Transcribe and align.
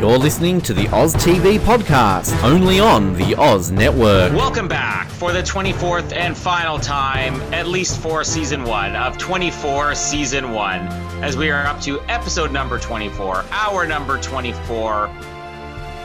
You're 0.00 0.18
listening 0.18 0.60
to 0.60 0.74
the 0.74 0.88
Oz 0.94 1.14
TV 1.14 1.58
podcast, 1.58 2.42
only 2.44 2.78
on 2.78 3.14
the 3.14 3.34
Oz 3.34 3.70
Network. 3.70 4.30
Welcome 4.34 4.68
back 4.68 5.08
for 5.08 5.32
the 5.32 5.40
24th 5.40 6.12
and 6.12 6.36
final 6.36 6.78
time, 6.78 7.40
at 7.54 7.66
least 7.66 7.98
for 8.02 8.22
season 8.22 8.64
one 8.64 8.94
of 8.94 9.16
24 9.16 9.94
season 9.94 10.52
one, 10.52 10.86
as 11.24 11.38
we 11.38 11.50
are 11.50 11.64
up 11.64 11.80
to 11.80 11.98
episode 12.10 12.52
number 12.52 12.78
24, 12.78 13.46
hour 13.50 13.86
number 13.86 14.20
24. 14.20 15.06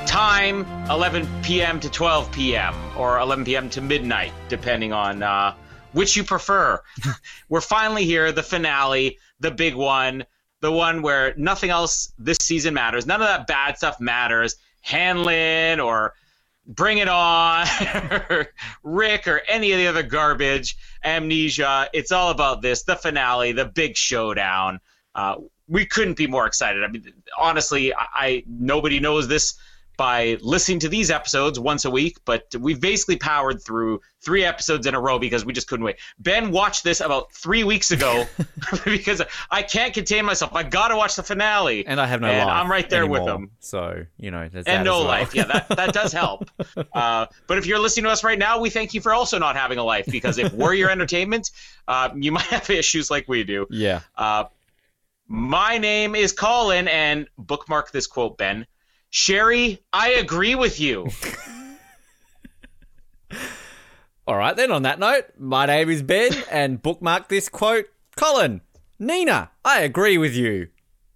Time 0.06 0.66
11 0.90 1.28
p.m. 1.44 1.78
to 1.82 1.90
12 1.90 2.32
p.m. 2.32 2.74
or 2.98 3.20
11 3.20 3.44
p.m. 3.44 3.70
to 3.72 3.82
midnight, 3.82 4.32
depending 4.48 4.94
on 4.94 5.22
uh, 5.22 5.54
which 5.92 6.16
you 6.16 6.24
prefer. 6.24 6.82
We're 7.50 7.60
finally 7.60 8.06
here, 8.06 8.32
the 8.32 8.42
finale, 8.42 9.20
the 9.42 9.52
big 9.52 9.76
one, 9.76 10.24
the 10.62 10.72
one 10.72 11.02
where 11.02 11.34
nothing 11.38 11.70
else 11.70 12.14
this 12.18 12.38
season 12.38 12.74
matters. 12.74 13.06
None 13.06 13.22
of 13.22 13.28
that 13.28 13.48
bad 13.48 13.78
stuff 13.78 14.00
matters. 14.00 14.56
Hanlon 14.82 15.80
or 15.80 16.14
Bring 16.68 17.00
It 17.00 17.08
On, 17.08 17.68
or 18.30 18.48
Rick, 18.84 19.28
or 19.28 19.42
any 19.48 19.72
of 19.72 19.80
the 19.80 19.88
other 19.88 20.04
garbage, 20.04 20.78
Amnesia. 21.04 21.90
It's 21.94 22.12
all 22.12 22.30
about 22.30 22.62
this, 22.62 22.84
the 22.84 22.96
finale, 22.96 23.52
the 23.52 23.66
big 23.66 23.98
showdown. 23.98 24.80
Uh, 25.16 25.38
we 25.68 25.86
couldn't 25.86 26.18
be 26.18 26.28
more 26.28 26.46
excited. 26.46 26.84
I 26.84 26.88
mean, 26.88 27.12
honestly, 27.38 27.94
I, 27.94 28.06
I 28.14 28.44
nobody 28.48 29.00
knows 29.00 29.28
this 29.28 29.56
by 30.02 30.36
listening 30.42 30.80
to 30.80 30.90
these 30.90 31.12
episodes 31.12 31.60
once 31.60 31.86
a 31.86 31.92
week, 31.92 32.18
but 32.26 32.48
we've 32.60 32.82
basically 32.82 33.18
powered 33.18 33.62
through 33.62 34.02
three 34.20 34.44
episodes 34.44 34.88
in 34.88 34.96
a 34.96 35.00
row 35.00 35.20
because 35.20 35.46
we 35.46 35.54
just 35.54 35.68
couldn't 35.68 35.86
wait. 35.86 35.98
Ben 36.18 36.50
watched 36.50 36.84
this 36.84 37.02
about 37.02 37.32
three 37.34 37.64
weeks 37.64 37.92
ago 37.92 38.26
because 38.86 39.22
I 39.52 39.62
can't 39.62 39.94
contain 39.94 40.26
myself. 40.26 40.56
I 40.56 40.64
got 40.64 40.88
to 40.88 40.96
watch 40.96 41.16
the 41.16 41.22
finale. 41.22 41.86
And 41.86 42.02
I 42.02 42.08
have 42.08 42.20
no 42.20 42.30
and 42.30 42.48
life. 42.48 42.48
I'm 42.48 42.72
right 42.72 42.90
there 42.90 43.06
with 43.06 43.22
anymore, 43.22 43.42
him. 43.42 43.52
So, 43.60 44.06
you 44.18 44.32
know, 44.32 44.42
And 44.42 44.66
that 44.66 44.84
no 44.84 45.02
well. 45.02 45.04
life. 45.04 45.36
Yeah, 45.36 45.44
that, 45.44 45.70
that 45.70 45.94
does 45.94 46.12
help. 46.24 46.50
Uh, 46.92 47.28
but 47.46 47.60
if 47.60 47.68
you're 47.68 47.78
listening 47.78 48.06
to 48.06 48.10
us 48.10 48.24
right 48.24 48.40
now, 48.40 48.60
we 48.60 48.72
thank 48.72 48.96
you 48.96 49.02
for 49.02 49.14
also 49.14 49.38
not 49.38 49.56
having 49.56 49.78
a 49.78 49.84
life 49.84 50.08
because 50.08 50.40
if 50.40 50.52
we're 50.52 50.74
your 50.74 50.90
entertainment, 50.90 51.52
uh, 51.88 52.10
you 52.16 52.32
might 52.32 52.46
have 52.46 52.68
issues 52.72 53.12
like 53.12 53.28
we 53.28 53.44
do. 53.44 53.68
yeah. 53.70 54.00
Uh, 54.18 54.46
my 55.28 55.78
name 55.78 56.16
is 56.16 56.34
Colin, 56.34 56.88
and 56.88 57.28
bookmark 57.38 57.92
this 57.92 58.08
quote, 58.08 58.40
Ben. 58.40 58.66
Sherry, 59.12 59.84
I 59.92 60.12
agree 60.12 60.56
with 60.56 60.80
you. 60.80 61.10
All 64.26 64.38
right, 64.38 64.56
then, 64.56 64.72
on 64.72 64.84
that 64.84 65.00
note, 65.00 65.26
my 65.38 65.66
name 65.66 65.90
is 65.90 66.02
Ben, 66.02 66.32
and 66.50 66.82
bookmark 66.82 67.28
this 67.28 67.50
quote 67.50 67.88
Colin, 68.16 68.62
Nina, 69.00 69.52
I 69.66 69.82
agree 69.82 70.18
with 70.18 70.34
you. 70.34 70.70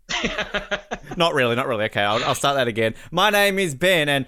not 1.15 1.33
really, 1.33 1.55
not 1.55 1.67
really. 1.67 1.85
Okay, 1.85 2.01
I'll, 2.01 2.21
I'll 2.25 2.35
start 2.35 2.57
that 2.57 2.67
again. 2.67 2.95
My 3.11 3.29
name 3.29 3.57
is 3.59 3.75
Ben, 3.75 4.09
and 4.09 4.25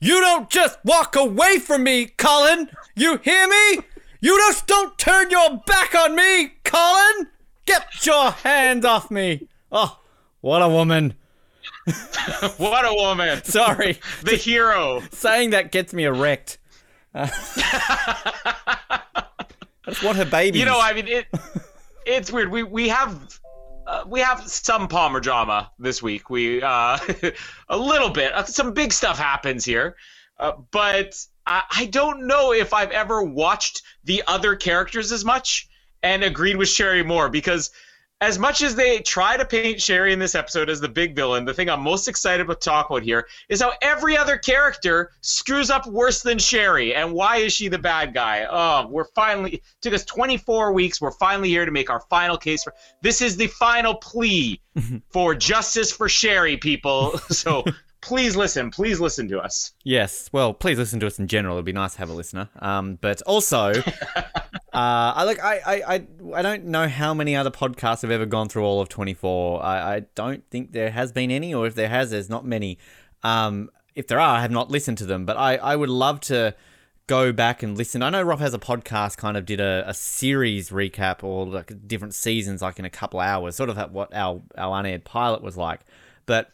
you 0.00 0.18
don't 0.20 0.48
just 0.48 0.78
walk 0.82 1.14
away 1.14 1.58
from 1.58 1.84
me, 1.84 2.06
Colin. 2.06 2.70
You 2.96 3.18
hear 3.18 3.46
me? 3.46 3.80
You 4.20 4.38
just 4.48 4.66
don't 4.66 4.96
turn 4.96 5.30
your 5.30 5.58
back 5.66 5.94
on 5.94 6.16
me, 6.16 6.52
Colin. 6.64 7.28
Get 7.66 8.06
your 8.06 8.30
hands 8.30 8.86
off 8.86 9.10
me. 9.10 9.46
Oh, 9.70 9.98
what 10.40 10.62
a 10.62 10.68
woman. 10.70 11.16
what 12.56 12.84
a 12.84 12.94
woman. 12.94 13.42
Sorry, 13.44 13.98
The 14.22 14.36
hero. 14.36 15.02
saying 15.12 15.50
that 15.50 15.72
gets 15.72 15.92
me 15.92 16.04
erect. 16.04 16.58
Uh, 17.14 17.26
that's 19.86 20.02
what 20.02 20.16
her 20.16 20.24
baby. 20.24 20.58
You 20.58 20.64
know, 20.64 20.80
I 20.80 20.92
mean, 20.92 21.08
it. 21.08 21.26
It's 22.06 22.30
weird. 22.30 22.50
We 22.50 22.62
we 22.62 22.88
have. 22.88 23.38
Uh, 23.86 24.04
we 24.06 24.20
have 24.20 24.46
some 24.48 24.86
Palmer 24.86 25.18
drama 25.18 25.70
this 25.78 26.00
week. 26.02 26.30
We 26.30 26.62
uh, 26.62 26.98
a 27.68 27.76
little 27.76 28.10
bit. 28.10 28.32
Uh, 28.32 28.44
some 28.44 28.72
big 28.72 28.92
stuff 28.92 29.18
happens 29.18 29.64
here, 29.64 29.96
uh, 30.38 30.52
but 30.70 31.18
I, 31.46 31.62
I 31.70 31.86
don't 31.86 32.26
know 32.28 32.52
if 32.52 32.72
I've 32.72 32.92
ever 32.92 33.22
watched 33.22 33.82
the 34.04 34.22
other 34.28 34.54
characters 34.54 35.10
as 35.10 35.24
much 35.24 35.68
and 36.02 36.22
agreed 36.22 36.56
with 36.56 36.68
Sherry 36.68 37.02
more 37.02 37.28
because 37.28 37.70
as 38.20 38.38
much 38.38 38.62
as 38.62 38.74
they 38.74 38.98
try 38.98 39.36
to 39.36 39.44
paint 39.44 39.80
Sherry 39.80 40.12
in 40.12 40.18
this 40.18 40.34
episode 40.34 40.68
as 40.68 40.80
the 40.80 40.88
big 40.88 41.16
villain, 41.16 41.46
the 41.46 41.54
thing 41.54 41.70
I'm 41.70 41.80
most 41.80 42.06
excited 42.06 42.46
to 42.46 42.54
talk 42.54 42.90
about 42.90 43.02
here 43.02 43.26
is 43.48 43.62
how 43.62 43.72
every 43.80 44.16
other 44.16 44.36
character 44.36 45.12
screws 45.22 45.70
up 45.70 45.86
worse 45.86 46.22
than 46.22 46.38
Sherry. 46.38 46.94
And 46.94 47.12
why 47.12 47.38
is 47.38 47.52
she 47.54 47.68
the 47.68 47.78
bad 47.78 48.12
guy? 48.12 48.46
Oh, 48.50 48.88
we're 48.88 49.06
finally 49.14 49.54
it 49.54 49.62
took 49.80 49.94
us 49.94 50.04
24 50.04 50.72
weeks. 50.72 51.00
We're 51.00 51.12
finally 51.12 51.48
here 51.48 51.64
to 51.64 51.72
make 51.72 51.88
our 51.88 52.00
final 52.10 52.36
case 52.36 52.62
for 52.62 52.74
this 53.02 53.22
is 53.22 53.36
the 53.36 53.46
final 53.46 53.94
plea 53.94 54.60
for 55.10 55.34
justice 55.34 55.90
for 55.90 56.08
Sherry, 56.08 56.56
people. 56.56 57.18
So 57.30 57.64
please 58.00 58.36
listen. 58.36 58.70
Please 58.70 59.00
listen 59.00 59.28
to 59.28 59.40
us. 59.40 59.72
Yes. 59.84 60.28
Well, 60.32 60.54
please 60.54 60.78
listen 60.78 61.00
to 61.00 61.06
us 61.06 61.18
in 61.18 61.28
general. 61.28 61.56
It'd 61.56 61.64
be 61.64 61.72
nice 61.72 61.94
to 61.94 61.98
have 61.98 62.10
a 62.10 62.14
listener. 62.14 62.48
Um, 62.58 62.98
but 63.00 63.22
also, 63.22 63.72
uh, 63.74 64.52
I 64.72 65.24
like 65.24 65.42
I, 65.42 65.60
I 65.66 65.94
I 65.94 66.06
I 66.34 66.42
don't 66.42 66.66
know 66.66 66.88
how 66.88 67.14
many 67.14 67.36
other 67.36 67.50
podcasts 67.50 68.02
have 68.02 68.10
ever 68.10 68.26
gone 68.26 68.48
through 68.48 68.64
all 68.64 68.80
of 68.80 68.88
twenty 68.88 69.14
four. 69.14 69.62
I, 69.62 69.96
I 69.96 70.00
don't 70.14 70.44
think 70.50 70.72
there 70.72 70.90
has 70.90 71.12
been 71.12 71.30
any, 71.30 71.54
or 71.54 71.66
if 71.66 71.74
there 71.74 71.88
has, 71.88 72.10
there's 72.10 72.30
not 72.30 72.44
many. 72.44 72.78
Um, 73.22 73.70
if 73.94 74.06
there 74.06 74.20
are, 74.20 74.36
I 74.36 74.42
have 74.42 74.50
not 74.50 74.70
listened 74.70 74.98
to 74.98 75.06
them. 75.06 75.26
But 75.26 75.36
I 75.36 75.56
I 75.56 75.76
would 75.76 75.90
love 75.90 76.20
to 76.22 76.54
go 77.10 77.32
back 77.32 77.62
and 77.64 77.76
listen. 77.76 78.04
I 78.04 78.10
know 78.10 78.22
Rob 78.22 78.38
has 78.38 78.54
a 78.54 78.58
podcast, 78.58 79.16
kind 79.16 79.36
of 79.36 79.44
did 79.44 79.60
a, 79.60 79.82
a 79.84 79.94
series 79.94 80.70
recap 80.70 81.24
or 81.24 81.44
like 81.44 81.88
different 81.88 82.14
seasons, 82.14 82.62
like 82.62 82.78
in 82.78 82.84
a 82.84 82.90
couple 82.90 83.18
hours, 83.18 83.56
sort 83.56 83.68
of 83.68 83.92
what 83.92 84.14
our 84.14 84.40
our 84.56 84.78
unaired 84.78 85.04
pilot 85.04 85.42
was 85.42 85.56
like. 85.56 85.80
But 86.26 86.52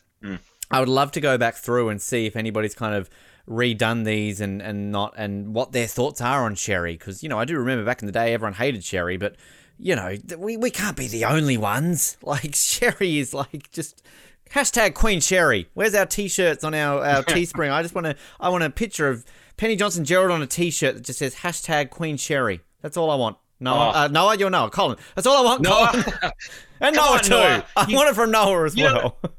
I 0.70 0.80
would 0.80 0.88
love 0.88 1.12
to 1.12 1.20
go 1.20 1.38
back 1.38 1.54
through 1.54 1.88
and 1.90 2.00
see 2.02 2.26
if 2.26 2.36
anybody's 2.36 2.74
kind 2.74 2.94
of 2.94 3.08
redone 3.48 4.04
these 4.04 4.40
and, 4.40 4.60
and 4.60 4.90
not 4.90 5.14
and 5.16 5.54
what 5.54 5.70
their 5.72 5.86
thoughts 5.86 6.20
are 6.20 6.44
on 6.44 6.54
Sherry 6.56 6.94
because 6.94 7.22
you 7.22 7.28
know 7.28 7.38
I 7.38 7.44
do 7.44 7.56
remember 7.56 7.84
back 7.84 8.02
in 8.02 8.06
the 8.06 8.12
day 8.12 8.34
everyone 8.34 8.54
hated 8.54 8.82
Sherry 8.82 9.16
but 9.16 9.36
you 9.78 9.94
know 9.94 10.16
we, 10.36 10.56
we 10.56 10.68
can't 10.70 10.96
be 10.96 11.06
the 11.06 11.24
only 11.26 11.56
ones 11.56 12.16
like 12.22 12.56
Sherry 12.56 13.18
is 13.18 13.32
like 13.32 13.70
just 13.70 14.02
hashtag 14.50 14.94
Queen 14.94 15.20
Sherry 15.20 15.68
where's 15.74 15.94
our 15.94 16.06
t-shirts 16.06 16.64
on 16.64 16.74
our, 16.74 17.04
our 17.04 17.22
Teespring 17.24 17.70
I 17.70 17.82
just 17.82 17.94
want 17.94 18.06
to 18.06 18.16
I 18.40 18.48
want 18.48 18.64
a 18.64 18.70
picture 18.70 19.08
of 19.08 19.24
Penny 19.56 19.76
Johnson 19.76 20.04
Jerald 20.04 20.32
on 20.32 20.42
a 20.42 20.46
t-shirt 20.48 20.96
that 20.96 21.04
just 21.04 21.20
says 21.20 21.36
hashtag 21.36 21.90
Queen 21.90 22.16
Sherry 22.16 22.62
that's 22.82 22.96
all 22.96 23.12
I 23.12 23.14
want 23.14 23.36
Noah, 23.58 23.92
Oh. 23.94 23.98
uh, 24.00 24.08
Noah, 24.08 24.36
you're 24.36 24.50
Noah. 24.50 24.68
Colin, 24.68 24.98
that's 25.14 25.26
all 25.26 25.38
I 25.38 25.42
want. 25.42 25.62
Noah. 25.62 25.88
Colin. 25.90 26.32
and 26.82 26.94
Noah 26.94 27.12
on, 27.12 27.20
too. 27.20 27.30
Noah. 27.30 27.64
I 27.74 27.86
You- 27.88 27.96
want 27.96 28.10
it 28.10 28.14
from 28.14 28.30
Noah 28.30 28.66
as 28.66 28.76
you 28.76 28.84
know- 28.84 29.14
well. 29.22 29.32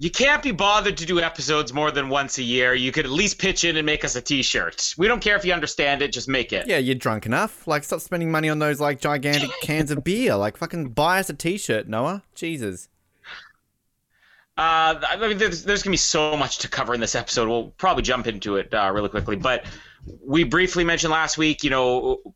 You 0.00 0.10
can't 0.10 0.42
be 0.44 0.52
bothered 0.52 0.96
to 0.98 1.06
do 1.06 1.20
episodes 1.20 1.72
more 1.72 1.90
than 1.90 2.08
once 2.08 2.38
a 2.38 2.42
year. 2.42 2.72
You 2.72 2.92
could 2.92 3.04
at 3.04 3.10
least 3.10 3.38
pitch 3.38 3.64
in 3.64 3.76
and 3.76 3.84
make 3.84 4.04
us 4.04 4.14
a 4.14 4.20
T-shirt. 4.20 4.94
We 4.96 5.08
don't 5.08 5.18
care 5.18 5.34
if 5.34 5.44
you 5.44 5.52
understand 5.52 6.02
it; 6.02 6.12
just 6.12 6.28
make 6.28 6.52
it. 6.52 6.68
Yeah, 6.68 6.78
you're 6.78 6.94
drunk 6.94 7.26
enough. 7.26 7.66
Like, 7.66 7.82
stop 7.82 8.00
spending 8.00 8.30
money 8.30 8.48
on 8.48 8.60
those 8.60 8.80
like 8.80 9.00
gigantic 9.00 9.50
cans 9.62 9.90
of 9.90 10.04
beer. 10.04 10.36
Like, 10.36 10.56
fucking 10.56 10.90
buy 10.90 11.18
us 11.18 11.30
a 11.30 11.34
T-shirt, 11.34 11.88
Noah. 11.88 12.22
Jesus. 12.36 12.88
Uh, 14.56 15.00
I 15.08 15.16
mean, 15.16 15.38
there's, 15.38 15.64
there's 15.64 15.82
gonna 15.82 15.92
be 15.92 15.98
so 15.98 16.36
much 16.36 16.58
to 16.58 16.68
cover 16.68 16.94
in 16.94 17.00
this 17.00 17.16
episode. 17.16 17.48
We'll 17.48 17.70
probably 17.70 18.04
jump 18.04 18.28
into 18.28 18.56
it 18.56 18.72
uh, 18.72 18.90
really 18.92 19.08
quickly, 19.08 19.36
but 19.36 19.64
we 20.24 20.44
briefly 20.44 20.84
mentioned 20.84 21.12
last 21.12 21.38
week. 21.38 21.64
You 21.64 21.70
know, 21.70 22.34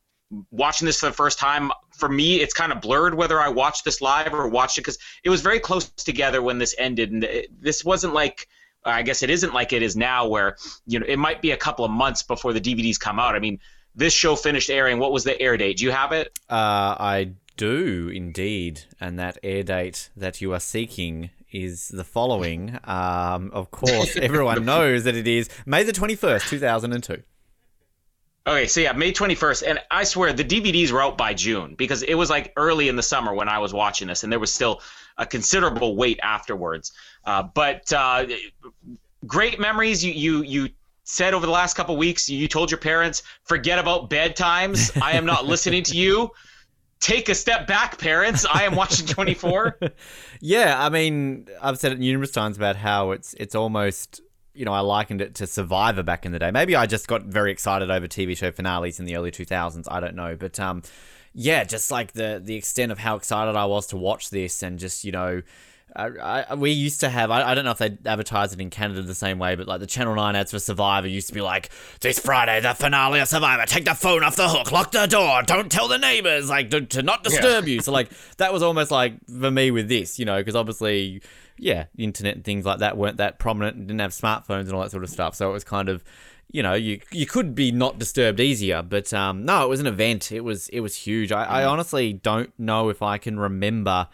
watching 0.50 0.86
this 0.86 0.98
for 0.98 1.06
the 1.06 1.12
first 1.12 1.38
time, 1.38 1.70
for 1.96 2.08
me, 2.08 2.40
it's 2.40 2.54
kind 2.54 2.72
of 2.72 2.80
blurred 2.80 3.14
whether 3.14 3.40
I 3.40 3.48
watched 3.48 3.84
this 3.84 4.00
live 4.00 4.34
or 4.34 4.48
watched 4.48 4.78
it 4.78 4.82
because 4.82 4.98
it 5.24 5.30
was 5.30 5.40
very 5.40 5.60
close 5.60 5.88
together 5.90 6.42
when 6.42 6.58
this 6.58 6.74
ended, 6.78 7.12
and 7.12 7.24
it, 7.24 7.62
this 7.62 7.84
wasn't 7.84 8.14
like. 8.14 8.48
I 8.84 9.02
guess 9.02 9.22
it 9.22 9.30
isn't 9.30 9.54
like 9.54 9.72
it 9.72 9.80
is 9.80 9.94
now, 9.94 10.26
where 10.26 10.56
you 10.88 10.98
know 10.98 11.06
it 11.06 11.16
might 11.16 11.40
be 11.40 11.52
a 11.52 11.56
couple 11.56 11.84
of 11.84 11.92
months 11.92 12.24
before 12.24 12.52
the 12.52 12.60
DVDs 12.60 12.98
come 12.98 13.20
out. 13.20 13.36
I 13.36 13.38
mean, 13.38 13.60
this 13.94 14.12
show 14.12 14.34
finished 14.34 14.70
airing, 14.70 14.98
what 14.98 15.12
was 15.12 15.22
the 15.22 15.40
air 15.40 15.56
date? 15.56 15.76
Do 15.76 15.84
you 15.84 15.92
have 15.92 16.10
it? 16.10 16.36
Uh, 16.50 16.96
I 16.98 17.34
do 17.56 18.10
indeed, 18.12 18.82
and 19.00 19.18
that 19.18 19.38
air 19.42 19.62
date 19.62 20.10
that 20.16 20.40
you 20.40 20.52
are 20.52 20.60
seeking 20.60 21.30
is 21.52 21.88
the 21.88 22.04
following. 22.04 22.78
Um, 22.84 23.50
of 23.52 23.70
course, 23.70 24.16
everyone 24.20 24.64
knows 24.64 25.04
that 25.04 25.14
it 25.14 25.28
is 25.28 25.48
May 25.66 25.82
the 25.82 25.92
twenty 25.92 26.16
first, 26.16 26.48
two 26.48 26.58
thousand 26.58 26.92
and 26.92 27.04
two. 27.04 27.22
Okay, 28.46 28.66
so 28.66 28.80
yeah, 28.80 28.92
May 28.92 29.12
21st. 29.12 29.62
And 29.68 29.78
I 29.90 30.02
swear 30.04 30.32
the 30.32 30.44
DVDs 30.44 30.90
were 30.90 31.00
out 31.00 31.16
by 31.16 31.32
June 31.32 31.74
because 31.76 32.02
it 32.02 32.14
was 32.14 32.28
like 32.28 32.52
early 32.56 32.88
in 32.88 32.96
the 32.96 33.02
summer 33.02 33.32
when 33.34 33.48
I 33.48 33.58
was 33.58 33.72
watching 33.72 34.08
this, 34.08 34.24
and 34.24 34.32
there 34.32 34.40
was 34.40 34.52
still 34.52 34.80
a 35.16 35.26
considerable 35.26 35.94
wait 35.94 36.18
afterwards. 36.22 36.92
Uh, 37.24 37.44
but 37.44 37.92
uh, 37.92 38.26
great 39.26 39.60
memories. 39.60 40.04
You, 40.04 40.12
you, 40.12 40.42
you 40.42 40.68
said 41.04 41.34
over 41.34 41.46
the 41.46 41.52
last 41.52 41.74
couple 41.74 41.96
weeks, 41.96 42.28
you 42.28 42.48
told 42.48 42.70
your 42.70 42.78
parents, 42.78 43.22
forget 43.44 43.78
about 43.78 44.10
bedtimes. 44.10 45.00
I 45.00 45.12
am 45.12 45.24
not 45.24 45.46
listening 45.46 45.84
to 45.84 45.96
you. 45.96 46.30
Take 46.98 47.28
a 47.28 47.34
step 47.34 47.66
back, 47.66 47.98
parents. 47.98 48.46
I 48.52 48.62
am 48.64 48.74
watching 48.74 49.06
24. 49.06 49.78
yeah, 50.40 50.84
I 50.84 50.88
mean, 50.88 51.48
I've 51.60 51.78
said 51.78 51.92
it 51.92 51.98
numerous 51.98 52.30
times 52.30 52.56
about 52.56 52.76
how 52.76 53.10
it's 53.12 53.34
it's 53.34 53.54
almost 53.54 54.20
you 54.54 54.64
know, 54.64 54.72
I 54.72 54.80
likened 54.80 55.20
it 55.20 55.34
to 55.36 55.46
Survivor 55.46 56.02
back 56.02 56.26
in 56.26 56.32
the 56.32 56.38
day. 56.38 56.50
Maybe 56.50 56.76
I 56.76 56.86
just 56.86 57.08
got 57.08 57.22
very 57.24 57.50
excited 57.50 57.90
over 57.90 58.06
TV 58.06 58.36
show 58.36 58.52
finales 58.52 58.98
in 58.98 59.06
the 59.06 59.16
early 59.16 59.30
2000s. 59.30 59.86
I 59.90 60.00
don't 60.00 60.14
know, 60.14 60.36
but 60.36 60.58
um, 60.60 60.82
yeah, 61.34 61.64
just 61.64 61.90
like 61.90 62.12
the 62.12 62.40
the 62.42 62.56
extent 62.56 62.92
of 62.92 62.98
how 62.98 63.16
excited 63.16 63.56
I 63.56 63.64
was 63.64 63.86
to 63.88 63.96
watch 63.96 64.30
this, 64.30 64.62
and 64.62 64.78
just 64.78 65.04
you 65.04 65.12
know. 65.12 65.42
I, 65.94 66.06
I, 66.48 66.54
we 66.54 66.70
used 66.70 67.00
to 67.00 67.10
have 67.10 67.30
I, 67.30 67.50
I 67.50 67.54
don't 67.54 67.66
know 67.66 67.70
if 67.72 67.76
they 67.76 67.98
advertise 68.06 68.54
it 68.54 68.60
in 68.60 68.70
Canada 68.70 69.02
the 69.02 69.14
same 69.14 69.38
way 69.38 69.56
but 69.56 69.68
like 69.68 69.80
the 69.80 69.86
Channel 69.86 70.14
9 70.14 70.34
ads 70.34 70.50
for 70.50 70.58
Survivor 70.58 71.06
used 71.06 71.28
to 71.28 71.34
be 71.34 71.42
like 71.42 71.68
this 72.00 72.18
Friday 72.18 72.62
the 72.62 72.72
finale 72.72 73.20
of 73.20 73.28
Survivor 73.28 73.66
take 73.66 73.84
the 73.84 73.92
phone 73.94 74.24
off 74.24 74.34
the 74.34 74.48
hook 74.48 74.72
lock 74.72 74.92
the 74.92 75.04
door 75.04 75.42
don't 75.42 75.70
tell 75.70 75.88
the 75.88 75.98
neighbors 75.98 76.48
like 76.48 76.70
to, 76.70 76.80
to 76.80 77.02
not 77.02 77.22
disturb 77.22 77.68
yeah. 77.68 77.74
you 77.74 77.80
so 77.82 77.92
like 77.92 78.08
that 78.38 78.54
was 78.54 78.62
almost 78.62 78.90
like 78.90 79.16
for 79.26 79.50
me 79.50 79.70
with 79.70 79.86
this 79.86 80.18
you 80.18 80.24
know 80.24 80.38
because 80.38 80.56
obviously 80.56 81.20
yeah, 81.62 81.84
internet 81.96 82.34
and 82.34 82.44
things 82.44 82.66
like 82.66 82.80
that 82.80 82.96
weren't 82.96 83.18
that 83.18 83.38
prominent 83.38 83.76
and 83.76 83.86
didn't 83.86 84.00
have 84.00 84.10
smartphones 84.10 84.62
and 84.62 84.72
all 84.72 84.82
that 84.82 84.90
sort 84.90 85.04
of 85.04 85.10
stuff. 85.10 85.36
So 85.36 85.48
it 85.48 85.52
was 85.52 85.62
kind 85.62 85.88
of, 85.88 86.02
you 86.50 86.60
know, 86.60 86.74
you 86.74 87.00
you 87.12 87.24
could 87.24 87.54
be 87.54 87.70
not 87.70 88.00
disturbed 88.00 88.40
easier. 88.40 88.82
But 88.82 89.14
um, 89.14 89.44
no, 89.44 89.64
it 89.64 89.68
was 89.68 89.78
an 89.78 89.86
event. 89.86 90.32
It 90.32 90.40
was 90.40 90.68
it 90.70 90.80
was 90.80 90.96
huge. 90.96 91.30
I, 91.30 91.44
I 91.44 91.64
honestly 91.64 92.12
don't 92.12 92.52
know 92.58 92.88
if 92.88 93.00
I 93.00 93.16
can 93.16 93.38
remember 93.38 94.08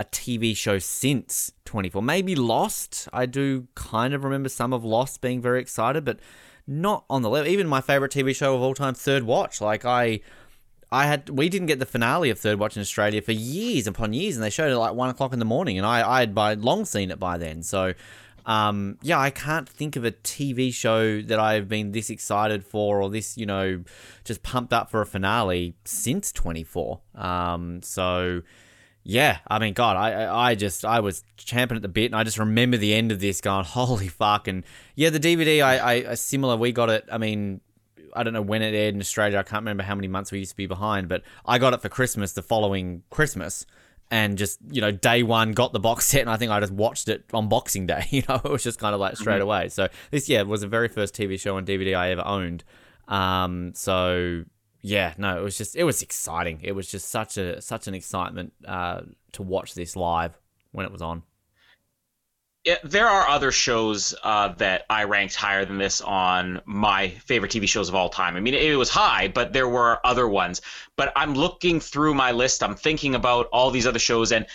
a 0.00 0.04
TV 0.06 0.56
show 0.56 0.80
since 0.80 1.52
24. 1.66 2.02
Maybe 2.02 2.34
Lost. 2.34 3.08
I 3.12 3.26
do 3.26 3.68
kind 3.76 4.12
of 4.12 4.24
remember 4.24 4.48
some 4.48 4.72
of 4.72 4.84
Lost 4.84 5.20
being 5.20 5.40
very 5.40 5.60
excited, 5.60 6.04
but 6.04 6.18
not 6.66 7.04
on 7.08 7.22
the 7.22 7.30
level. 7.30 7.48
Even 7.48 7.68
my 7.68 7.80
favorite 7.80 8.10
TV 8.10 8.34
show 8.34 8.56
of 8.56 8.60
all 8.60 8.74
time, 8.74 8.94
Third 8.94 9.22
Watch. 9.22 9.60
Like 9.60 9.84
I 9.84 10.18
I 10.90 11.06
had 11.06 11.28
we 11.28 11.48
didn't 11.48 11.66
get 11.66 11.78
the 11.78 11.86
finale 11.86 12.30
of 12.30 12.38
Third 12.38 12.58
Watch 12.58 12.76
in 12.76 12.80
Australia 12.80 13.20
for 13.20 13.32
years 13.32 13.86
upon 13.86 14.12
years, 14.12 14.36
and 14.36 14.44
they 14.44 14.50
showed 14.50 14.72
it 14.72 14.78
like 14.78 14.94
one 14.94 15.10
o'clock 15.10 15.32
in 15.32 15.38
the 15.38 15.44
morning, 15.44 15.76
and 15.76 15.86
I 15.86 16.08
I 16.08 16.20
had 16.20 16.34
by 16.34 16.54
long 16.54 16.84
seen 16.84 17.10
it 17.10 17.18
by 17.18 17.36
then. 17.36 17.62
So, 17.62 17.92
um, 18.46 18.96
yeah, 19.02 19.18
I 19.18 19.28
can't 19.30 19.68
think 19.68 19.96
of 19.96 20.04
a 20.04 20.12
TV 20.12 20.72
show 20.72 21.20
that 21.20 21.38
I've 21.38 21.68
been 21.68 21.92
this 21.92 22.08
excited 22.08 22.64
for 22.64 23.02
or 23.02 23.10
this 23.10 23.36
you 23.36 23.44
know 23.44 23.84
just 24.24 24.42
pumped 24.42 24.72
up 24.72 24.90
for 24.90 25.02
a 25.02 25.06
finale 25.06 25.74
since 25.84 26.32
twenty 26.32 26.64
four. 26.64 27.00
Um, 27.14 27.82
so. 27.82 28.42
Yeah, 29.04 29.38
I 29.48 29.58
mean, 29.58 29.72
God, 29.72 29.96
I 29.96 30.50
I 30.50 30.54
just 30.54 30.84
I 30.84 31.00
was 31.00 31.24
champing 31.38 31.76
at 31.76 31.82
the 31.82 31.88
bit, 31.88 32.06
and 32.06 32.16
I 32.16 32.24
just 32.24 32.38
remember 32.38 32.76
the 32.76 32.92
end 32.92 33.10
of 33.10 33.20
this, 33.20 33.40
going, 33.40 33.64
"Holy 33.64 34.08
fuck!" 34.08 34.48
And 34.48 34.64
yeah, 34.96 35.08
the 35.08 35.20
DVD, 35.20 35.62
I, 35.62 35.78
I, 35.78 36.10
I 36.10 36.14
similar. 36.14 36.58
We 36.58 36.72
got 36.72 36.90
it. 36.90 37.08
I 37.10 37.16
mean, 37.16 37.62
I 38.14 38.22
don't 38.22 38.32
know 38.32 38.42
when 38.42 38.62
it 38.62 38.74
aired 38.74 38.94
in 38.94 39.00
Australia. 39.00 39.38
I 39.38 39.42
can't 39.42 39.62
remember 39.62 39.82
how 39.82 39.94
many 39.94 40.08
months 40.08 40.32
we 40.32 40.38
used 40.38 40.52
to 40.52 40.56
be 40.56 40.66
behind, 40.66 41.08
but 41.08 41.22
I 41.44 41.58
got 41.58 41.72
it 41.74 41.82
for 41.82 41.88
Christmas 41.88 42.32
the 42.32 42.42
following 42.42 43.02
Christmas 43.10 43.66
and 44.10 44.38
just 44.38 44.58
you 44.70 44.80
know 44.80 44.90
day 44.90 45.22
one 45.22 45.52
got 45.52 45.72
the 45.72 45.80
box 45.80 46.06
set 46.06 46.22
and 46.22 46.30
i 46.30 46.36
think 46.36 46.50
i 46.50 46.60
just 46.60 46.72
watched 46.72 47.08
it 47.08 47.24
on 47.32 47.48
boxing 47.48 47.86
day 47.86 48.06
you 48.10 48.22
know 48.28 48.36
it 48.36 48.50
was 48.50 48.62
just 48.62 48.78
kind 48.78 48.94
of 48.94 49.00
like 49.00 49.16
straight 49.16 49.34
mm-hmm. 49.34 49.42
away 49.42 49.68
so 49.68 49.88
this 50.10 50.28
yeah 50.28 50.42
was 50.42 50.62
the 50.62 50.66
very 50.66 50.88
first 50.88 51.14
tv 51.14 51.38
show 51.38 51.56
on 51.56 51.66
dvd 51.66 51.96
i 51.96 52.10
ever 52.10 52.24
owned 52.24 52.64
um 53.08 53.72
so 53.74 54.44
yeah 54.80 55.12
no 55.18 55.38
it 55.38 55.42
was 55.42 55.58
just 55.58 55.76
it 55.76 55.84
was 55.84 56.02
exciting 56.02 56.60
it 56.62 56.72
was 56.72 56.90
just 56.90 57.08
such 57.08 57.36
a 57.36 57.60
such 57.60 57.86
an 57.86 57.94
excitement 57.94 58.52
uh 58.66 59.00
to 59.32 59.42
watch 59.42 59.74
this 59.74 59.96
live 59.96 60.38
when 60.72 60.86
it 60.86 60.92
was 60.92 61.02
on 61.02 61.22
it, 62.64 62.80
there 62.84 63.06
are 63.06 63.28
other 63.28 63.52
shows 63.52 64.14
uh, 64.22 64.48
that 64.54 64.84
I 64.90 65.04
ranked 65.04 65.34
higher 65.34 65.64
than 65.64 65.78
this 65.78 66.00
on 66.00 66.60
my 66.64 67.08
favorite 67.08 67.52
TV 67.52 67.68
shows 67.68 67.88
of 67.88 67.94
all 67.94 68.08
time. 68.08 68.36
I 68.36 68.40
mean, 68.40 68.54
it, 68.54 68.76
was 68.76 68.90
high, 68.90 69.28
but 69.28 69.52
there 69.52 69.68
were 69.68 69.98
other 70.04 70.28
ones. 70.28 70.60
But 70.96 71.12
I'm 71.16 71.34
looking 71.34 71.80
through 71.80 72.14
my 72.14 72.32
list. 72.32 72.62
I'm 72.62 72.74
thinking 72.74 73.14
about 73.14 73.46
all 73.52 73.70
these 73.70 73.86
other 73.86 73.98
shows, 73.98 74.32
and 74.32 74.46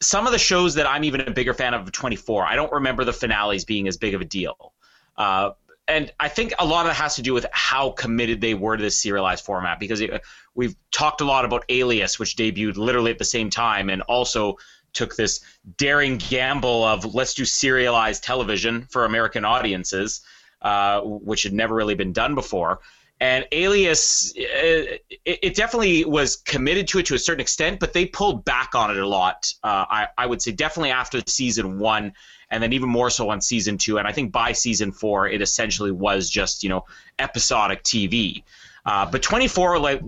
some 0.00 0.26
of 0.26 0.32
the 0.32 0.38
shows 0.38 0.74
that 0.74 0.86
I'm 0.86 1.04
even 1.04 1.20
a 1.22 1.30
bigger 1.30 1.52
fan 1.52 1.74
of 1.74 1.90
24. 1.90 2.46
I 2.46 2.54
don't 2.54 2.72
remember 2.72 3.04
the 3.04 3.12
finales 3.12 3.64
being 3.64 3.88
as 3.88 3.96
big 3.96 4.14
of 4.14 4.20
a 4.20 4.24
deal. 4.24 4.72
Uh, 5.16 5.50
and 5.88 6.12
I 6.20 6.28
think 6.28 6.52
a 6.58 6.66
lot 6.66 6.86
of 6.86 6.92
it 6.92 6.96
has 6.96 7.16
to 7.16 7.22
do 7.22 7.32
with 7.32 7.46
how 7.50 7.90
committed 7.90 8.40
they 8.40 8.54
were 8.54 8.76
to 8.76 8.82
this 8.82 9.02
serialized 9.02 9.44
format 9.44 9.80
because 9.80 10.00
it, 10.00 10.22
we've 10.54 10.76
talked 10.92 11.22
a 11.22 11.24
lot 11.24 11.44
about 11.44 11.64
Alias, 11.70 12.18
which 12.18 12.36
debuted 12.36 12.76
literally 12.76 13.10
at 13.10 13.18
the 13.18 13.24
same 13.24 13.48
time, 13.50 13.88
and 13.88 14.02
also 14.02 14.58
took 14.92 15.16
this 15.16 15.40
daring 15.76 16.18
gamble 16.18 16.84
of 16.84 17.14
let's 17.14 17.34
do 17.34 17.44
serialized 17.44 18.22
television 18.22 18.86
for 18.90 19.04
American 19.04 19.44
audiences, 19.44 20.22
uh, 20.62 21.00
which 21.02 21.42
had 21.42 21.52
never 21.52 21.74
really 21.74 21.94
been 21.94 22.12
done 22.12 22.34
before. 22.34 22.80
And 23.20 23.46
Alias, 23.50 24.32
it, 24.36 25.04
it, 25.24 25.56
definitely 25.56 26.04
was 26.04 26.36
committed 26.36 26.86
to 26.88 27.00
it 27.00 27.06
to 27.06 27.14
a 27.14 27.18
certain 27.18 27.40
extent, 27.40 27.80
but 27.80 27.92
they 27.92 28.06
pulled 28.06 28.44
back 28.44 28.76
on 28.76 28.92
it 28.92 28.96
a 28.96 29.08
lot. 29.08 29.52
Uh, 29.64 29.84
I, 29.90 30.08
I 30.16 30.26
would 30.26 30.40
say 30.40 30.52
definitely 30.52 30.92
after 30.92 31.20
season 31.26 31.80
one, 31.80 32.12
and 32.48 32.62
then 32.62 32.72
even 32.72 32.88
more 32.88 33.10
so 33.10 33.30
on 33.30 33.40
season 33.40 33.76
two. 33.76 33.98
And 33.98 34.06
I 34.06 34.12
think 34.12 34.30
by 34.30 34.52
season 34.52 34.92
four, 34.92 35.26
it 35.26 35.42
essentially 35.42 35.90
was 35.90 36.30
just 36.30 36.62
you 36.62 36.68
know 36.68 36.84
episodic 37.18 37.82
TV. 37.82 38.44
Uh, 38.88 39.04
but 39.04 39.22
24, 39.22 39.78
like 39.78 40.00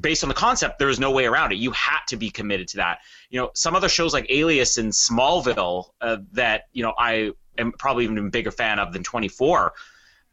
based 0.00 0.24
on 0.24 0.28
the 0.28 0.34
concept, 0.34 0.78
there 0.78 0.88
was 0.88 0.98
no 0.98 1.10
way 1.10 1.26
around 1.26 1.52
it. 1.52 1.56
You 1.56 1.70
had 1.72 2.00
to 2.08 2.16
be 2.16 2.30
committed 2.30 2.66
to 2.68 2.78
that. 2.78 3.00
You 3.28 3.38
know, 3.38 3.50
some 3.52 3.76
other 3.76 3.90
shows 3.90 4.14
like 4.14 4.24
Alias 4.30 4.78
and 4.78 4.90
Smallville 4.90 5.90
uh, 6.00 6.16
that 6.32 6.68
you 6.72 6.82
know 6.82 6.94
I 6.96 7.32
am 7.58 7.72
probably 7.72 8.04
even 8.04 8.16
a 8.16 8.22
bigger 8.30 8.50
fan 8.50 8.78
of 8.78 8.94
than 8.94 9.02
24. 9.02 9.74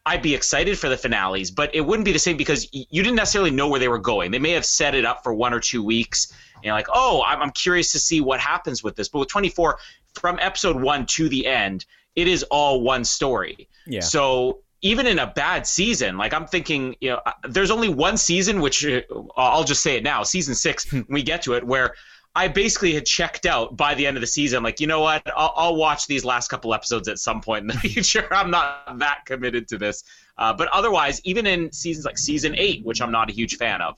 I'd 0.05 0.21
be 0.21 0.33
excited 0.33 0.79
for 0.79 0.87
the 0.87 0.95
finales, 0.95 1.51
but 1.51 1.75
it 1.75 1.81
wouldn't 1.81 2.05
be 2.05 2.13
the 2.13 2.19
same 2.19 2.37
because 2.37 2.69
you 2.71 3.03
didn't 3.03 3.17
necessarily 3.17 3.51
know 3.51 3.67
where 3.67 3.81
they 3.81 3.89
were 3.89 3.99
going. 3.99 4.31
They 4.31 4.39
may 4.39 4.51
have 4.51 4.65
set 4.65 4.95
it 4.95 5.03
up 5.03 5.21
for 5.21 5.33
one 5.33 5.53
or 5.53 5.59
two 5.59 5.83
weeks, 5.83 6.31
and 6.55 6.63
you're 6.63 6.73
like, 6.73 6.87
oh, 6.93 7.21
I'm 7.27 7.51
curious 7.51 7.91
to 7.91 7.99
see 7.99 8.21
what 8.21 8.39
happens 8.39 8.81
with 8.81 8.95
this. 8.95 9.09
But 9.09 9.19
with 9.19 9.27
24, 9.27 9.77
from 10.13 10.39
episode 10.39 10.81
one 10.81 11.05
to 11.07 11.27
the 11.27 11.45
end, 11.45 11.85
it 12.15 12.29
is 12.29 12.43
all 12.43 12.79
one 12.79 13.03
story. 13.03 13.67
Yeah. 13.85 13.99
So 13.99 14.62
even 14.83 15.07
in 15.07 15.17
a 15.17 15.25
bad 15.25 15.65
season, 15.65 16.17
like 16.17 16.33
I'm 16.33 16.45
thinking, 16.45 16.95
you 16.99 17.11
know, 17.11 17.21
uh, 17.25 17.31
there's 17.47 17.71
only 17.71 17.87
one 17.87 18.17
season, 18.17 18.59
which 18.59 18.85
uh, 18.85 19.01
I'll 19.35 19.63
just 19.63 19.81
say 19.81 19.95
it 19.95 20.03
now, 20.03 20.23
season 20.23 20.53
six, 20.53 20.91
when 20.91 21.05
we 21.09 21.23
get 21.23 21.41
to 21.43 21.53
it, 21.53 21.63
where 21.65 21.95
I 22.35 22.49
basically 22.49 22.93
had 22.93 23.05
checked 23.05 23.45
out 23.45 23.77
by 23.77 23.95
the 23.95 24.05
end 24.05 24.17
of 24.17 24.21
the 24.21 24.27
season. 24.27 24.61
Like, 24.61 24.81
you 24.81 24.87
know 24.87 24.99
what? 24.99 25.23
I'll, 25.37 25.53
I'll 25.55 25.75
watch 25.77 26.07
these 26.07 26.25
last 26.25 26.49
couple 26.49 26.73
episodes 26.73 27.07
at 27.07 27.17
some 27.17 27.41
point 27.41 27.61
in 27.61 27.67
the 27.67 27.73
future. 27.89 28.27
I'm 28.31 28.51
not 28.51 28.99
that 28.99 29.25
committed 29.25 29.69
to 29.69 29.77
this. 29.77 30.03
Uh, 30.37 30.53
but 30.53 30.67
otherwise, 30.69 31.21
even 31.23 31.47
in 31.47 31.71
seasons 31.71 32.05
like 32.05 32.17
season 32.17 32.53
eight, 32.57 32.83
which 32.85 33.01
I'm 33.01 33.11
not 33.11 33.29
a 33.29 33.33
huge 33.33 33.55
fan 33.55 33.81
of, 33.81 33.95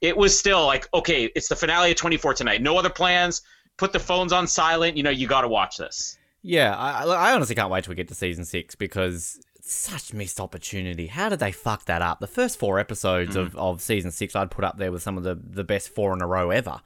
it 0.00 0.16
was 0.16 0.38
still 0.38 0.64
like, 0.64 0.88
okay, 0.94 1.30
it's 1.34 1.48
the 1.48 1.56
finale 1.56 1.90
of 1.90 1.96
24 1.96 2.34
tonight. 2.34 2.62
No 2.62 2.78
other 2.78 2.90
plans. 2.90 3.42
Put 3.76 3.92
the 3.92 4.00
phones 4.00 4.32
on 4.32 4.46
silent. 4.46 4.96
You 4.96 5.02
know, 5.02 5.10
you 5.10 5.26
got 5.26 5.42
to 5.42 5.48
watch 5.48 5.76
this. 5.76 6.16
Yeah, 6.42 6.76
I, 6.76 7.04
I 7.04 7.34
honestly 7.34 7.54
can't 7.54 7.70
wait 7.70 7.84
till 7.84 7.90
we 7.90 7.96
get 7.96 8.08
to 8.08 8.14
season 8.14 8.44
six 8.44 8.74
because 8.74 9.40
such 9.66 10.12
missed 10.12 10.40
opportunity. 10.40 11.06
How 11.06 11.28
did 11.28 11.38
they 11.38 11.52
fuck 11.52 11.86
that 11.86 12.02
up? 12.02 12.20
The 12.20 12.26
first 12.26 12.58
four 12.58 12.78
episodes 12.78 13.36
mm. 13.36 13.40
of, 13.40 13.56
of 13.56 13.80
season 13.80 14.10
six, 14.10 14.36
I'd 14.36 14.50
put 14.50 14.64
up 14.64 14.78
there 14.78 14.92
with 14.92 15.02
some 15.02 15.16
of 15.16 15.24
the, 15.24 15.34
the 15.34 15.64
best 15.64 15.88
four 15.88 16.12
in 16.12 16.22
a 16.22 16.26
row 16.26 16.50
ever. 16.50 16.80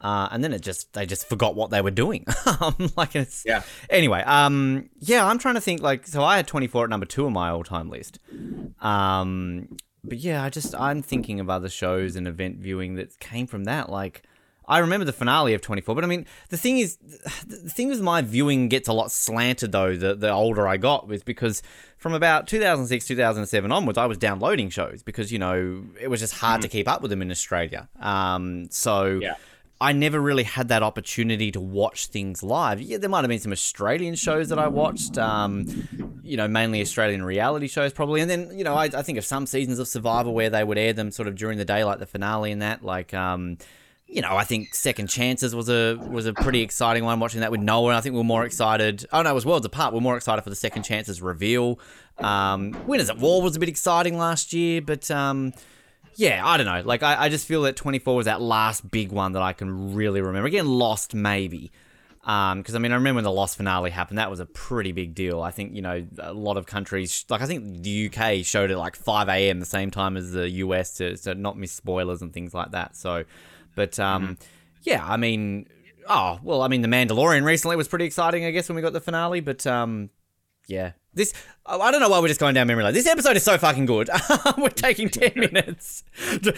Uh, 0.00 0.28
and 0.30 0.44
then 0.44 0.52
it 0.52 0.60
just 0.60 0.92
they 0.92 1.06
just 1.06 1.26
forgot 1.26 1.54
what 1.54 1.70
they 1.70 1.80
were 1.80 1.90
doing. 1.90 2.26
Like 2.96 3.16
it's 3.16 3.44
yeah. 3.46 3.62
Anyway, 3.88 4.22
um, 4.22 4.90
yeah, 4.98 5.26
I'm 5.26 5.38
trying 5.38 5.54
to 5.54 5.60
think. 5.60 5.80
Like, 5.80 6.06
so 6.06 6.22
I 6.22 6.36
had 6.36 6.46
24 6.46 6.84
at 6.84 6.90
number 6.90 7.06
two 7.06 7.26
on 7.26 7.32
my 7.32 7.50
all 7.50 7.64
time 7.64 7.88
list. 7.88 8.18
Um, 8.80 9.76
but 10.04 10.18
yeah, 10.18 10.42
I 10.42 10.50
just 10.50 10.74
I'm 10.74 11.02
thinking 11.02 11.40
of 11.40 11.48
other 11.48 11.68
shows 11.68 12.16
and 12.16 12.28
event 12.28 12.58
viewing 12.58 12.94
that 12.96 13.18
came 13.20 13.46
from 13.46 13.64
that. 13.64 13.90
Like, 13.90 14.22
I 14.68 14.78
remember 14.78 15.04
the 15.04 15.12
finale 15.12 15.54
of 15.54 15.60
24, 15.60 15.94
but 15.94 16.04
I 16.04 16.06
mean, 16.06 16.26
the 16.48 16.56
thing 16.56 16.78
is, 16.78 16.96
the 17.46 17.70
thing 17.70 17.88
with 17.88 18.00
my 18.00 18.22
viewing 18.22 18.68
gets 18.68 18.88
a 18.88 18.92
lot 18.92 19.12
slanted 19.12 19.72
though. 19.72 19.96
The 19.96 20.14
the 20.14 20.30
older 20.30 20.66
I 20.66 20.76
got 20.76 21.06
was 21.06 21.22
because 21.22 21.62
from 21.98 22.14
about 22.14 22.46
2006, 22.46 23.06
2007 23.06 23.72
onwards, 23.72 23.98
I 23.98 24.06
was 24.06 24.18
downloading 24.18 24.70
shows 24.70 25.02
because 25.02 25.30
you 25.30 25.38
know 25.38 25.84
it 26.00 26.08
was 26.08 26.20
just 26.20 26.34
hard 26.34 26.60
mm. 26.60 26.62
to 26.62 26.68
keep 26.68 26.88
up 26.88 27.02
with 27.02 27.10
them 27.10 27.22
in 27.22 27.30
Australia. 27.30 27.88
Um, 28.00 28.68
so. 28.70 29.18
Yeah. 29.20 29.36
I 29.78 29.92
never 29.92 30.18
really 30.18 30.44
had 30.44 30.68
that 30.68 30.82
opportunity 30.82 31.52
to 31.52 31.60
watch 31.60 32.06
things 32.06 32.42
live. 32.42 32.80
Yeah, 32.80 32.96
there 32.96 33.10
might 33.10 33.20
have 33.20 33.28
been 33.28 33.40
some 33.40 33.52
Australian 33.52 34.14
shows 34.14 34.48
that 34.48 34.58
I 34.58 34.68
watched, 34.68 35.18
um, 35.18 35.66
you 36.22 36.38
know, 36.38 36.48
mainly 36.48 36.80
Australian 36.80 37.22
reality 37.22 37.68
shows 37.68 37.92
probably. 37.92 38.22
And 38.22 38.30
then, 38.30 38.56
you 38.56 38.64
know, 38.64 38.74
I, 38.74 38.84
I, 38.84 39.02
think 39.02 39.18
of 39.18 39.26
some 39.26 39.44
seasons 39.44 39.78
of 39.78 39.86
Survivor 39.86 40.30
where 40.30 40.48
they 40.48 40.64
would 40.64 40.78
air 40.78 40.94
them 40.94 41.10
sort 41.10 41.28
of 41.28 41.34
during 41.34 41.58
the 41.58 41.66
day, 41.66 41.84
like 41.84 41.98
the 41.98 42.06
finale 42.06 42.52
and 42.52 42.62
that. 42.62 42.82
Like, 42.82 43.12
um, 43.12 43.58
you 44.08 44.22
know, 44.22 44.36
I 44.36 44.44
think 44.44 44.74
Second 44.74 45.08
Chances 45.08 45.54
was 45.54 45.68
a 45.68 45.96
was 45.96 46.26
a 46.26 46.32
pretty 46.32 46.62
exciting 46.62 47.04
one. 47.04 47.18
Watching 47.18 47.40
that 47.40 47.50
with 47.50 47.60
Noah, 47.60 47.96
I 47.96 48.00
think 48.00 48.14
we 48.14 48.20
are 48.20 48.24
more 48.24 48.44
excited. 48.44 49.06
Oh 49.12 49.22
no, 49.22 49.30
it 49.30 49.34
was 49.34 49.44
Worlds 49.44 49.66
Apart. 49.66 49.92
We 49.92 49.98
are 49.98 50.02
more 50.02 50.16
excited 50.16 50.42
for 50.42 50.50
the 50.50 50.56
Second 50.56 50.84
Chances 50.84 51.20
reveal. 51.20 51.80
Um, 52.18 52.76
Winners 52.86 53.10
at 53.10 53.18
War 53.18 53.42
was 53.42 53.56
a 53.56 53.60
bit 53.60 53.68
exciting 53.68 54.16
last 54.16 54.52
year, 54.52 54.80
but 54.80 55.10
um, 55.10 55.52
yeah, 56.16 56.46
I 56.46 56.56
don't 56.56 56.66
know. 56.66 56.82
Like, 56.84 57.02
I, 57.02 57.24
I 57.24 57.28
just 57.28 57.46
feel 57.46 57.62
that 57.62 57.76
24 57.76 58.16
was 58.16 58.24
that 58.26 58.40
last 58.40 58.90
big 58.90 59.12
one 59.12 59.32
that 59.32 59.42
I 59.42 59.52
can 59.52 59.94
really 59.94 60.20
remember. 60.22 60.46
Again, 60.46 60.66
Lost, 60.66 61.14
maybe. 61.14 61.70
Because, 62.20 62.74
um, 62.74 62.76
I 62.76 62.78
mean, 62.78 62.90
I 62.90 62.96
remember 62.96 63.18
when 63.18 63.24
the 63.24 63.30
Lost 63.30 63.56
finale 63.56 63.90
happened, 63.90 64.18
that 64.18 64.30
was 64.30 64.40
a 64.40 64.46
pretty 64.46 64.92
big 64.92 65.14
deal. 65.14 65.42
I 65.42 65.50
think, 65.50 65.76
you 65.76 65.82
know, 65.82 66.06
a 66.18 66.32
lot 66.32 66.56
of 66.56 66.66
countries, 66.66 67.24
like, 67.28 67.42
I 67.42 67.46
think 67.46 67.82
the 67.82 68.10
UK 68.10 68.44
showed 68.44 68.70
it 68.70 68.78
like 68.78 68.96
5 68.96 69.28
a.m. 69.28 69.60
the 69.60 69.66
same 69.66 69.90
time 69.90 70.16
as 70.16 70.32
the 70.32 70.48
US 70.48 70.92
to, 70.94 71.16
to 71.18 71.34
not 71.34 71.58
miss 71.58 71.72
spoilers 71.72 72.22
and 72.22 72.32
things 72.32 72.54
like 72.54 72.70
that. 72.70 72.96
So, 72.96 73.24
but, 73.76 74.00
um, 74.00 74.22
mm-hmm. 74.22 74.32
yeah, 74.82 75.06
I 75.06 75.16
mean, 75.16 75.68
oh, 76.08 76.40
well, 76.42 76.62
I 76.62 76.68
mean, 76.68 76.82
The 76.82 76.88
Mandalorian 76.88 77.44
recently 77.44 77.76
was 77.76 77.86
pretty 77.86 78.06
exciting, 78.06 78.44
I 78.44 78.50
guess, 78.50 78.68
when 78.68 78.74
we 78.74 78.82
got 78.82 78.92
the 78.92 79.00
finale. 79.00 79.40
But, 79.40 79.64
um, 79.66 80.10
yeah, 80.66 80.92
this, 81.14 81.32
I 81.64 81.90
don't 81.90 82.00
know 82.00 82.08
why 82.10 82.18
we're 82.18 82.28
just 82.28 82.40
going 82.40 82.54
down 82.54 82.66
memory 82.66 82.84
lane. 82.84 82.92
This 82.92 83.06
episode 83.06 83.36
is 83.36 83.42
so 83.42 83.56
fucking 83.56 83.86
good. 83.86 84.10
we're 84.58 84.68
taking 84.68 85.08
10 85.08 85.32
minutes 85.36 86.04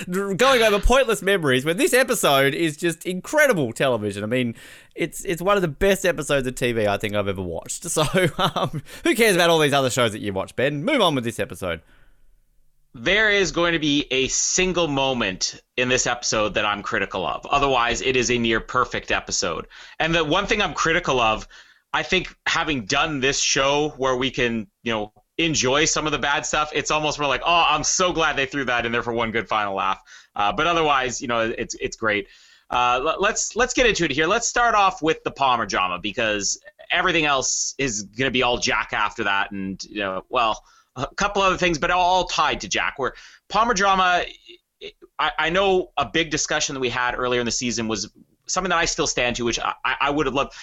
going 0.06 0.62
over 0.62 0.80
pointless 0.80 1.22
memories 1.22 1.64
when 1.64 1.76
this 1.76 1.94
episode 1.94 2.54
is 2.54 2.76
just 2.76 3.06
incredible 3.06 3.72
television. 3.72 4.24
I 4.24 4.26
mean, 4.26 4.56
it's 4.96 5.24
it's 5.24 5.40
one 5.40 5.56
of 5.56 5.62
the 5.62 5.68
best 5.68 6.04
episodes 6.04 6.46
of 6.46 6.54
TV 6.56 6.88
I 6.88 6.96
think 6.96 7.14
I've 7.14 7.28
ever 7.28 7.42
watched. 7.42 7.86
So, 7.98 8.04
um, 8.38 8.82
who 9.02 9.14
cares 9.14 9.34
about 9.34 9.50
all 9.50 9.58
these 9.58 9.72
other 9.72 9.90
shows 9.90 10.12
that 10.12 10.20
you 10.20 10.32
watch, 10.32 10.54
Ben? 10.54 10.84
Move 10.84 11.00
on 11.00 11.14
with 11.14 11.24
this 11.24 11.40
episode. 11.40 11.80
There 12.98 13.30
is 13.30 13.52
going 13.52 13.74
to 13.74 13.78
be 13.78 14.06
a 14.10 14.28
single 14.28 14.88
moment 14.88 15.60
in 15.76 15.88
this 15.88 16.06
episode 16.06 16.54
that 16.54 16.64
I'm 16.64 16.82
critical 16.82 17.24
of. 17.24 17.46
Otherwise, 17.46 18.00
it 18.02 18.16
is 18.16 18.30
a 18.30 18.38
near 18.38 18.60
perfect 18.60 19.12
episode. 19.12 19.68
And 20.00 20.14
the 20.14 20.24
one 20.24 20.46
thing 20.46 20.60
I'm 20.60 20.74
critical 20.74 21.20
of 21.20 21.46
I 21.92 22.02
think 22.02 22.34
having 22.46 22.84
done 22.84 23.20
this 23.20 23.40
show 23.40 23.90
where 23.96 24.16
we 24.16 24.30
can, 24.30 24.66
you 24.82 24.92
know, 24.92 25.12
enjoy 25.38 25.84
some 25.84 26.06
of 26.06 26.12
the 26.12 26.18
bad 26.18 26.44
stuff, 26.44 26.70
it's 26.74 26.90
almost 26.90 27.18
more 27.18 27.28
like, 27.28 27.42
oh, 27.46 27.64
I'm 27.68 27.84
so 27.84 28.12
glad 28.12 28.36
they 28.36 28.46
threw 28.46 28.64
that 28.64 28.84
in 28.84 28.92
there 28.92 29.02
for 29.02 29.12
one 29.12 29.30
good 29.30 29.48
final 29.48 29.74
laugh. 29.74 30.00
Uh, 30.34 30.52
but 30.52 30.66
otherwise, 30.66 31.22
you 31.22 31.28
know, 31.28 31.40
it's 31.56 31.74
it's 31.74 31.96
great. 31.96 32.28
Uh, 32.70 33.14
let's 33.18 33.56
let's 33.56 33.72
get 33.72 33.86
into 33.86 34.04
it 34.04 34.10
here. 34.10 34.26
Let's 34.26 34.46
start 34.46 34.74
off 34.74 35.00
with 35.00 35.22
the 35.24 35.30
Palmer 35.30 35.64
drama 35.64 35.98
because 35.98 36.60
everything 36.90 37.24
else 37.24 37.74
is 37.78 38.02
going 38.02 38.26
to 38.26 38.32
be 38.32 38.42
all 38.42 38.58
Jack 38.58 38.92
after 38.92 39.24
that, 39.24 39.52
and 39.52 39.82
you 39.84 40.00
know, 40.00 40.24
well, 40.28 40.64
a 40.98 41.14
couple 41.14 41.42
other 41.42 41.56
things, 41.56 41.78
but 41.78 41.90
all 41.90 42.24
tied 42.24 42.60
to 42.62 42.68
Jack. 42.68 42.98
Where 42.98 43.14
Palmer 43.48 43.74
drama, 43.74 44.24
I, 45.18 45.32
I 45.38 45.50
know 45.50 45.92
a 45.96 46.06
big 46.06 46.30
discussion 46.30 46.74
that 46.74 46.80
we 46.80 46.90
had 46.90 47.14
earlier 47.14 47.40
in 47.40 47.46
the 47.46 47.52
season 47.52 47.88
was 47.88 48.10
something 48.46 48.70
that 48.70 48.78
I 48.78 48.84
still 48.86 49.06
stand 49.06 49.36
to, 49.36 49.44
which 49.44 49.58
I, 49.58 49.74
I 49.84 50.10
would 50.10 50.26
have 50.26 50.34
loved 50.34 50.54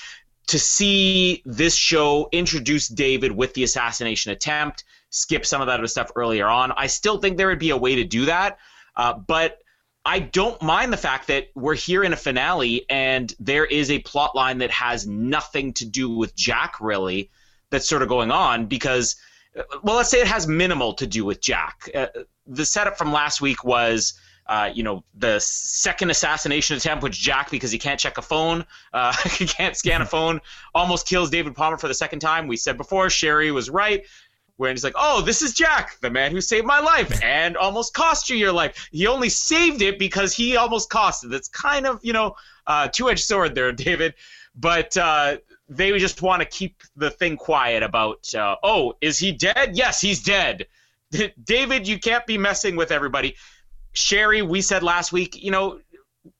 to 0.47 0.59
see 0.59 1.41
this 1.45 1.75
show 1.75 2.29
introduce 2.31 2.87
David 2.87 3.31
with 3.31 3.53
the 3.53 3.63
assassination 3.63 4.31
attempt, 4.31 4.83
skip 5.09 5.45
some 5.45 5.61
of 5.61 5.67
that 5.67 5.87
stuff 5.89 6.11
earlier 6.15 6.47
on. 6.47 6.71
I 6.71 6.87
still 6.87 7.17
think 7.17 7.37
there 7.37 7.47
would 7.47 7.59
be 7.59 7.71
a 7.71 7.77
way 7.77 7.95
to 7.95 8.03
do 8.03 8.25
that, 8.25 8.59
uh, 8.95 9.13
but 9.13 9.57
I 10.05 10.19
don't 10.19 10.61
mind 10.61 10.93
the 10.93 10.97
fact 10.97 11.27
that 11.27 11.47
we're 11.55 11.73
here 11.73 12.03
in 12.03 12.13
a 12.13 12.17
finale 12.17 12.85
and 12.91 13.33
there 13.39 13.65
is 13.65 13.89
a 13.89 13.99
plot 13.99 14.35
line 14.35 14.59
that 14.59 14.69
has 14.69 15.07
nothing 15.07 15.73
to 15.73 15.85
do 15.85 16.15
with 16.15 16.35
Jack 16.35 16.79
really 16.79 17.31
that's 17.71 17.89
sort 17.89 18.03
of 18.03 18.07
going 18.09 18.29
on 18.29 18.67
because, 18.67 19.15
well, 19.83 19.95
let's 19.95 20.09
say 20.09 20.21
it 20.21 20.27
has 20.27 20.47
minimal 20.47 20.93
to 20.93 21.07
do 21.07 21.25
with 21.25 21.41
Jack. 21.41 21.89
Uh, 21.93 22.07
the 22.47 22.65
setup 22.65 22.97
from 22.97 23.11
last 23.11 23.41
week 23.41 23.63
was 23.63 24.13
uh, 24.47 24.69
you 24.73 24.83
know, 24.83 25.03
the 25.15 25.39
second 25.39 26.11
assassination 26.11 26.77
attempt, 26.77 27.03
which 27.03 27.19
Jack, 27.19 27.49
because 27.49 27.71
he 27.71 27.79
can't 27.79 27.99
check 27.99 28.17
a 28.17 28.21
phone, 28.21 28.65
uh, 28.93 29.13
he 29.31 29.45
can't 29.45 29.75
scan 29.75 30.01
a 30.01 30.05
phone, 30.05 30.39
almost 30.73 31.07
kills 31.07 31.29
David 31.29 31.55
Palmer 31.55 31.77
for 31.77 31.87
the 31.87 31.93
second 31.93 32.19
time. 32.19 32.47
We 32.47 32.57
said 32.57 32.77
before, 32.77 33.09
Sherry 33.09 33.51
was 33.51 33.69
right. 33.69 34.03
When 34.57 34.71
he's 34.71 34.85
like, 34.85 34.93
oh, 34.95 35.21
this 35.21 35.41
is 35.41 35.53
Jack, 35.53 35.99
the 35.99 36.09
man 36.09 36.31
who 36.31 36.39
saved 36.39 36.65
my 36.65 36.79
life 36.79 37.21
and 37.21 37.57
almost 37.57 37.93
cost 37.93 38.29
you 38.29 38.37
your 38.37 38.53
life. 38.53 38.87
He 38.89 39.05
only 39.05 39.27
saved 39.27 39.81
it 39.81 39.99
because 39.99 40.33
he 40.33 40.55
almost 40.55 40.89
cost 40.89 41.25
it. 41.25 41.27
That's 41.29 41.49
kind 41.49 41.85
of, 41.85 41.99
you 42.03 42.13
know, 42.13 42.37
uh, 42.65 42.87
two 42.87 43.09
edged 43.09 43.25
sword 43.25 43.53
there, 43.53 43.71
David. 43.73 44.13
But 44.55 44.95
uh, 44.95 45.37
they 45.67 45.97
just 45.97 46.21
want 46.21 46.41
to 46.41 46.47
keep 46.47 46.81
the 46.95 47.09
thing 47.09 47.37
quiet 47.37 47.83
about, 47.83 48.33
uh, 48.35 48.55
oh, 48.63 48.93
is 49.01 49.17
he 49.17 49.31
dead? 49.31 49.75
Yes, 49.75 49.99
he's 49.99 50.23
dead. 50.23 50.67
David, 51.43 51.87
you 51.87 51.99
can't 51.99 52.25
be 52.25 52.37
messing 52.37 52.75
with 52.75 52.91
everybody. 52.91 53.35
Sherry, 53.93 54.41
we 54.41 54.61
said 54.61 54.83
last 54.83 55.11
week, 55.11 55.41
you 55.41 55.51
know, 55.51 55.79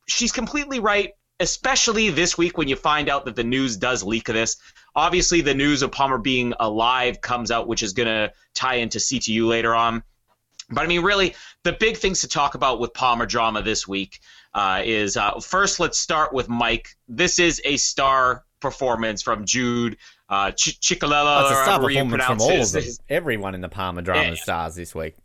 she's 0.08 0.32
completely 0.32 0.80
right, 0.80 1.12
especially 1.40 2.10
this 2.10 2.38
week 2.38 2.58
when 2.58 2.68
you 2.68 2.76
find 2.76 3.10
out 3.10 3.26
that 3.26 3.36
the 3.36 3.44
news 3.44 3.78
does 3.78 4.04
leak 4.04 4.26
this. 4.26 4.58
Obviously, 4.96 5.42
the 5.42 5.54
news 5.54 5.82
of 5.82 5.92
Palmer 5.92 6.18
being 6.18 6.54
alive 6.60 7.22
comes 7.22 7.52
out, 7.52 7.68
which 7.68 7.84
is 7.84 7.94
going 7.94 8.08
to 8.08 8.32
tie 8.54 8.76
into 8.76 9.00
CTU 9.00 9.48
later 9.48 9.74
on. 9.74 10.04
But 10.70 10.82
I 10.82 10.88
mean, 10.88 11.02
really, 11.02 11.36
the 11.64 11.74
big 11.74 11.98
things 11.98 12.22
to 12.22 12.28
talk 12.28 12.56
about 12.56 12.80
with 12.80 12.94
Palmer 12.94 13.26
drama 13.26 13.62
this 13.62 13.88
week 13.88 14.20
uh, 14.54 14.82
is 14.84 15.18
uh, 15.18 15.40
first, 15.40 15.80
let's 15.80 16.00
start 16.00 16.34
with 16.34 16.50
Mike. 16.50 16.96
This 17.08 17.40
is 17.40 17.62
a 17.66 17.78
star 17.78 18.44
performance 18.66 19.22
from 19.22 19.46
Jude 19.46 19.98
uh, 20.30 20.52
Ch- 20.52 20.80
Ciccolella. 20.80 21.50
That's 21.50 21.60
a 21.60 21.64
star 21.64 21.80
performance 21.80 22.24
from 22.24 22.42
all 22.42 22.62
of 22.62 22.72
them. 22.72 22.84
Everyone 23.10 23.54
in 23.54 23.62
the 23.62 23.70
Palmer 23.70 24.02
drama 24.02 24.30
yeah. 24.30 24.36
stars 24.36 24.76
this 24.76 24.96
week. 24.96 25.16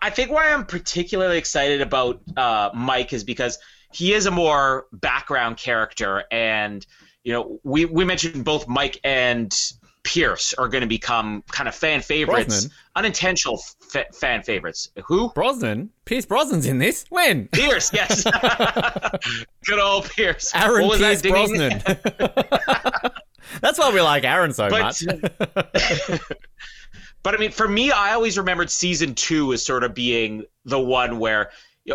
I 0.00 0.10
think 0.10 0.30
why 0.30 0.52
I'm 0.52 0.64
particularly 0.64 1.38
excited 1.38 1.80
about 1.80 2.20
uh, 2.36 2.70
Mike 2.72 3.12
is 3.12 3.24
because 3.24 3.58
he 3.92 4.14
is 4.14 4.26
a 4.26 4.30
more 4.30 4.86
background 4.92 5.56
character, 5.56 6.24
and 6.30 6.86
you 7.24 7.32
know, 7.32 7.58
we 7.64 7.84
we 7.84 8.04
mentioned 8.04 8.44
both 8.44 8.68
Mike 8.68 9.00
and 9.02 9.52
Pierce 10.04 10.54
are 10.54 10.68
going 10.68 10.82
to 10.82 10.88
become 10.88 11.42
kind 11.50 11.68
of 11.68 11.74
fan 11.74 12.00
favorites, 12.00 12.46
Brosnan. 12.46 12.72
unintentional 12.94 13.60
f- 13.94 14.14
fan 14.14 14.42
favorites. 14.42 14.90
Who? 15.04 15.30
Brosnan. 15.34 15.90
Pierce 16.04 16.26
Brosnan's 16.26 16.66
in 16.66 16.78
this. 16.78 17.04
When? 17.10 17.48
Pierce, 17.48 17.92
yes. 17.92 18.24
Good 19.64 19.78
old 19.78 20.10
Pierce. 20.10 20.52
Aaron 20.54 20.90
Pierce 20.90 21.22
Brosnan. 21.22 21.82
That's 23.60 23.78
why 23.78 23.92
we 23.92 24.00
like 24.00 24.24
Aaron 24.24 24.52
so 24.52 24.68
but, 24.70 24.80
much. 24.80 25.04
But 27.22 27.34
I 27.34 27.38
mean, 27.38 27.52
for 27.52 27.68
me, 27.68 27.90
I 27.92 28.14
always 28.14 28.36
remembered 28.36 28.68
season 28.70 29.14
two 29.14 29.52
as 29.52 29.64
sort 29.64 29.84
of 29.84 29.94
being 29.94 30.44
the 30.64 30.80
one 30.80 31.18
where, 31.18 31.50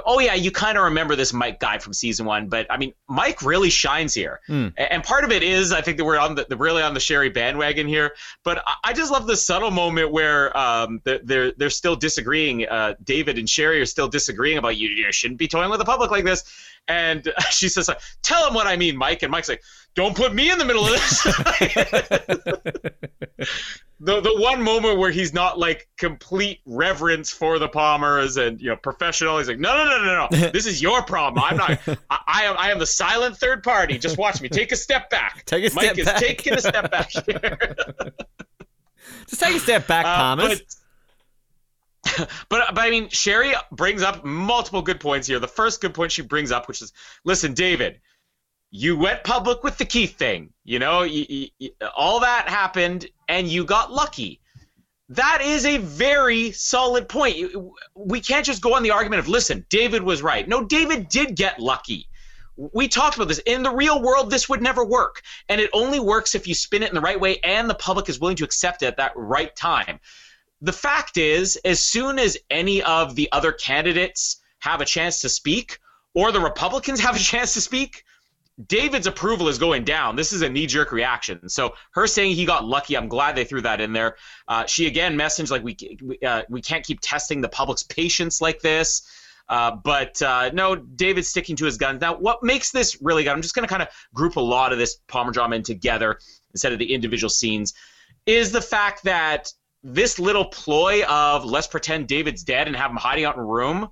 oh 0.06 0.20
yeah, 0.20 0.34
you 0.34 0.51
kind 0.51 0.77
of 0.77 0.86
remember 0.86 1.15
this 1.15 1.34
Mike 1.34 1.60
guy 1.60 1.77
from 1.77 1.94
season 1.94 2.25
one, 2.25 2.50
but 2.50 2.67
I 2.70 2.77
mean, 2.77 2.94
Mike 3.08 3.41
really 3.41 3.70
shines 3.70 4.13
here, 4.13 4.41
mm. 4.50 4.74
and 4.77 5.03
part 5.03 5.24
of 5.24 5.32
it 5.32 5.44
is 5.44 5.72
I 5.72 5.82
think 5.82 5.98
that 5.98 6.06
we're 6.06 6.20
on 6.20 6.36
the 6.36 6.58
really 6.58 6.82
on 6.82 6.94
the 6.94 7.00
Sherry 7.00 7.29
bandwagon 7.29 7.88
here. 7.88 8.13
But 8.44 8.63
I 8.84 8.94
just 8.94 9.12
love 9.12 9.27
the 9.27 9.38
subtle 9.38 9.72
moment 9.72 10.12
where 10.12 10.56
um, 10.58 11.01
they're 11.03 11.51
they're 11.51 11.70
still 11.70 11.96
disagreeing. 11.96 12.67
Uh, 12.67 12.96
David 13.03 13.38
and 13.38 13.50
Sherry 13.50 13.79
are 13.79 13.86
still 13.86 14.10
disagreeing 14.10 14.58
about 14.58 14.77
you. 14.77 14.89
You 14.89 15.12
shouldn't 15.12 15.39
be 15.39 15.48
toying 15.48 15.70
with 15.70 15.79
the 15.79 15.86
public 15.86 16.12
like 16.12 16.25
this. 16.25 16.44
And 16.89 17.32
she 17.51 17.70
says, 17.70 17.89
"Tell 18.22 18.48
him 18.48 18.53
what 18.53 18.67
I 18.67 18.75
mean, 18.75 18.98
Mike." 18.98 19.24
And 19.24 19.32
Mike's 19.32 19.50
like, 19.50 19.63
"Don't 19.97 20.15
put 20.15 20.33
me 20.33 20.51
in 20.51 20.59
the 20.59 20.65
middle 20.65 20.85
of 20.85 20.91
this." 20.91 21.23
the 23.99 24.21
the 24.21 24.35
one 24.37 24.61
moment 24.61 24.99
where 24.99 25.09
he's 25.09 25.33
not 25.33 25.57
like 25.57 25.87
complete 25.97 26.59
reverence 26.67 27.31
for 27.31 27.57
the 27.57 27.67
Palmers 27.67 28.37
and 28.37 28.61
you 28.61 28.69
know 28.69 28.75
professional. 28.75 29.39
He's 29.39 29.47
like, 29.47 29.57
"No, 29.57 29.75
no, 29.75 29.85
no, 29.85 30.05
no, 30.05 30.27
no. 30.29 30.51
This 30.51 30.67
is 30.67 30.83
your 30.83 31.01
problem. 31.01 31.43
I'm 31.43 31.57
not. 31.57 31.79
I, 32.11 32.19
I 32.27 32.43
am. 32.43 32.55
I 32.59 32.71
am 32.71 32.77
the 32.77 32.85
silent 32.85 33.37
third 33.37 33.63
party. 33.63 33.97
Just 33.97 34.19
watch 34.19 34.39
me. 34.39 34.49
Take 34.49 34.71
a 34.71 34.75
step 34.75 35.09
back. 35.09 35.45
Take 35.45 35.71
a 35.71 35.75
Mike 35.75 35.93
step 35.93 36.05
back. 36.05 36.21
is 36.21 36.27
taking 36.27 36.53
a 36.53 36.61
step 36.61 36.91
back 36.91 37.09
here. 37.25 37.57
Just 39.27 39.41
take 39.41 39.55
a 39.55 39.59
step 39.59 39.87
back, 39.87 40.05
Palmers." 40.05 40.61
Uh, 42.19 42.25
but 42.49 42.75
but 42.75 42.79
I 42.79 42.91
mean, 42.91 43.09
Sherry 43.09 43.53
brings 43.71 44.03
up 44.03 44.23
multiple 44.23 44.83
good 44.83 44.99
points 44.99 45.27
here. 45.27 45.39
The 45.39 45.47
first 45.47 45.81
good 45.81 45.95
point 45.95 46.11
she 46.11 46.21
brings 46.21 46.51
up, 46.51 46.67
which 46.67 46.83
is, 46.83 46.93
listen, 47.25 47.53
David, 47.53 47.99
you 48.71 48.97
went 48.97 49.24
public 49.24 49.63
with 49.63 49.77
the 49.77 49.86
Keith 49.86 50.17
thing. 50.17 50.51
You 50.63 50.79
know, 50.79 51.03
you, 51.03 51.47
you, 51.57 51.71
all 51.95 52.19
that 52.21 52.50
happened, 52.50 53.07
and 53.27 53.47
you 53.47 53.65
got 53.65 53.91
lucky. 53.91 54.41
That 55.09 55.41
is 55.41 55.65
a 55.65 55.77
very 55.77 56.51
solid 56.51 57.07
point. 57.07 57.38
We 57.95 58.19
can't 58.19 58.45
just 58.45 58.62
go 58.62 58.74
on 58.75 58.83
the 58.83 58.91
argument 58.91 59.19
of, 59.19 59.29
listen, 59.29 59.65
David 59.69 60.03
was 60.03 60.21
right. 60.21 60.47
No, 60.47 60.65
David 60.65 61.07
did 61.07 61.36
get 61.36 61.59
lucky. 61.59 62.09
We 62.57 62.88
talked 62.88 63.15
about 63.15 63.29
this. 63.29 63.39
In 63.45 63.63
the 63.63 63.74
real 63.74 64.01
world, 64.01 64.29
this 64.29 64.50
would 64.50 64.62
never 64.62 64.83
work. 64.83 65.21
And 65.47 65.62
it 65.62 65.69
only 65.71 66.00
works 66.00 66.36
if 66.36 66.47
you 66.47 66.55
spin 66.55 66.83
it 66.83 66.89
in 66.89 66.95
the 66.95 67.01
right 67.01 67.19
way 67.19 67.38
and 67.43 67.69
the 67.69 67.75
public 67.75 68.09
is 68.09 68.19
willing 68.19 68.36
to 68.38 68.43
accept 68.43 68.83
it 68.83 68.88
at 68.88 68.97
that 68.97 69.13
right 69.15 69.55
time 69.55 70.00
the 70.62 70.74
fact 70.74 71.17
is, 71.17 71.55
as 71.57 71.79
soon 71.79 72.17
as 72.19 72.38
any 72.50 72.81
of 72.83 73.15
the 73.15 73.29
other 73.31 73.51
candidates 73.51 74.38
have 74.59 74.81
a 74.81 74.86
chance 74.86 75.19
to 75.21 75.29
speak, 75.29 75.79
or 76.13 76.31
the 76.31 76.39
Republicans 76.39 77.00
have 77.01 77.15
a 77.15 77.19
chance 77.19 77.53
to 77.53 77.62
speak, 77.62 78.03
David's 78.65 79.05
approval 79.05 79.49
is 79.49 79.59
going 79.59 79.83
down. 79.83 80.15
This 80.15 80.33
is 80.33 80.41
a 80.41 80.49
knee 80.49 80.65
jerk 80.65 80.91
reaction. 80.91 81.47
So 81.47 81.75
her 81.91 82.07
saying 82.07 82.35
he 82.35 82.45
got 82.45 82.65
lucky, 82.65 82.97
I'm 82.97 83.07
glad 83.07 83.35
they 83.35 83.43
threw 83.43 83.61
that 83.61 83.79
in 83.81 83.93
there. 83.93 84.17
Uh, 84.47 84.65
she 84.65 84.87
again 84.87 85.15
messaged 85.15 85.51
like 85.51 85.63
we 85.63 85.77
uh, 86.25 86.41
we 86.49 86.61
can't 86.61 86.83
keep 86.83 86.99
testing 87.01 87.41
the 87.41 87.49
public's 87.49 87.83
patience 87.83 88.41
like 88.41 88.61
this. 88.61 89.07
Uh, 89.49 89.71
but 89.71 90.21
uh, 90.21 90.49
no, 90.53 90.75
David's 90.75 91.29
sticking 91.29 91.55
to 91.55 91.65
his 91.65 91.77
guns. 91.77 92.01
Now, 92.01 92.17
what 92.17 92.43
makes 92.43 92.71
this 92.71 93.01
really 93.01 93.23
good? 93.23 93.29
I'm 93.29 93.41
just 93.41 93.55
going 93.55 93.65
to 93.65 93.69
kind 93.69 93.81
of 93.81 93.89
group 94.13 94.35
a 94.35 94.41
lot 94.41 94.73
of 94.73 94.77
this 94.77 94.97
Palmer 95.07 95.31
drama 95.31 95.55
in 95.55 95.63
together 95.63 96.19
instead 96.51 96.73
of 96.73 96.79
the 96.79 96.93
individual 96.93 97.29
scenes. 97.29 97.73
Is 98.25 98.51
the 98.51 98.61
fact 98.61 99.03
that 99.03 99.53
this 99.83 100.19
little 100.19 100.45
ploy 100.45 101.03
of 101.05 101.45
let's 101.45 101.67
pretend 101.67 102.07
David's 102.07 102.43
dead 102.43 102.67
and 102.67 102.75
have 102.75 102.91
him 102.91 102.97
hiding 102.97 103.23
out 103.23 103.35
in 103.35 103.41
a 103.41 103.45
room 103.45 103.89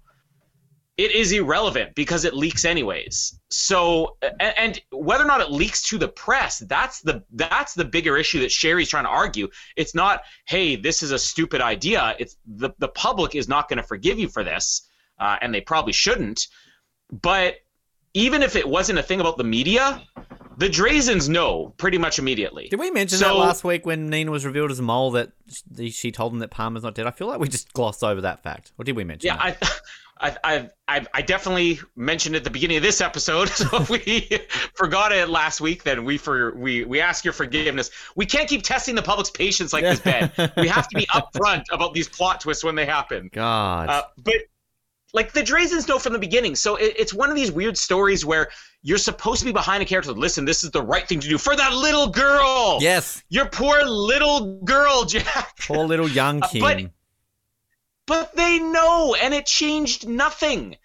it 0.97 1.11
is 1.11 1.31
irrelevant 1.33 1.93
because 1.93 2.23
it 2.23 2.33
leaks 2.33 2.63
anyways. 2.63 3.37
So 3.49 4.17
and, 4.21 4.53
and, 4.57 4.81
whether 4.91 5.23
or 5.23 5.27
not 5.27 5.41
it 5.41 5.51
leaks 5.51 5.81
to 5.89 5.97
the 5.97 6.07
press, 6.07 6.59
that's 6.59 7.01
the 7.01 7.23
that's 7.33 7.73
the 7.73 7.83
bigger 7.83 8.17
issue 8.17 8.39
that 8.41 8.51
Sherry's 8.51 8.89
trying 8.89 9.03
to 9.03 9.09
argue. 9.09 9.49
It's 9.75 9.93
not, 9.93 10.21
hey, 10.47 10.75
this 10.75 11.03
is 11.03 11.11
a 11.11 11.19
stupid 11.19 11.59
idea. 11.59 12.15
It's 12.17 12.37
the 12.45 12.69
the 12.79 12.87
public 12.87 13.35
is 13.35 13.49
not 13.49 13.67
going 13.67 13.77
to 13.77 13.83
forgive 13.83 14.19
you 14.19 14.29
for 14.29 14.43
this, 14.43 14.87
uh, 15.19 15.37
and 15.41 15.53
they 15.53 15.61
probably 15.61 15.93
shouldn't. 15.93 16.47
But 17.11 17.55
even 18.13 18.41
if 18.41 18.55
it 18.55 18.67
wasn't 18.67 18.97
a 18.97 19.03
thing 19.03 19.19
about 19.19 19.37
the 19.37 19.43
media, 19.43 20.01
the 20.57 20.69
Drazens 20.69 21.27
know 21.27 21.73
pretty 21.77 21.97
much 21.97 22.19
immediately. 22.19 22.69
Did 22.69 22.79
we 22.79 22.89
mention 22.89 23.19
so, 23.19 23.25
that 23.25 23.35
last 23.35 23.65
week 23.65 23.85
when 23.85 24.09
Nina 24.09 24.31
was 24.31 24.45
revealed 24.45 24.71
as 24.71 24.79
a 24.79 24.83
mole 24.83 25.11
that 25.11 25.33
she 25.89 26.11
told 26.13 26.31
him 26.31 26.39
that 26.39 26.51
Palmer's 26.51 26.83
not 26.83 26.95
dead? 26.95 27.05
I 27.05 27.11
feel 27.11 27.27
like 27.27 27.39
we 27.39 27.49
just 27.49 27.73
glossed 27.73 28.01
over 28.01 28.21
that 28.21 28.43
fact. 28.43 28.71
Or 28.77 28.85
did 28.85 28.95
we 28.95 29.03
mention? 29.03 29.27
Yeah, 29.27 29.35
that? 29.35 29.57
I. 29.61 29.67
I, 30.17 30.69
I, 30.87 31.05
I 31.13 31.21
definitely 31.21 31.79
mentioned 31.95 32.37
at 32.37 32.45
the 32.45 32.49
beginning 32.49 32.77
of 32.77 32.83
this 32.83 33.01
episode. 33.01 33.51
So 33.55 33.67
if 33.77 33.89
we 33.89 34.27
forgot 34.75 35.11
it 35.11 35.29
last 35.29 35.61
week, 35.61 35.83
then 35.83 36.03
we 36.03 36.17
for 36.17 36.53
we 36.55 36.83
we 36.83 36.99
ask 36.99 37.23
your 37.23 37.33
forgiveness. 37.33 37.89
We 38.15 38.25
can't 38.25 38.49
keep 38.49 38.63
testing 38.63 38.93
the 38.95 39.01
public's 39.01 39.29
patience 39.29 39.71
like 39.71 39.83
this, 39.83 39.99
Ben. 39.99 40.31
we 40.57 40.67
have 40.67 40.87
to 40.89 40.97
be 40.97 41.05
upfront 41.07 41.63
about 41.71 41.93
these 41.93 42.07
plot 42.07 42.41
twists 42.41 42.63
when 42.63 42.75
they 42.75 42.85
happen. 42.85 43.29
God. 43.31 43.89
Uh, 43.89 44.03
but 44.17 44.35
like 45.13 45.31
the 45.31 45.41
Drazens 45.41 45.87
know 45.87 45.97
from 45.99 46.13
the 46.13 46.19
beginning, 46.19 46.55
so 46.55 46.75
it, 46.75 46.95
it's 46.97 47.13
one 47.13 47.29
of 47.29 47.35
these 47.35 47.51
weird 47.51 47.77
stories 47.77 48.25
where 48.25 48.49
you're 48.83 48.97
supposed 48.97 49.39
to 49.39 49.45
be 49.45 49.53
behind 49.53 49.81
a 49.81 49.85
character. 49.85 50.11
Listen, 50.11 50.43
this 50.43 50.63
is 50.63 50.71
the 50.71 50.81
right 50.81 51.07
thing 51.07 51.21
to 51.21 51.29
do 51.29 51.37
for 51.37 51.55
that 51.55 51.73
little 51.73 52.07
girl. 52.07 52.77
Yes. 52.81 53.23
Your 53.29 53.47
poor 53.47 53.83
little 53.83 54.59
girl, 54.63 55.05
Jack. 55.05 55.57
Poor 55.61 55.85
little 55.85 56.09
young 56.09 56.41
king. 56.41 56.63
Uh, 56.63 56.65
but, 56.65 56.91
but 58.07 58.35
they 58.35 58.59
know, 58.59 59.15
and 59.15 59.33
it 59.33 59.45
changed 59.45 60.07
nothing. 60.07 60.77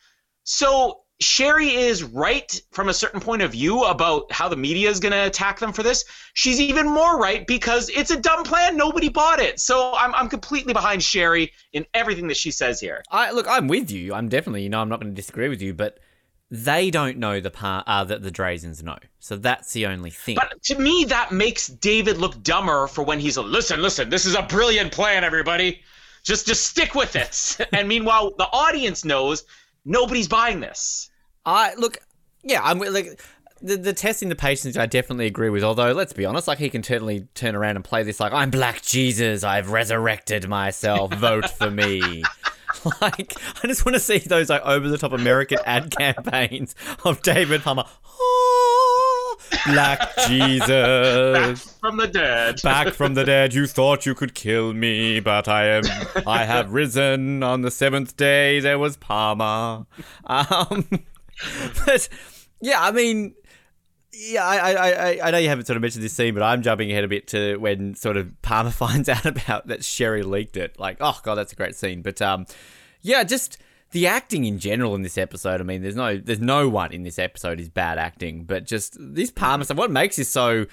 So 0.45 1.01
Sherry 1.21 1.75
is 1.75 2.03
right 2.03 2.61
from 2.73 2.89
a 2.89 2.95
certain 2.95 3.21
point 3.21 3.43
of 3.43 3.53
view 3.53 3.85
about 3.85 4.33
how 4.33 4.49
the 4.49 4.57
media 4.57 4.89
is 4.89 5.01
going 5.01 5.13
to 5.13 5.27
attack 5.27 5.59
them 5.59 5.73
for 5.73 5.83
this. 5.83 6.05
She's 6.33 6.61
even 6.61 6.89
more 6.89 7.19
right 7.19 7.47
because 7.47 7.91
it's 7.91 8.11
a 8.11 8.19
dumb 8.19 8.43
plan. 8.43 8.77
Nobody 8.77 9.11
bought 9.11 9.39
it. 9.39 9.61
So 9.61 9.93
I'm, 9.95 10.15
I'm 10.15 10.29
completely 10.31 10.73
behind 10.73 11.03
Sherry 11.03 11.53
in 11.75 11.85
everything 11.93 12.29
that 12.29 12.39
she 12.39 12.51
says 12.51 12.81
here. 12.81 13.03
I 13.11 13.33
look, 13.33 13.47
I'm 13.47 13.69
with 13.69 13.91
you. 13.91 14.15
I'm 14.15 14.31
definitely, 14.31 14.63
you 14.63 14.71
know, 14.71 14.81
I'm 14.81 14.89
not 14.89 15.01
going 15.01 15.13
to 15.13 15.17
disagree 15.17 15.51
with 15.51 15.61
you, 15.61 15.75
but 15.75 15.99
they 16.51 16.91
don't 16.91 17.19
know 17.19 17.39
the 17.39 17.51
part 17.51 17.85
uh, 17.87 18.03
that 18.05 18.23
the 18.23 18.31
Drazens 18.31 18.83
know. 18.83 18.97
So 19.19 19.37
that's 19.37 19.75
the 19.75 19.87
only 19.87 20.11
thing. 20.11 20.37
But 20.37 20.63
to 20.65 20.79
me, 20.79 21.05
that 21.05 21.33
makes 21.33 21.67
David 21.69 22.17
look 22.17 22.43
dumber 22.43 22.87
for 22.87 23.05
when 23.05 23.21
he's 23.21 23.37
a 23.37 23.43
listen, 23.43 23.83
listen, 23.83 24.09
this 24.09 24.25
is 24.25 24.35
a 24.35 24.43
brilliant 24.43 24.91
plan, 24.91 25.23
everybody. 25.23 25.83
Just 26.23 26.47
just 26.47 26.65
stick 26.65 26.95
with 26.95 27.17
it. 27.17 27.69
and 27.73 27.89
meanwhile, 27.89 28.33
the 28.37 28.47
audience 28.53 29.05
knows 29.05 29.45
nobody's 29.85 30.29
buying 30.29 30.61
this. 30.61 31.11
I 31.45 31.75
look, 31.75 31.99
yeah, 32.43 32.61
I'm 32.63 32.79
like 32.79 33.21
the, 33.63 33.77
the 33.77 33.93
testing 33.93 34.29
the 34.29 34.37
patience 34.37 34.77
I 34.77 34.87
definitely 34.87 35.27
agree 35.27 35.51
with. 35.51 35.63
Although 35.63 35.93
let's 35.93 36.13
be 36.13 36.25
honest, 36.25 36.49
like 36.49 36.59
he 36.59 36.71
can 36.71 36.83
totally 36.83 37.29
turn 37.35 37.55
around 37.55 37.77
and 37.77 37.85
play 37.85 38.03
this 38.03 38.21
like 38.21 38.33
I'm 38.33 38.51
Black 38.51 38.83
Jesus, 38.83 39.45
I've 39.45 39.71
resurrected 39.71 40.49
myself, 40.49 41.13
vote 41.15 41.51
for 41.51 41.71
me. 41.71 42.23
like 43.01 43.35
I 43.63 43.67
just 43.67 43.85
want 43.85 43.95
to 43.95 44.01
see 44.01 44.19
those 44.19 44.49
like 44.49 44.63
over 44.63 44.89
the 44.89 44.99
top 44.99 45.13
American 45.13 45.59
ad 45.65 45.91
campaigns 45.97 46.75
of 47.05 47.23
David 47.23 47.63
Palmer. 47.63 47.85
Black 49.67 50.17
Jesus. 50.29 50.69
Back 50.69 51.57
from 51.81 51.97
the 51.97 52.07
dead. 52.07 52.63
Back 52.63 52.95
from 52.95 53.15
the 53.15 53.25
dead. 53.25 53.55
You 53.55 53.67
thought 53.69 54.07
you 54.07 54.15
could 54.15 54.35
kill 54.35 54.73
me, 54.73 55.21
but 55.21 55.49
I 55.49 55.67
am. 55.67 55.83
I 56.27 56.45
have 56.45 56.73
risen. 56.73 57.43
On 57.43 57.63
the 57.63 57.71
seventh 57.71 58.17
day, 58.17 58.61
there 58.61 58.79
was 58.79 58.97
Palmer. 58.97 59.87
Um, 60.25 60.89
but 61.87 62.09
yeah, 62.61 62.81
I 62.81 62.93
mean, 62.93 63.35
yeah, 64.13 64.45
I, 64.45 64.73
I, 64.73 65.29
I 65.29 65.31
know 65.31 65.39
you 65.39 65.49
haven't 65.49 65.67
sort 65.67 65.77
of 65.77 65.83
mentioned 65.83 66.05
this 66.05 66.13
scene, 66.13 66.35
but 66.35 66.43
I'm 66.43 66.63
jumping 66.63 66.91
ahead 66.91 67.05
a 67.05 67.09
bit 67.09 67.29
to 67.29 67.57
when 67.57 67.95
sort 67.95 68.17
of 68.17 68.41
Palmer 68.43 68.71
finds 68.71 69.09
out 69.09 69.27
about 69.27 69.69
that 69.69 69.85
Sherry 69.85 70.23
leaked 70.23 70.57
it. 70.57 70.79
Like, 70.79 70.99
oh 71.01 71.19
god, 71.23 71.37
that's 71.37 71.53
a 71.53 71.57
great 71.57 71.75
scene. 71.75 72.03
But 72.03 72.21
um, 72.21 72.47
yeah, 73.03 73.23
just 73.25 73.59
the 73.93 74.07
acting 74.07 74.45
in 74.45 74.59
general 74.59 74.95
in 74.95 75.03
this 75.03 75.19
episode. 75.19 75.61
I 75.61 75.65
mean, 75.65 75.83
there's 75.83 75.97
no 75.97 76.17
there's 76.17 76.41
no 76.41 76.69
one 76.69 76.93
in 76.93 77.03
this 77.03 77.19
episode 77.19 77.61
is 77.61 77.69
bad 77.69 77.99
acting, 77.99 78.45
but 78.45 78.65
just 78.65 78.97
this 78.99 79.31
Palmer 79.31 79.65
stuff. 79.65 79.77
What 79.77 79.91
makes 79.91 80.17
this 80.17 80.29
so 80.29 80.67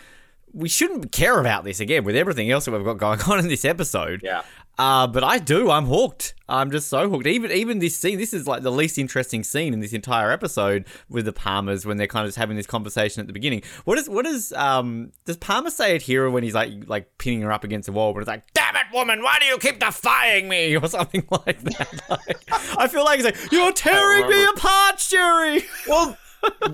we 0.54 0.70
shouldn't 0.70 1.12
care 1.12 1.40
about 1.40 1.64
this 1.64 1.80
again 1.80 2.04
with 2.04 2.16
everything 2.16 2.50
else 2.50 2.66
that 2.66 2.72
we've 2.72 2.84
got 2.84 2.98
going 2.98 3.22
on 3.28 3.40
in 3.40 3.48
this 3.48 3.66
episode. 3.66 4.22
Yeah. 4.24 4.44
Uh, 4.78 5.08
but 5.08 5.24
I 5.24 5.40
do. 5.40 5.72
I'm 5.72 5.86
hooked. 5.86 6.36
I'm 6.48 6.70
just 6.72 6.88
so 6.88 7.10
hooked. 7.10 7.26
Even 7.26 7.52
even 7.52 7.80
this 7.80 7.98
scene, 7.98 8.18
this 8.18 8.34
is 8.34 8.48
like 8.48 8.62
the 8.62 8.72
least 8.72 8.98
interesting 8.98 9.44
scene 9.44 9.74
in 9.74 9.80
this 9.80 9.92
entire 9.92 10.32
episode 10.32 10.86
with 11.10 11.26
the 11.26 11.34
Palmers 11.34 11.86
when 11.86 11.98
they're 11.98 12.08
kind 12.08 12.26
of 12.26 12.30
just 12.30 12.38
having 12.38 12.56
this 12.56 12.68
conversation 12.68 13.20
at 13.20 13.28
the 13.28 13.34
beginning. 13.34 13.64
What 13.86 13.98
is 13.98 14.08
what 14.08 14.26
is 14.26 14.54
um 14.54 15.12
does 15.26 15.38
Palmer 15.38 15.72
say 15.72 15.96
it 15.96 16.04
here 16.04 16.30
when 16.30 16.44
he's 16.44 16.54
like 16.54 16.72
like 16.88 17.18
pinning 17.18 17.42
her 17.42 17.52
up 17.52 17.64
against 17.64 17.88
the 17.88 17.92
wall? 17.92 18.14
But 18.14 18.20
it's 18.20 18.28
like, 18.28 18.44
"Damn 18.54 18.76
it, 18.76 18.86
woman! 18.94 19.24
Why 19.24 19.40
do 19.40 19.46
you 19.46 19.58
keep 19.58 19.80
defying 19.80 20.48
me?" 20.48 20.78
or 20.78 20.88
something 20.88 21.26
like 21.32 21.60
that. 21.62 22.10
Like, 22.10 22.44
I 22.78 22.88
feel 22.88 23.04
like 23.04 23.18
he's 23.18 23.26
like, 23.26 23.52
"You're 23.52 23.74
tearing 23.74 24.30
me 24.30 24.46
apart, 24.56 25.00
Sherry." 25.00 25.64
Well, 25.88 26.18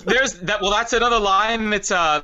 there's 0.06 0.34
that. 0.42 0.62
Well, 0.62 0.72
that's 0.72 0.92
another 0.92 1.20
line. 1.20 1.72
It's 1.72 1.90
uh 1.90 2.22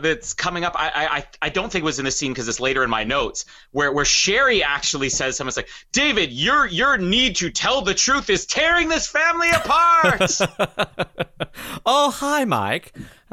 that's 0.00 0.34
coming 0.34 0.64
up. 0.64 0.74
I 0.76 0.90
I 0.92 1.24
I 1.42 1.48
don't 1.48 1.70
think 1.70 1.82
it 1.82 1.84
was 1.84 1.98
in 1.98 2.04
the 2.04 2.10
scene 2.10 2.32
because 2.32 2.48
it's 2.48 2.60
later 2.60 2.82
in 2.84 2.90
my 2.90 3.04
notes 3.04 3.44
where 3.72 3.92
where 3.92 4.04
Sherry 4.04 4.62
actually 4.62 5.08
says 5.08 5.36
something 5.36 5.54
like, 5.56 5.68
"David, 5.92 6.32
your 6.32 6.66
your 6.66 6.98
need 6.98 7.36
to 7.36 7.50
tell 7.50 7.82
the 7.82 7.94
truth 7.94 8.28
is 8.30 8.46
tearing 8.46 8.88
this 8.88 9.06
family 9.06 9.50
apart." 9.50 10.38
oh, 11.86 12.10
hi, 12.10 12.44
Mike. 12.44 12.92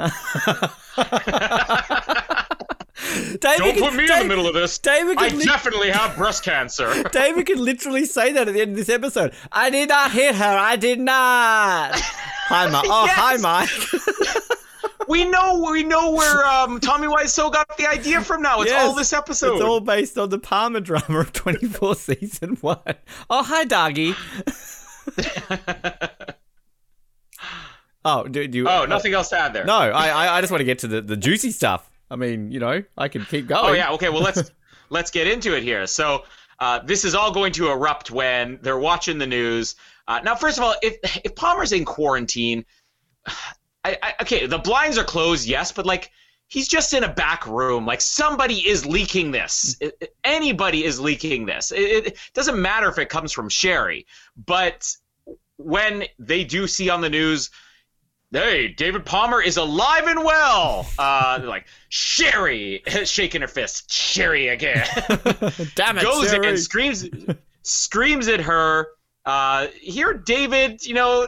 David 3.13 3.39
Don't 3.41 3.79
put 3.79 3.93
me 3.93 4.07
David, 4.07 4.11
in 4.11 4.19
the 4.19 4.25
middle 4.27 4.47
of 4.47 4.53
this. 4.53 4.77
David 4.79 5.17
I 5.17 5.27
li- 5.29 5.43
definitely 5.43 5.89
have 5.89 6.15
breast 6.15 6.43
cancer. 6.43 7.03
David 7.11 7.45
can 7.45 7.63
literally 7.63 8.05
say 8.05 8.31
that 8.31 8.47
at 8.47 8.53
the 8.53 8.61
end 8.61 8.71
of 8.71 8.77
this 8.77 8.89
episode. 8.89 9.33
I 9.51 9.69
did 9.69 9.89
not 9.89 10.11
hit 10.11 10.35
her. 10.35 10.57
I 10.57 10.75
did 10.77 10.99
not. 10.99 11.91
Hi, 11.95 12.69
Mike. 12.69 12.85
Oh, 12.87 13.05
yes. 13.05 13.15
hi, 13.15 13.37
Mike 13.37 14.59
we 15.07 15.25
know 15.25 15.69
we 15.71 15.83
know 15.83 16.11
where 16.11 16.45
um, 16.45 16.79
Tommy 16.79 17.07
Wiseau 17.07 17.51
got 17.51 17.77
the 17.77 17.87
idea 17.87 18.21
from 18.21 18.41
now. 18.41 18.61
It's 18.61 18.71
yes, 18.71 18.85
all 18.85 18.95
this 18.95 19.13
episode. 19.13 19.55
It's 19.55 19.63
all 19.63 19.79
based 19.79 20.17
on 20.17 20.29
the 20.29 20.39
Palmer 20.39 20.79
drama 20.79 21.19
of 21.19 21.33
24 21.33 21.95
season 21.95 22.57
one. 22.61 22.77
Oh, 23.29 23.43
hi, 23.43 23.63
doggy. 23.65 24.15
oh, 28.05 28.27
do, 28.27 28.47
do 28.47 28.57
you? 28.59 28.67
Oh, 28.67 28.85
nothing 28.85 29.13
uh, 29.13 29.17
else 29.17 29.29
to 29.29 29.39
add 29.39 29.53
there. 29.53 29.65
No, 29.65 29.75
I 29.75 30.37
I 30.37 30.41
just 30.41 30.51
want 30.51 30.61
to 30.61 30.65
get 30.65 30.79
to 30.79 30.87
the, 30.87 31.01
the 31.01 31.17
juicy 31.17 31.51
stuff. 31.51 31.89
I 32.09 32.15
mean, 32.15 32.51
you 32.51 32.59
know, 32.59 32.83
I 32.97 33.07
can 33.07 33.25
keep 33.25 33.47
going. 33.47 33.71
Oh 33.71 33.73
yeah, 33.73 33.91
okay. 33.91 34.09
Well, 34.09 34.21
let's 34.21 34.51
let's 34.89 35.11
get 35.11 35.27
into 35.27 35.55
it 35.55 35.63
here. 35.63 35.87
So. 35.87 36.23
Uh, 36.59 36.79
this 36.79 37.03
is 37.03 37.15
all 37.15 37.31
going 37.31 37.51
to 37.51 37.67
erupt 37.69 38.11
when 38.11 38.59
they're 38.61 38.77
watching 38.77 39.17
the 39.17 39.25
news. 39.25 39.75
Uh, 40.07 40.21
now, 40.23 40.35
first 40.35 40.57
of 40.57 40.63
all, 40.63 40.75
if 40.81 40.95
if 41.25 41.35
Palmer's 41.35 41.73
in 41.73 41.83
quarantine, 41.83 42.63
I, 43.83 43.97
I, 44.01 44.13
okay, 44.21 44.45
the 44.45 44.59
blinds 44.59 44.97
are 44.97 45.03
closed, 45.03 45.47
yes, 45.47 45.71
but 45.71 45.85
like 45.85 46.11
he's 46.47 46.67
just 46.67 46.93
in 46.93 47.03
a 47.03 47.09
back 47.09 47.45
room. 47.47 47.85
Like 47.85 48.01
somebody 48.01 48.67
is 48.67 48.85
leaking 48.85 49.31
this. 49.31 49.75
It, 49.81 50.15
anybody 50.23 50.85
is 50.85 50.99
leaking 50.99 51.45
this. 51.45 51.71
It, 51.71 52.07
it, 52.07 52.17
doesn't 52.33 52.61
matter 52.61 52.87
if 52.87 52.97
it 52.97 53.09
comes 53.09 53.31
from 53.31 53.49
Sherry, 53.49 54.05
but 54.45 54.95
when 55.57 56.05
they 56.19 56.43
do 56.43 56.67
see 56.67 56.89
on 56.89 57.01
the 57.01 57.09
news, 57.09 57.49
hey, 58.31 58.67
David 58.69 59.05
Palmer 59.05 59.41
is 59.41 59.57
alive 59.57 60.07
and 60.07 60.23
well. 60.23 60.87
Uh, 60.97 61.39
like 61.43 61.65
Sherry, 61.89 62.83
shaking 63.05 63.41
her 63.41 63.47
fist, 63.47 63.91
Sherry 63.91 64.49
again. 64.49 64.87
Damn 65.75 65.97
it, 65.97 66.03
Goes 66.03 66.29
Sherry. 66.29 66.49
and 66.49 66.59
screams, 66.59 67.09
screams 67.63 68.27
at 68.27 68.41
her. 68.41 68.87
Uh, 69.25 69.67
here, 69.79 70.13
David, 70.13 70.85
you 70.85 70.93
know. 70.93 71.27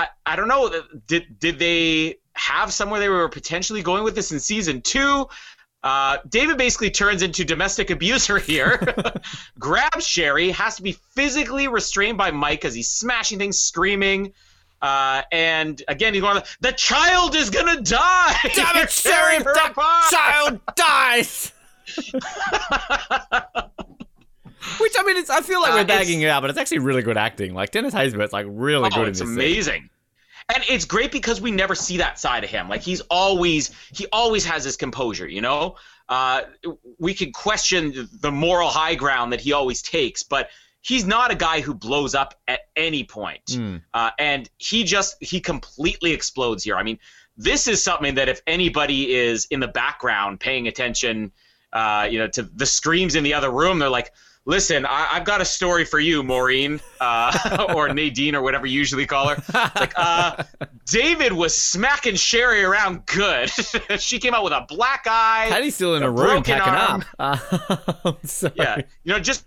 I, 0.00 0.08
I 0.32 0.36
don't 0.36 0.48
know. 0.48 0.72
Did 1.06 1.38
did 1.38 1.58
they 1.58 2.16
have 2.34 2.72
somewhere 2.72 3.00
they 3.00 3.08
were 3.08 3.28
potentially 3.28 3.82
going 3.82 4.04
with 4.04 4.14
this 4.14 4.32
in 4.32 4.40
season 4.40 4.80
two? 4.80 5.28
Uh, 5.82 6.18
David 6.28 6.58
basically 6.58 6.90
turns 6.90 7.22
into 7.22 7.44
domestic 7.44 7.88
abuser 7.90 8.38
here, 8.38 8.94
grabs 9.58 10.06
Sherry, 10.06 10.50
has 10.50 10.76
to 10.76 10.82
be 10.82 10.92
physically 11.14 11.68
restrained 11.68 12.18
by 12.18 12.30
Mike 12.30 12.64
as 12.66 12.74
he's 12.74 12.88
smashing 12.88 13.38
things, 13.38 13.58
screaming. 13.58 14.32
Uh, 14.82 15.22
and 15.32 15.82
again, 15.88 16.12
he's 16.14 16.22
going, 16.22 16.42
the 16.60 16.72
child 16.72 17.34
is 17.34 17.50
gonna 17.50 17.80
die. 17.80 18.36
Damn 18.54 18.76
it, 18.76 18.90
Sheriff! 18.90 19.02
tearing 19.02 19.44
her 19.44 19.54
That 19.54 19.70
apart." 19.72 20.10
child 20.10 20.60
dies. 20.76 21.52
Which 24.80 24.92
I 24.98 25.02
mean, 25.04 25.16
it's, 25.16 25.30
I 25.30 25.40
feel 25.40 25.60
like 25.60 25.72
Uh, 25.72 25.76
we're 25.76 25.84
bagging 25.84 26.20
it 26.22 26.28
out, 26.28 26.40
but 26.42 26.50
it's 26.50 26.58
actually 26.58 26.80
really 26.80 27.02
good 27.02 27.16
acting. 27.16 27.54
Like 27.54 27.70
Dennis 27.70 27.94
Haysbert's 27.94 28.32
like 28.32 28.46
really 28.48 28.86
Oh, 28.86 28.90
good 28.90 29.02
in 29.04 29.08
it's 29.10 29.20
this. 29.20 29.28
scene. 29.28 29.36
amazing. 29.38 29.90
And 30.54 30.64
it's 30.68 30.84
great 30.84 31.12
because 31.12 31.40
we 31.40 31.50
never 31.50 31.74
see 31.74 31.98
that 31.98 32.18
side 32.18 32.44
of 32.44 32.50
him. 32.50 32.68
Like 32.68 32.82
he's 32.82 33.00
always 33.02 33.70
he 33.92 34.06
always 34.12 34.44
has 34.44 34.64
his 34.64 34.76
composure, 34.76 35.28
you 35.28 35.40
know? 35.40 35.76
Uh, 36.08 36.42
we 36.98 37.14
could 37.14 37.32
question 37.32 38.08
the 38.20 38.32
moral 38.32 38.68
high 38.68 38.96
ground 38.96 39.32
that 39.32 39.40
he 39.40 39.52
always 39.52 39.80
takes, 39.80 40.24
but 40.24 40.50
he's 40.82 41.06
not 41.06 41.30
a 41.30 41.36
guy 41.36 41.60
who 41.60 41.72
blows 41.72 42.14
up 42.16 42.34
at 42.48 42.60
any 42.74 43.04
point. 43.04 43.44
Mm. 43.46 43.82
Uh, 43.94 44.10
and 44.18 44.50
he 44.58 44.82
just 44.82 45.16
he 45.20 45.40
completely 45.40 46.12
explodes 46.12 46.64
here. 46.64 46.76
I 46.76 46.82
mean, 46.82 46.98
this 47.36 47.68
is 47.68 47.80
something 47.82 48.16
that 48.16 48.28
if 48.28 48.42
anybody 48.48 49.14
is 49.14 49.46
in 49.52 49.60
the 49.60 49.68
background 49.68 50.40
paying 50.40 50.66
attention, 50.66 51.30
uh, 51.72 52.08
you 52.10 52.18
know, 52.18 52.26
to 52.28 52.42
the 52.42 52.66
screams 52.66 53.14
in 53.14 53.22
the 53.22 53.34
other 53.34 53.50
room, 53.50 53.78
they're 53.78 53.88
like, 53.88 54.10
"Listen, 54.50 54.84
I, 54.84 55.10
I've 55.12 55.24
got 55.24 55.40
a 55.40 55.44
story 55.44 55.84
for 55.84 56.00
you, 56.00 56.24
Maureen, 56.24 56.80
uh, 57.00 57.68
or 57.74 57.88
Nadine, 57.94 58.34
or 58.34 58.42
whatever 58.42 58.66
you 58.66 58.76
usually 58.76 59.06
call 59.06 59.28
her." 59.28 59.70
Like, 59.76 59.92
uh, 59.96 60.42
David 60.86 61.32
was 61.32 61.54
smacking 61.54 62.16
Sherry 62.16 62.64
around 62.64 63.06
good. 63.06 63.48
she 63.98 64.18
came 64.18 64.34
out 64.34 64.42
with 64.42 64.52
a 64.52 64.66
black 64.68 65.06
eye. 65.06 65.46
Patty's 65.50 65.76
still 65.76 65.94
in 65.94 66.02
a, 66.02 66.08
a 66.08 66.10
room 66.10 66.42
packing 66.42 66.74
arm. 66.74 67.04
up. 67.18 67.38
Uh, 68.00 68.50
yeah, 68.54 68.76
you 69.04 69.12
know, 69.12 69.20
just 69.20 69.44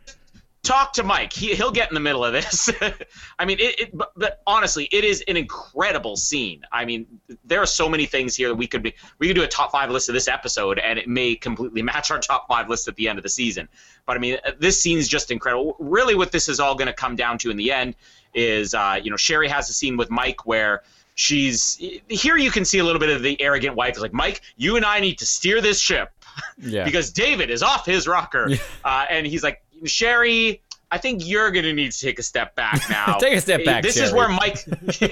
talk 0.63 0.93
to 0.93 1.03
Mike. 1.03 1.31
He 1.31 1.53
he'll 1.55 1.71
get 1.71 1.89
in 1.89 1.93
the 1.93 1.99
middle 1.99 2.25
of 2.25 2.33
this. 2.33 2.69
I 3.39 3.45
mean, 3.45 3.59
it, 3.59 3.79
it 3.79 3.97
but, 3.97 4.11
but 4.15 4.41
honestly, 4.47 4.87
it 4.91 5.03
is 5.03 5.23
an 5.27 5.37
incredible 5.37 6.15
scene. 6.15 6.63
I 6.71 6.85
mean, 6.85 7.05
there 7.45 7.61
are 7.61 7.67
so 7.67 7.87
many 7.87 8.05
things 8.05 8.35
here 8.35 8.47
that 8.47 8.55
we 8.55 8.65
could 8.65 8.81
be 8.81 8.95
we 9.19 9.27
could 9.27 9.35
do 9.35 9.43
a 9.43 9.47
top 9.47 9.71
five 9.71 9.91
list 9.91 10.09
of 10.09 10.13
this 10.13 10.27
episode, 10.27 10.79
and 10.79 10.97
it 10.97 11.07
may 11.07 11.35
completely 11.35 11.81
match 11.81 12.09
our 12.09 12.19
top 12.19 12.47
five 12.47 12.69
list 12.69 12.87
at 12.87 12.95
the 12.95 13.07
end 13.07 13.19
of 13.19 13.23
the 13.23 13.29
season. 13.29 13.67
But 14.05 14.15
I 14.17 14.19
mean, 14.19 14.37
this 14.59 14.81
scene 14.81 14.97
is 14.97 15.07
just 15.07 15.29
incredible. 15.29 15.75
Really, 15.79 16.15
what 16.15 16.31
this 16.31 16.49
is 16.49 16.59
all 16.59 16.75
going 16.75 16.87
to 16.87 16.93
come 16.93 17.15
down 17.15 17.37
to 17.39 17.51
in 17.51 17.57
the 17.57 17.71
end 17.71 17.95
is, 18.33 18.73
uh, 18.73 18.99
you 19.01 19.11
know, 19.11 19.17
Sherry 19.17 19.49
has 19.49 19.69
a 19.69 19.73
scene 19.73 19.97
with 19.97 20.09
Mike 20.09 20.45
where. 20.45 20.81
She's 21.15 21.75
here. 22.09 22.37
You 22.37 22.49
can 22.49 22.65
see 22.65 22.79
a 22.79 22.83
little 22.83 22.99
bit 22.99 23.09
of 23.09 23.21
the 23.21 23.39
arrogant 23.39 23.75
wife. 23.75 23.97
Is 23.97 24.01
like, 24.01 24.13
Mike, 24.13 24.41
you 24.57 24.77
and 24.77 24.83
I 24.83 24.99
need 24.99 25.19
to 25.19 25.27
steer 25.27 25.61
this 25.61 25.79
ship 25.79 26.09
yeah. 26.57 26.83
because 26.85 27.11
David 27.11 27.51
is 27.51 27.61
off 27.61 27.85
his 27.85 28.07
rocker. 28.07 28.49
Yeah. 28.49 28.57
Uh, 28.83 29.05
and 29.07 29.27
he's 29.27 29.43
like, 29.43 29.63
Sherry, 29.85 30.61
I 30.91 30.97
think 30.97 31.25
you're 31.25 31.51
going 31.51 31.65
to 31.65 31.73
need 31.73 31.91
to 31.91 31.99
take 31.99 32.19
a 32.19 32.23
step 32.23 32.55
back 32.55 32.81
now. 32.89 33.17
Take 33.19 33.33
a 33.33 33.41
step 33.41 33.65
back, 33.65 33.83
This 33.83 33.97
is 33.97 34.13
where 34.13 34.29
Mike. 34.29 34.65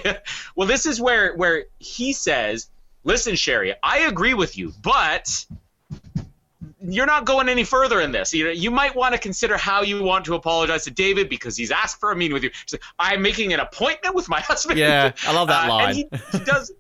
well, 0.56 0.68
this 0.68 0.86
is 0.86 1.02
where 1.02 1.36
where 1.36 1.66
he 1.80 2.14
says, 2.14 2.70
"Listen, 3.04 3.36
Sherry, 3.36 3.74
I 3.84 4.00
agree 4.00 4.34
with 4.34 4.58
you, 4.58 4.74
but." 4.82 5.46
You're 6.84 7.06
not 7.06 7.26
going 7.26 7.48
any 7.48 7.64
further 7.64 8.02
in 8.02 8.12
this. 8.12 8.34
You 8.34 8.46
know, 8.46 8.50
you 8.50 8.72
might 8.72 8.96
want 8.96 9.14
to 9.14 9.20
consider 9.20 9.56
how 9.56 9.84
you 9.84 10.02
want 10.02 10.26
to 10.26 10.34
apologize 10.34 10.84
to 10.86 10.92
David 10.92 11.30
because 11.30 11.56
he's 11.56 11.70
asked 11.70 12.00
for 12.00 12.12
a 12.12 12.16
meeting 12.16 12.34
with 12.34 12.44
you. 12.44 12.50
Like, 12.72 12.82
I'm 12.98 13.22
making 13.22 13.54
an 13.54 13.60
appointment 13.60 14.16
with 14.16 14.28
my 14.28 14.40
husband. 14.42 14.80
Yeah, 14.80 15.12
I 15.28 15.34
love 15.34 15.48
that 15.50 15.66
Uh, 15.66 15.70
line. 15.70 15.90
And 15.90 15.96
he, 16.32 16.38
he 16.40 16.44
does. 16.44 16.72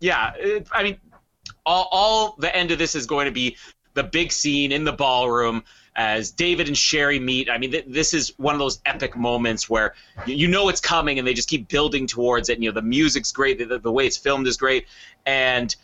Yeah, 0.00 0.32
it, 0.36 0.66
I 0.72 0.82
mean, 0.82 0.96
all, 1.64 1.88
all 1.92 2.34
the 2.38 2.54
end 2.54 2.72
of 2.72 2.78
this 2.78 2.96
is 2.96 3.06
going 3.06 3.26
to 3.26 3.30
be 3.30 3.56
the 3.94 4.02
big 4.02 4.32
scene 4.32 4.72
in 4.72 4.82
the 4.82 4.92
ballroom 4.92 5.62
as 5.96 6.30
David 6.30 6.68
and 6.68 6.76
Sherry 6.76 7.18
meet. 7.18 7.48
I 7.48 7.58
mean, 7.58 7.70
th- 7.70 7.86
this 7.86 8.14
is 8.14 8.32
one 8.38 8.54
of 8.54 8.58
those 8.58 8.80
epic 8.84 9.16
moments 9.16 9.70
where 9.70 9.94
you, 10.26 10.34
you 10.34 10.48
know 10.48 10.68
it's 10.68 10.80
coming, 10.80 11.18
and 11.18 11.26
they 11.26 11.34
just 11.34 11.48
keep 11.48 11.68
building 11.68 12.06
towards 12.06 12.48
it. 12.48 12.54
And, 12.54 12.64
you 12.64 12.70
know, 12.70 12.74
the 12.74 12.82
music's 12.82 13.32
great, 13.32 13.58
the, 13.58 13.78
the 13.78 13.92
way 13.92 14.06
it's 14.06 14.16
filmed 14.16 14.46
is 14.46 14.56
great, 14.56 14.86
and 15.26 15.74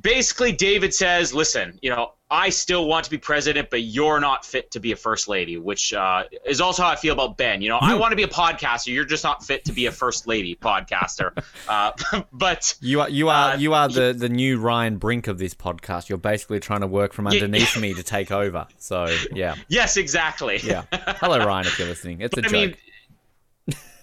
basically 0.00 0.52
David 0.52 0.94
says, 0.94 1.32
"Listen, 1.32 1.78
you 1.82 1.90
know, 1.90 2.12
I 2.30 2.48
still 2.48 2.86
want 2.88 3.04
to 3.04 3.10
be 3.10 3.18
president, 3.18 3.68
but 3.70 3.82
you're 3.82 4.18
not 4.18 4.44
fit 4.46 4.70
to 4.72 4.80
be 4.80 4.92
a 4.92 4.96
first 4.96 5.28
lady," 5.28 5.56
which 5.58 5.92
uh, 5.92 6.24
is 6.46 6.60
also 6.60 6.82
how 6.82 6.88
I 6.88 6.96
feel 6.96 7.12
about 7.12 7.36
Ben. 7.36 7.60
You 7.62 7.68
know, 7.68 7.78
I 7.80 7.94
want 7.94 8.12
to 8.12 8.16
be 8.16 8.22
a 8.22 8.28
podcaster. 8.28 8.86
You're 8.92 9.04
just 9.04 9.22
not 9.24 9.44
fit 9.44 9.64
to 9.66 9.72
be 9.72 9.86
a 9.86 9.92
first 9.92 10.26
lady 10.26 10.56
podcaster. 10.56 11.30
Uh, 11.68 11.92
but 12.32 12.74
You 12.80 13.00
are 13.02 13.08
you 13.08 13.28
are 13.28 13.52
Uh, 13.52 13.56
you 13.56 13.72
are 13.74 13.88
the, 13.88 14.14
the 14.16 14.28
new 14.28 14.58
Ryan 14.58 14.96
Brink 14.98 15.28
of 15.28 15.38
this 15.38 15.54
podcast. 15.54 16.08
You're 16.08 16.18
basically 16.18 16.60
trying 16.60 16.80
to 16.80 16.86
work 16.86 17.12
from 17.12 17.26
Yeah. 17.26 17.32
underneath 17.42 17.78
me 17.80 17.94
to 17.94 18.02
take 18.02 18.30
over. 18.30 18.66
So 18.78 19.06
yeah, 19.32 19.54
yes, 19.68 19.96
exactly. 19.96 20.60
yeah. 20.62 20.84
Hello 20.92 21.38
Ryan, 21.44 21.66
if 21.66 21.78
you're 21.78 21.88
listening. 21.88 22.20
It's 22.20 22.36
a 22.36 22.40
I 22.40 22.42
joke. 22.42 22.52
mean, 22.52 22.76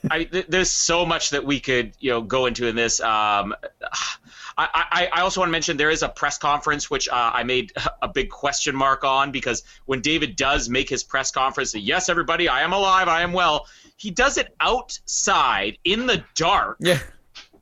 I, 0.09 0.23
th- 0.23 0.47
there's 0.47 0.71
so 0.71 1.05
much 1.05 1.29
that 1.31 1.45
we 1.45 1.59
could 1.59 1.93
you 1.99 2.09
know 2.11 2.21
go 2.21 2.45
into 2.47 2.65
in 2.67 2.75
this. 2.75 2.99
Um, 3.01 3.53
I, 4.73 5.09
I, 5.13 5.21
also 5.21 5.41
want 5.41 5.49
to 5.49 5.51
mention 5.51 5.77
there 5.77 5.89
is 5.89 6.03
a 6.03 6.09
press 6.09 6.37
conference 6.37 6.89
which 6.89 7.07
uh, 7.09 7.31
I 7.33 7.43
made 7.43 7.71
a 8.01 8.07
big 8.07 8.29
question 8.29 8.75
mark 8.75 9.03
on 9.03 9.31
because 9.31 9.63
when 9.85 10.01
David 10.01 10.35
does 10.35 10.69
make 10.69 10.89
his 10.89 11.03
press 11.03 11.31
conference, 11.31 11.73
yes, 11.75 12.09
everybody, 12.09 12.47
I 12.47 12.61
am 12.61 12.73
alive, 12.73 13.07
I 13.07 13.21
am 13.21 13.33
well. 13.33 13.67
He 13.97 14.11
does 14.11 14.37
it 14.37 14.53
outside 14.59 15.77
in 15.83 16.05
the 16.05 16.23
dark 16.35 16.77
yeah, 16.79 16.99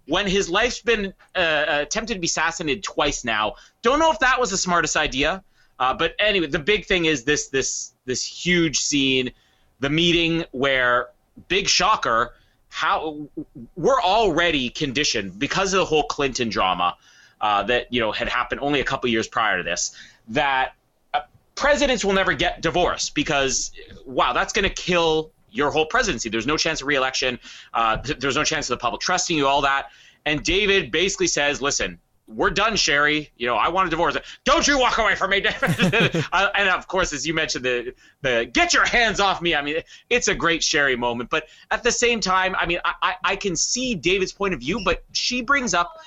when 0.07 0.27
his 0.27 0.49
life's 0.49 0.81
been 0.81 1.13
uh, 1.35 1.65
attempted 1.67 2.15
to 2.15 2.19
be 2.19 2.27
assassinated 2.27 2.83
twice 2.83 3.23
now. 3.23 3.55
Don't 3.81 3.99
know 3.99 4.12
if 4.12 4.19
that 4.19 4.39
was 4.39 4.49
the 4.49 4.57
smartest 4.57 4.95
idea. 4.95 5.43
Uh, 5.79 5.93
but 5.93 6.13
anyway, 6.19 6.47
the 6.47 6.59
big 6.59 6.85
thing 6.85 7.05
is 7.05 7.23
this 7.23 7.47
this 7.47 7.93
this 8.05 8.23
huge 8.23 8.79
scene, 8.79 9.31
the 9.79 9.89
meeting 9.89 10.43
where 10.51 11.07
big 11.47 11.67
shocker, 11.67 12.33
how 12.69 13.27
we're 13.75 14.01
already 14.01 14.69
conditioned 14.69 15.38
because 15.38 15.73
of 15.73 15.79
the 15.79 15.86
whole 15.86 16.03
Clinton 16.03 16.49
drama 16.49 16.95
uh, 17.41 17.63
that 17.63 17.91
you 17.91 17.99
know 17.99 18.12
had 18.12 18.29
happened 18.29 18.62
only 18.62 18.79
a 18.79 18.84
couple 18.84 19.10
years 19.10 19.27
prior 19.27 19.58
to 19.58 19.63
this 19.63 19.95
that 20.29 20.73
uh, 21.13 21.21
presidents 21.55 22.05
will 22.05 22.13
never 22.13 22.34
get 22.34 22.62
divorced 22.62 23.15
because 23.15 23.71
wow, 24.05 24.34
that's 24.34 24.53
going 24.53 24.67
to 24.67 24.73
kill 24.73 25.32
your 25.51 25.71
whole 25.71 25.86
presidency. 25.86 26.29
There's 26.29 26.47
no 26.47 26.58
chance 26.58 26.82
of 26.82 26.88
reelection. 26.88 27.39
Uh, 27.73 27.97
th- 27.97 28.19
there's 28.19 28.36
no 28.36 28.43
chance 28.43 28.69
of 28.69 28.77
the 28.77 28.82
public 28.82 29.01
trusting 29.01 29.36
you. 29.36 29.47
All 29.47 29.62
that. 29.62 29.89
And 30.25 30.43
David 30.43 30.91
basically 30.91 31.27
says, 31.27 31.62
"Listen, 31.62 31.99
we're 32.30 32.52
done, 32.52 32.76
Sherry. 32.76 33.32
You 33.38 33.48
know, 33.48 33.56
I 33.56 33.70
want 33.70 33.88
a 33.88 33.89
divorce. 33.89 34.15
Don't 34.44 34.68
you 34.68 34.80
walk 34.80 34.98
away 35.00 35.15
from 35.15 35.32
me, 35.32 35.42
David." 35.42 36.26
uh, 36.32 36.50
and 36.56 36.70
of 36.70 36.88
course, 36.88 37.12
as 37.12 37.26
you 37.26 37.34
mentioned, 37.34 37.65
the 37.65 37.94
the 38.22 38.50
get 38.52 38.74
your 38.74 38.86
hands 38.86 39.20
off 39.20 39.42
me. 39.42 39.56
I 39.56 39.62
mean, 39.62 39.82
it's 40.10 40.28
a 40.28 40.36
great 40.36 40.63
Sherry 40.63 40.96
moment, 40.96 41.30
but 41.30 41.48
at 41.72 41.84
the 41.84 41.92
same 41.92 42.20
time, 42.20 42.56
I 42.56 42.65
mean, 42.65 42.80
I 42.86 42.94
I, 43.02 43.15
I 43.24 43.36
can 43.36 43.56
see 43.56 43.96
David's 43.96 44.32
point 44.32 44.54
of 44.54 44.60
view, 44.60 44.82
but 44.86 45.04
she 45.12 45.42
brings 45.42 45.74
up, 45.74 45.98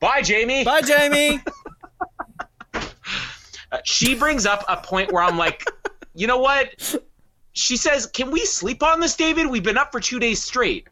"Bye, 0.00 0.22
Jamie." 0.22 0.64
bye 0.64 0.82
Jamie. 0.82 1.40
Uh, 3.70 3.78
she 3.84 4.14
brings 4.14 4.44
up 4.44 4.62
a 4.68 4.76
point 4.76 5.10
where 5.10 5.22
I'm 5.22 5.38
like, 5.38 5.64
you 6.14 6.26
know 6.26 6.36
what? 6.36 6.94
She 7.54 7.78
says, 7.78 8.06
"Can 8.06 8.30
we 8.30 8.44
sleep 8.44 8.82
on 8.82 9.00
this, 9.00 9.16
David? 9.16 9.46
We've 9.46 9.62
been 9.62 9.78
up 9.78 9.92
for 9.92 9.98
two 10.00 10.20
days 10.20 10.42
straight." 10.42 10.88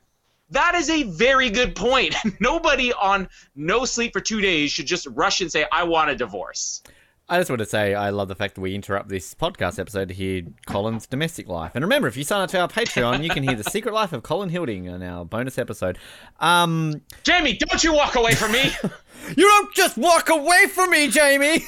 That 0.50 0.74
is 0.74 0.90
a 0.90 1.04
very 1.04 1.50
good 1.50 1.76
point. 1.76 2.14
Nobody 2.40 2.92
on 2.92 3.28
no 3.54 3.84
sleep 3.84 4.12
for 4.12 4.20
two 4.20 4.40
days 4.40 4.72
should 4.72 4.86
just 4.86 5.06
rush 5.06 5.40
and 5.40 5.50
say, 5.50 5.66
"I 5.70 5.84
want 5.84 6.10
a 6.10 6.16
divorce." 6.16 6.82
I 7.30 7.38
just 7.38 7.48
want 7.48 7.60
to 7.60 7.66
say 7.66 7.94
I 7.94 8.10
love 8.10 8.26
the 8.26 8.34
fact 8.34 8.56
that 8.56 8.60
we 8.60 8.74
interrupt 8.74 9.08
this 9.08 9.34
podcast 9.34 9.78
episode 9.78 10.08
to 10.08 10.14
hear 10.14 10.42
Colin's 10.66 11.06
domestic 11.06 11.46
life. 11.46 11.70
And 11.76 11.84
remember, 11.84 12.08
if 12.08 12.16
you 12.16 12.24
sign 12.24 12.40
up 12.40 12.50
to 12.50 12.58
our 12.58 12.66
Patreon, 12.66 13.22
you 13.22 13.30
can 13.30 13.44
hear 13.44 13.54
the 13.54 13.62
secret 13.62 13.94
life 13.94 14.12
of 14.12 14.24
Colin 14.24 14.48
Hilding 14.48 14.86
in 14.86 15.00
our 15.04 15.24
bonus 15.24 15.56
episode. 15.56 15.96
Um, 16.40 17.02
Jamie, 17.22 17.56
don't 17.56 17.84
you 17.84 17.94
walk 17.94 18.16
away 18.16 18.34
from 18.34 18.50
me. 18.50 18.72
you 19.36 19.44
don't 19.44 19.72
just 19.76 19.96
walk 19.96 20.28
away 20.28 20.66
from 20.66 20.90
me, 20.90 21.06
Jamie. 21.06 21.64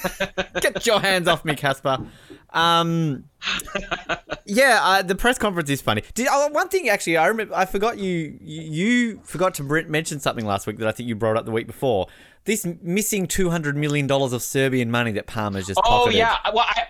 Get 0.61 0.85
your 0.85 0.99
hands 0.99 1.29
off 1.29 1.45
me, 1.45 1.55
Casper. 1.55 2.07
Um, 2.51 3.25
yeah, 4.45 4.81
uh, 4.83 5.03
the 5.03 5.15
press 5.15 5.39
conference 5.39 5.71
is 5.71 5.81
funny. 5.81 6.03
Did 6.15 6.27
oh, 6.29 6.49
one 6.49 6.71
thing 6.71 6.89
actually? 6.89 7.19
I 7.19 7.29
remember. 7.29 7.55
I 7.55 7.67
forgot 7.67 7.99
you. 7.99 8.37
You, 8.41 8.63
you 8.63 9.21
forgot 9.23 9.55
to 9.55 9.63
mention 9.63 10.19
something 10.19 10.45
last 10.45 10.67
week 10.67 10.79
that 10.79 10.89
I 10.89 10.93
think 10.93 11.09
you 11.09 11.15
brought 11.15 11.37
up 11.37 11.45
the 11.45 11.53
week 11.53 11.69
before. 11.69 12.09
This 12.45 12.67
missing 12.83 13.27
two 13.27 13.51
hundred 13.51 13.77
million 13.77 14.07
dollars 14.07 14.33
of 14.33 14.43
Serbian 14.43 14.91
money 14.91 15.13
that 15.13 15.27
Palmer's 15.27 15.67
just 15.67 15.79
oh 15.79 15.83
pocketed. 15.89 16.19
yeah. 16.19 16.37
Well, 16.53 16.65
I, 16.67 16.87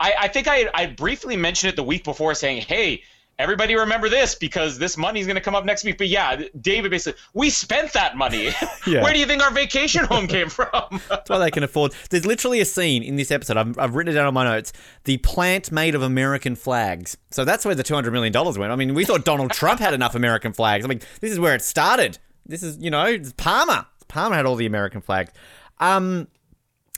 I, 0.00 0.14
I 0.22 0.28
think 0.28 0.46
I, 0.48 0.68
I 0.74 0.86
briefly 0.86 1.36
mentioned 1.36 1.72
it 1.72 1.76
the 1.76 1.82
week 1.84 2.04
before, 2.04 2.34
saying, 2.34 2.62
"Hey, 2.62 3.02
everybody, 3.38 3.74
remember 3.74 4.08
this 4.08 4.36
because 4.36 4.78
this 4.78 4.96
money 4.96 5.18
is 5.18 5.26
going 5.26 5.34
to 5.36 5.40
come 5.42 5.54
up 5.56 5.64
next 5.64 5.82
week." 5.84 5.98
But 5.98 6.08
yeah, 6.08 6.42
David 6.60 6.92
basically, 6.92 7.20
we 7.32 7.50
spent 7.50 7.92
that 7.94 8.16
money. 8.16 8.50
Yeah. 8.86 9.02
Where 9.02 9.14
do 9.14 9.18
you 9.18 9.24
think 9.24 9.42
our 9.42 9.50
vacation 9.50 10.04
home 10.04 10.26
came 10.26 10.50
from? 10.50 11.00
That's 11.08 11.30
why 11.30 11.38
they 11.38 11.50
can 11.50 11.62
afford. 11.62 11.94
There's 12.10 12.26
literally 12.26 12.60
a 12.60 12.66
scene 12.66 13.02
in 13.02 13.16
this 13.16 13.30
episode. 13.30 13.56
I've, 13.56 13.78
I've 13.78 13.94
written 13.94 14.12
it 14.12 14.16
down 14.16 14.26
on 14.26 14.34
my 14.34 14.44
notes. 14.44 14.74
The 15.04 15.16
plant 15.16 15.72
made 15.72 15.94
of 15.94 16.02
American 16.02 16.54
flags. 16.54 17.16
So 17.30 17.46
that's 17.46 17.64
where 17.64 17.74
the 17.74 17.82
two 17.82 17.94
hundred 17.94 18.12
million 18.12 18.30
dollars 18.30 18.58
went. 18.58 18.72
I 18.72 18.76
mean, 18.76 18.92
we 18.92 19.06
thought 19.06 19.24
Donald 19.24 19.52
Trump 19.52 19.80
had 19.80 19.94
enough 19.94 20.14
American 20.14 20.52
flags. 20.52 20.84
I 20.84 20.88
mean, 20.88 21.00
this 21.22 21.32
is 21.32 21.40
where 21.40 21.54
it 21.54 21.62
started. 21.62 22.18
This 22.44 22.62
is 22.62 22.76
you 22.78 22.90
know 22.90 23.06
it's 23.06 23.32
Palmer. 23.32 23.86
Palmer 24.08 24.36
had 24.36 24.46
all 24.46 24.56
the 24.56 24.66
American 24.66 25.00
flags. 25.00 25.32
Um, 25.78 26.28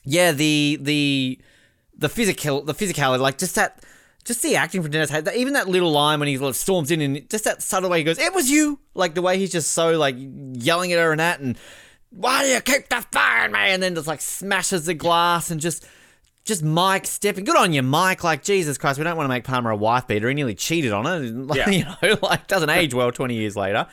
yeah, 0.04 0.32
the 0.32 0.78
the 0.80 1.40
the 1.96 2.08
physical 2.08 2.62
the 2.62 2.74
physicality, 2.74 3.20
like 3.20 3.38
just 3.38 3.54
that 3.54 3.84
just 4.24 4.42
the 4.42 4.56
acting 4.56 4.82
from 4.82 4.90
Dennis 4.90 5.10
Haysbert, 5.10 5.34
even 5.36 5.54
that 5.54 5.68
little 5.68 5.90
line 5.90 6.18
when 6.18 6.28
he 6.28 6.36
like, 6.38 6.54
storms 6.54 6.90
in 6.90 7.00
and 7.00 7.28
just 7.30 7.44
that 7.44 7.62
subtle 7.62 7.90
way 7.90 7.98
he 7.98 8.04
goes, 8.04 8.18
"It 8.18 8.34
was 8.34 8.50
you," 8.50 8.78
like 8.94 9.14
the 9.14 9.22
way 9.22 9.38
he's 9.38 9.52
just 9.52 9.72
so 9.72 9.96
like 9.96 10.16
yelling 10.18 10.92
at 10.92 10.98
her 10.98 11.10
and 11.10 11.20
that, 11.20 11.40
and 11.40 11.56
why 12.10 12.42
do 12.42 12.48
you 12.48 12.60
keep 12.60 12.86
in 12.92 13.52
me? 13.52 13.58
And 13.58 13.82
then 13.82 13.94
just 13.94 14.06
like 14.06 14.20
smashes 14.20 14.86
the 14.86 14.94
glass 14.94 15.50
and 15.50 15.60
just. 15.60 15.86
Just 16.44 16.62
Mike 16.62 17.08
stepping. 17.08 17.42
Good 17.42 17.56
on 17.56 17.72
you, 17.72 17.82
Mike. 17.82 18.22
Like 18.22 18.44
Jesus 18.44 18.78
Christ, 18.78 18.98
we 18.98 19.04
don't 19.04 19.16
want 19.16 19.24
to 19.24 19.28
make 19.28 19.42
Palmer 19.42 19.72
a 19.72 19.76
wife 19.76 20.06
beater. 20.06 20.28
He 20.28 20.34
nearly 20.34 20.54
cheated 20.54 20.92
on 20.92 21.04
her. 21.04 21.18
Like, 21.18 21.58
Yeah. 21.66 21.96
You 22.00 22.08
know, 22.10 22.18
like 22.22 22.46
doesn't 22.46 22.70
age 22.70 22.94
well 22.94 23.10
twenty 23.10 23.34
years 23.34 23.56
later. 23.56 23.88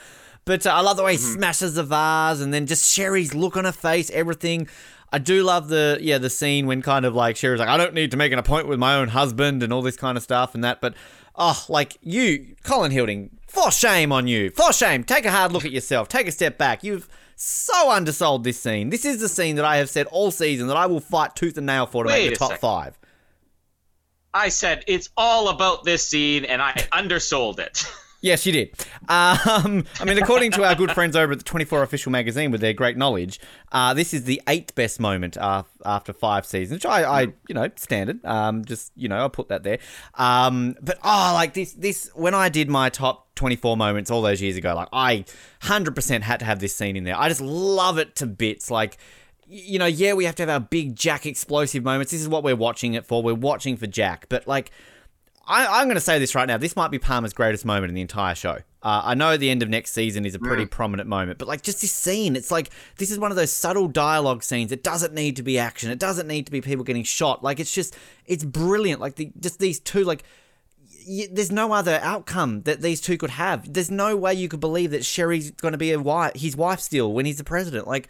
But 0.46 0.66
uh, 0.68 0.72
I 0.72 0.82
love 0.82 0.98
the 0.98 1.04
way 1.04 1.14
he 1.14 1.18
Mm-hmm. 1.20 1.34
smashes 1.36 1.76
the 1.76 1.84
vase, 1.84 2.42
and 2.42 2.54
then 2.54 2.66
just 2.66 2.92
Sherry's 2.92 3.34
look 3.34 3.56
on 3.58 3.66
her 3.66 3.72
face, 3.72 4.10
everything. 4.12 4.68
I 5.12 5.20
do 5.20 5.44
love 5.44 5.68
the 5.68 6.00
yeah 6.02 6.18
the 6.18 6.30
scene 6.30 6.66
when 6.66 6.82
kind 6.82 7.06
of 7.06 7.14
like 7.16 7.36
Sherry's 7.38 7.60
like 7.60 7.70
I 7.70 7.78
don't 7.78 7.94
need 7.94 8.10
to 8.12 8.18
make 8.18 8.32
an 8.34 8.40
appointment 8.40 8.70
with 8.70 8.80
my 8.80 8.96
own 8.96 9.10
husband 9.10 9.62
and 9.62 9.72
all 9.72 9.82
this 9.84 9.96
kind 9.96 10.18
of 10.18 10.24
stuff 10.24 10.56
and 10.56 10.64
that. 10.64 10.82
But 10.82 10.96
oh, 11.36 11.64
like 11.70 11.98
you, 12.02 12.56
Colin 12.64 12.92
Hilding, 12.92 13.30
for 13.48 13.72
shame 13.72 14.12
on 14.12 14.28
you, 14.28 14.50
for 14.50 14.74
shame. 14.74 15.04
Take 15.04 15.26
a 15.26 15.32
hard 15.32 15.52
look 15.52 15.66
at 15.66 15.72
yourself. 15.72 16.08
Take 16.10 16.28
a 16.28 16.32
step 16.32 16.58
back. 16.58 16.84
You've 16.84 17.08
so 17.36 17.92
undersold 17.92 18.44
this 18.44 18.60
scene. 18.60 18.90
This 18.90 19.06
is 19.06 19.20
the 19.22 19.30
scene 19.30 19.56
that 19.58 19.66
I 19.66 19.78
have 19.78 19.90
said 19.90 20.08
all 20.08 20.32
season 20.32 20.68
that 20.68 20.78
I 20.78 20.88
will 20.88 21.00
fight 21.00 21.36
tooth 21.36 21.58
and 21.58 21.66
nail 21.68 21.86
for 21.86 22.04
to 22.04 22.08
Wait 22.10 22.24
make 22.26 22.30
the 22.32 22.36
top 22.38 22.50
second. 22.50 22.62
five. 22.62 23.00
I 24.34 24.50
said 24.50 24.84
it's 24.88 25.10
all 25.16 25.50
about 25.50 25.84
this 25.84 26.08
scene, 26.08 26.44
and 26.46 26.60
I 26.62 26.88
undersold 26.92 27.60
it. 27.60 27.86
Yes, 28.24 28.46
you 28.46 28.54
did. 28.54 28.70
Um, 29.10 29.84
I 30.00 30.06
mean, 30.06 30.18
according 30.18 30.52
to 30.52 30.64
our 30.64 30.76
good 30.76 30.92
friends 30.92 31.14
over 31.14 31.34
at 31.34 31.40
the 31.40 31.44
24 31.44 31.84
Official 31.84 32.10
Magazine 32.10 32.52
with 32.52 32.62
their 32.62 32.72
great 32.72 32.96
knowledge, 32.96 33.38
uh, 33.74 33.94
this 33.94 34.14
is 34.14 34.24
the 34.24 34.42
eighth 34.48 34.74
best 34.76 34.98
moment 35.02 35.36
uh, 35.36 35.64
after 35.84 36.14
five 36.14 36.46
seasons, 36.46 36.78
which 36.78 36.86
I, 36.86 37.04
I 37.04 37.22
you 37.50 37.54
know, 37.54 37.70
standard. 37.76 38.24
Um, 38.24 38.64
just, 38.64 38.94
you 38.96 39.10
know, 39.10 39.18
I'll 39.18 39.30
put 39.30 39.50
that 39.50 39.64
there. 39.64 39.80
Um, 40.16 40.78
but, 40.82 41.00
oh, 41.04 41.32
like 41.34 41.54
this, 41.54 41.74
this, 41.74 42.12
when 42.16 42.34
I 42.34 42.48
did 42.48 42.70
my 42.70 42.90
top 42.90 43.28
24 43.36 43.76
moments 43.76 44.10
all 44.10 44.22
those 44.22 44.42
years 44.42 44.56
ago, 44.56 44.74
like 44.74 44.88
I 44.94 45.26
100% 45.64 46.22
had 46.22 46.40
to 46.40 46.46
have 46.46 46.60
this 46.60 46.74
scene 46.74 46.96
in 46.96 47.04
there. 47.04 47.20
I 47.20 47.28
just 47.28 47.42
love 47.42 47.98
it 47.98 48.16
to 48.16 48.26
bits. 48.26 48.72
Like, 48.72 48.98
you 49.48 49.78
know, 49.78 49.86
yeah, 49.86 50.14
we 50.14 50.24
have 50.24 50.36
to 50.36 50.44
have 50.44 50.50
our 50.50 50.62
big 50.62 50.96
Jack 50.96 51.26
explosive 51.26 51.84
moments. 51.84 52.14
This 52.14 52.22
is 52.22 52.30
what 52.30 52.46
we're 52.46 52.56
watching 52.56 52.94
it 52.94 53.06
for. 53.06 53.22
We're 53.22 53.36
watching 53.36 53.76
for 53.76 53.88
Jack. 53.88 54.28
But, 54.30 54.48
like, 54.48 54.72
I, 55.46 55.80
I'm 55.82 55.88
going 55.88 55.96
to 55.96 56.02
say 56.02 56.20
this 56.20 56.36
right 56.36 56.48
now. 56.48 56.58
This 56.58 56.76
might 56.76 56.90
be 56.90 57.00
Palmer's 57.00 57.34
greatest 57.34 57.66
moment 57.66 57.90
in 57.90 57.96
the 57.96 58.02
entire 58.02 58.34
show. 58.34 58.60
Uh, 58.82 59.02
I 59.04 59.14
know 59.14 59.36
the 59.36 59.50
end 59.50 59.62
of 59.62 59.70
next 59.70 59.92
season 59.92 60.26
is 60.26 60.36
a 60.36 60.40
pretty 60.40 60.66
prominent 60.66 61.08
moment, 61.10 61.38
but 61.38 61.48
like 61.48 61.62
just 61.62 61.82
this 61.82 61.92
scene, 61.92 62.36
it's 62.36 62.52
like 62.52 62.70
this 62.98 63.12
is 63.12 63.20
one 63.20 63.32
of 63.32 63.38
those 63.38 63.52
subtle 63.52 63.88
dialogue 63.88 64.44
scenes. 64.44 64.72
It 64.72 64.84
doesn't 64.84 65.14
need 65.14 65.36
to 65.38 65.44
be 65.44 65.60
action. 65.60 65.92
It 65.92 66.00
doesn't 66.00 66.28
need 66.28 66.46
to 66.46 66.52
be 66.52 66.62
people 66.62 66.84
getting 66.86 67.04
shot. 67.04 67.44
Like 67.44 67.60
it's 67.60 67.72
just, 67.72 67.96
it's 68.26 68.44
brilliant. 68.44 69.02
Like 69.02 69.16
the, 69.16 69.32
just 69.40 69.60
these 69.60 69.80
two, 69.80 70.04
like 70.04 70.24
y- 71.08 71.28
there's 71.32 71.52
no 71.52 71.74
other 71.74 72.00
outcome 72.02 72.62
that 72.64 72.82
these 72.82 73.02
two 73.02 73.18
could 73.18 73.32
have. 73.32 73.72
There's 73.72 73.92
no 73.92 74.16
way 74.16 74.34
you 74.34 74.48
could 74.48 74.62
believe 74.62 74.92
that 74.92 75.06
Sherry's 75.06 75.52
going 75.52 75.74
to 75.74 75.78
be 75.78 75.92
a 75.92 76.00
wife, 76.00 76.34
his 76.36 76.56
wife 76.56 76.80
still 76.80 77.12
when 77.14 77.26
he's 77.26 77.38
the 77.38 77.44
president. 77.44 77.88
Like, 77.88 78.08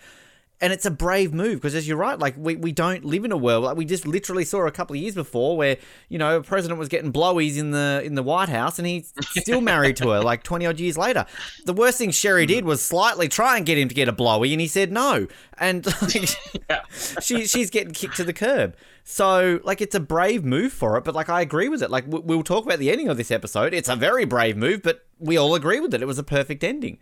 and 0.62 0.72
it's 0.72 0.86
a 0.86 0.92
brave 0.92 1.34
move 1.34 1.56
because, 1.56 1.76
as 1.76 1.88
you're 1.88 1.98
right, 1.98 2.18
like 2.18 2.36
we, 2.38 2.56
we 2.56 2.72
don't 2.72 3.04
live 3.04 3.26
in 3.26 3.32
a 3.32 3.38
world 3.38 3.64
like 3.66 3.76
we 3.76 3.84
just 3.86 4.08
literally 4.08 4.46
saw 4.46 4.66
a 4.66 4.72
couple 4.72 4.96
of 4.96 5.02
years 5.02 5.14
before 5.16 5.58
where 5.58 5.78
you 6.10 6.18
know 6.18 6.38
a 6.38 6.44
president 6.44 6.80
was 6.80 6.88
getting 6.88 7.12
blowies 7.12 7.58
in 7.58 7.72
the 7.72 8.02
in 8.06 8.16
the 8.16 8.24
White 8.24 8.50
House 8.50 8.80
and 8.80 8.88
he's 8.88 9.14
still 9.32 9.62
married 9.74 9.98
to 9.98 10.10
her 10.10 10.22
like 10.22 10.44
20 10.44 10.66
odd 10.66 10.80
years 10.80 10.98
later. 10.98 11.26
The 11.66 11.74
worst 11.74 11.98
thing 11.98 12.12
Sherry 12.12 12.46
did 12.46 12.66
was 12.66 12.82
slightly 12.82 13.28
try 13.28 13.58
and 13.58 13.66
get 13.66 13.78
him 13.78 13.90
to 13.90 13.96
get 13.96 14.08
a 14.08 14.14
blowy 14.14 14.54
and 14.54 14.62
he 14.62 14.68
said 14.68 14.92
no, 14.92 15.28
and 15.58 15.86
like, 16.02 16.30
Yeah. 16.70 16.82
she 17.22 17.46
she's 17.46 17.70
getting 17.70 17.94
kicked 17.94 18.16
to 18.18 18.24
the 18.24 18.34
curb. 18.34 18.76
So 19.04 19.60
like 19.66 19.82
it's 19.82 19.96
a 19.96 20.00
brave 20.00 20.46
move 20.46 20.72
for 20.72 20.98
it, 20.98 21.04
but 21.04 21.14
like 21.14 21.28
I 21.30 21.42
agree 21.42 21.68
with 21.68 21.84
it. 21.84 21.92
Like 21.92 22.06
we- 22.08 22.20
we'll 22.20 22.44
talk 22.44 22.64
about 22.66 22.80
the 22.80 22.90
ending 22.90 23.10
of 23.10 23.18
this 23.18 23.32
episode. 23.32 23.74
It's 23.74 23.90
a 23.90 23.96
very 23.98 24.24
brave 24.24 24.56
move, 24.56 24.82
but 24.82 25.06
we 25.20 25.36
all 25.38 25.56
agree 25.56 25.82
with 25.82 25.94
it. 25.94 26.02
It 26.02 26.06
was 26.06 26.20
a 26.20 26.24
perfect 26.24 26.64
ending. 26.64 27.00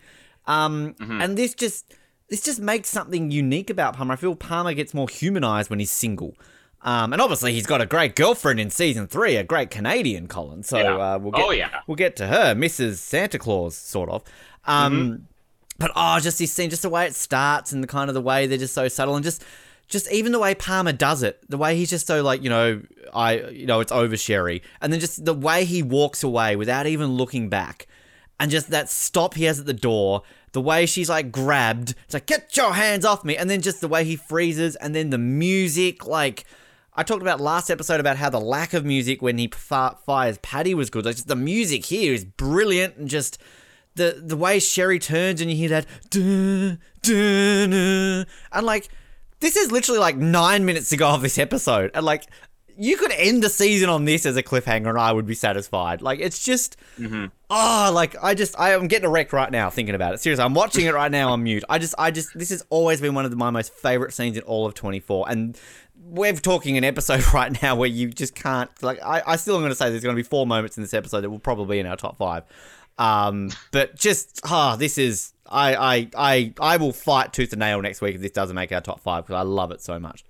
Um, 0.47 0.95
and 0.99 1.37
this 1.37 1.53
just 1.53 1.93
this 2.31 2.41
just 2.41 2.59
makes 2.59 2.89
something 2.89 3.29
unique 3.29 3.69
about 3.69 3.95
Palmer. 3.95 4.13
I 4.13 4.15
feel 4.15 4.35
Palmer 4.35 4.73
gets 4.73 4.95
more 4.95 5.07
humanized 5.07 5.69
when 5.69 5.77
he's 5.77 5.91
single. 5.91 6.33
Um, 6.81 7.13
and 7.13 7.21
obviously 7.21 7.53
he's 7.53 7.67
got 7.67 7.79
a 7.81 7.85
great 7.85 8.15
girlfriend 8.15 8.59
in 8.59 8.71
season 8.71 9.05
three, 9.05 9.35
a 9.35 9.43
great 9.43 9.69
Canadian 9.69 10.27
Colin. 10.27 10.63
So 10.63 10.79
Yeah. 10.79 10.95
uh, 10.95 11.19
we'll 11.19 11.31
get 11.33 11.45
Oh, 11.45 11.51
yeah. 11.51 11.81
we'll 11.85 11.95
get 11.95 12.15
to 12.15 12.25
her, 12.27 12.55
Mrs. 12.55 12.95
Santa 12.95 13.37
Claus, 13.37 13.75
sort 13.75 14.09
of. 14.09 14.23
Um, 14.65 15.27
but 15.77 15.91
oh, 15.95 16.19
just 16.19 16.39
this 16.39 16.51
scene, 16.51 16.69
just 16.71 16.81
the 16.81 16.89
way 16.89 17.05
it 17.05 17.13
starts 17.13 17.71
and 17.71 17.83
the 17.83 17.87
kind 17.87 18.09
of 18.09 18.13
the 18.15 18.21
way 18.21 18.47
they're 18.47 18.57
just 18.57 18.73
so 18.73 18.87
subtle 18.87 19.15
and 19.15 19.23
just 19.23 19.43
just 19.87 20.09
even 20.11 20.31
the 20.31 20.39
way 20.39 20.55
Palmer 20.55 20.93
does 20.93 21.21
it, 21.21 21.39
the 21.49 21.57
way 21.57 21.75
he's 21.75 21.89
just 21.89 22.07
so 22.07 22.23
like, 22.23 22.41
you 22.41 22.49
know, 22.49 22.81
I 23.13 23.41
you 23.49 23.65
know, 23.65 23.79
it's 23.81 23.91
over 23.91 24.15
Sherry. 24.15 24.63
And 24.79 24.91
then 24.93 24.99
just 24.99 25.25
the 25.25 25.33
way 25.33 25.65
he 25.65 25.83
walks 25.83 26.23
away 26.23 26.55
without 26.55 26.87
even 26.87 27.09
looking 27.09 27.49
back. 27.49 27.87
And 28.39 28.49
just 28.49 28.69
that 28.71 28.89
stop 28.89 29.35
he 29.35 29.43
has 29.43 29.59
at 29.59 29.65
the 29.67 29.73
door, 29.73 30.23
the 30.53 30.61
way 30.61 30.85
she's 30.85 31.09
like 31.09 31.31
grabbed, 31.31 31.95
it's 32.05 32.13
like, 32.13 32.25
get 32.25 32.55
your 32.57 32.73
hands 32.73 33.05
off 33.05 33.23
me. 33.23 33.37
And 33.37 33.49
then 33.49 33.61
just 33.61 33.81
the 33.81 33.87
way 33.87 34.03
he 34.03 34.15
freezes, 34.15 34.75
and 34.75 34.93
then 34.93 35.09
the 35.09 35.17
music, 35.17 36.05
like 36.05 36.45
I 36.93 37.03
talked 37.03 37.21
about 37.21 37.39
last 37.39 37.69
episode 37.69 37.99
about 37.99 38.17
how 38.17 38.29
the 38.29 38.39
lack 38.39 38.73
of 38.73 38.83
music 38.83 39.21
when 39.21 39.37
he 39.37 39.47
fi- 39.47 39.95
fires 40.05 40.37
Paddy 40.39 40.73
was 40.73 40.89
good. 40.89 41.05
Like 41.05 41.15
just 41.15 41.27
the 41.27 41.35
music 41.35 41.85
here 41.85 42.13
is 42.13 42.25
brilliant, 42.25 42.97
and 42.97 43.07
just 43.07 43.37
the 43.95 44.21
the 44.23 44.37
way 44.37 44.59
Sherry 44.59 44.99
turns 44.99 45.41
and 45.41 45.49
you 45.49 45.55
hear 45.55 45.69
that, 45.69 45.85
and 48.51 48.65
like 48.65 48.89
this 49.39 49.55
is 49.55 49.71
literally 49.71 49.99
like 49.99 50.17
nine 50.17 50.65
minutes 50.65 50.89
to 50.89 50.97
go 50.97 51.09
of 51.09 51.21
this 51.21 51.37
episode, 51.37 51.91
and 51.93 52.05
like 52.05 52.25
you 52.77 52.97
could 52.97 53.11
end 53.11 53.43
the 53.43 53.49
season 53.49 53.89
on 53.89 54.05
this 54.05 54.25
as 54.25 54.37
a 54.37 54.43
cliffhanger, 54.43 54.89
and 54.89 54.97
I 54.97 55.11
would 55.11 55.25
be 55.25 55.35
satisfied. 55.35 56.01
Like 56.01 56.19
it's 56.19 56.43
just, 56.43 56.77
oh, 57.49 57.91
like 57.93 58.15
I 58.21 58.33
just 58.33 58.59
I 58.59 58.71
am 58.71 58.87
getting 58.87 59.05
a 59.05 59.09
wreck 59.09 59.33
right 59.33 59.51
now 59.51 59.69
thinking 59.69 59.95
about 59.95 60.13
it. 60.13 60.19
Seriously, 60.19 60.43
I'm 60.43 60.53
watching 60.53 60.85
it 60.85 60.93
right 60.93 61.11
now 61.11 61.29
on 61.31 61.43
mute. 61.43 61.63
I 61.69 61.79
just 61.79 61.95
I 61.97 62.11
just 62.11 62.37
this 62.37 62.49
has 62.49 62.65
always 62.69 63.01
been 63.01 63.13
one 63.13 63.25
of 63.25 63.35
my 63.35 63.49
most 63.49 63.73
favorite 63.73 64.13
scenes 64.13 64.37
in 64.37 64.43
all 64.43 64.65
of 64.65 64.73
24, 64.73 65.29
and 65.29 65.59
we're 66.03 66.33
talking 66.33 66.77
an 66.77 66.83
episode 66.83 67.23
right 67.33 67.61
now 67.61 67.75
where 67.75 67.89
you 67.89 68.09
just 68.09 68.35
can't 68.35 68.69
like 68.81 69.01
I, 69.01 69.21
I 69.25 69.35
still 69.35 69.55
am 69.55 69.61
going 69.61 69.71
to 69.71 69.75
say 69.75 69.89
there's 69.89 70.03
going 70.03 70.15
to 70.15 70.19
be 70.21 70.27
four 70.27 70.47
moments 70.47 70.77
in 70.77 70.83
this 70.83 70.93
episode 70.93 71.21
that 71.21 71.29
will 71.29 71.39
probably 71.39 71.77
be 71.77 71.79
in 71.79 71.85
our 71.85 71.97
top 71.97 72.17
five 72.17 72.43
um 72.97 73.49
but 73.71 73.95
just 73.95 74.41
ah 74.43 74.75
this 74.75 74.97
is 74.97 75.33
I, 75.47 75.75
I 75.75 76.09
i 76.17 76.53
i 76.59 76.77
will 76.77 76.91
fight 76.91 77.31
tooth 77.31 77.53
and 77.53 77.59
nail 77.59 77.81
next 77.81 78.01
week 78.01 78.15
if 78.15 78.21
this 78.21 78.31
doesn't 78.31 78.55
make 78.55 78.71
our 78.71 78.81
top 78.81 78.99
five 78.99 79.23
because 79.25 79.39
i 79.39 79.43
love 79.43 79.71
it 79.71 79.81
so 79.81 79.99
much 79.99 80.25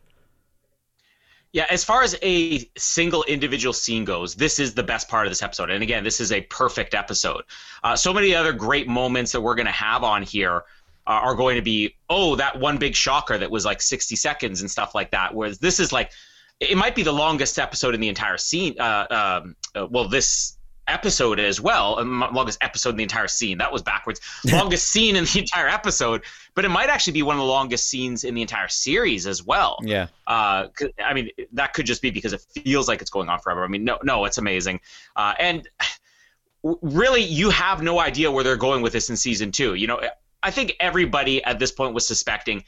Yeah, 1.54 1.66
as 1.70 1.84
far 1.84 2.02
as 2.02 2.18
a 2.22 2.70
single 2.78 3.24
individual 3.26 3.74
scene 3.74 4.06
goes, 4.06 4.36
this 4.36 4.58
is 4.58 4.74
the 4.74 4.84
best 4.84 5.10
part 5.10 5.28
of 5.28 5.32
this 5.32 5.44
episode. 5.44 5.70
And 5.70 5.84
again, 5.84 6.04
this 6.04 6.22
is 6.22 6.32
a 6.32 6.42
perfect 6.42 6.94
episode. 6.94 7.44
Uh, 7.84 7.96
so 7.96 8.14
many 8.14 8.34
other 8.34 8.54
great 8.54 8.88
moments 8.88 9.34
that 9.34 9.42
we're 9.42 9.56
going 9.56 9.66
to 9.66 9.72
have 9.72 10.04
on 10.04 10.24
here 10.24 10.64
uh, 11.08 11.10
are 11.12 11.36
going 11.36 11.58
to 11.58 11.62
be, 11.62 11.96
oh, 12.10 12.36
that 12.38 12.58
one 12.58 12.78
big 12.78 12.96
shocker 12.96 13.38
that 13.38 13.52
was 13.52 13.66
like 13.66 13.82
60 13.82 14.16
seconds 14.16 14.62
and 14.62 14.72
stuff 14.72 14.96
like 14.96 15.12
that. 15.12 15.34
Whereas 15.36 15.60
this 15.60 15.82
is 15.82 15.92
like, 15.92 16.12
it 16.62 16.78
might 16.78 16.96
be 16.96 17.04
the 17.04 17.12
longest 17.12 17.60
episode 17.60 17.96
in 17.96 18.00
the 18.00 18.08
entire 18.08 18.38
scene. 18.38 18.80
Uh, 18.80 19.42
um, 19.44 19.56
uh, 19.76 19.88
well, 19.88 20.08
this 20.08 20.58
episode 20.92 21.40
as 21.40 21.60
well, 21.60 22.00
um, 22.00 22.20
longest 22.34 22.60
episode 22.62 22.92
in 22.92 22.98
the 22.98 23.04
entire 23.04 23.28
scene. 23.28 23.58
That 23.58 23.72
was 23.72 23.82
backwards. 23.82 24.22
longest 24.52 24.90
scene 24.90 25.16
in 25.16 25.26
the 25.26 25.40
entire 25.40 25.68
episode, 25.68 26.24
but 26.54 26.66
it 26.66 26.70
might 26.70 26.90
actually 26.90 27.14
be 27.14 27.24
one 27.24 27.36
of 27.36 27.40
the 27.40 27.48
longest 27.48 27.88
scenes 27.88 28.24
in 28.24 28.36
the 28.36 28.42
entire 28.42 28.68
series 28.68 29.26
as 29.26 29.44
well. 29.44 29.78
Yeah. 29.82 30.08
Uh 30.28 30.68
i 31.04 31.14
mean 31.14 31.30
that 31.54 31.74
could 31.74 31.86
just 31.86 32.02
be 32.02 32.12
because 32.12 32.34
it 32.34 32.42
feels 32.42 32.88
like 32.88 33.02
it's 33.02 33.12
going 33.12 33.30
on 33.30 33.40
forever. 33.40 33.64
I 33.64 33.68
mean 33.68 33.84
no 33.84 33.98
no 34.04 34.26
it's 34.26 34.38
amazing. 34.38 34.82
Uh, 35.16 35.34
and 35.40 35.68
really 36.82 37.22
you 37.24 37.50
have 37.50 37.82
no 37.82 38.00
idea 38.00 38.32
where 38.32 38.44
they're 38.44 38.56
going 38.56 38.82
with 38.82 38.94
this 38.94 39.10
in 39.10 39.18
season 39.18 39.52
two. 39.52 39.74
You 39.74 39.88
know 39.88 40.02
i 40.44 40.50
think 40.50 40.76
everybody 40.80 41.44
at 41.44 41.60
this 41.60 41.72
point 41.72 41.94
was 41.94 42.06
suspecting 42.06 42.64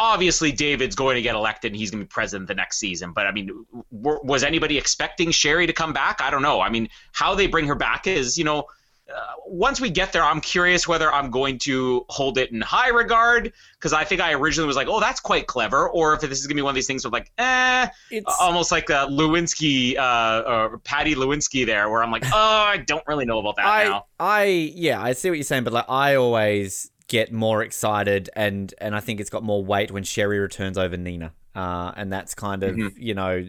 obviously 0.00 0.50
david's 0.50 0.96
going 0.96 1.14
to 1.14 1.22
get 1.22 1.34
elected 1.34 1.70
and 1.70 1.78
he's 1.78 1.90
going 1.90 2.00
to 2.00 2.06
be 2.06 2.08
president 2.08 2.48
the 2.48 2.54
next 2.54 2.78
season 2.78 3.12
but 3.12 3.26
i 3.26 3.30
mean 3.30 3.66
w- 3.92 4.20
was 4.24 4.42
anybody 4.42 4.78
expecting 4.78 5.30
sherry 5.30 5.66
to 5.66 5.72
come 5.72 5.92
back 5.92 6.20
i 6.20 6.30
don't 6.30 6.42
know 6.42 6.60
i 6.60 6.70
mean 6.70 6.88
how 7.12 7.34
they 7.34 7.46
bring 7.46 7.66
her 7.66 7.74
back 7.74 8.06
is 8.06 8.36
you 8.36 8.44
know 8.44 8.66
uh, 9.10 9.32
once 9.46 9.80
we 9.80 9.90
get 9.90 10.12
there, 10.12 10.22
I'm 10.22 10.40
curious 10.40 10.86
whether 10.86 11.12
I'm 11.12 11.30
going 11.30 11.58
to 11.60 12.04
hold 12.08 12.38
it 12.38 12.52
in 12.52 12.60
high 12.60 12.90
regard 12.90 13.52
because 13.74 13.92
I 13.92 14.04
think 14.04 14.20
I 14.20 14.32
originally 14.34 14.66
was 14.66 14.76
like, 14.76 14.88
"Oh, 14.88 15.00
that's 15.00 15.20
quite 15.20 15.46
clever," 15.46 15.88
or 15.88 16.14
if 16.14 16.20
this 16.20 16.38
is 16.40 16.46
gonna 16.46 16.56
be 16.56 16.62
one 16.62 16.70
of 16.70 16.74
these 16.74 16.86
things 16.86 17.04
with 17.04 17.12
like, 17.12 17.32
"Eh," 17.38 17.88
it's 18.10 18.36
almost 18.40 18.70
like 18.70 18.90
uh, 18.90 19.08
Lewinsky, 19.08 19.96
uh, 19.98 20.42
or 20.46 20.78
Patty 20.78 21.14
Lewinsky 21.14 21.66
there, 21.66 21.90
where 21.90 22.02
I'm 22.02 22.10
like, 22.10 22.24
"Oh, 22.26 22.30
I 22.32 22.76
don't 22.78 23.04
really 23.06 23.24
know 23.24 23.38
about 23.38 23.56
that 23.56 23.66
I, 23.66 23.84
now." 23.84 24.06
I, 24.18 24.44
yeah, 24.44 25.02
I 25.02 25.12
see 25.12 25.30
what 25.30 25.38
you're 25.38 25.44
saying, 25.44 25.64
but 25.64 25.72
like, 25.72 25.86
I 25.88 26.14
always 26.14 26.90
get 27.10 27.30
more 27.30 27.62
excited, 27.62 28.30
and 28.34 28.72
and 28.78 28.96
I 28.96 29.00
think 29.00 29.20
it's 29.20 29.28
got 29.28 29.42
more 29.42 29.62
weight 29.62 29.90
when 29.90 30.04
Sherry 30.04 30.38
returns 30.38 30.78
over 30.78 30.96
Nina, 30.96 31.32
uh, 31.54 31.92
and 31.96 32.10
that's 32.10 32.34
kind 32.34 32.62
of 32.62 32.74
Mhm. 32.74 32.92
you 32.96 33.12
know, 33.14 33.44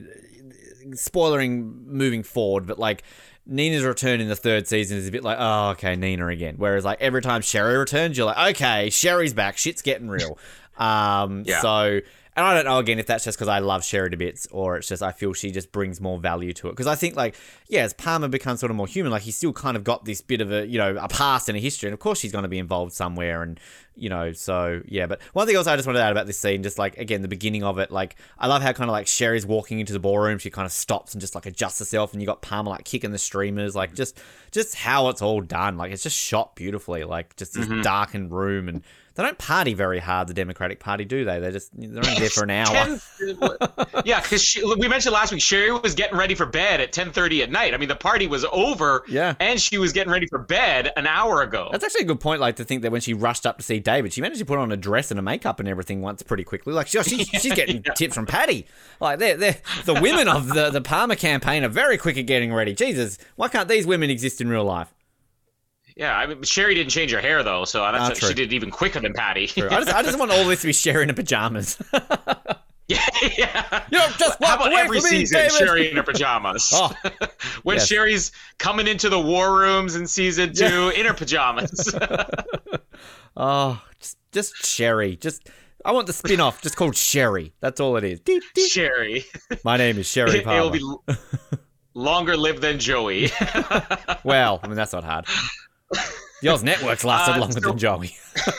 spoiling 0.95 1.85
moving 1.87 2.23
forward, 2.23 2.65
but 2.67 2.77
like. 2.79 3.03
Nina's 3.43 3.83
return 3.83 4.21
in 4.21 4.27
the 4.29 4.35
third 4.35 4.67
season 4.67 4.99
is 4.99 5.07
a 5.07 5.11
bit 5.11 5.23
like, 5.23 5.37
oh, 5.39 5.69
okay, 5.71 5.95
Nina 5.95 6.27
again. 6.27 6.53
Whereas, 6.57 6.85
like, 6.85 7.01
every 7.01 7.23
time 7.23 7.41
Sherry 7.41 7.75
returns, 7.75 8.15
you're 8.15 8.27
like, 8.27 8.55
okay, 8.55 8.91
Sherry's 8.91 9.33
back. 9.33 9.57
Shit's 9.57 9.81
getting 9.81 10.07
real. 10.07 10.37
Um, 10.77 11.43
Yeah. 11.47 11.59
So, 11.59 11.99
and 12.35 12.45
I 12.45 12.53
don't 12.53 12.65
know 12.65 12.77
again 12.77 12.97
if 12.99 13.07
that's 13.07 13.25
just 13.25 13.37
because 13.37 13.47
I 13.49 13.59
love 13.59 13.83
Sherry 13.83 14.09
to 14.09 14.17
bits 14.17 14.47
or 14.51 14.77
it's 14.77 14.87
just 14.87 15.03
I 15.03 15.11
feel 15.11 15.33
she 15.33 15.51
just 15.51 15.71
brings 15.71 15.99
more 15.99 16.17
value 16.17 16.53
to 16.53 16.67
it. 16.67 16.71
Because 16.71 16.87
I 16.87 16.95
think 16.95 17.15
like 17.15 17.35
yeah, 17.67 17.81
as 17.83 17.93
Palmer 17.93 18.27
becomes 18.29 18.59
sort 18.61 18.69
of 18.69 18.75
more 18.77 18.87
human, 18.87 19.11
like 19.11 19.23
he's 19.23 19.35
still 19.37 19.53
kind 19.53 19.75
of 19.75 19.83
got 19.83 20.05
this 20.05 20.21
bit 20.21 20.39
of 20.41 20.51
a 20.51 20.65
you 20.65 20.77
know 20.77 20.95
a 20.97 21.07
past 21.07 21.49
and 21.49 21.57
a 21.57 21.61
history, 21.61 21.87
and 21.87 21.93
of 21.93 21.99
course 21.99 22.19
she's 22.19 22.31
going 22.31 22.43
to 22.43 22.49
be 22.49 22.59
involved 22.59 22.93
somewhere, 22.93 23.41
and 23.43 23.59
you 23.95 24.07
know 24.09 24.31
so 24.31 24.81
yeah. 24.85 25.07
But 25.07 25.21
one 25.33 25.45
thing 25.45 25.55
else 25.57 25.67
I 25.67 25.75
just 25.75 25.85
wanted 25.87 25.99
to 25.99 26.05
add 26.05 26.11
about 26.11 26.25
this 26.25 26.39
scene, 26.39 26.63
just 26.63 26.79
like 26.79 26.97
again 26.97 27.21
the 27.21 27.27
beginning 27.27 27.63
of 27.63 27.79
it, 27.79 27.91
like 27.91 28.15
I 28.39 28.47
love 28.47 28.61
how 28.61 28.71
kind 28.73 28.89
of 28.89 28.93
like 28.93 29.07
Sherry's 29.07 29.45
walking 29.45 29.79
into 29.79 29.91
the 29.93 29.99
ballroom, 29.99 30.37
she 30.39 30.49
kind 30.49 30.65
of 30.65 30.71
stops 30.71 31.13
and 31.13 31.19
just 31.21 31.35
like 31.35 31.45
adjusts 31.45 31.79
herself, 31.79 32.13
and 32.13 32.21
you 32.21 32.25
got 32.25 32.41
Palmer 32.41 32.71
like 32.71 32.85
kicking 32.85 33.11
the 33.11 33.17
streamers, 33.17 33.75
like 33.75 33.93
just 33.93 34.19
just 34.51 34.75
how 34.75 35.09
it's 35.09 35.21
all 35.21 35.41
done, 35.41 35.77
like 35.77 35.91
it's 35.91 36.03
just 36.03 36.17
shot 36.17 36.55
beautifully, 36.55 37.03
like 37.03 37.35
just 37.35 37.53
this 37.53 37.67
Mhm. 37.67 37.83
darkened 37.83 38.31
room 38.31 38.69
and. 38.69 38.83
They 39.15 39.23
don't 39.23 39.37
party 39.37 39.73
very 39.73 39.99
hard, 39.99 40.29
the 40.29 40.33
Democratic 40.33 40.79
Party, 40.79 41.03
do 41.03 41.25
they? 41.25 41.39
They're 41.39 41.51
just 41.51 41.71
they're 41.77 41.89
only 42.03 42.19
there 42.19 42.29
for 42.29 42.43
an 42.45 42.49
hour. 42.51 42.65
10 43.19 44.03
yeah, 44.05 44.21
because 44.21 44.57
we 44.77 44.87
mentioned 44.87 45.13
last 45.13 45.31
week 45.33 45.41
Sherry 45.41 45.71
was 45.71 45.95
getting 45.95 46.17
ready 46.17 46.33
for 46.33 46.45
bed 46.45 46.79
at 46.79 46.93
10:30 46.93 47.43
at 47.43 47.51
night. 47.51 47.73
I 47.73 47.77
mean, 47.77 47.89
the 47.89 47.95
party 47.95 48.27
was 48.27 48.45
over, 48.51 49.03
Yeah. 49.09 49.35
and 49.39 49.59
she 49.59 49.77
was 49.77 49.91
getting 49.91 50.13
ready 50.13 50.27
for 50.27 50.39
bed 50.39 50.91
an 50.95 51.07
hour 51.07 51.41
ago. 51.41 51.67
That's 51.71 51.83
actually 51.83 52.01
a 52.03 52.07
good 52.07 52.21
point. 52.21 52.39
Like 52.39 52.55
to 52.55 52.63
think 52.63 52.83
that 52.83 52.91
when 52.91 53.01
she 53.01 53.13
rushed 53.13 53.45
up 53.45 53.57
to 53.57 53.63
see 53.63 53.79
David, 53.79 54.13
she 54.13 54.21
managed 54.21 54.39
to 54.39 54.45
put 54.45 54.59
on 54.59 54.71
a 54.71 54.77
dress 54.77 55.11
and 55.11 55.19
a 55.19 55.23
makeup 55.23 55.59
and 55.59 55.67
everything 55.67 56.01
once 56.01 56.23
pretty 56.23 56.45
quickly. 56.45 56.71
Like 56.73 56.87
she, 56.87 56.97
oh, 56.97 57.03
she, 57.03 57.23
she's 57.25 57.53
getting 57.53 57.83
tips 57.95 58.15
from 58.15 58.25
Patty. 58.25 58.65
Like 59.01 59.19
they're, 59.19 59.35
they're 59.35 59.57
the 59.85 59.95
women 59.95 60.29
of 60.29 60.47
the 60.47 60.69
the 60.69 60.81
Palmer 60.81 61.15
campaign 61.15 61.63
are 61.65 61.69
very 61.69 61.97
quick 61.97 62.17
at 62.17 62.25
getting 62.27 62.53
ready. 62.53 62.73
Jesus, 62.73 63.17
why 63.35 63.49
can't 63.49 63.67
these 63.67 63.85
women 63.85 64.09
exist 64.09 64.39
in 64.39 64.47
real 64.47 64.63
life? 64.63 64.93
Yeah, 66.01 66.17
I 66.17 66.25
mean, 66.25 66.41
Sherry 66.41 66.73
didn't 66.73 66.89
change 66.89 67.11
her 67.11 67.21
hair 67.21 67.43
though, 67.43 67.63
so 67.63 67.79
that's 67.91 68.17
true. 68.17 68.29
she 68.29 68.33
did 68.33 68.51
it 68.51 68.55
even 68.55 68.71
quicker 68.71 68.99
than 68.99 69.13
Patty. 69.13 69.43
I 69.55 69.69
just 69.69 69.93
I 69.93 70.01
just 70.01 70.17
want 70.17 70.31
all 70.31 70.45
this 70.45 70.61
to 70.61 70.67
be 70.67 70.73
Sherry 70.73 71.07
in 71.07 71.13
pajamas. 71.13 71.77
yeah, 72.87 73.05
yeah. 73.37 73.83
You 73.91 73.99
know, 73.99 74.07
just 74.17 74.43
How 74.43 74.55
about 74.55 74.73
every 74.73 74.97
me, 74.97 75.01
season, 75.01 75.37
David. 75.37 75.51
Sherry 75.51 75.91
in 75.91 75.97
her 75.97 76.01
pajamas? 76.01 76.71
Oh, 76.73 76.91
when 77.63 77.77
yes. 77.77 77.85
Sherry's 77.85 78.31
coming 78.57 78.87
into 78.87 79.09
the 79.09 79.19
war 79.19 79.55
rooms 79.55 79.95
in 79.95 80.07
season 80.07 80.55
two 80.55 80.91
in 80.95 81.05
her 81.05 81.13
pajamas. 81.13 81.95
oh, 83.37 83.79
just 83.99 84.17
just 84.31 84.65
Sherry. 84.65 85.15
Just 85.17 85.49
I 85.85 85.91
want 85.91 86.07
the 86.07 86.13
spin 86.13 86.39
off 86.41 86.63
just 86.63 86.77
called 86.77 86.95
Sherry. 86.95 87.53
That's 87.59 87.79
all 87.79 87.95
it 87.97 88.03
is. 88.03 88.19
Deep, 88.21 88.41
deep. 88.55 88.71
Sherry. 88.71 89.23
My 89.63 89.77
name 89.77 89.99
is 89.99 90.07
Sherry 90.07 90.39
It, 90.39 90.47
will 90.47 90.71
be 90.71 90.81
longer 91.93 92.35
lived 92.35 92.63
than 92.63 92.79
Joey. 92.79 93.29
Well, 94.23 94.59
I 94.63 94.67
mean 94.67 94.75
that's 94.75 94.93
not 94.93 95.03
hard. 95.03 95.25
Oz 96.47 96.63
Network's 96.63 97.03
lasted 97.03 97.35
Uh, 97.35 97.39
longer 97.39 97.53
so- 97.61 97.69
than 97.69 97.77
Joey. 97.77 98.15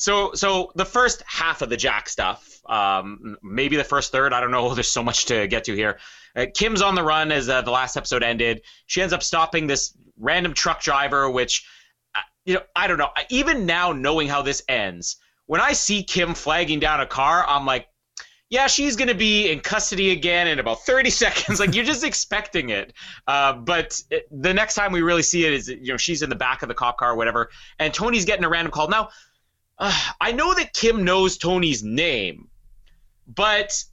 So, 0.00 0.32
so 0.32 0.70
the 0.76 0.84
first 0.84 1.24
half 1.26 1.60
of 1.60 1.70
the 1.70 1.76
Jack 1.76 2.08
stuff, 2.08 2.60
um, 2.68 3.36
maybe 3.42 3.74
the 3.76 3.82
first 3.82 4.12
third, 4.12 4.32
I 4.32 4.40
don't 4.40 4.52
know. 4.52 4.72
There's 4.74 4.88
so 4.90 5.02
much 5.02 5.26
to 5.26 5.48
get 5.48 5.64
to 5.64 5.74
here. 5.74 5.98
Uh, 6.36 6.46
Kim's 6.54 6.82
on 6.82 6.94
the 6.94 7.02
run 7.02 7.32
as 7.32 7.48
uh, 7.48 7.62
the 7.62 7.72
last 7.72 7.96
episode 7.96 8.22
ended. 8.22 8.62
She 8.86 9.02
ends 9.02 9.12
up 9.12 9.24
stopping 9.24 9.66
this 9.66 9.96
random 10.16 10.54
truck 10.54 10.82
driver, 10.82 11.28
which, 11.28 11.66
uh, 12.14 12.20
you 12.44 12.54
know, 12.54 12.60
I 12.76 12.86
don't 12.86 12.98
know. 12.98 13.08
Even 13.28 13.66
now, 13.66 13.90
knowing 13.90 14.28
how 14.28 14.40
this 14.40 14.62
ends, 14.68 15.16
when 15.46 15.60
I 15.60 15.72
see 15.72 16.04
Kim 16.04 16.32
flagging 16.34 16.78
down 16.78 17.00
a 17.00 17.06
car, 17.06 17.44
I'm 17.48 17.66
like, 17.66 17.88
yeah, 18.50 18.66
she's 18.66 18.96
going 18.96 19.08
to 19.08 19.14
be 19.14 19.50
in 19.50 19.60
custody 19.60 20.10
again 20.10 20.46
in 20.48 20.58
about 20.58 20.80
30 20.80 21.10
seconds. 21.24 21.60
Like, 21.60 21.74
you're 21.74 21.84
just 21.84 22.04
expecting 22.04 22.70
it. 22.70 22.92
Uh, 23.26 23.52
but 23.52 24.00
it, 24.10 24.26
the 24.30 24.54
next 24.54 24.74
time 24.74 24.92
we 24.92 25.02
really 25.02 25.22
see 25.22 25.44
it 25.44 25.52
is, 25.52 25.68
you 25.68 25.88
know, 25.88 25.96
she's 25.96 26.22
in 26.22 26.30
the 26.30 26.36
back 26.36 26.62
of 26.62 26.68
the 26.68 26.74
cop 26.74 26.98
car 26.98 27.12
or 27.12 27.16
whatever, 27.16 27.50
and 27.78 27.92
Tony's 27.92 28.24
getting 28.24 28.44
a 28.44 28.48
random 28.48 28.72
call. 28.72 28.88
Now, 28.88 29.10
uh, 29.78 29.96
I 30.20 30.32
know 30.32 30.54
that 30.54 30.72
Kim 30.72 31.04
knows 31.04 31.36
Tony's 31.36 31.82
name, 31.82 32.48
but 33.26 33.84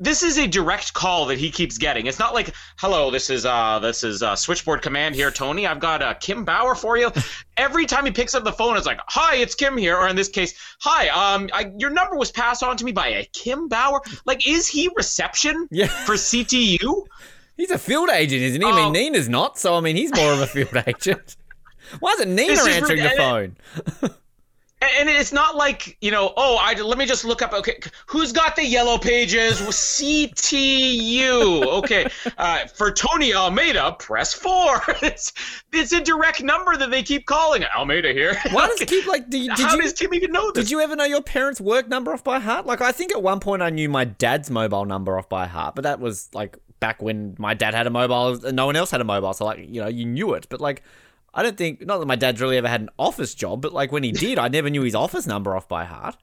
this 0.00 0.22
is 0.22 0.38
a 0.38 0.46
direct 0.46 0.92
call 0.94 1.26
that 1.26 1.38
he 1.38 1.50
keeps 1.50 1.78
getting. 1.78 2.06
It's 2.06 2.18
not 2.18 2.34
like, 2.34 2.54
"Hello, 2.78 3.10
this 3.10 3.30
is 3.30 3.44
uh 3.46 3.78
this 3.80 4.04
is 4.04 4.22
uh, 4.22 4.36
switchboard 4.36 4.82
command 4.82 5.14
here, 5.14 5.30
Tony. 5.30 5.66
I've 5.66 5.80
got 5.80 6.02
uh, 6.02 6.14
Kim 6.14 6.44
Bauer 6.44 6.74
for 6.74 6.96
you." 6.96 7.10
Every 7.56 7.84
time 7.86 8.04
he 8.06 8.10
picks 8.12 8.34
up 8.34 8.44
the 8.44 8.52
phone, 8.52 8.76
it's 8.76 8.86
like, 8.86 9.00
"Hi, 9.08 9.36
it's 9.36 9.54
Kim 9.54 9.76
here," 9.76 9.96
or 9.96 10.08
in 10.08 10.16
this 10.16 10.28
case, 10.28 10.54
"Hi, 10.80 11.08
um, 11.08 11.48
I, 11.52 11.72
your 11.78 11.90
number 11.90 12.16
was 12.16 12.30
passed 12.30 12.62
on 12.62 12.76
to 12.76 12.84
me 12.84 12.92
by 12.92 13.08
a 13.08 13.24
Kim 13.32 13.68
Bauer." 13.68 14.00
Like, 14.24 14.46
is 14.46 14.66
he 14.68 14.90
reception 14.96 15.68
Yeah. 15.70 15.86
for 15.86 16.14
CTU? 16.14 17.04
He's 17.56 17.70
a 17.70 17.78
field 17.78 18.08
agent, 18.10 18.42
isn't 18.42 18.60
he? 18.60 18.66
I 18.66 18.70
Oh. 18.70 18.76
mean, 18.76 18.92
Nina's 18.92 19.28
not, 19.28 19.58
so 19.58 19.74
I 19.76 19.80
mean, 19.80 19.96
he's 19.96 20.12
more 20.14 20.32
of 20.32 20.40
a 20.40 20.46
field 20.46 20.74
agent. 20.86 21.36
Why 22.00 22.12
isn't 22.14 22.34
Nina 22.34 22.52
is 22.54 22.66
answering 22.66 23.02
the 23.02 23.10
phone? 23.10 23.56
And- 25.00 25.08
it's 25.08 25.32
not 25.32 25.56
like 25.56 25.96
you 26.00 26.10
know. 26.10 26.32
Oh, 26.36 26.56
I 26.60 26.74
let 26.80 26.98
me 26.98 27.06
just 27.06 27.24
look 27.24 27.42
up. 27.42 27.52
Okay, 27.52 27.78
who's 28.06 28.32
got 28.32 28.56
the 28.56 28.64
yellow 28.64 28.98
pages? 28.98 29.60
CTU. 29.60 31.64
Okay, 31.66 32.06
uh, 32.38 32.66
for 32.66 32.90
Tony 32.90 33.34
Almeida, 33.34 33.96
press 33.98 34.32
four. 34.32 34.80
It's 35.02 35.32
it's 35.72 35.92
a 35.92 36.00
direct 36.00 36.42
number 36.42 36.76
that 36.76 36.90
they 36.90 37.02
keep 37.02 37.26
calling. 37.26 37.64
Almeida 37.76 38.12
here. 38.12 38.36
Why 38.52 38.66
does 38.68 38.80
it 38.80 38.88
keep 38.88 39.06
like? 39.06 39.28
Did, 39.28 39.50
did 39.56 39.66
How 39.66 39.74
you 39.76 39.82
does 39.82 39.92
Kim 39.92 40.14
even 40.14 40.32
know 40.32 40.50
this? 40.52 40.64
did 40.64 40.70
you 40.70 40.80
ever 40.80 40.96
know 40.96 41.04
your 41.04 41.22
parents' 41.22 41.60
work 41.60 41.88
number 41.88 42.12
off 42.12 42.24
by 42.24 42.38
heart? 42.38 42.66
Like, 42.66 42.80
I 42.80 42.92
think 42.92 43.12
at 43.12 43.22
one 43.22 43.40
point 43.40 43.62
I 43.62 43.70
knew 43.70 43.88
my 43.88 44.04
dad's 44.04 44.50
mobile 44.50 44.84
number 44.84 45.18
off 45.18 45.28
by 45.28 45.46
heart, 45.46 45.74
but 45.74 45.82
that 45.82 46.00
was 46.00 46.28
like 46.32 46.56
back 46.80 47.02
when 47.02 47.34
my 47.38 47.54
dad 47.54 47.74
had 47.74 47.86
a 47.86 47.90
mobile 47.90 48.44
and 48.46 48.56
no 48.56 48.66
one 48.66 48.76
else 48.76 48.90
had 48.90 49.00
a 49.00 49.04
mobile. 49.04 49.32
So 49.32 49.44
like, 49.44 49.58
you 49.58 49.80
know, 49.80 49.88
you 49.88 50.04
knew 50.04 50.34
it, 50.34 50.46
but 50.48 50.60
like. 50.60 50.82
I 51.34 51.42
don't 51.42 51.56
think 51.56 51.84
not 51.84 51.98
that 51.98 52.06
my 52.06 52.16
dad's 52.16 52.40
really 52.40 52.58
ever 52.58 52.68
had 52.68 52.82
an 52.82 52.90
office 52.98 53.34
job, 53.34 53.62
but 53.62 53.72
like 53.72 53.90
when 53.92 54.02
he 54.02 54.12
did, 54.12 54.38
I 54.38 54.48
never 54.48 54.68
knew 54.68 54.82
his 54.82 54.94
office 54.94 55.26
number 55.26 55.56
off 55.56 55.68
by 55.68 55.84
heart. 55.84 56.16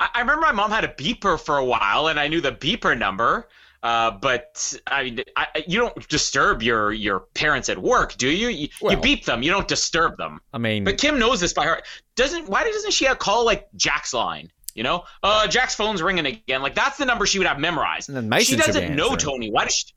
I, 0.00 0.08
I 0.14 0.20
remember 0.20 0.42
my 0.42 0.52
mom 0.52 0.70
had 0.70 0.84
a 0.84 0.88
beeper 0.88 1.38
for 1.38 1.58
a 1.58 1.64
while, 1.64 2.08
and 2.08 2.18
I 2.18 2.28
knew 2.28 2.40
the 2.40 2.52
beeper 2.52 2.96
number. 2.96 3.48
Uh, 3.82 4.10
but 4.10 4.74
I, 4.88 5.04
mean, 5.04 5.20
I, 5.36 5.46
you 5.68 5.78
don't 5.78 6.08
disturb 6.08 6.62
your 6.62 6.92
your 6.92 7.20
parents 7.34 7.68
at 7.68 7.78
work, 7.78 8.16
do 8.16 8.28
you? 8.28 8.48
You, 8.48 8.68
you 8.82 8.96
beep 8.96 9.24
them. 9.24 9.42
You 9.42 9.52
don't 9.52 9.68
disturb 9.68 10.16
them. 10.16 10.40
I 10.52 10.58
mean, 10.58 10.84
But 10.84 10.98
Kim 10.98 11.18
knows 11.18 11.38
this 11.40 11.52
by 11.52 11.64
heart. 11.64 11.84
Doesn't 12.16 12.48
why 12.48 12.64
doesn't 12.64 12.92
she 12.92 13.06
call 13.06 13.44
like 13.44 13.68
Jack's 13.76 14.12
line? 14.12 14.50
You 14.74 14.82
know, 14.82 15.04
uh, 15.22 15.46
Jack's 15.46 15.74
phone's 15.74 16.02
ringing 16.02 16.26
again. 16.26 16.60
Like 16.62 16.74
that's 16.74 16.98
the 16.98 17.04
number 17.04 17.24
she 17.26 17.38
would 17.38 17.46
have 17.46 17.58
memorized. 17.60 18.08
and 18.08 18.16
then 18.16 18.40
she 18.40 18.56
doesn't 18.56 18.96
know. 18.96 19.14
Tony. 19.14 19.50
Why 19.50 19.64
does 19.64 19.74
she? 19.74 19.92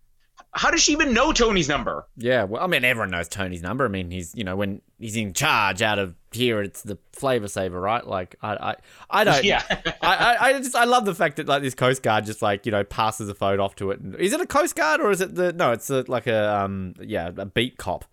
How 0.53 0.69
does 0.69 0.81
she 0.81 0.91
even 0.91 1.13
know 1.13 1.31
Tony's 1.31 1.69
number? 1.69 2.05
Yeah, 2.17 2.43
well, 2.43 2.61
I 2.61 2.67
mean, 2.67 2.83
everyone 2.83 3.09
knows 3.11 3.29
Tony's 3.29 3.61
number. 3.61 3.85
I 3.85 3.87
mean, 3.87 4.11
he's 4.11 4.35
you 4.35 4.43
know 4.43 4.55
when 4.57 4.81
he's 4.99 5.15
in 5.15 5.33
charge 5.33 5.81
out 5.81 5.97
of 5.97 6.13
here, 6.31 6.61
it's 6.61 6.81
the 6.81 6.97
flavor 7.13 7.47
saver, 7.47 7.79
right? 7.79 8.05
Like, 8.05 8.35
I, 8.41 8.53
I, 8.55 8.75
I 9.09 9.23
don't. 9.23 9.43
Yeah. 9.45 9.63
I, 10.01 10.15
I, 10.15 10.37
I 10.49 10.53
just 10.59 10.75
I 10.75 10.83
love 10.83 11.05
the 11.05 11.15
fact 11.15 11.37
that 11.37 11.47
like 11.47 11.61
this 11.61 11.73
Coast 11.75 12.03
Guard 12.03 12.25
just 12.25 12.41
like 12.41 12.65
you 12.65 12.71
know 12.73 12.83
passes 12.83 13.27
the 13.27 13.33
phone 13.35 13.59
off 13.61 13.75
to 13.77 13.91
it. 13.91 14.01
Is 14.19 14.33
it 14.33 14.41
a 14.41 14.45
Coast 14.45 14.75
Guard 14.75 14.99
or 14.99 15.09
is 15.11 15.21
it 15.21 15.35
the 15.35 15.53
no? 15.53 15.71
It's 15.71 15.89
a, 15.89 16.03
like 16.09 16.27
a 16.27 16.53
um 16.59 16.95
yeah 17.01 17.31
a 17.37 17.45
beat 17.45 17.77
cop. 17.77 18.03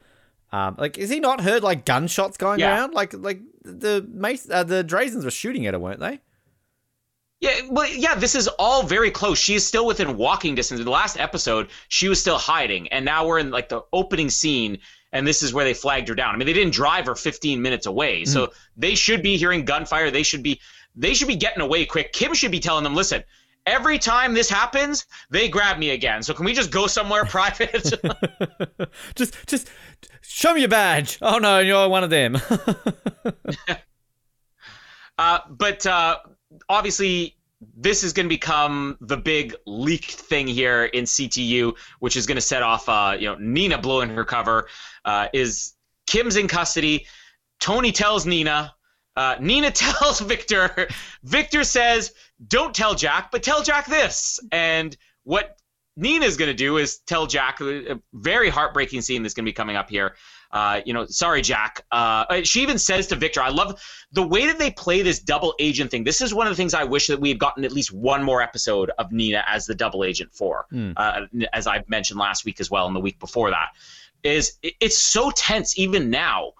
Um, 0.52 0.76
like 0.78 0.96
is 0.96 1.10
he 1.10 1.20
not 1.20 1.40
heard 1.42 1.62
like 1.62 1.84
gunshots 1.84 2.36
going 2.38 2.60
Yeah. 2.60 2.74
around? 2.76 2.94
Like 2.94 3.12
like 3.14 3.40
the 3.64 4.06
Mace 4.10 4.48
uh, 4.48 4.62
the 4.64 4.84
Drazens 4.84 5.24
were 5.24 5.30
shooting 5.30 5.66
at 5.66 5.74
her, 5.74 5.80
weren't 5.80 6.00
they? 6.00 6.20
Yeah, 7.40 7.60
well, 7.70 7.88
yeah, 7.88 8.16
this 8.16 8.34
is 8.34 8.48
all 8.58 8.82
very 8.82 9.12
close. 9.12 9.38
She 9.38 9.54
is 9.54 9.64
still 9.64 9.86
within 9.86 10.16
walking 10.16 10.56
distance. 10.56 10.80
In 10.80 10.84
the 10.84 10.90
last 10.90 11.18
episode, 11.20 11.68
she 11.88 12.08
was 12.08 12.20
still 12.20 12.38
hiding, 12.38 12.88
and 12.88 13.04
now 13.04 13.26
we're 13.26 13.38
in 13.38 13.50
like 13.50 13.68
the 13.68 13.82
opening 13.92 14.28
scene, 14.28 14.78
and 15.12 15.24
this 15.24 15.42
is 15.42 15.54
where 15.54 15.64
they 15.64 15.74
flagged 15.74 16.08
her 16.08 16.16
down. 16.16 16.34
I 16.34 16.38
mean, 16.38 16.46
they 16.46 16.52
didn't 16.52 16.74
drive 16.74 17.06
her 17.06 17.14
15 17.14 17.62
minutes 17.62 17.86
away, 17.86 18.24
so 18.24 18.50
they 18.76 18.96
should 18.96 19.22
be 19.22 19.36
hearing 19.36 19.64
gunfire. 19.64 20.10
They 20.10 20.24
should 20.24 20.42
be, 20.42 20.60
they 20.96 21.14
should 21.14 21.28
be 21.28 21.36
getting 21.36 21.60
away 21.62 21.86
quick. 21.86 22.12
Kim 22.12 22.34
should 22.34 22.50
be 22.50 22.60
telling 22.60 22.82
them, 22.84 22.94
listen. 22.94 23.22
Every 23.66 23.98
time 23.98 24.32
this 24.32 24.48
happens, 24.48 25.04
they 25.28 25.46
grab 25.46 25.78
me 25.78 25.90
again. 25.90 26.22
So 26.22 26.32
can 26.32 26.46
we 26.46 26.54
just 26.54 26.70
go 26.70 26.86
somewhere 26.86 27.24
private? 27.26 27.92
just 29.14 29.46
just 29.46 29.70
show 30.22 30.54
me 30.54 30.60
your 30.60 30.70
badge. 30.70 31.18
Oh 31.20 31.36
no, 31.38 31.58
you're 31.58 31.86
one 31.88 32.02
of 32.02 32.08
them. 32.08 32.38
Uh, 35.18 35.40
but 35.50 35.84
uh, 35.84 36.16
obviously, 36.68 37.36
this 37.76 38.04
is 38.04 38.12
going 38.12 38.26
to 38.26 38.34
become 38.34 38.96
the 39.00 39.16
big 39.16 39.54
leaked 39.66 40.12
thing 40.12 40.46
here 40.46 40.84
in 40.84 41.04
CTU, 41.04 41.76
which 41.98 42.16
is 42.16 42.26
going 42.26 42.36
to 42.36 42.42
set 42.42 42.62
off, 42.62 42.88
uh, 42.88 43.16
you 43.18 43.26
know, 43.26 43.36
Nina 43.40 43.78
blowing 43.78 44.10
her 44.10 44.24
cover. 44.24 44.68
Uh, 45.04 45.28
is 45.32 45.74
Kim's 46.06 46.36
in 46.36 46.48
custody? 46.48 47.06
Tony 47.60 47.92
tells 47.92 48.26
Nina. 48.26 48.74
Uh, 49.16 49.36
Nina 49.40 49.70
tells 49.72 50.20
Victor. 50.20 50.88
Victor 51.24 51.64
says, 51.64 52.12
"Don't 52.46 52.74
tell 52.74 52.94
Jack, 52.94 53.30
but 53.32 53.42
tell 53.42 53.62
Jack 53.62 53.86
this." 53.86 54.38
And 54.52 54.96
what 55.24 55.58
Nina's 55.96 56.36
going 56.36 56.50
to 56.50 56.54
do 56.54 56.76
is 56.76 56.98
tell 56.98 57.26
Jack 57.26 57.60
a 57.60 58.00
very 58.12 58.48
heartbreaking 58.48 59.00
scene 59.00 59.22
that's 59.22 59.34
going 59.34 59.44
to 59.44 59.48
be 59.48 59.54
coming 59.54 59.74
up 59.74 59.90
here. 59.90 60.14
Uh, 60.50 60.80
you 60.86 60.94
know, 60.94 61.04
sorry, 61.06 61.42
Jack. 61.42 61.84
Uh, 61.90 62.42
she 62.42 62.62
even 62.62 62.78
says 62.78 63.06
to 63.08 63.16
Victor, 63.16 63.42
"I 63.42 63.50
love 63.50 63.80
the 64.12 64.26
way 64.26 64.46
that 64.46 64.58
they 64.58 64.70
play 64.70 65.02
this 65.02 65.18
double 65.18 65.54
agent 65.58 65.90
thing. 65.90 66.04
This 66.04 66.20
is 66.22 66.32
one 66.32 66.46
of 66.46 66.50
the 66.52 66.56
things 66.56 66.72
I 66.72 66.84
wish 66.84 67.06
that 67.08 67.20
we 67.20 67.28
had 67.28 67.38
gotten 67.38 67.64
at 67.64 67.72
least 67.72 67.92
one 67.92 68.22
more 68.22 68.40
episode 68.40 68.90
of 68.98 69.12
Nina 69.12 69.44
as 69.46 69.66
the 69.66 69.74
double 69.74 70.04
agent 70.04 70.32
for, 70.32 70.66
Hmm. 70.70 70.92
uh, 70.96 71.26
as 71.52 71.66
I 71.66 71.84
mentioned 71.88 72.18
last 72.18 72.44
week 72.46 72.60
as 72.60 72.70
well, 72.70 72.86
and 72.86 72.96
the 72.96 73.00
week 73.00 73.18
before 73.18 73.50
that. 73.50 73.70
Is 74.22 74.58
it's 74.62 74.96
so 74.96 75.30
tense 75.30 75.78
even 75.78 76.10
now, 76.10 76.52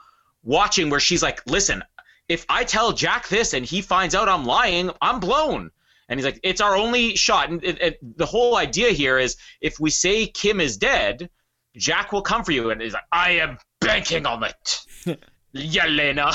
watching 0.45 0.91
where 0.91 1.01
she's 1.01 1.23
like, 1.23 1.41
"Listen, 1.47 1.83
if 2.29 2.45
I 2.49 2.65
tell 2.65 2.93
Jack 2.93 3.29
this 3.29 3.55
and 3.55 3.65
he 3.65 3.81
finds 3.81 4.15
out 4.15 4.29
I'm 4.29 4.45
lying, 4.45 4.91
I'm 5.01 5.19
blown. 5.19 5.71
And 6.11 6.19
he's 6.19 6.25
like, 6.25 6.41
it's 6.43 6.61
our 6.61 6.75
only 6.77 7.17
shot. 7.17 7.51
And 7.51 7.63
it, 7.65 7.81
it, 7.83 8.17
the 8.19 8.25
whole 8.27 8.57
idea 8.57 8.91
here 8.91 9.19
is 9.19 9.37
if 9.61 9.79
we 9.81 9.91
say 9.91 10.27
Kim 10.27 10.59
is 10.61 10.77
dead, 10.79 11.29
Jack 11.77 12.13
will 12.13 12.23
come 12.23 12.45
for 12.45 12.53
you. 12.53 12.71
And 12.71 12.81
he's 12.81 12.95
like, 12.95 13.03
I 13.13 13.33
am 13.33 13.59
banking 13.81 14.27
on 14.27 14.45
it. 14.45 14.81
Yelena. 15.55 16.33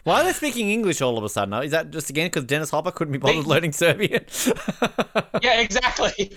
Why 0.04 0.20
are 0.20 0.24
they 0.24 0.32
speaking 0.32 0.70
English 0.70 1.00
all 1.00 1.16
of 1.16 1.24
a 1.24 1.28
sudden? 1.28 1.54
Is 1.62 1.70
that 1.70 1.90
just 1.90 2.10
again 2.10 2.26
because 2.26 2.44
Dennis 2.44 2.70
Hopper 2.70 2.90
couldn't 2.90 3.12
be 3.12 3.18
bothered 3.18 3.46
learning 3.46 3.72
Serbian? 3.72 4.24
yeah, 5.42 5.60
exactly. 5.60 6.32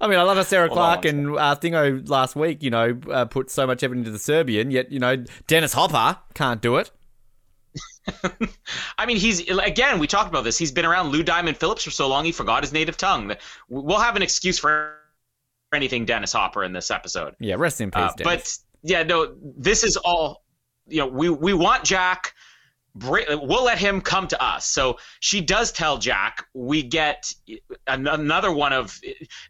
I 0.00 0.06
mean, 0.06 0.18
I 0.18 0.22
love 0.22 0.36
how 0.36 0.42
Sarah 0.42 0.68
Clarke 0.68 1.06
and 1.06 1.30
uh, 1.30 1.56
Thingo 1.56 2.06
last 2.08 2.36
week, 2.36 2.62
you 2.62 2.70
know, 2.70 3.00
uh, 3.10 3.24
put 3.24 3.50
so 3.50 3.66
much 3.66 3.82
effort 3.82 3.96
into 3.96 4.10
the 4.10 4.18
Serbian, 4.18 4.70
yet, 4.70 4.92
you 4.92 5.00
know, 5.00 5.24
Dennis 5.46 5.72
Hopper 5.72 6.18
can't 6.34 6.60
do 6.60 6.76
it. 6.76 6.90
I 8.98 9.06
mean, 9.06 9.16
he's 9.16 9.40
again. 9.48 9.98
We 9.98 10.06
talked 10.06 10.28
about 10.28 10.44
this. 10.44 10.56
He's 10.56 10.72
been 10.72 10.86
around 10.86 11.10
Lou 11.10 11.22
Diamond 11.22 11.58
Phillips 11.58 11.84
for 11.84 11.90
so 11.90 12.08
long, 12.08 12.24
he 12.24 12.32
forgot 12.32 12.62
his 12.62 12.72
native 12.72 12.96
tongue. 12.96 13.34
We'll 13.68 13.98
have 13.98 14.16
an 14.16 14.22
excuse 14.22 14.58
for 14.58 14.94
anything 15.74 16.06
Dennis 16.06 16.32
Hopper 16.32 16.64
in 16.64 16.72
this 16.72 16.90
episode. 16.90 17.34
Yeah, 17.38 17.56
rest 17.58 17.80
in 17.80 17.90
peace. 17.90 18.00
Uh, 18.02 18.12
but 18.24 18.58
yeah, 18.82 19.02
no, 19.02 19.34
this 19.40 19.84
is 19.84 19.96
all. 19.96 20.42
You 20.86 21.00
know, 21.00 21.06
we 21.06 21.28
we 21.28 21.52
want 21.52 21.84
Jack 21.84 22.32
we'll 23.04 23.64
let 23.64 23.78
him 23.78 24.00
come 24.00 24.28
to 24.28 24.42
us. 24.42 24.66
So 24.66 24.98
she 25.20 25.40
does 25.40 25.72
tell 25.72 25.98
Jack. 25.98 26.46
We 26.54 26.82
get 26.82 27.32
another 27.86 28.52
one 28.52 28.72
of. 28.72 28.98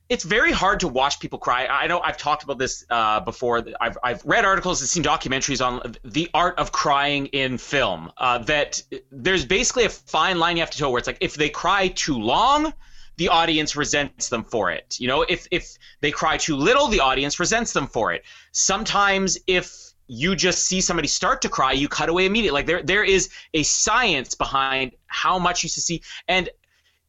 It's 0.09 0.25
very 0.25 0.53
hard 0.53 0.81
to 0.81 0.89
watch 0.89 1.21
people 1.21 1.39
cry. 1.39 1.67
I 1.67 1.87
know 1.87 2.01
I've 2.01 2.17
talked 2.17 2.43
about 2.43 2.59
this 2.59 2.85
uh, 2.91 3.21
before. 3.21 3.65
I've 3.81 3.99
I've 4.03 4.25
read 4.25 4.45
articles 4.45 4.81
and 4.81 4.89
seen 4.89 5.03
documentaries 5.03 5.65
on 5.65 5.95
the 6.05 6.29
art 6.35 6.59
of 6.59 6.73
crying 6.73 7.27
in 7.27 7.59
film. 7.59 8.11
Uh, 8.17 8.39
that 8.39 8.83
there's 9.11 9.45
basically 9.45 9.85
a 9.85 9.91
fine 9.91 10.39
line 10.39 10.57
you 10.57 10.63
have 10.63 10.71
to 10.71 10.79
toe 10.79 10.91
where 10.91 10.99
it's 10.99 11.07
like 11.07 11.19
if 11.21 11.35
they 11.35 11.49
cry 11.49 11.89
too 11.89 12.19
long. 12.19 12.73
The 13.19 13.29
audience 13.29 13.77
resents 13.77 14.29
them 14.29 14.45
for 14.45 14.71
it. 14.71 14.97
You 14.99 15.09
know, 15.09 15.23
if 15.23 15.47
if 15.51 15.77
they 16.01 16.11
cry 16.11 16.37
too 16.37 16.57
little, 16.57 16.87
the 16.89 17.01
audience 17.01 17.39
resents 17.39 17.73
them 17.73 17.87
for 17.87 18.13
it. 18.13 18.25
Sometimes, 18.53 19.39
if 19.47 19.93
you 20.07 20.35
just 20.35 20.65
see 20.65 20.81
somebody 20.81 21.09
start 21.09 21.43
to 21.43 21.49
cry, 21.49 21.73
you 21.73 21.89
cut 21.89 22.09
away 22.09 22.27
immediately. 22.27 22.59
Like 22.61 22.67
there, 22.67 22.83
there 22.83 23.05
is 23.05 23.29
a 23.53 23.63
science 23.65 24.35
behind 24.35 24.93
how 25.07 25.39
much 25.39 25.63
you 25.63 25.69
should 25.69 25.83
see, 25.83 26.03
and 26.29 26.49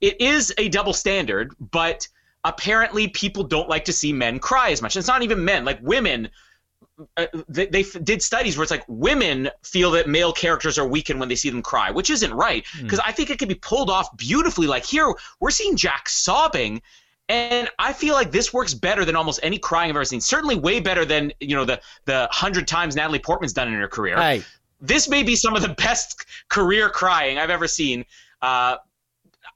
it 0.02 0.20
is 0.20 0.54
a 0.58 0.68
double 0.70 0.94
standard. 0.94 1.54
But 1.60 2.08
apparently, 2.44 3.08
people 3.08 3.44
don't 3.44 3.70
like 3.70 3.86
to 3.86 3.94
see 3.94 4.12
men 4.12 4.40
cry 4.40 4.72
as 4.72 4.82
much. 4.82 4.98
it's 4.98 5.08
not 5.08 5.24
even 5.24 5.46
men; 5.46 5.64
like 5.64 5.80
women. 5.82 6.30
Uh, 7.18 7.28
they, 7.48 7.66
they 7.68 7.82
f- 7.82 8.04
did 8.04 8.22
studies 8.22 8.58
where 8.58 8.64
it's 8.64 8.72
like 8.72 8.84
women 8.88 9.50
feel 9.64 9.92
that 9.92 10.08
male 10.08 10.34
characters 10.34 10.78
are 10.78 10.88
weakened 10.88 11.20
when 11.20 11.30
they 11.30 11.36
see 11.36 11.50
them 11.50 11.62
cry, 11.62 11.92
which 11.92 12.10
isn't 12.10 12.34
right. 12.34 12.66
Because 12.82 13.00
hmm. 13.00 13.06
mm. 13.06 13.10
I 13.10 13.12
think 13.12 13.30
it 13.30 13.40
could 13.40 13.48
be 13.48 13.56
pulled 13.56 13.90
off 13.90 14.16
beautifully. 14.18 14.68
Like 14.68 14.86
here, 14.86 15.14
we're 15.40 15.52
seeing 15.52 15.76
Jack 15.76 16.10
sobbing, 16.10 16.82
and 17.30 17.70
I 17.78 17.94
feel 17.94 18.16
like 18.16 18.32
this 18.32 18.54
works 18.54 18.74
better 18.74 19.06
than 19.06 19.16
almost 19.16 19.40
any 19.44 19.58
crying 19.58 19.90
I've 19.90 19.96
ever 19.96 20.06
seen. 20.06 20.20
Certainly 20.22 20.56
way 20.58 20.80
better 20.80 21.06
than, 21.06 21.32
you 21.40 21.56
know, 21.56 21.66
the 21.66 21.80
the 22.06 22.28
hundred 22.32 22.68
times 22.68 22.96
Natalie 22.96 23.20
Portman's 23.20 23.54
done 23.54 23.68
in 23.68 23.76
her 23.76 23.88
career. 23.88 24.18
Hey. 24.18 24.44
This 24.82 25.10
may 25.10 25.24
be 25.24 25.36
some 25.36 25.56
of 25.56 25.62
the 25.62 25.70
best 25.78 26.26
career 26.50 26.90
crying 26.90 27.38
I've 27.38 27.50
ever 27.50 27.68
seen. 27.68 28.06
Uh, 28.42 28.78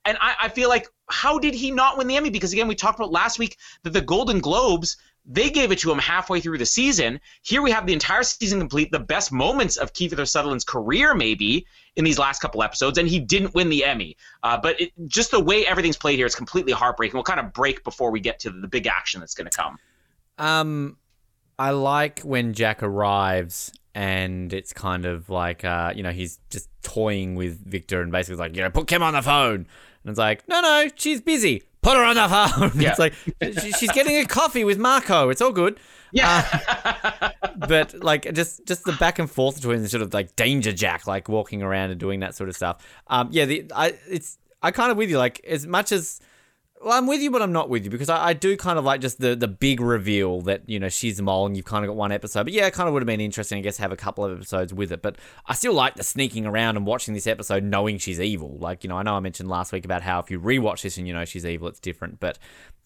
and 0.06 0.18
I, 0.22 0.36
I 0.42 0.50
feel 0.50 0.70
like 0.70 0.88
how 1.10 1.40
did 1.40 1.54
he 1.54 1.72
not 1.72 1.98
win 1.98 2.08
the 2.08 2.16
Emmy? 2.16 2.30
Because 2.30 2.54
again, 2.54 2.68
we 2.68 2.76
talked 2.76 3.00
about 3.00 3.12
last 3.12 3.40
week 3.40 3.58
that 3.84 3.92
the 3.92 4.02
Golden 4.02 4.40
Globes 4.40 4.98
they 5.26 5.50
gave 5.50 5.72
it 5.72 5.80
to 5.80 5.92
him 5.92 6.00
halfway 6.00 6.42
through 6.42 6.58
the 6.58 6.66
season. 6.66 7.20
Here 7.44 7.62
we 7.62 7.72
have 7.72 7.86
the 7.86 7.94
entire 7.94 8.24
season 8.24 8.60
complete, 8.60 8.92
the 8.92 9.00
best 9.00 9.32
moments 9.32 9.78
of 9.78 9.94
Kiefer 9.94 10.28
Sutherland's 10.28 10.66
career, 10.66 11.16
maybe 11.16 11.66
in 11.96 12.04
these 12.04 12.20
last 12.20 12.42
couple 12.42 12.62
episodes, 12.62 12.98
and 12.98 13.08
he 13.08 13.20
didn't 13.20 13.54
win 13.56 13.70
the 13.70 13.86
Emmy. 13.86 14.18
Uh, 14.44 14.58
but 14.58 14.80
it, 14.82 14.92
just 15.08 15.32
the 15.32 15.40
way 15.40 15.66
everything's 15.66 15.98
played 15.98 16.18
here 16.18 16.26
is 16.26 16.36
completely 16.36 16.74
heartbreaking. 16.74 17.16
We'll 17.16 17.24
kind 17.24 17.40
of 17.40 17.54
break 17.54 17.84
before 17.84 18.12
we 18.12 18.20
get 18.20 18.40
to 18.42 18.50
the 18.50 18.68
big 18.68 18.86
action 18.88 19.22
that's 19.22 19.34
going 19.34 19.50
to 19.50 19.56
come. 19.56 19.78
Um, 20.38 20.98
I 21.58 21.72
like 21.72 22.20
when 22.22 22.54
Jack 22.54 22.84
arrives 22.84 23.72
and 23.96 24.52
it's 24.52 24.74
kind 24.74 25.06
of 25.06 25.30
like, 25.30 25.64
uh, 25.64 25.94
you 25.96 26.04
know, 26.04 26.12
he's 26.12 26.40
just 26.50 26.68
toying 26.82 27.36
with 27.36 27.66
Victor 27.66 28.02
and 28.02 28.12
basically 28.12 28.38
like, 28.38 28.56
you 28.56 28.64
know, 28.64 28.70
put 28.72 28.88
Kim 28.88 29.04
on 29.04 29.14
the 29.14 29.22
phone. 29.22 29.56
And 29.56 30.10
it's 30.10 30.20
like, 30.20 30.46
no, 30.50 30.60
no, 30.60 30.88
she's 30.96 31.22
busy 31.22 31.64
put 31.84 31.98
her 31.98 32.04
on 32.04 32.16
the 32.16 32.28
phone. 32.28 32.72
Yeah. 32.82 32.90
It's 32.90 33.00
like 33.00 33.14
she's 33.78 33.92
getting 33.92 34.18
a 34.18 34.26
coffee 34.26 34.64
with 34.64 34.78
Marco. 34.80 35.30
It's 35.30 35.42
all 35.42 35.52
good. 35.52 35.80
Yeah. 36.12 36.48
Uh, 37.22 37.30
but 37.68 37.94
like 38.04 38.34
just 38.34 38.66
just 38.66 38.84
the 38.84 38.94
back 38.94 39.20
and 39.20 39.30
forth 39.30 39.56
between 39.58 39.82
the 39.82 39.90
sort 39.90 40.02
of 40.02 40.14
like 40.14 40.36
danger 40.36 40.72
Jack, 40.72 41.08
like 41.08 41.28
walking 41.30 41.62
around 41.62 41.92
and 41.92 42.00
doing 42.00 42.22
that 42.22 42.36
sort 42.36 42.50
of 42.50 42.56
stuff. 42.56 42.86
Um, 43.08 43.30
yeah, 43.32 43.46
the 43.46 43.66
I 43.76 43.94
it's 44.10 44.38
I 44.62 44.72
kind 44.72 44.92
of 44.92 44.98
with 44.98 45.10
you. 45.10 45.18
Like 45.18 45.44
as 45.46 45.68
much 45.68 45.92
as 45.92 46.20
well, 46.84 46.94
I'm 46.94 47.08
with 47.08 47.22
you, 47.22 47.32
but 47.32 47.42
I'm 47.42 47.54
not 47.54 47.70
with 47.70 47.86
you 47.86 47.90
because 47.90 48.10
I, 48.10 48.28
I, 48.28 48.34
do 48.34 48.58
kind 48.58 48.78
of 48.78 48.84
like 48.84 49.00
just 49.00 49.20
the 49.20 49.36
the 49.36 49.48
big 49.48 49.80
reveal 49.80 50.42
that 50.42 50.68
you 50.68 50.80
know 50.80 50.90
she's 50.90 51.20
a 51.20 51.24
mole 51.24 51.46
and 51.46 51.56
you've 51.56 51.66
kind 51.66 51.86
of 51.86 51.90
got 51.90 51.96
one 51.96 52.12
episode. 52.12 52.44
But 52.44 52.54
yeah, 52.54 52.68
it 52.68 52.74
kind 52.74 52.88
of 52.88 52.94
would 52.94 53.02
have 53.02 53.08
been 53.08 53.22
interesting, 53.22 53.58
I 53.60 53.62
guess, 53.62 53.78
have 53.78 53.92
a 53.92 53.96
couple 53.96 54.26
of 54.26 54.36
episodes 54.36 54.74
with 54.74 54.92
it. 54.92 55.02
But 55.02 55.18
I 55.46 55.54
still 55.54 55.74
like 55.74 55.96
the 55.96 56.04
sneaking 56.04 56.46
around 56.46 56.76
and 56.76 56.86
watching 56.86 57.14
this 57.14 57.28
episode 57.28 57.64
knowing 57.64 57.98
she's 57.98 58.20
evil. 58.20 58.58
Like 58.60 58.84
you 58.84 58.90
know, 58.90 58.98
I 58.98 59.04
know 59.04 59.16
I 59.16 59.20
mentioned 59.22 59.50
last 59.50 59.72
week 59.72 59.86
about 59.86 60.02
how 60.02 60.20
if 60.20 60.30
you 60.30 60.40
rewatch 60.40 60.82
this 60.82 60.98
and 60.98 61.08
you 61.08 61.14
know 61.14 61.26
she's 61.26 61.46
evil, 61.46 61.68
it's 61.70 61.80
different. 61.80 62.20
But 62.20 62.38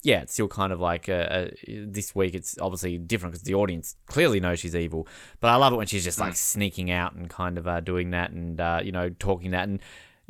yeah, 0.02 0.20
it's 0.20 0.32
still 0.32 0.48
kind 0.48 0.72
of 0.72 0.80
like 0.80 1.08
uh, 1.08 1.12
uh, 1.12 1.48
this 1.66 2.14
week. 2.14 2.34
It's 2.34 2.56
obviously 2.58 2.98
different 2.98 3.32
because 3.32 3.44
the 3.44 3.54
audience 3.54 3.96
clearly 4.06 4.38
knows 4.38 4.60
she's 4.60 4.76
evil. 4.76 5.08
But 5.40 5.48
I 5.48 5.56
love 5.56 5.72
it 5.72 5.76
when 5.76 5.88
she's 5.88 6.04
just 6.04 6.20
like 6.20 6.34
mm. 6.34 6.36
sneaking 6.36 6.90
out 6.90 7.14
and 7.14 7.28
kind 7.28 7.58
of 7.58 7.66
uh, 7.66 7.80
doing 7.80 8.10
that 8.10 8.30
and 8.30 8.60
uh, 8.60 8.80
you 8.82 8.92
know 8.92 9.10
talking 9.10 9.50
that 9.50 9.68
and 9.68 9.80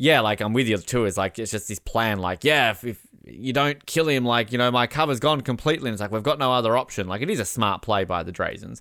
yeah, 0.01 0.21
like 0.21 0.41
I'm 0.41 0.53
with 0.53 0.69
you 0.69 0.79
too. 0.79 1.07
It's 1.07 1.17
like 1.17 1.41
it's 1.41 1.51
just 1.51 1.67
this 1.67 1.81
plan. 1.81 2.21
Like 2.21 2.45
yeah, 2.45 2.71
if, 2.71 2.85
if 2.85 3.05
you 3.31 3.53
don't 3.53 3.85
kill 3.87 4.09
him 4.09 4.25
like 4.25 4.53
you 4.53 4.59
know 4.59 4.71
my 4.71 4.87
cover's 4.87 5.21
gone 5.21 5.41
completely 5.41 5.89
and 5.89 5.95
it's 5.95 6.01
like 6.01 6.11
we've 6.11 6.23
got 6.23 6.39
no 6.39 6.53
other 6.53 6.77
option. 6.77 7.09
Like 7.09 7.23
it 7.23 7.31
is 7.31 7.41
a 7.41 7.45
smart 7.45 7.83
play 7.83 8.05
by 8.05 8.23
the 8.23 8.33
Drazens. 8.33 8.81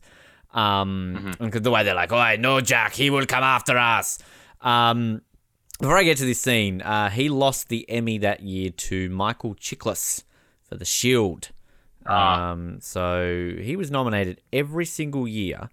Um 0.53 1.17
mm-hmm. 1.19 1.43
and 1.43 1.53
the 1.53 1.71
way 1.71 1.83
they're 1.83 1.95
like 1.95 2.11
oh 2.11 2.35
no 2.39 2.61
Jack 2.61 2.93
he 2.93 3.09
will 3.09 3.25
come 3.25 3.43
after 3.43 3.77
us. 3.77 4.19
Um 4.61 5.21
before 5.79 5.97
I 5.97 6.03
get 6.03 6.17
to 6.17 6.25
this 6.25 6.41
scene 6.41 6.81
uh, 6.81 7.09
he 7.09 7.29
lost 7.29 7.69
the 7.69 7.87
Emmy 7.89 8.17
that 8.19 8.41
year 8.41 8.71
to 8.71 9.09
Michael 9.09 9.55
Chiklis 9.55 10.23
for 10.63 10.75
The 10.75 10.85
Shield. 10.85 11.49
Ah. 12.05 12.51
um 12.51 12.79
so 12.81 13.53
he 13.59 13.75
was 13.75 13.91
nominated 13.91 14.41
every 14.53 14.85
single 14.85 15.27
year. 15.27 15.69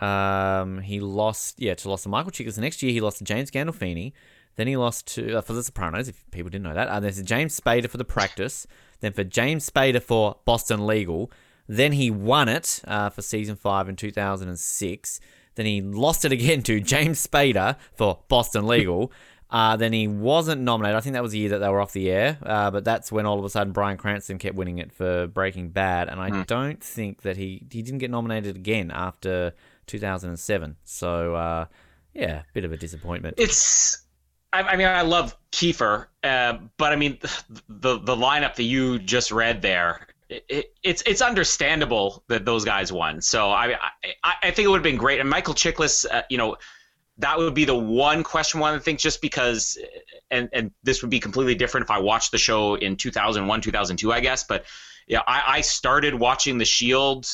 Um 0.00 0.78
he 0.78 1.00
lost 1.00 1.60
yeah 1.60 1.74
to 1.74 1.90
lost 1.90 2.04
to 2.04 2.08
Michael 2.08 2.32
Chiklis. 2.32 2.54
The 2.54 2.60
next 2.60 2.82
year 2.82 2.92
he 2.92 3.00
lost 3.00 3.18
to 3.18 3.24
James 3.24 3.50
Gandolfini 3.50 4.12
then 4.56 4.66
he 4.66 4.76
lost 4.76 5.06
to 5.14 5.38
uh, 5.38 5.40
for 5.40 5.52
The 5.52 5.62
Sopranos, 5.62 6.08
if 6.08 6.24
people 6.30 6.50
didn't 6.50 6.64
know 6.64 6.74
that. 6.74 6.88
Uh, 6.88 7.00
there's 7.00 7.20
James 7.22 7.58
Spader 7.58 7.88
for 7.88 7.98
The 7.98 8.04
Practice. 8.04 8.66
Then 9.00 9.12
for 9.12 9.24
James 9.24 9.68
Spader 9.68 10.02
for 10.02 10.36
Boston 10.44 10.86
Legal. 10.86 11.30
Then 11.66 11.92
he 11.92 12.10
won 12.10 12.48
it 12.48 12.80
uh, 12.86 13.10
for 13.10 13.22
season 13.22 13.56
five 13.56 13.88
in 13.88 13.96
2006. 13.96 15.20
Then 15.54 15.66
he 15.66 15.80
lost 15.80 16.24
it 16.24 16.32
again 16.32 16.62
to 16.64 16.80
James 16.80 17.24
Spader 17.26 17.76
for 17.94 18.20
Boston 18.28 18.66
Legal. 18.66 19.12
Uh, 19.50 19.76
then 19.76 19.92
he 19.92 20.06
wasn't 20.06 20.60
nominated. 20.60 20.96
I 20.96 21.00
think 21.00 21.14
that 21.14 21.22
was 21.22 21.32
the 21.32 21.38
year 21.38 21.48
that 21.50 21.58
they 21.58 21.68
were 21.68 21.80
off 21.80 21.92
the 21.92 22.08
air. 22.10 22.38
Uh, 22.42 22.70
but 22.70 22.84
that's 22.84 23.10
when 23.10 23.26
all 23.26 23.38
of 23.38 23.44
a 23.44 23.50
sudden 23.50 23.72
Bryan 23.72 23.96
Cranston 23.96 24.38
kept 24.38 24.54
winning 24.54 24.78
it 24.78 24.92
for 24.92 25.26
Breaking 25.26 25.70
Bad, 25.70 26.08
and 26.08 26.20
I 26.20 26.30
mm. 26.30 26.46
don't 26.46 26.82
think 26.82 27.22
that 27.22 27.36
he 27.36 27.66
he 27.70 27.82
didn't 27.82 27.98
get 27.98 28.10
nominated 28.10 28.54
again 28.54 28.90
after 28.92 29.52
2007. 29.86 30.76
So 30.84 31.34
uh, 31.34 31.66
yeah, 32.14 32.42
bit 32.54 32.64
of 32.64 32.72
a 32.72 32.76
disappointment. 32.76 33.34
It's 33.38 34.04
I, 34.52 34.62
I 34.62 34.76
mean, 34.76 34.86
I 34.86 35.02
love 35.02 35.36
Kiefer, 35.52 36.06
uh, 36.24 36.58
but 36.76 36.92
I 36.92 36.96
mean, 36.96 37.18
the 37.68 37.98
the 37.98 38.16
lineup 38.16 38.56
that 38.56 38.64
you 38.64 38.98
just 38.98 39.30
read 39.30 39.62
there, 39.62 40.06
it, 40.28 40.44
it, 40.48 40.74
it's 40.82 41.02
it's 41.06 41.22
understandable 41.22 42.24
that 42.28 42.44
those 42.44 42.64
guys 42.64 42.92
won. 42.92 43.20
So 43.20 43.50
I 43.50 43.74
I, 44.24 44.34
I 44.42 44.50
think 44.50 44.66
it 44.66 44.68
would 44.68 44.76
have 44.78 44.82
been 44.82 44.96
great. 44.96 45.20
And 45.20 45.28
Michael 45.28 45.54
Chiklis, 45.54 46.06
uh, 46.10 46.22
you 46.30 46.38
know, 46.38 46.56
that 47.18 47.38
would 47.38 47.54
be 47.54 47.64
the 47.64 47.74
one 47.74 48.22
question 48.22 48.60
one 48.60 48.74
I 48.74 48.78
think 48.78 48.98
just 48.98 49.20
because, 49.22 49.78
and 50.30 50.48
and 50.52 50.70
this 50.82 51.02
would 51.02 51.10
be 51.10 51.20
completely 51.20 51.54
different 51.54 51.84
if 51.84 51.90
I 51.90 51.98
watched 51.98 52.32
the 52.32 52.38
show 52.38 52.74
in 52.74 52.96
2001, 52.96 53.60
2002, 53.60 54.12
I 54.12 54.20
guess. 54.20 54.44
But 54.44 54.64
yeah, 55.06 55.22
I, 55.26 55.42
I 55.46 55.60
started 55.60 56.14
watching 56.14 56.58
The 56.58 56.64
Shield 56.64 57.26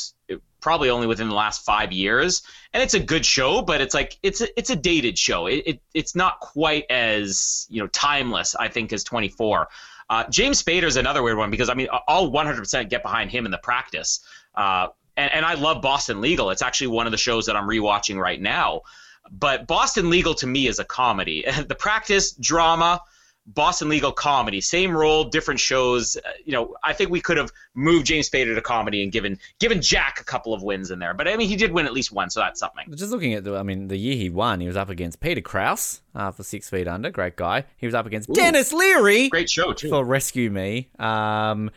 probably 0.61 0.91
only 0.91 1.07
within 1.07 1.29
the 1.29 1.35
last 1.35 1.65
five 1.65 1.93
years, 1.93 2.43
and 2.73 2.83
it's 2.83 2.95
a 2.95 3.01
good 3.01 3.25
show, 3.25 3.63
but 3.63 3.81
it's 3.81 3.95
like 3.95 4.19
it's 4.23 4.41
a, 4.41 4.59
it's 4.59 4.71
a 4.71 4.77
dated 4.77 5.19
show. 5.19 5.47
It, 5.47 5.63
it 5.67 5.81
it's 5.95 6.15
not 6.15 6.41
quite 6.41 6.85
as 6.91 7.67
you 7.71 7.83
know 7.83 7.89
timeless, 7.89 8.55
I 8.55 8.69
think, 8.69 8.93
as 8.93 9.05
24. 9.05 9.69
Uh, 10.09 10.25
James 10.31 10.63
Spader 10.63 10.85
is 10.85 10.97
another 10.97 11.23
weird 11.23 11.37
one 11.37 11.51
because 11.51 11.69
I 11.69 11.75
mean 11.75 11.89
I'll 12.09 12.31
100% 12.31 12.89
get 12.89 13.03
behind 13.03 13.31
him 13.31 13.45
in 13.45 13.51
the 13.51 13.59
practice. 13.59 14.21
Uh, 14.55 14.89
and, 15.17 15.33
and 15.33 15.47
I 15.47 15.55
love 15.55 15.83
Boston 15.83 16.21
Legal. 16.21 16.51
It's 16.51 16.63
actually 16.63 16.89
one 16.89 17.07
of 17.07 17.11
the 17.11 17.19
shows 17.19 17.47
that 17.47 17.57
I'm 17.57 17.69
rewatching 17.69 18.17
right 18.17 18.41
now. 18.41 18.83
But 19.31 19.67
Boston 19.67 20.11
Legal 20.11 20.35
to 20.35 20.47
me 20.47 20.69
is 20.69 20.79
a 20.79 20.85
comedy. 20.85 21.45
the 21.67 21.75
practice 21.75 22.33
drama, 22.33 23.01
Boston 23.47 23.89
legal 23.89 24.11
comedy, 24.11 24.61
same 24.61 24.97
role, 24.97 25.25
different 25.25 25.61
shows. 25.61 26.17
Uh, 26.17 26.31
you 26.45 26.53
know, 26.53 26.75
I 26.83 26.93
think 26.93 27.11
we 27.11 27.21
could 27.21 27.37
have 27.37 27.53
moved 27.75 28.07
James 28.07 28.29
Spader 28.29 28.55
to 28.55 28.61
comedy 28.61 29.03
and 29.03 29.13
given 29.13 29.39
given 29.61 29.81
Jack 29.81 30.21
a 30.21 30.25
couple 30.25 30.53
of 30.53 30.63
wins 30.63 30.91
in 30.91 30.99
there. 30.99 31.15
But 31.15 31.29
I 31.29 31.37
mean, 31.37 31.49
he 31.49 31.57
did 31.57 31.71
win 31.71 31.87
at 31.87 31.93
least 31.93 32.11
one, 32.11 32.29
so 32.29 32.41
that's 32.41 32.59
something. 32.59 32.93
Just 32.95 33.13
looking 33.13 33.35
at 33.35 33.45
the, 33.45 33.57
I 33.57 33.63
mean, 33.63 33.89
the 33.89 33.97
year 33.97 34.17
he 34.17 34.31
won, 34.31 34.61
he 34.61 34.67
was 34.67 34.77
up 34.77 34.89
against 34.89 35.21
Peter 35.21 35.41
Krause 35.41 36.01
uh, 36.15 36.33
for 36.33 36.43
Six 36.43 36.69
Feet 36.69 36.89
Under, 36.89 37.11
great 37.11 37.37
guy. 37.37 37.65
He 37.77 37.87
was 37.87 37.95
up 37.95 38.07
against 38.07 38.31
Ooh, 38.31 38.35
Denis 38.35 38.73
Leary, 38.73 39.29
great 39.29 39.49
show 39.49 39.73
too, 39.73 39.91
for 39.91 40.05
Rescue 40.05 40.51
Me. 40.51 40.89
Um, 40.99 41.71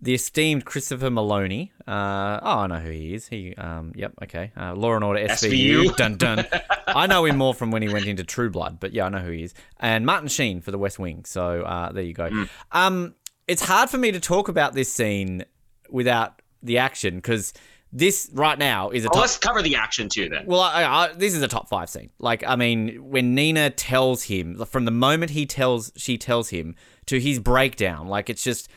the 0.00 0.14
esteemed 0.14 0.64
Christopher 0.64 1.10
Meloni. 1.10 1.70
Uh, 1.86 2.40
oh, 2.42 2.58
I 2.60 2.66
know 2.66 2.78
who 2.78 2.90
he 2.90 3.14
is. 3.14 3.28
He, 3.28 3.54
um, 3.56 3.92
yep, 3.94 4.12
okay. 4.22 4.52
Uh, 4.56 4.74
Law 4.74 4.94
and 4.94 5.04
Order 5.04 5.20
SVU. 5.28 5.86
SVU. 5.86 5.96
dun 5.96 6.16
dun. 6.16 6.46
I 6.86 7.06
know 7.06 7.24
him 7.24 7.36
more 7.36 7.54
from 7.54 7.70
when 7.70 7.82
he 7.82 7.88
went 7.88 8.06
into 8.06 8.24
True 8.24 8.50
Blood, 8.50 8.78
but 8.80 8.92
yeah, 8.92 9.06
I 9.06 9.08
know 9.08 9.18
who 9.18 9.30
he 9.30 9.42
is. 9.42 9.54
And 9.80 10.06
Martin 10.06 10.28
Sheen 10.28 10.60
for 10.60 10.70
The 10.70 10.78
West 10.78 10.98
Wing. 10.98 11.24
So 11.24 11.62
uh, 11.62 11.92
there 11.92 12.04
you 12.04 12.14
go. 12.14 12.30
Mm. 12.30 12.48
Um, 12.72 13.14
it's 13.46 13.62
hard 13.62 13.90
for 13.90 13.98
me 13.98 14.12
to 14.12 14.20
talk 14.20 14.48
about 14.48 14.74
this 14.74 14.92
scene 14.92 15.44
without 15.90 16.40
the 16.62 16.78
action 16.78 17.16
because 17.16 17.52
this 17.92 18.28
right 18.32 18.58
now 18.58 18.90
is 18.90 19.04
a. 19.04 19.08
Top- 19.08 19.16
let's 19.18 19.38
cover 19.38 19.62
the 19.62 19.76
action 19.76 20.08
too. 20.08 20.28
Then. 20.28 20.46
Well, 20.46 20.60
I, 20.60 20.84
I, 20.84 21.12
this 21.12 21.34
is 21.34 21.42
a 21.42 21.48
top 21.48 21.68
five 21.68 21.88
scene. 21.88 22.10
Like, 22.18 22.42
I 22.46 22.56
mean, 22.56 23.10
when 23.10 23.34
Nina 23.34 23.70
tells 23.70 24.24
him, 24.24 24.62
from 24.64 24.84
the 24.84 24.90
moment 24.90 25.30
he 25.30 25.46
tells, 25.46 25.92
she 25.96 26.18
tells 26.18 26.48
him 26.48 26.74
to 27.06 27.20
his 27.20 27.38
breakdown, 27.38 28.08
like 28.08 28.28
it's 28.28 28.42
just 28.42 28.68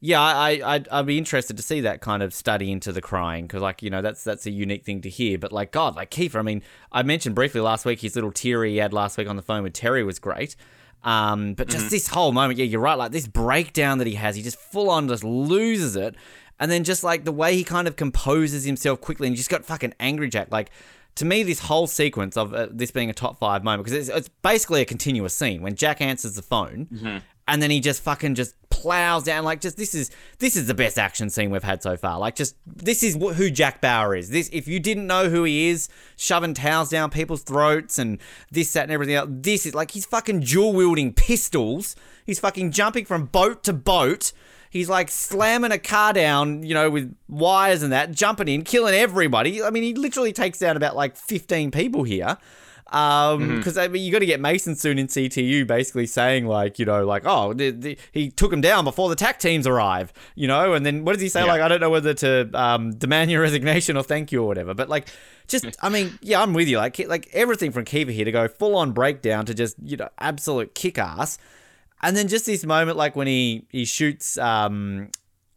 yeah, 0.00 0.20
I, 0.20 0.60
I'd, 0.62 0.88
I'd 0.88 1.06
be 1.06 1.16
interested 1.16 1.56
to 1.56 1.62
see 1.62 1.80
that 1.80 2.02
kind 2.02 2.22
of 2.22 2.34
study 2.34 2.70
into 2.70 2.92
the 2.92 3.00
crying 3.00 3.46
because, 3.46 3.62
like, 3.62 3.82
you 3.82 3.88
know, 3.88 4.02
that's 4.02 4.22
that's 4.24 4.44
a 4.44 4.50
unique 4.50 4.84
thing 4.84 5.00
to 5.02 5.08
hear. 5.08 5.38
But 5.38 5.52
like, 5.52 5.72
God, 5.72 5.96
like 5.96 6.10
Kiefer, 6.10 6.38
I 6.38 6.42
mean, 6.42 6.62
I 6.92 7.02
mentioned 7.02 7.34
briefly 7.34 7.62
last 7.62 7.86
week 7.86 8.00
his 8.00 8.14
little 8.14 8.32
teary 8.32 8.72
he 8.72 8.76
had 8.76 8.92
last 8.92 9.16
week 9.16 9.28
on 9.28 9.36
the 9.36 9.42
phone 9.42 9.62
with 9.62 9.72
Terry 9.72 10.04
was 10.04 10.18
great. 10.18 10.54
Um, 11.02 11.54
but 11.54 11.68
just 11.68 11.84
mm-hmm. 11.84 11.90
this 11.90 12.08
whole 12.08 12.32
moment, 12.32 12.58
yeah, 12.58 12.66
you're 12.66 12.80
right. 12.80 12.96
Like 12.96 13.12
this 13.12 13.26
breakdown 13.26 13.98
that 13.98 14.06
he 14.06 14.14
has, 14.14 14.36
he 14.36 14.42
just 14.42 14.58
full 14.58 14.90
on 14.90 15.08
just 15.08 15.24
loses 15.24 15.96
it, 15.96 16.14
and 16.60 16.70
then 16.70 16.84
just 16.84 17.02
like 17.02 17.24
the 17.24 17.32
way 17.32 17.54
he 17.54 17.64
kind 17.64 17.88
of 17.88 17.96
composes 17.96 18.64
himself 18.64 19.00
quickly, 19.00 19.28
and 19.28 19.36
just 19.36 19.48
got 19.48 19.64
fucking 19.64 19.94
angry 19.98 20.28
Jack. 20.28 20.48
Like 20.50 20.70
to 21.14 21.24
me, 21.24 21.42
this 21.42 21.60
whole 21.60 21.86
sequence 21.86 22.36
of 22.36 22.52
uh, 22.52 22.68
this 22.70 22.90
being 22.90 23.08
a 23.08 23.14
top 23.14 23.38
five 23.38 23.64
moment 23.64 23.86
because 23.86 24.08
it's, 24.08 24.14
it's, 24.14 24.28
basically 24.42 24.82
a 24.82 24.84
continuous 24.84 25.32
scene 25.34 25.62
when 25.62 25.74
Jack 25.74 26.02
answers 26.02 26.34
the 26.34 26.42
phone, 26.42 26.86
mm-hmm 26.92 27.18
and 27.48 27.62
then 27.62 27.70
he 27.70 27.80
just 27.80 28.02
fucking 28.02 28.34
just 28.34 28.54
plows 28.70 29.24
down 29.24 29.44
like 29.44 29.60
just 29.60 29.76
this 29.76 29.94
is 29.94 30.10
this 30.38 30.54
is 30.54 30.66
the 30.66 30.74
best 30.74 30.98
action 30.98 31.30
scene 31.30 31.50
we've 31.50 31.62
had 31.62 31.82
so 31.82 31.96
far. 31.96 32.18
Like 32.18 32.34
just 32.34 32.56
this 32.66 33.02
is 33.02 33.14
who 33.14 33.50
jack 33.50 33.80
bauer 33.80 34.14
is. 34.14 34.30
This 34.30 34.50
if 34.52 34.68
you 34.68 34.80
didn't 34.80 35.06
know 35.06 35.28
who 35.28 35.44
he 35.44 35.68
is 35.68 35.88
shoving 36.16 36.54
towels 36.54 36.90
down 36.90 37.10
people's 37.10 37.42
throats 37.42 37.98
and 37.98 38.18
this 38.50 38.72
that 38.72 38.84
and 38.84 38.92
everything 38.92 39.14
else 39.14 39.28
this 39.30 39.66
is 39.66 39.74
like 39.74 39.92
he's 39.92 40.06
fucking 40.06 40.40
dual 40.40 40.72
wielding 40.72 41.12
pistols. 41.12 41.96
He's 42.24 42.40
fucking 42.40 42.72
jumping 42.72 43.04
from 43.04 43.26
boat 43.26 43.62
to 43.64 43.72
boat. 43.72 44.32
He's 44.68 44.88
like 44.88 45.10
slamming 45.10 45.72
a 45.72 45.78
car 45.78 46.12
down 46.12 46.62
you 46.62 46.74
know 46.74 46.90
with 46.90 47.14
wires 47.28 47.82
and 47.82 47.92
that 47.92 48.10
jumping 48.12 48.48
in 48.48 48.62
killing 48.62 48.94
everybody. 48.94 49.62
I 49.62 49.70
mean 49.70 49.84
he 49.84 49.94
literally 49.94 50.32
takes 50.32 50.58
down 50.58 50.76
about 50.76 50.96
like 50.96 51.16
15 51.16 51.70
people 51.70 52.02
here 52.02 52.38
because 52.86 53.34
um, 53.34 53.40
mm-hmm. 53.50 53.78
I 53.78 53.88
mean, 53.88 54.04
you 54.04 54.12
got 54.12 54.20
to 54.20 54.26
get 54.26 54.38
Mason 54.40 54.76
soon 54.76 54.96
in 54.96 55.08
CTU, 55.08 55.66
basically 55.66 56.06
saying 56.06 56.46
like, 56.46 56.78
you 56.78 56.84
know, 56.84 57.04
like, 57.04 57.22
oh, 57.26 57.52
the, 57.52 57.70
the, 57.70 57.98
he 58.12 58.30
took 58.30 58.52
him 58.52 58.60
down 58.60 58.84
before 58.84 59.08
the 59.08 59.16
TAC 59.16 59.40
teams 59.40 59.66
arrive, 59.66 60.12
you 60.36 60.46
know, 60.46 60.72
and 60.72 60.86
then 60.86 61.04
what 61.04 61.14
does 61.14 61.20
he 61.20 61.28
say? 61.28 61.40
Yeah. 61.40 61.52
Like, 61.52 61.62
I 61.62 61.68
don't 61.68 61.80
know 61.80 61.90
whether 61.90 62.14
to 62.14 62.48
um, 62.54 62.94
demand 62.94 63.32
your 63.32 63.42
resignation 63.42 63.96
or 63.96 64.04
thank 64.04 64.30
you 64.30 64.42
or 64.42 64.46
whatever. 64.46 64.72
But 64.72 64.88
like, 64.88 65.08
just, 65.48 65.66
I 65.82 65.88
mean, 65.88 66.16
yeah, 66.22 66.40
I'm 66.40 66.54
with 66.54 66.68
you. 66.68 66.76
Like, 66.76 66.96
like 67.08 67.28
everything 67.32 67.72
from 67.72 67.84
Kiefer 67.84 68.12
here 68.12 68.24
to 68.24 68.32
go 68.32 68.46
full 68.46 68.76
on 68.76 68.92
breakdown 68.92 69.46
to 69.46 69.54
just, 69.54 69.76
you 69.82 69.96
know, 69.96 70.08
absolute 70.20 70.76
kick 70.76 70.96
ass. 70.96 71.38
And 72.02 72.16
then 72.16 72.28
just 72.28 72.46
this 72.46 72.64
moment, 72.64 72.96
like 72.96 73.16
when 73.16 73.26
he 73.26 73.66
he 73.70 73.84
shoots 73.84 74.36
um, 74.38 75.08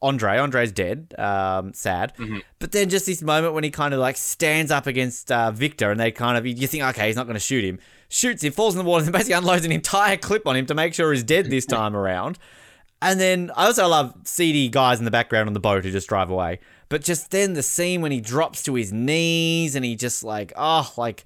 Andre. 0.01 0.37
Andre's 0.37 0.71
dead. 0.71 1.13
Um, 1.17 1.73
sad. 1.73 2.15
Mm-hmm. 2.17 2.39
But 2.59 2.71
then 2.71 2.89
just 2.89 3.05
this 3.05 3.21
moment 3.21 3.53
when 3.53 3.63
he 3.63 3.69
kind 3.69 3.93
of 3.93 3.99
like 3.99 4.17
stands 4.17 4.71
up 4.71 4.87
against 4.87 5.31
uh, 5.31 5.51
Victor, 5.51 5.91
and 5.91 5.99
they 5.99 6.11
kind 6.11 6.37
of 6.37 6.45
you 6.45 6.67
think, 6.67 6.83
okay, 6.83 7.07
he's 7.07 7.15
not 7.15 7.25
going 7.25 7.35
to 7.35 7.39
shoot 7.39 7.63
him. 7.63 7.79
Shoots 8.09 8.43
him, 8.43 8.53
falls 8.53 8.75
in 8.75 8.79
the 8.83 8.89
water, 8.89 9.03
and 9.05 9.13
basically 9.13 9.33
unloads 9.33 9.65
an 9.65 9.71
entire 9.71 10.17
clip 10.17 10.47
on 10.47 10.55
him 10.55 10.65
to 10.67 10.73
make 10.73 10.93
sure 10.93 11.11
he's 11.11 11.23
dead 11.23 11.49
this 11.49 11.65
time 11.67 11.95
around. 11.95 12.37
And 13.01 13.19
then 13.19 13.51
I 13.55 13.65
also 13.65 13.87
love 13.87 14.13
seedy 14.25 14.67
guys 14.67 14.99
in 14.99 15.05
the 15.05 15.11
background 15.11 15.47
on 15.47 15.53
the 15.53 15.59
boat 15.59 15.85
who 15.85 15.91
just 15.91 16.09
drive 16.09 16.29
away. 16.29 16.59
But 16.89 17.03
just 17.03 17.31
then 17.31 17.53
the 17.53 17.63
scene 17.63 18.01
when 18.01 18.11
he 18.11 18.19
drops 18.19 18.63
to 18.63 18.73
his 18.73 18.91
knees 18.91 19.75
and 19.75 19.85
he 19.85 19.95
just 19.95 20.23
like, 20.23 20.51
oh, 20.57 20.91
like 20.97 21.25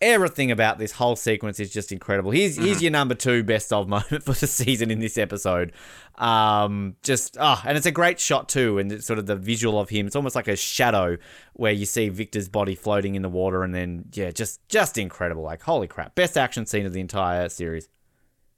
everything 0.00 0.50
about 0.50 0.78
this 0.78 0.92
whole 0.92 1.16
sequence 1.16 1.60
is 1.60 1.72
just 1.72 1.92
incredible. 1.92 2.30
Here's 2.30 2.56
mm-hmm. 2.56 2.66
here's 2.66 2.82
your 2.82 2.90
number 2.90 3.14
two 3.14 3.42
best 3.42 3.72
of 3.72 3.88
moment 3.88 4.22
for 4.22 4.32
the 4.32 4.46
season 4.46 4.90
in 4.90 5.00
this 5.00 5.18
episode. 5.18 5.72
Um, 6.16 6.96
just 7.02 7.36
ah, 7.40 7.60
oh, 7.62 7.68
and 7.68 7.76
it's 7.76 7.86
a 7.86 7.92
great 7.92 8.20
shot 8.20 8.48
too, 8.48 8.78
and 8.78 8.90
it's 8.92 9.06
sort 9.06 9.18
of 9.18 9.26
the 9.26 9.36
visual 9.36 9.80
of 9.80 9.88
him. 9.88 10.06
It's 10.06 10.16
almost 10.16 10.36
like 10.36 10.48
a 10.48 10.56
shadow 10.56 11.16
where 11.54 11.72
you 11.72 11.86
see 11.86 12.08
Victor's 12.08 12.48
body 12.48 12.74
floating 12.74 13.14
in 13.14 13.22
the 13.22 13.28
water, 13.28 13.62
and 13.62 13.74
then 13.74 14.06
yeah, 14.12 14.30
just 14.30 14.66
just 14.68 14.98
incredible. 14.98 15.42
Like 15.42 15.62
holy 15.62 15.88
crap, 15.88 16.14
best 16.14 16.36
action 16.36 16.66
scene 16.66 16.86
of 16.86 16.92
the 16.92 17.00
entire 17.00 17.48
series 17.48 17.88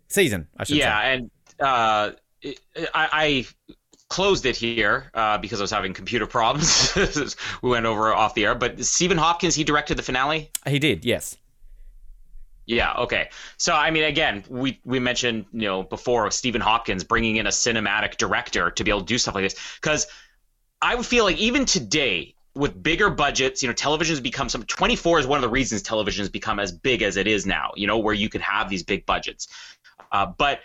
season. 0.09 0.49
I 0.57 0.65
should 0.65 0.75
say. 0.75 0.79
yeah, 0.81 1.01
say. 1.01 1.15
and 1.15 1.31
uh, 1.61 2.11
I, 2.95 3.09
I 3.13 3.47
closed 4.09 4.47
it 4.47 4.57
here 4.57 5.11
uh, 5.15 5.39
because 5.39 5.61
I 5.61 5.65
was 5.65 5.71
having 5.71 5.93
computer 5.93 6.27
problems. 6.39 6.95
we 7.63 7.71
went 7.71 7.87
over 7.87 8.13
off 8.15 8.35
the 8.35 8.45
air, 8.45 8.55
but 8.55 8.85
Stephen 8.85 9.19
Hopkins 9.19 9.55
he 9.55 9.65
directed 9.65 9.97
the 9.97 10.03
finale. 10.03 10.51
He 10.67 10.79
did, 10.79 11.05
yes. 11.05 11.37
Yeah. 12.67 12.95
Okay. 12.95 13.31
So 13.59 13.73
I 13.75 13.91
mean, 13.91 14.05
again, 14.05 14.45
we 14.49 14.81
we 14.85 14.99
mentioned 14.99 15.47
you 15.53 15.69
know 15.69 15.83
before 15.85 16.31
Stephen 16.33 16.61
Hopkins 16.61 17.05
bringing 17.05 17.37
in 17.37 17.47
a 17.47 17.51
cinematic 17.51 18.17
director 18.17 18.73
to 18.73 18.85
be 18.85 18.91
able 18.91 19.01
to 19.01 19.07
do 19.07 19.19
stuff 19.19 19.37
like 19.37 19.45
this 19.45 19.77
because 19.81 20.09
I 20.83 20.95
would 20.97 21.07
feel 21.07 21.25
like 21.25 21.39
even 21.39 21.65
today 21.65 22.35
with 22.57 22.83
bigger 22.83 23.11
budgets, 23.11 23.63
you 23.63 23.69
know, 23.69 23.73
television 23.73 24.15
has 24.15 24.21
become 24.21 24.49
some 24.49 24.65
24 24.65 25.21
is 25.21 25.27
one 25.27 25.37
of 25.37 25.43
the 25.43 25.49
reasons 25.49 25.83
television 25.83 26.23
has 26.23 26.31
become 26.31 26.59
as 26.59 26.73
big 26.73 27.03
as 27.03 27.17
it 27.17 27.27
is 27.27 27.47
now, 27.47 27.71
you 27.77 27.87
know, 27.87 27.99
where 27.99 28.15
you 28.15 28.29
could 28.29 28.41
have 28.41 28.69
these 28.69 28.83
big 28.83 29.05
budgets. 29.07 29.47
Uh, 30.11 30.27
but 30.27 30.61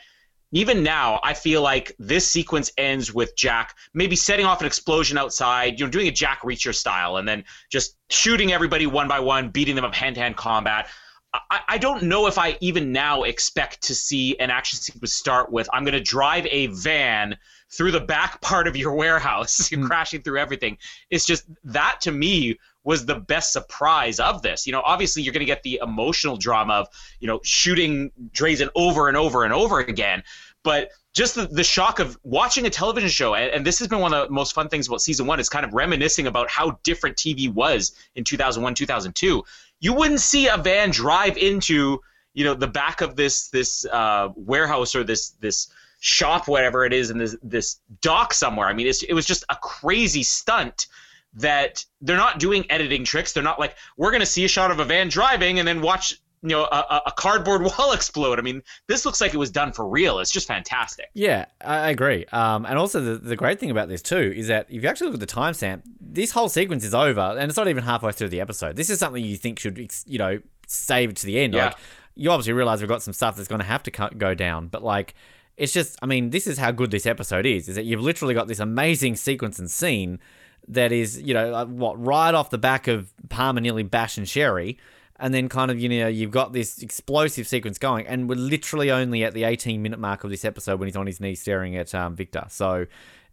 even 0.52 0.84
now, 0.84 1.20
I 1.24 1.34
feel 1.34 1.62
like 1.62 1.95
this 1.97 2.30
sequence 2.30 2.72
ends 2.78 3.14
with 3.14 3.36
Jack 3.36 3.76
maybe 3.93 4.16
setting 4.16 4.45
off 4.45 4.60
an 4.60 4.68
explosion 4.68 5.18
outside, 5.18 5.80
you 5.80 5.86
know, 5.86 5.91
doing 5.91 6.08
a 6.08 6.12
Jack 6.12 6.41
Reacher 6.41 6.76
style, 6.76 7.18
and 7.18 7.28
then 7.28 7.43
just 7.72 7.95
shooting 8.10 8.52
everybody 8.52 8.86
one 8.86 9.08
by 9.08 9.20
one, 9.20 9.49
beating 9.49 9.76
them 9.76 9.86
up 9.86 9.95
hand 9.95 10.16
to 10.16 10.22
hand 10.22 10.36
combat. 10.36 10.88
I, 11.34 11.62
I 11.70 11.78
don't 11.78 12.04
know 12.04 12.28
if 12.28 12.38
I 12.38 12.58
even 12.60 12.91
now 12.91 13.24
expect 13.24 13.84
to 13.84 13.95
see 13.95 14.38
an 14.39 14.49
action 14.49 14.80
sequence 14.80 15.14
start 15.14 15.52
with 15.52 15.70
I'm 15.72 15.84
going 15.84 15.93
to 15.93 16.02
drive 16.02 16.45
a 16.47 16.68
van 16.68 17.38
through 17.72 17.92
the 17.92 18.00
back 18.00 18.42
part 18.42 18.68
of 18.68 18.76
your 18.76 18.94
warehouse, 18.94 19.70
mm. 19.74 19.86
crashing 19.86 20.22
through 20.22 20.40
everything. 20.40 20.78
It's 21.10 21.26
just 21.26 21.46
that 21.64 22.02
to 22.02 22.12
me 22.12 22.58
was 22.84 23.06
the 23.06 23.16
best 23.16 23.54
surprise 23.54 24.20
of 24.20 24.42
this. 24.42 24.66
You 24.66 24.74
know, 24.74 24.82
obviously 24.84 25.22
you're 25.22 25.34
going 25.34 25.42
to 25.42 25.46
get 25.46 25.64
the 25.64 25.80
emotional 25.84 26.36
drama 26.36 26.74
of, 26.74 26.88
you 27.20 27.28
know, 27.28 27.40
shooting 27.44 28.12
Drazen 28.32 28.70
over 28.76 29.08
and 29.08 29.16
over 29.16 29.44
and 29.44 29.54
over 29.54 29.80
again, 29.80 30.24
but 30.64 30.92
just 31.14 31.36
the, 31.36 31.46
the 31.46 31.64
shock 31.64 32.00
of 32.00 32.18
watching 32.24 32.66
a 32.66 32.70
television 32.70 33.10
show, 33.10 33.36
and, 33.36 33.52
and, 33.52 33.66
this 33.66 33.80
has 33.80 33.88
been 33.88 34.00
one 34.00 34.14
of 34.14 34.28
the 34.28 34.34
most 34.34 34.54
fun 34.54 34.70
things 34.70 34.88
about 34.88 35.02
season 35.02 35.28
one, 35.28 35.40
is 35.40 35.50
kind 35.50 35.66
of 35.66 35.74
reminiscing 35.74 36.26
about 36.26 36.50
how 36.50 36.80
different 36.84 37.18
TV 37.18 37.54
was 37.54 37.94
in 38.16 38.24
2001, 38.24 38.76
2002. 38.76 39.44
You 39.82 39.94
wouldn't 39.94 40.22
see 40.22 40.48
a 40.48 40.58
van 40.58 40.92
drive 40.92 41.38
into, 41.38 42.00
you 42.34 42.46
know, 42.46 42.54
the 42.54 42.68
back 42.68 43.02
of 43.02 43.16
this 43.18 43.50
this 43.50 43.86
uh, 43.86 44.30
warehouse 44.36 44.96
or 44.96 45.04
this 45.04 45.32
this 45.42 45.68
shop, 46.02 46.47
whatever 46.47 46.84
it 46.84 46.91
is, 46.91 47.10
in 47.10 47.18
this 47.18 47.38
this 47.41 47.80
dock 48.02 48.34
somewhere. 48.34 48.68
I 48.68 48.74
mean, 48.74 48.88
it 48.88 49.14
was 49.14 49.26
just 49.26 49.45
a 49.49 49.56
crazy 49.56 50.24
stunt 50.24 50.88
that 51.36 51.86
they're 52.02 52.18
not 52.18 52.39
doing 52.39 52.70
editing 52.70 53.06
tricks. 53.06 53.32
They're 53.32 53.43
not 53.43 53.60
like 53.60 53.76
we're 53.95 54.12
going 54.12 54.22
to 54.22 54.26
see 54.26 54.43
a 54.43 54.49
shot 54.49 54.72
of 54.72 54.80
a 54.80 54.86
van 54.86 55.08
driving 55.08 55.60
and 55.60 55.68
then 55.68 55.82
watch 55.82 56.20
you 56.41 56.49
know 56.49 56.64
a, 56.64 57.02
a, 57.06 57.12
cardboard 57.12 57.62
wall 57.78 57.93
explode. 57.93 58.39
I 58.39 58.41
mean, 58.41 58.64
this 58.88 59.06
looks 59.06 59.22
like 59.22 59.34
it 59.34 59.38
was 59.38 59.52
done 59.52 59.72
for 59.72 59.88
real. 59.88 60.20
It's 60.20 60.32
just 60.32 60.47
fantastic. 60.47 61.06
Yeah, 61.14 61.45
I 61.64 61.91
agree. 61.91 62.26
Um, 62.32 62.66
and 62.66 62.78
also 62.78 62.99
the, 62.99 63.16
the 63.18 63.36
great 63.36 63.60
thing 63.60 63.70
about 63.70 63.88
this 63.88 64.02
too 64.02 64.34
is 64.36 64.47
that 64.47 64.66
if 64.70 64.82
you 64.82 64.89
actually 64.89 65.12
look 65.12 65.22
at 65.22 65.28
the 65.28 65.34
timestamp, 65.34 65.84
this 65.99 66.32
whole 66.32 66.49
sequence 66.49 66.84
is 66.84 66.95
over, 66.95 67.22
and 67.22 67.49
it's 67.49 67.58
not 67.58 67.68
even 67.68 67.84
halfway 67.84 68.12
through 68.12 68.30
the 68.30 68.41
episode. 68.41 68.76
This 68.76 68.89
is 68.89 68.99
something 68.99 69.24
you 69.24 69.38
think 69.38 69.60
should 69.60 69.91
you 70.08 70.18
know 70.18 70.39
save 70.66 71.14
to 71.14 71.26
the 71.26 71.39
end. 71.39 71.54
Yeah. 71.54 71.68
Like 71.68 71.76
you 72.16 72.32
obviously 72.32 72.54
realize 72.54 72.82
we've 72.82 72.89
got 72.89 73.04
some 73.04 73.14
stuff 73.14 73.36
that's 73.36 73.47
going 73.47 73.62
to 73.62 73.68
have 73.68 73.84
to 73.84 74.10
go 74.18 74.34
down, 74.34 74.68
but 74.68 74.84
like. 74.84 75.14
It's 75.58 75.74
just, 75.74 75.97
I 76.02 76.06
mean, 76.06 76.30
this 76.30 76.47
is 76.47 76.58
how 76.58 76.72
good 76.72 76.91
this 76.91 77.06
episode 77.06 77.45
is. 77.45 77.70
Is 77.70 77.76
that 77.76 77.86
you've 77.86 78.02
literally 78.02 78.34
got 78.34 78.47
this 78.47 78.60
amazing 78.60 79.16
sequence 79.16 79.60
and 79.60 79.70
scene 79.70 80.20
that 80.68 80.91
is, 80.91 81.22
you 81.22 81.34
know, 81.34 81.66
what 81.66 82.04
right 82.04 82.34
off 82.34 82.49
the 82.49 82.58
back 82.58 82.88
of 82.88 83.14
Palmer 83.30 83.62
nearly 83.62 83.84
bashing 83.84 84.26
Sherry, 84.26 84.78
and 85.22 85.34
then 85.34 85.47
kind 85.47 85.70
of 85.70 85.80
you 85.80 85.88
know 85.88 86.08
you've 86.08 86.32
got 86.32 86.52
this 86.52 86.80
explosive 86.80 87.47
sequence 87.47 87.78
going, 87.78 88.08
and 88.08 88.28
we're 88.28 88.36
literally 88.36 88.91
only 88.91 89.24
at 89.24 89.34
the 89.34 89.43
18 89.43 89.82
minute 89.82 89.99
mark 89.99 90.24
of 90.24 90.32
this 90.32 90.43
episode 90.43 90.80
when 90.80 90.88
he's 90.88 90.95
on 90.95 91.06
his 91.06 91.20
knees 91.20 91.39
staring 91.39 91.78
at 91.78 91.93
um, 91.93 92.16
Victor. 92.16 92.45
So 92.49 92.88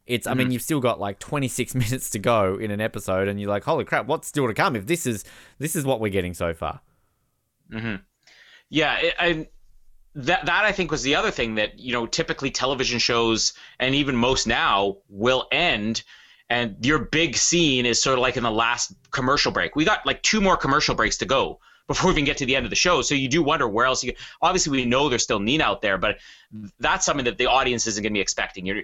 it's 0.06 0.26
I 0.26 0.34
mean 0.34 0.46
mm-hmm. 0.46 0.52
you've 0.52 0.62
still 0.62 0.80
got 0.80 1.00
like 1.00 1.18
26 1.18 1.74
minutes 1.74 2.10
to 2.10 2.18
go 2.18 2.56
in 2.56 2.70
an 2.70 2.80
episode, 2.80 3.26
and 3.26 3.40
you're 3.40 3.50
like, 3.50 3.64
holy 3.64 3.84
crap, 3.84 4.06
what's 4.06 4.28
still 4.28 4.46
to 4.46 4.54
come? 4.54 4.76
If 4.76 4.86
this 4.86 5.06
is 5.06 5.24
this 5.58 5.74
is 5.74 5.84
what 5.84 5.98
we're 5.98 6.12
getting 6.12 6.34
so 6.34 6.52
far. 6.52 6.80
Mm-hmm. 7.72 7.96
Yeah, 8.68 8.98
it, 8.98 9.14
I 9.18 9.48
that 10.18 10.46
that 10.46 10.64
I 10.64 10.72
think 10.72 10.90
was 10.90 11.02
the 11.02 11.14
other 11.14 11.30
thing 11.30 11.54
that 11.54 11.78
you 11.78 11.92
know 11.92 12.06
typically 12.06 12.50
television 12.50 12.98
shows 12.98 13.54
and 13.78 13.94
even 13.94 14.16
most 14.16 14.46
now 14.46 14.98
will 15.08 15.46
end 15.52 16.02
and 16.50 16.76
your 16.84 16.98
big 16.98 17.36
scene 17.36 17.86
is 17.86 18.00
sort 18.00 18.18
of 18.18 18.22
like 18.22 18.36
in 18.36 18.42
the 18.42 18.50
last 18.50 18.92
commercial 19.10 19.52
break. 19.52 19.76
We 19.76 19.84
got 19.84 20.06
like 20.06 20.22
two 20.22 20.40
more 20.40 20.56
commercial 20.56 20.94
breaks 20.94 21.18
to 21.18 21.26
go 21.26 21.60
before 21.88 22.08
we 22.08 22.14
even 22.14 22.24
get 22.24 22.36
to 22.38 22.46
the 22.46 22.56
end 22.56 22.66
of 22.66 22.70
the 22.70 22.76
show. 22.76 23.02
So 23.02 23.14
you 23.14 23.28
do 23.28 23.42
wonder 23.42 23.68
where 23.68 23.86
else 23.86 24.02
you. 24.02 24.12
Obviously, 24.42 24.72
we 24.72 24.84
know 24.84 25.08
there's 25.08 25.22
still 25.22 25.40
Nina 25.40 25.64
out 25.64 25.82
there, 25.82 25.98
but 25.98 26.18
that's 26.80 27.04
something 27.04 27.24
that 27.24 27.38
the 27.38 27.46
audience 27.46 27.86
isn't 27.86 28.02
going 28.02 28.12
to 28.12 28.16
be 28.16 28.20
expecting. 28.20 28.66
You're, 28.66 28.82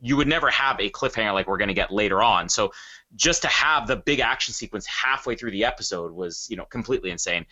you 0.00 0.16
would 0.16 0.28
never 0.28 0.50
have 0.50 0.78
a 0.80 0.90
cliffhanger 0.90 1.32
like 1.32 1.48
we're 1.48 1.58
going 1.58 1.68
to 1.68 1.74
get 1.74 1.92
later 1.92 2.22
on. 2.22 2.48
So 2.48 2.72
just 3.14 3.42
to 3.42 3.48
have 3.48 3.86
the 3.86 3.96
big 3.96 4.20
action 4.20 4.52
sequence 4.52 4.86
halfway 4.86 5.36
through 5.36 5.52
the 5.52 5.64
episode 5.64 6.12
was, 6.12 6.46
you 6.50 6.56
know, 6.56 6.64
completely 6.64 7.10
insane. 7.10 7.46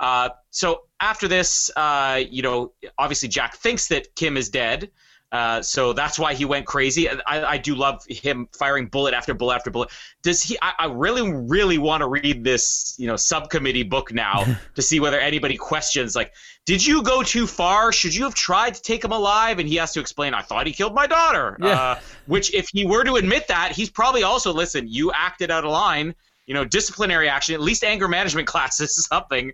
Uh, 0.00 0.30
so 0.50 0.82
after 1.00 1.28
this, 1.28 1.70
uh, 1.76 2.22
you 2.30 2.42
know, 2.42 2.72
obviously 2.98 3.28
Jack 3.28 3.56
thinks 3.56 3.88
that 3.88 4.14
Kim 4.14 4.36
is 4.36 4.48
dead. 4.48 4.90
Uh, 5.30 5.60
so 5.60 5.92
that's 5.92 6.18
why 6.18 6.32
he 6.32 6.46
went 6.46 6.64
crazy. 6.64 7.08
I, 7.08 7.44
I 7.44 7.58
do 7.58 7.74
love 7.74 8.02
him 8.08 8.48
firing 8.58 8.86
bullet 8.86 9.12
after 9.12 9.34
bullet 9.34 9.56
after 9.56 9.70
bullet. 9.70 9.90
Does 10.22 10.42
he? 10.42 10.56
I, 10.62 10.72
I 10.78 10.86
really, 10.86 11.30
really 11.30 11.76
want 11.76 12.00
to 12.00 12.08
read 12.08 12.44
this, 12.44 12.94
you 12.98 13.06
know, 13.06 13.16
subcommittee 13.16 13.82
book 13.82 14.12
now 14.12 14.46
to 14.74 14.80
see 14.80 15.00
whether 15.00 15.20
anybody 15.20 15.58
questions 15.58 16.16
like, 16.16 16.32
did 16.64 16.84
you 16.84 17.02
go 17.02 17.22
too 17.22 17.46
far? 17.46 17.92
Should 17.92 18.14
you 18.14 18.24
have 18.24 18.34
tried 18.34 18.74
to 18.74 18.82
take 18.82 19.04
him 19.04 19.12
alive? 19.12 19.58
And 19.58 19.68
he 19.68 19.76
has 19.76 19.92
to 19.92 20.00
explain, 20.00 20.32
I 20.32 20.40
thought 20.40 20.66
he 20.66 20.72
killed 20.72 20.94
my 20.94 21.06
daughter. 21.06 21.56
Yeah. 21.68 21.68
Uh, 21.68 22.00
which, 22.26 22.54
if 22.54 22.68
he 22.72 22.86
were 22.86 23.04
to 23.04 23.16
admit 23.16 23.48
that, 23.48 23.72
he's 23.72 23.90
probably 23.90 24.22
also 24.22 24.52
listen. 24.52 24.86
You 24.88 25.12
acted 25.12 25.50
out 25.50 25.64
of 25.64 25.70
line. 25.70 26.14
You 26.46 26.54
know, 26.54 26.64
disciplinary 26.64 27.28
action, 27.28 27.54
at 27.54 27.60
least 27.60 27.84
anger 27.84 28.08
management 28.08 28.46
classes, 28.52 29.06
something. 29.06 29.52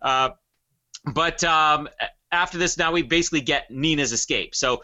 Uh, 0.00 0.30
but 1.12 1.42
um, 1.44 1.88
after 2.32 2.58
this, 2.58 2.76
now 2.76 2.92
we 2.92 3.02
basically 3.02 3.40
get 3.40 3.70
Nina's 3.70 4.12
escape. 4.12 4.54
So 4.54 4.82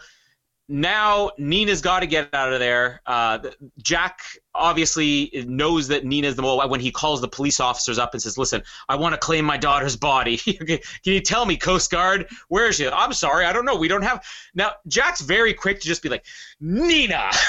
now 0.67 1.31
Nina's 1.37 1.81
got 1.81 1.99
to 1.99 2.07
get 2.07 2.33
out 2.33 2.51
of 2.51 2.59
there. 2.59 3.01
Uh, 3.05 3.39
Jack 3.81 4.19
obviously 4.53 5.45
knows 5.47 5.87
that 5.89 6.05
Nina's 6.05 6.35
the 6.35 6.41
mole 6.41 6.67
when 6.67 6.79
he 6.79 6.91
calls 6.91 7.21
the 7.21 7.27
police 7.27 7.59
officers 7.59 7.99
up 7.99 8.13
and 8.13 8.21
says, 8.21 8.37
"Listen, 8.37 8.63
I 8.89 8.95
want 8.95 9.13
to 9.13 9.19
claim 9.19 9.45
my 9.45 9.57
daughter's 9.57 9.95
body. 9.95 10.37
Can 10.37 10.79
you 11.03 11.19
tell 11.19 11.45
me, 11.45 11.57
Coast 11.57 11.91
Guard, 11.91 12.27
where 12.47 12.67
is 12.67 12.77
she? 12.77 12.87
I'm 12.87 13.13
sorry, 13.13 13.45
I 13.45 13.53
don't 13.53 13.65
know. 13.65 13.75
We 13.75 13.87
don't 13.87 14.01
have." 14.01 14.25
Now 14.55 14.71
Jack's 14.87 15.21
very 15.21 15.53
quick 15.53 15.81
to 15.81 15.87
just 15.87 16.01
be 16.01 16.09
like, 16.09 16.25
"Nina." 16.59 17.29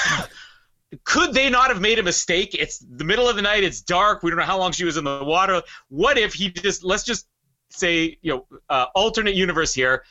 Could 1.03 1.33
they 1.33 1.49
not 1.49 1.67
have 1.67 1.81
made 1.81 1.99
a 1.99 2.03
mistake? 2.03 2.55
It's 2.55 2.79
the 2.79 3.03
middle 3.03 3.27
of 3.27 3.35
the 3.35 3.41
night. 3.41 3.61
It's 3.61 3.81
dark. 3.81 4.23
We 4.23 4.31
don't 4.31 4.39
know 4.39 4.45
how 4.45 4.57
long 4.57 4.71
she 4.71 4.85
was 4.85 4.95
in 4.95 5.03
the 5.03 5.21
water. 5.21 5.61
What 5.89 6.17
if 6.17 6.33
he 6.33 6.49
just 6.49 6.81
let's 6.83 7.03
just 7.03 7.27
say 7.69 8.17
you 8.21 8.33
know 8.33 8.59
uh, 8.69 8.85
alternate 8.95 9.35
universe 9.35 9.73
here 9.73 10.03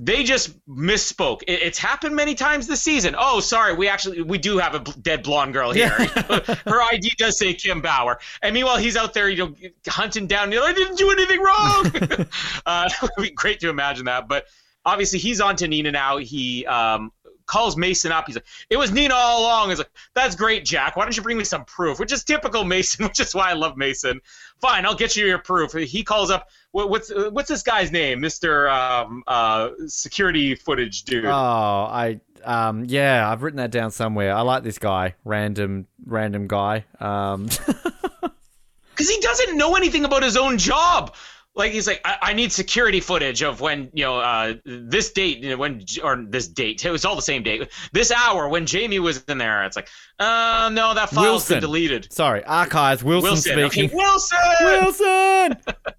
they 0.00 0.22
just 0.22 0.64
misspoke. 0.66 1.42
It, 1.42 1.60
it's 1.60 1.78
happened 1.78 2.14
many 2.14 2.36
times 2.36 2.68
this 2.68 2.80
season. 2.80 3.16
Oh, 3.18 3.40
sorry, 3.40 3.74
we 3.74 3.88
actually 3.88 4.22
we 4.22 4.38
do 4.38 4.58
have 4.58 4.74
a 4.74 4.78
dead 4.78 5.24
blonde 5.24 5.52
girl 5.52 5.72
here. 5.72 5.94
Yeah. 5.98 6.40
Her 6.66 6.80
ID 6.80 7.14
does 7.18 7.36
say 7.36 7.52
Kim 7.52 7.82
Bauer, 7.82 8.20
and 8.40 8.54
meanwhile 8.54 8.76
he's 8.76 8.96
out 8.96 9.12
there, 9.12 9.28
you 9.28 9.36
know, 9.36 9.54
hunting 9.88 10.28
down. 10.28 10.52
You 10.52 10.60
know, 10.60 10.64
I 10.64 10.72
didn't 10.72 10.96
do 10.96 11.10
anything 11.10 11.40
wrong. 11.40 11.86
uh, 12.66 12.88
it 12.88 13.10
would 13.16 13.24
be 13.24 13.30
great 13.30 13.58
to 13.60 13.68
imagine 13.68 14.04
that, 14.04 14.28
but 14.28 14.44
obviously 14.84 15.18
he's 15.18 15.40
on 15.40 15.56
to 15.56 15.66
Nina 15.66 15.90
now. 15.90 16.18
He 16.18 16.64
um, 16.64 17.10
calls 17.48 17.76
Mason 17.76 18.12
up. 18.12 18.26
He's 18.26 18.36
like, 18.36 18.46
"It 18.70 18.76
was 18.76 18.92
Nina 18.92 19.14
all 19.14 19.40
along." 19.40 19.70
He's 19.70 19.78
like, 19.78 19.90
"That's 20.14 20.36
great, 20.36 20.64
Jack. 20.64 20.96
Why 20.96 21.04
don't 21.04 21.16
you 21.16 21.22
bring 21.22 21.36
me 21.36 21.42
some 21.42 21.64
proof?" 21.64 21.98
Which 21.98 22.12
is 22.12 22.22
typical 22.22 22.62
Mason, 22.62 23.04
which 23.06 23.18
is 23.18 23.34
why 23.34 23.50
I 23.50 23.54
love 23.54 23.76
Mason. 23.76 24.20
Fine, 24.60 24.86
I'll 24.86 24.94
get 24.94 25.16
you 25.16 25.26
your 25.26 25.38
proof. 25.38 25.72
He 25.72 26.04
calls 26.04 26.30
up. 26.30 26.48
What's 26.70 27.12
what's 27.12 27.48
this 27.48 27.62
guy's 27.62 27.90
name, 27.90 28.20
Mister 28.20 28.68
um, 28.68 29.24
uh, 29.26 29.70
Security 29.86 30.54
Footage 30.54 31.02
Dude? 31.02 31.24
Oh, 31.24 31.30
I 31.30 32.20
um, 32.44 32.84
yeah, 32.84 33.28
I've 33.28 33.42
written 33.42 33.56
that 33.56 33.70
down 33.70 33.90
somewhere. 33.90 34.34
I 34.34 34.42
like 34.42 34.62
this 34.62 34.78
guy, 34.78 35.14
random 35.24 35.86
random 36.06 36.46
guy. 36.46 36.84
Um, 37.00 37.44
because 38.90 39.10
he 39.10 39.20
doesn't 39.20 39.56
know 39.56 39.76
anything 39.76 40.04
about 40.04 40.22
his 40.22 40.36
own 40.36 40.58
job 40.58 41.14
like 41.58 41.72
he's 41.72 41.86
like, 41.86 42.00
I, 42.04 42.18
I, 42.22 42.32
need 42.32 42.52
security 42.52 43.00
footage 43.00 43.42
of 43.42 43.60
when 43.60 43.90
you 43.92 44.04
know 44.04 44.18
uh, 44.18 44.54
this 44.64 45.12
date, 45.12 45.38
you 45.38 45.50
know, 45.50 45.56
when 45.56 45.84
or 46.02 46.24
this 46.28 46.48
date. 46.48 46.84
It 46.84 46.90
was 46.90 47.04
all 47.04 47.16
the 47.16 47.22
same 47.22 47.42
date. 47.42 47.68
This 47.92 48.12
hour 48.12 48.48
when 48.48 48.64
Jamie 48.64 49.00
was 49.00 49.22
in 49.24 49.38
there. 49.38 49.64
It's 49.64 49.76
like, 49.76 49.88
uh, 50.20 50.70
no, 50.72 50.94
that 50.94 51.10
file's 51.10 51.26
Wilson. 51.26 51.54
been 51.56 51.60
deleted. 51.62 52.12
Sorry, 52.12 52.44
archives. 52.44 53.02
Wilson, 53.02 53.30
Wilson. 53.30 53.52
speaking. 53.70 53.86
Okay, 53.86 53.96
Wilson. 53.96 54.38
Wilson. 54.62 55.56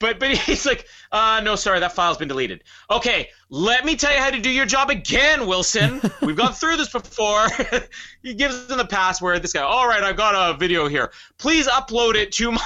but 0.00 0.18
but 0.18 0.30
he's 0.36 0.66
like, 0.66 0.86
uh, 1.12 1.40
no, 1.44 1.54
sorry, 1.54 1.78
that 1.78 1.92
file's 1.94 2.16
been 2.16 2.26
deleted. 2.26 2.64
Okay, 2.90 3.28
let 3.50 3.84
me 3.84 3.94
tell 3.94 4.12
you 4.12 4.18
how 4.18 4.30
to 4.30 4.40
do 4.40 4.50
your 4.50 4.66
job 4.66 4.90
again, 4.90 5.46
Wilson. 5.46 6.00
We've 6.22 6.36
gone 6.36 6.52
through 6.52 6.78
this 6.78 6.90
before. 6.90 7.46
he 8.22 8.34
gives 8.34 8.66
them 8.66 8.78
the 8.78 8.86
password. 8.86 9.42
This 9.42 9.52
guy, 9.52 9.62
all 9.62 9.86
right, 9.86 10.02
I've 10.02 10.16
got 10.16 10.34
a 10.34 10.58
video 10.58 10.88
here. 10.88 11.12
Please 11.38 11.68
upload 11.68 12.16
it 12.16 12.32
to 12.32 12.50
my 12.50 12.60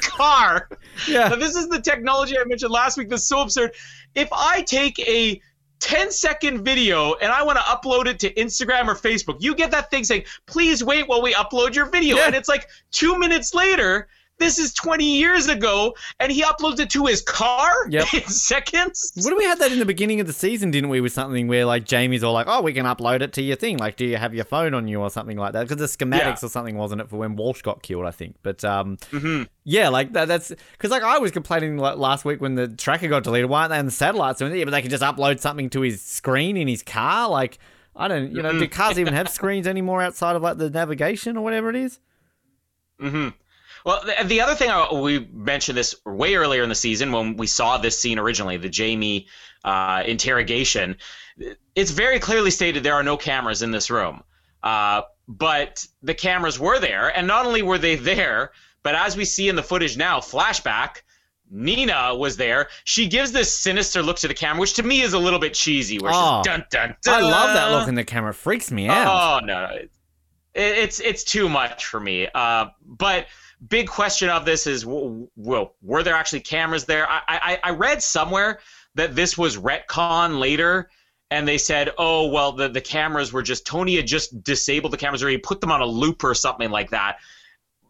car. 0.00 0.68
Yeah. 1.08 1.28
Now, 1.28 1.36
this 1.36 1.56
is 1.56 1.68
the 1.68 1.80
technology 1.80 2.36
I 2.36 2.44
mentioned 2.44 2.70
last 2.70 2.98
week 2.98 3.08
that's 3.08 3.26
so 3.26 3.40
absurd. 3.40 3.72
If 4.14 4.28
I 4.32 4.62
take 4.62 4.98
a 4.98 5.40
10 5.80 6.12
second 6.12 6.64
video 6.64 7.14
and 7.14 7.32
I 7.32 7.42
want 7.42 7.58
to 7.58 7.64
upload 7.64 8.06
it 8.06 8.20
to 8.20 8.32
Instagram 8.34 8.86
or 8.86 8.94
Facebook, 8.94 9.38
you 9.40 9.54
get 9.54 9.70
that 9.72 9.90
thing 9.90 10.04
saying, 10.04 10.24
please 10.46 10.84
wait 10.84 11.08
while 11.08 11.22
we 11.22 11.34
upload 11.34 11.74
your 11.74 11.86
video. 11.86 12.16
Yeah. 12.16 12.26
And 12.26 12.34
it's 12.34 12.48
like 12.48 12.68
two 12.92 13.18
minutes 13.18 13.52
later, 13.52 14.08
this 14.38 14.58
is 14.58 14.74
20 14.74 15.04
years 15.04 15.48
ago, 15.48 15.94
and 16.18 16.32
he 16.32 16.42
uploads 16.42 16.80
it 16.80 16.90
to 16.90 17.06
his 17.06 17.22
car 17.22 17.70
yep. 17.88 18.12
in 18.14 18.22
seconds. 18.22 19.12
What 19.14 19.30
do 19.30 19.36
we 19.36 19.44
had 19.44 19.58
that 19.60 19.72
in 19.72 19.78
the 19.78 19.86
beginning 19.86 20.20
of 20.20 20.26
the 20.26 20.32
season, 20.32 20.70
didn't 20.70 20.90
we? 20.90 21.00
With 21.00 21.12
something 21.12 21.46
where 21.48 21.64
like 21.64 21.84
Jamie's 21.84 22.24
all 22.24 22.32
like, 22.32 22.46
"Oh, 22.48 22.60
we 22.60 22.72
can 22.72 22.86
upload 22.86 23.20
it 23.20 23.32
to 23.34 23.42
your 23.42 23.56
thing. 23.56 23.78
Like, 23.78 23.96
do 23.96 24.04
you 24.04 24.16
have 24.16 24.34
your 24.34 24.44
phone 24.44 24.74
on 24.74 24.88
you 24.88 25.00
or 25.00 25.10
something 25.10 25.36
like 25.36 25.52
that?" 25.52 25.68
Because 25.68 25.76
the 25.76 26.04
schematics 26.04 26.42
yeah. 26.42 26.46
or 26.46 26.48
something 26.48 26.76
wasn't 26.76 27.02
it 27.02 27.08
for 27.08 27.16
when 27.16 27.36
Walsh 27.36 27.62
got 27.62 27.82
killed, 27.82 28.06
I 28.06 28.10
think. 28.10 28.36
But 28.42 28.64
um, 28.64 28.96
mm-hmm. 29.12 29.44
yeah, 29.64 29.88
like 29.88 30.12
that, 30.14 30.28
that's 30.28 30.48
because 30.72 30.90
like 30.90 31.02
I 31.02 31.18
was 31.18 31.30
complaining 31.30 31.78
like, 31.78 31.96
last 31.98 32.24
week 32.24 32.40
when 32.40 32.56
the 32.56 32.68
tracker 32.68 33.08
got 33.08 33.22
deleted. 33.22 33.48
Why 33.48 33.60
aren't 33.60 33.70
they 33.70 33.78
on 33.78 33.86
the 33.86 33.92
satellites 33.92 34.40
doing 34.40 34.56
it? 34.56 34.64
But 34.64 34.72
they 34.72 34.82
can 34.82 34.90
just 34.90 35.04
upload 35.04 35.40
something 35.40 35.70
to 35.70 35.82
his 35.82 36.02
screen 36.02 36.56
in 36.56 36.68
his 36.68 36.82
car. 36.82 37.28
Like, 37.28 37.58
I 37.94 38.08
don't, 38.08 38.32
you 38.32 38.42
know, 38.42 38.50
mm-hmm. 38.50 38.60
do 38.60 38.68
cars 38.68 38.98
even 38.98 39.14
have 39.14 39.28
screens 39.28 39.66
anymore 39.66 40.02
outside 40.02 40.36
of 40.36 40.42
like 40.42 40.58
the 40.58 40.70
navigation 40.70 41.36
or 41.36 41.44
whatever 41.44 41.70
it 41.70 41.76
is? 41.76 42.00
Mm-hmm. 43.00 43.28
Well, 43.84 44.02
the, 44.04 44.24
the 44.24 44.40
other 44.40 44.54
thing 44.54 44.70
I, 44.70 44.92
we 44.92 45.28
mentioned 45.32 45.76
this 45.76 45.94
way 46.04 46.34
earlier 46.34 46.62
in 46.62 46.68
the 46.68 46.74
season 46.74 47.12
when 47.12 47.36
we 47.36 47.46
saw 47.46 47.78
this 47.78 47.98
scene 47.98 48.18
originally, 48.18 48.56
the 48.56 48.68
Jamie 48.68 49.26
uh, 49.64 50.02
interrogation. 50.06 50.96
It's 51.74 51.90
very 51.90 52.18
clearly 52.18 52.50
stated 52.50 52.82
there 52.82 52.94
are 52.94 53.02
no 53.02 53.16
cameras 53.16 53.62
in 53.62 53.70
this 53.70 53.90
room, 53.90 54.22
uh, 54.62 55.02
but 55.26 55.86
the 56.02 56.14
cameras 56.14 56.58
were 56.58 56.78
there, 56.78 57.16
and 57.16 57.26
not 57.26 57.46
only 57.46 57.62
were 57.62 57.78
they 57.78 57.96
there, 57.96 58.52
but 58.82 58.94
as 58.94 59.16
we 59.16 59.24
see 59.24 59.48
in 59.48 59.56
the 59.56 59.62
footage 59.62 59.96
now, 59.96 60.20
flashback. 60.20 61.02
Nina 61.54 62.14
was 62.16 62.38
there. 62.38 62.68
She 62.84 63.08
gives 63.08 63.30
this 63.30 63.52
sinister 63.52 64.02
look 64.02 64.16
to 64.20 64.28
the 64.28 64.32
camera, 64.32 64.58
which 64.58 64.72
to 64.74 64.82
me 64.82 65.02
is 65.02 65.12
a 65.12 65.18
little 65.18 65.38
bit 65.38 65.52
cheesy. 65.52 65.98
Where 65.98 66.10
oh, 66.14 66.40
she's 66.40 66.50
dun 66.50 66.64
dun 66.70 66.96
dun. 67.02 67.14
I 67.14 67.20
love 67.20 67.52
that 67.52 67.70
look 67.72 67.88
in 67.88 67.94
the 67.94 68.04
camera. 68.04 68.30
It 68.30 68.36
freaks 68.36 68.70
me 68.70 68.88
out. 68.88 69.42
Oh 69.42 69.44
no, 69.44 69.64
it, 69.74 69.90
it's 70.54 70.98
it's 71.00 71.24
too 71.24 71.50
much 71.50 71.84
for 71.84 72.00
me. 72.00 72.26
Uh, 72.34 72.68
but 72.86 73.26
big 73.68 73.88
question 73.88 74.28
of 74.28 74.44
this 74.44 74.66
is 74.66 74.84
well, 74.86 75.74
were 75.82 76.02
there 76.02 76.14
actually 76.14 76.40
cameras 76.40 76.84
there? 76.84 77.08
I, 77.08 77.20
I, 77.28 77.60
I 77.62 77.70
read 77.70 78.02
somewhere 78.02 78.60
that 78.94 79.14
this 79.14 79.38
was 79.38 79.56
retcon 79.56 80.38
later 80.38 80.90
and 81.30 81.48
they 81.48 81.58
said, 81.58 81.90
oh, 81.96 82.28
well, 82.28 82.52
the, 82.52 82.68
the 82.68 82.80
cameras 82.80 83.32
were 83.32 83.42
just, 83.42 83.66
Tony 83.66 83.96
had 83.96 84.06
just 84.06 84.42
disabled 84.42 84.92
the 84.92 84.98
cameras 84.98 85.22
or 85.22 85.28
he 85.28 85.38
put 85.38 85.60
them 85.60 85.72
on 85.72 85.80
a 85.80 85.86
loop 85.86 86.24
or 86.24 86.34
something 86.34 86.70
like 86.70 86.90
that. 86.90 87.18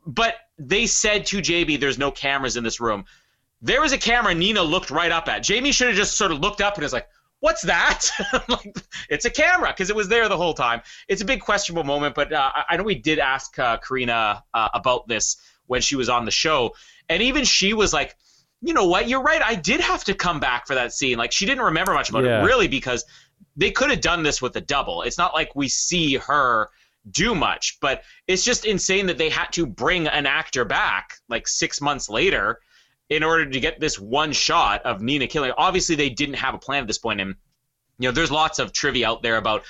But 0.07 0.37
they 0.59 0.87
said 0.87 1.27
to 1.27 1.39
JB, 1.39 1.81
there's 1.81 1.99
no 1.99 2.11
cameras 2.11 2.57
in 2.57 2.63
this 2.63 2.81
room. 2.81 3.05
There 3.61 3.81
was 3.81 3.93
a 3.93 3.99
camera 3.99 4.35
Nina 4.35 4.63
looked 4.63 4.91
right 4.91 5.11
up 5.11 5.29
at. 5.29 5.43
Jamie 5.43 5.73
should 5.73 5.89
have 5.89 5.97
just 5.97 6.17
sort 6.17 6.31
of 6.31 6.41
looked 6.41 6.61
up 6.61 6.75
and 6.75 6.83
was 6.83 6.93
like, 6.93 7.09
what's 7.41 7.63
that? 7.63 8.09
like, 8.49 8.77
it's 9.09 9.25
a 9.25 9.31
camera 9.31 9.73
because 9.73 9.91
it 9.91 9.97
was 9.97 10.09
there 10.09 10.29
the 10.29 10.37
whole 10.37 10.55
time. 10.55 10.81
It's 11.09 11.23
a 11.23 11.25
big 11.25 11.41
questionable 11.41 11.85
moment, 11.85 12.15
but 12.15 12.33
uh, 12.33 12.51
I 12.69 12.77
know 12.77 12.85
we 12.85 12.95
did 12.95 13.19
ask 13.19 13.59
uh, 13.59 13.79
Karina 13.79 14.45
uh, 14.55 14.69
about 14.73 15.09
this 15.09 15.37
when 15.73 15.81
she 15.81 15.97
was 15.97 16.11
on 16.11 16.27
the 16.27 16.31
show. 16.31 16.75
And 17.09 17.23
even 17.23 17.45
she 17.45 17.73
was 17.73 17.95
like, 17.95 18.15
you 18.61 18.75
know 18.75 18.87
what, 18.87 19.09
you're 19.09 19.23
right. 19.23 19.41
I 19.43 19.55
did 19.55 19.81
have 19.81 20.05
to 20.05 20.15
come 20.15 20.39
back 20.39 20.67
for 20.67 20.75
that 20.75 20.93
scene. 20.93 21.17
Like 21.17 21.33
she 21.33 21.47
didn't 21.47 21.65
remember 21.65 21.95
much 21.95 22.11
about 22.11 22.25
yeah. 22.25 22.43
it 22.43 22.45
really 22.45 22.69
because 22.69 23.07
they 23.57 23.71
could 23.71 23.89
have 23.89 24.03
done 24.03 24.23
this 24.23 24.43
with 24.43 24.55
a 24.57 24.61
double. 24.61 25.01
It's 25.01 25.17
not 25.17 25.33
like 25.33 25.57
we 25.57 25.69
see 25.69 26.17
her 26.17 26.69
do 27.11 27.35
much, 27.35 27.79
but 27.81 28.03
it's 28.29 28.45
just 28.45 28.67
insane 28.67 29.07
that 29.07 29.17
they 29.17 29.31
had 29.31 29.47
to 29.53 29.65
bring 29.65 30.07
an 30.07 30.27
actor 30.27 30.67
back 30.67 31.15
like 31.27 31.49
six 31.49 31.81
months 31.81 32.11
later 32.11 32.61
in 33.09 33.23
order 33.23 33.47
to 33.47 33.61
get 33.61 33.81
this 33.81 33.99
one 33.99 34.33
shot 34.33 34.83
of 34.85 35.01
Nina 35.01 35.27
killing. 35.27 35.53
Obviously, 35.57 35.97
they 35.97 36.11
didn't 36.11 36.37
have 36.37 36.55
a 36.55 36.59
plan 36.59 36.83
at 36.83 36.87
this 36.87 36.99
point, 36.99 37.21
and 37.23 37.35
you 38.03 38.09
know, 38.09 38.13
there's 38.13 38.31
lots 38.31 38.59
of 38.59 38.73
trivia 38.73 39.09
out 39.09 39.23
there 39.23 39.37
about 39.37 39.63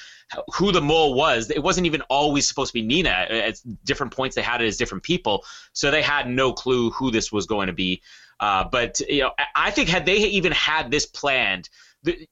who 0.54 0.72
the 0.72 0.80
mole 0.80 1.14
was. 1.14 1.50
It 1.50 1.62
wasn't 1.62 1.86
even 1.86 2.00
always 2.02 2.48
supposed 2.48 2.70
to 2.70 2.74
be 2.74 2.82
Nina. 2.82 3.10
At 3.10 3.60
different 3.84 4.14
points, 4.14 4.34
they 4.34 4.42
had 4.42 4.62
it 4.62 4.66
as 4.66 4.76
different 4.76 5.04
people, 5.04 5.44
so 5.74 5.90
they 5.90 6.02
had 6.02 6.28
no 6.28 6.52
clue 6.52 6.90
who 6.90 7.10
this 7.10 7.30
was 7.30 7.46
going 7.46 7.66
to 7.66 7.72
be. 7.72 8.00
Uh, 8.40 8.64
but 8.64 9.00
you 9.00 9.22
know, 9.22 9.32
I 9.54 9.70
think 9.70 9.88
had 9.88 10.06
they 10.06 10.16
even 10.16 10.52
had 10.52 10.90
this 10.90 11.06
planned, 11.06 11.68
the, 12.02 12.26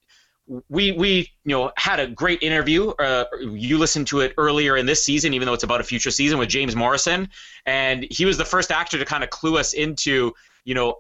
we 0.68 0.92
we 0.92 1.30
you 1.44 1.57
know 1.57 1.70
had 1.76 2.01
a 2.01 2.07
great 2.07 2.42
interview. 2.42 2.88
Uh, 2.90 3.24
you 3.42 3.78
listened 3.78 4.07
to 4.09 4.20
it 4.20 4.32
earlier 4.38 4.76
in 4.76 4.86
this 4.86 5.05
season, 5.05 5.34
even 5.34 5.46
though 5.46 5.55
it's 5.55 5.64
about 5.64 5.80
a 5.80 5.84
future 5.84 6.11
season 6.11 6.38
with 6.38 6.48
James 6.48 6.74
Morrison, 6.74 7.28
and 7.66 8.07
he 8.11 8.24
was 8.24 8.38
the 8.38 8.44
first 8.44 8.70
actor 8.70 8.98
to 8.98 9.05
kind 9.05 9.22
of 9.22 9.30
clue 9.30 9.59
us 9.59 9.74
into 9.74 10.32
you 10.64 10.74
know 10.74 10.96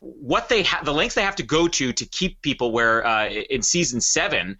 what 0.00 0.48
they 0.48 0.62
have, 0.62 0.84
the 0.84 0.94
lengths 0.94 1.14
they 1.14 1.22
have 1.22 1.36
to 1.36 1.42
go 1.42 1.68
to 1.68 1.92
to 1.92 2.06
keep 2.06 2.40
people 2.42 2.72
where 2.72 3.06
uh, 3.06 3.28
in 3.28 3.62
season 3.62 4.00
seven 4.00 4.58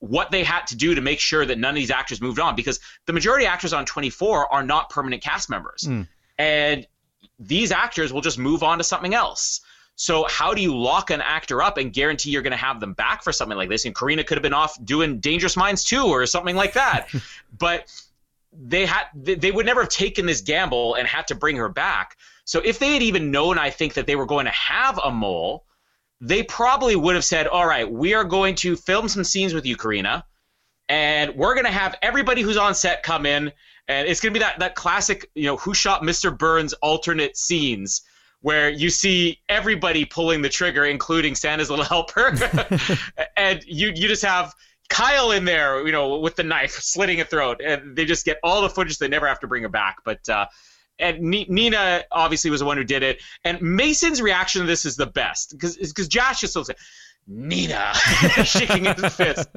what 0.00 0.30
they 0.30 0.44
had 0.44 0.64
to 0.68 0.76
do 0.76 0.94
to 0.94 1.00
make 1.00 1.18
sure 1.18 1.44
that 1.44 1.58
none 1.58 1.70
of 1.70 1.74
these 1.74 1.90
actors 1.90 2.20
moved 2.20 2.38
on 2.38 2.54
because 2.54 2.78
the 3.06 3.12
majority 3.12 3.46
of 3.46 3.50
actors 3.50 3.72
on 3.72 3.84
24 3.84 4.52
are 4.52 4.62
not 4.62 4.90
permanent 4.90 5.22
cast 5.22 5.50
members. 5.50 5.84
Mm. 5.84 6.06
and 6.38 6.86
these 7.40 7.70
actors 7.70 8.12
will 8.12 8.20
just 8.20 8.38
move 8.38 8.62
on 8.62 8.78
to 8.78 8.84
something 8.84 9.14
else. 9.14 9.60
So 9.94 10.26
how 10.28 10.54
do 10.54 10.62
you 10.62 10.76
lock 10.76 11.10
an 11.10 11.20
actor 11.20 11.62
up 11.62 11.76
and 11.76 11.92
guarantee 11.92 12.30
you're 12.30 12.42
going 12.42 12.52
to 12.52 12.56
have 12.56 12.80
them 12.80 12.94
back 12.94 13.22
for 13.22 13.32
something 13.32 13.56
like 13.56 13.68
this? 13.68 13.84
And 13.84 13.94
karina 13.94 14.24
could 14.24 14.36
have 14.36 14.42
been 14.42 14.54
off 14.54 14.76
doing 14.84 15.18
dangerous 15.18 15.56
minds 15.56 15.84
2 15.84 16.04
or 16.04 16.26
something 16.26 16.56
like 16.56 16.74
that. 16.74 17.08
But 17.58 17.90
they 18.52 18.86
had 18.86 19.04
they 19.14 19.50
would 19.50 19.66
never 19.66 19.82
have 19.82 19.90
taken 19.90 20.26
this 20.26 20.40
gamble 20.40 20.94
and 20.94 21.06
had 21.06 21.28
to 21.28 21.34
bring 21.34 21.56
her 21.56 21.68
back 21.68 22.16
so 22.48 22.62
if 22.64 22.78
they 22.78 22.94
had 22.94 23.02
even 23.02 23.30
known, 23.30 23.58
I 23.58 23.68
think 23.68 23.92
that 23.92 24.06
they 24.06 24.16
were 24.16 24.24
going 24.24 24.46
to 24.46 24.52
have 24.52 24.98
a 25.04 25.10
mole, 25.10 25.66
they 26.22 26.42
probably 26.42 26.96
would 26.96 27.14
have 27.14 27.24
said, 27.24 27.46
"All 27.46 27.66
right, 27.66 27.88
we 27.88 28.14
are 28.14 28.24
going 28.24 28.54
to 28.56 28.74
film 28.74 29.06
some 29.06 29.22
scenes 29.22 29.52
with 29.52 29.66
you, 29.66 29.76
Karina, 29.76 30.24
and 30.88 31.36
we're 31.36 31.52
going 31.52 31.66
to 31.66 31.70
have 31.70 31.96
everybody 32.00 32.40
who's 32.40 32.56
on 32.56 32.74
set 32.74 33.02
come 33.02 33.26
in, 33.26 33.52
and 33.86 34.08
it's 34.08 34.20
going 34.22 34.32
to 34.32 34.40
be 34.40 34.42
that 34.42 34.60
that 34.60 34.76
classic, 34.76 35.30
you 35.34 35.44
know, 35.44 35.58
who 35.58 35.74
shot 35.74 36.00
Mr. 36.00 36.36
Burns 36.36 36.72
alternate 36.72 37.36
scenes." 37.36 38.00
Where 38.40 38.70
you 38.70 38.88
see 38.88 39.40
everybody 39.48 40.04
pulling 40.04 40.42
the 40.42 40.48
trigger, 40.48 40.84
including 40.84 41.34
Santa's 41.34 41.70
little 41.70 41.84
helper, 41.92 42.32
and 43.36 43.62
you 43.66 43.92
you 43.94 44.08
just 44.08 44.24
have 44.24 44.54
Kyle 44.88 45.32
in 45.32 45.44
there, 45.44 45.84
you 45.84 45.92
know, 45.92 46.18
with 46.18 46.36
the 46.36 46.44
knife 46.44 46.70
slitting 46.70 47.20
a 47.20 47.24
throat, 47.24 47.60
and 47.62 47.94
they 47.94 48.06
just 48.06 48.24
get 48.24 48.38
all 48.42 48.62
the 48.62 48.70
footage. 48.70 48.96
They 48.96 49.08
never 49.08 49.26
have 49.26 49.40
to 49.40 49.48
bring 49.48 49.64
her 49.64 49.68
back. 49.68 49.96
But 50.04 50.26
uh, 50.28 50.46
and 50.98 51.20
Nina 51.20 52.04
obviously 52.10 52.50
was 52.50 52.60
the 52.60 52.66
one 52.66 52.76
who 52.76 52.84
did 52.84 53.02
it. 53.02 53.20
And 53.44 53.60
Mason's 53.60 54.20
reaction 54.20 54.62
to 54.62 54.66
this 54.66 54.84
is 54.84 54.96
the 54.96 55.06
best 55.06 55.52
because 55.52 55.76
because 55.76 56.08
Josh 56.08 56.40
just 56.40 56.52
still 56.52 56.66
Nina 57.26 57.92
shaking 58.44 58.84
his 58.84 59.14
fist. 59.14 59.48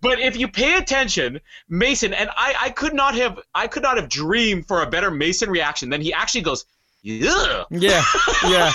But 0.00 0.18
if 0.18 0.36
you 0.36 0.48
pay 0.48 0.74
attention, 0.74 1.40
Mason 1.68 2.12
and 2.12 2.28
I, 2.36 2.54
I 2.60 2.70
could 2.70 2.92
not 2.92 3.14
have 3.14 3.38
I 3.54 3.68
could 3.68 3.84
not 3.84 3.96
have 3.96 4.08
dreamed 4.08 4.66
for 4.66 4.82
a 4.82 4.90
better 4.90 5.10
Mason 5.10 5.48
reaction 5.48 5.90
than 5.90 6.00
he 6.00 6.12
actually 6.12 6.42
goes. 6.42 6.66
Yeah. 7.02 7.64
Yeah. 7.70 8.02
Yeah. 8.44 8.72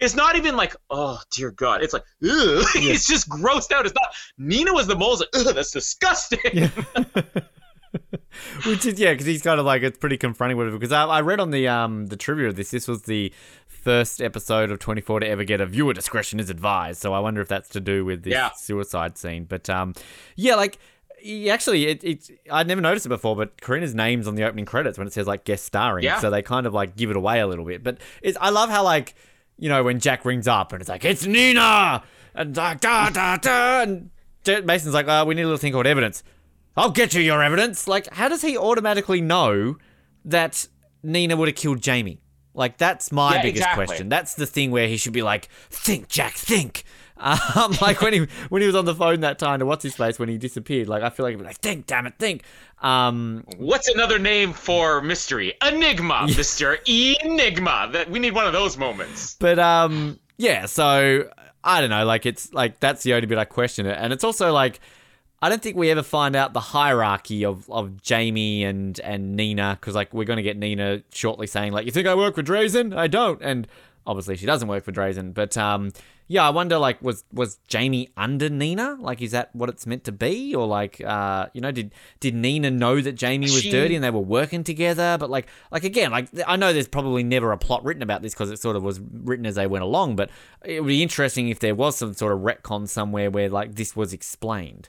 it's 0.00 0.14
not 0.14 0.36
even 0.36 0.56
like, 0.56 0.76
oh 0.90 1.20
dear 1.30 1.50
God. 1.50 1.82
It's 1.82 1.92
like, 1.92 2.04
ugh. 2.22 2.64
Yeah. 2.74 2.92
it's 2.92 3.06
just 3.06 3.28
grossed 3.28 3.72
out. 3.72 3.84
It's 3.86 3.94
not. 3.94 4.14
Nina 4.36 4.72
was 4.72 4.86
the 4.86 4.96
mole. 4.96 5.18
Like, 5.18 5.28
ugh, 5.34 5.54
that's 5.54 5.72
disgusting. 5.72 6.38
Yeah. 6.52 6.70
Which 8.66 8.86
is 8.86 8.98
yeah, 8.98 9.12
because 9.12 9.26
he's 9.26 9.42
kind 9.42 9.58
of 9.58 9.66
like 9.66 9.82
it's 9.82 9.98
pretty 9.98 10.16
confronting 10.16 10.56
whatever. 10.56 10.78
Because 10.78 10.92
I, 10.92 11.04
I 11.04 11.20
read 11.20 11.40
on 11.40 11.50
the 11.50 11.68
um 11.68 12.06
the 12.06 12.16
trivia 12.16 12.48
of 12.48 12.56
this, 12.56 12.70
this 12.70 12.88
was 12.88 13.02
the 13.02 13.32
first 13.66 14.20
episode 14.20 14.70
of 14.70 14.78
24 14.78 15.20
to 15.20 15.28
ever 15.28 15.44
get 15.44 15.60
a 15.60 15.66
viewer 15.66 15.92
discretion 15.92 16.40
is 16.40 16.50
advised. 16.50 17.00
So 17.00 17.14
I 17.14 17.20
wonder 17.20 17.40
if 17.40 17.48
that's 17.48 17.68
to 17.70 17.80
do 17.80 18.04
with 18.04 18.24
this 18.24 18.32
yeah. 18.32 18.50
suicide 18.52 19.16
scene. 19.16 19.44
But 19.44 19.68
um 19.70 19.94
yeah, 20.36 20.54
like 20.54 20.78
actually 21.50 21.86
it, 21.86 22.04
it 22.04 22.30
I'd 22.50 22.66
never 22.66 22.80
noticed 22.80 23.06
it 23.06 23.10
before, 23.10 23.36
but 23.36 23.60
Karina's 23.60 23.94
name's 23.94 24.28
on 24.28 24.34
the 24.34 24.44
opening 24.44 24.64
credits 24.64 24.98
when 24.98 25.06
it 25.06 25.12
says 25.12 25.26
like 25.26 25.44
guest 25.44 25.64
starring. 25.64 26.04
Yeah. 26.04 26.20
So 26.20 26.30
they 26.30 26.42
kind 26.42 26.66
of 26.66 26.74
like 26.74 26.96
give 26.96 27.10
it 27.10 27.16
away 27.16 27.40
a 27.40 27.46
little 27.46 27.64
bit. 27.64 27.82
But 27.82 27.98
it's 28.22 28.36
I 28.40 28.50
love 28.50 28.70
how 28.70 28.82
like 28.84 29.14
you 29.56 29.68
know 29.68 29.82
when 29.82 30.00
Jack 30.00 30.24
rings 30.24 30.46
up 30.46 30.72
and 30.72 30.80
it's 30.80 30.88
like 30.88 31.04
it's 31.04 31.26
Nina 31.26 32.02
and 32.34 32.56
like 32.56 32.80
da 32.80 33.10
da 33.10 33.36
da 33.36 33.82
and 33.82 34.10
Mason's 34.64 34.94
like, 34.94 35.06
oh, 35.08 35.24
we 35.24 35.34
need 35.34 35.42
a 35.42 35.46
little 35.46 35.58
thing 35.58 35.72
called 35.72 35.86
evidence. 35.86 36.22
I'll 36.78 36.90
get 36.90 37.14
you 37.14 37.20
your 37.20 37.42
evidence. 37.42 37.88
Like, 37.88 38.12
how 38.14 38.28
does 38.28 38.42
he 38.42 38.56
automatically 38.56 39.20
know 39.20 39.76
that 40.24 40.68
Nina 41.02 41.36
would 41.36 41.48
have 41.48 41.56
killed 41.56 41.82
Jamie? 41.82 42.20
Like, 42.54 42.78
that's 42.78 43.12
my 43.12 43.36
yeah, 43.36 43.42
biggest 43.42 43.62
exactly. 43.62 43.86
question. 43.86 44.08
That's 44.08 44.34
the 44.34 44.46
thing 44.46 44.70
where 44.70 44.88
he 44.88 44.96
should 44.96 45.12
be 45.12 45.22
like, 45.22 45.48
think, 45.70 46.08
Jack, 46.08 46.34
think. 46.34 46.84
Um, 47.20 47.74
like 47.80 48.00
when 48.00 48.12
he 48.12 48.26
when 48.48 48.62
he 48.62 48.66
was 48.66 48.76
on 48.76 48.84
the 48.84 48.94
phone 48.94 49.22
that 49.22 49.40
time 49.40 49.58
to 49.58 49.66
what's 49.66 49.82
his 49.82 49.96
face 49.96 50.20
when 50.20 50.28
he 50.28 50.38
disappeared. 50.38 50.88
Like 50.88 51.02
I 51.02 51.10
feel 51.10 51.26
like 51.26 51.32
he'd 51.32 51.38
be 51.38 51.44
like, 51.44 51.56
think, 51.56 51.88
damn 51.88 52.06
it, 52.06 52.14
think. 52.16 52.44
Um, 52.80 53.44
what's 53.56 53.88
another 53.88 54.20
name 54.20 54.52
for 54.52 55.02
mystery? 55.02 55.54
Enigma, 55.60 56.26
yeah. 56.28 56.36
Mister 56.36 56.78
Enigma. 56.86 57.90
That 57.92 58.08
we 58.08 58.20
need 58.20 58.36
one 58.36 58.46
of 58.46 58.52
those 58.52 58.78
moments. 58.78 59.34
But 59.40 59.58
um, 59.58 60.20
yeah. 60.36 60.66
So 60.66 61.28
I 61.64 61.80
don't 61.80 61.90
know. 61.90 62.04
Like 62.04 62.24
it's 62.24 62.54
like 62.54 62.78
that's 62.78 63.02
the 63.02 63.14
only 63.14 63.26
bit 63.26 63.36
I 63.36 63.46
question 63.46 63.86
it, 63.86 63.98
and 64.00 64.12
it's 64.12 64.22
also 64.22 64.52
like 64.52 64.78
I 65.40 65.48
don't 65.48 65.62
think 65.62 65.76
we 65.76 65.90
ever 65.90 66.02
find 66.02 66.34
out 66.34 66.52
the 66.52 66.60
hierarchy 66.60 67.44
of, 67.44 67.70
of 67.70 68.02
Jamie 68.02 68.64
and, 68.64 68.98
and 69.00 69.36
Nina 69.36 69.78
because 69.80 69.94
like 69.94 70.12
we're 70.12 70.24
going 70.24 70.38
to 70.38 70.42
get 70.42 70.56
Nina 70.56 71.02
shortly 71.12 71.46
saying 71.46 71.72
like 71.72 71.86
you 71.86 71.92
think 71.92 72.08
I 72.08 72.14
work 72.14 72.34
for 72.34 72.42
Drazen? 72.42 72.96
I 72.96 73.06
don't, 73.06 73.40
and 73.40 73.68
obviously 74.04 74.36
she 74.36 74.46
doesn't 74.46 74.66
work 74.66 74.82
for 74.82 74.90
Drazen. 74.90 75.32
But 75.32 75.56
um, 75.56 75.92
yeah, 76.26 76.44
I 76.44 76.50
wonder 76.50 76.76
like 76.78 77.00
was 77.00 77.24
was 77.32 77.58
Jamie 77.68 78.10
under 78.16 78.48
Nina? 78.48 78.96
Like 78.98 79.22
is 79.22 79.30
that 79.30 79.54
what 79.54 79.68
it's 79.68 79.86
meant 79.86 80.02
to 80.04 80.12
be, 80.12 80.56
or 80.56 80.66
like 80.66 81.00
uh, 81.00 81.46
you 81.52 81.60
know 81.60 81.70
did 81.70 81.94
did 82.18 82.34
Nina 82.34 82.70
know 82.72 83.00
that 83.00 83.12
Jamie 83.12 83.46
was 83.46 83.62
she... 83.62 83.70
dirty 83.70 83.94
and 83.94 84.02
they 84.02 84.10
were 84.10 84.18
working 84.18 84.64
together? 84.64 85.18
But 85.20 85.30
like 85.30 85.46
like 85.70 85.84
again 85.84 86.10
like 86.10 86.28
I 86.48 86.56
know 86.56 86.72
there's 86.72 86.88
probably 86.88 87.22
never 87.22 87.52
a 87.52 87.58
plot 87.58 87.84
written 87.84 88.02
about 88.02 88.22
this 88.22 88.34
because 88.34 88.50
it 88.50 88.58
sort 88.58 88.74
of 88.74 88.82
was 88.82 89.00
written 89.00 89.46
as 89.46 89.54
they 89.54 89.68
went 89.68 89.84
along. 89.84 90.16
But 90.16 90.30
it 90.64 90.80
would 90.80 90.88
be 90.88 91.02
interesting 91.02 91.48
if 91.48 91.60
there 91.60 91.76
was 91.76 91.96
some 91.96 92.12
sort 92.14 92.32
of 92.32 92.40
retcon 92.40 92.88
somewhere 92.88 93.30
where 93.30 93.48
like 93.48 93.76
this 93.76 93.94
was 93.94 94.12
explained. 94.12 94.88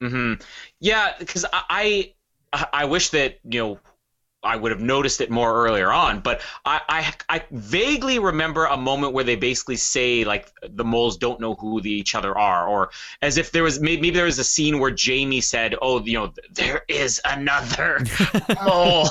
Hmm. 0.00 0.34
Yeah, 0.80 1.14
because 1.18 1.44
I, 1.52 2.12
I 2.52 2.66
I 2.72 2.84
wish 2.84 3.10
that 3.10 3.40
you 3.44 3.60
know 3.60 3.80
I 4.42 4.54
would 4.54 4.70
have 4.70 4.80
noticed 4.80 5.20
it 5.20 5.30
more 5.30 5.66
earlier 5.66 5.90
on, 5.90 6.20
but 6.20 6.40
I, 6.64 6.80
I, 6.88 7.38
I 7.38 7.44
vaguely 7.50 8.20
remember 8.20 8.66
a 8.66 8.76
moment 8.76 9.12
where 9.12 9.24
they 9.24 9.34
basically 9.34 9.74
say 9.74 10.24
like 10.24 10.52
the 10.62 10.84
moles 10.84 11.16
don't 11.16 11.40
know 11.40 11.54
who 11.54 11.80
the, 11.80 11.90
each 11.90 12.14
other 12.14 12.38
are, 12.38 12.68
or 12.68 12.90
as 13.20 13.36
if 13.36 13.50
there 13.50 13.64
was 13.64 13.80
maybe, 13.80 14.00
maybe 14.02 14.14
there 14.14 14.26
was 14.26 14.38
a 14.38 14.44
scene 14.44 14.78
where 14.78 14.92
Jamie 14.92 15.40
said, 15.40 15.74
"Oh, 15.82 16.00
you 16.00 16.14
know, 16.14 16.32
there 16.52 16.82
is 16.88 17.20
another 17.24 18.00
mole," 18.64 19.08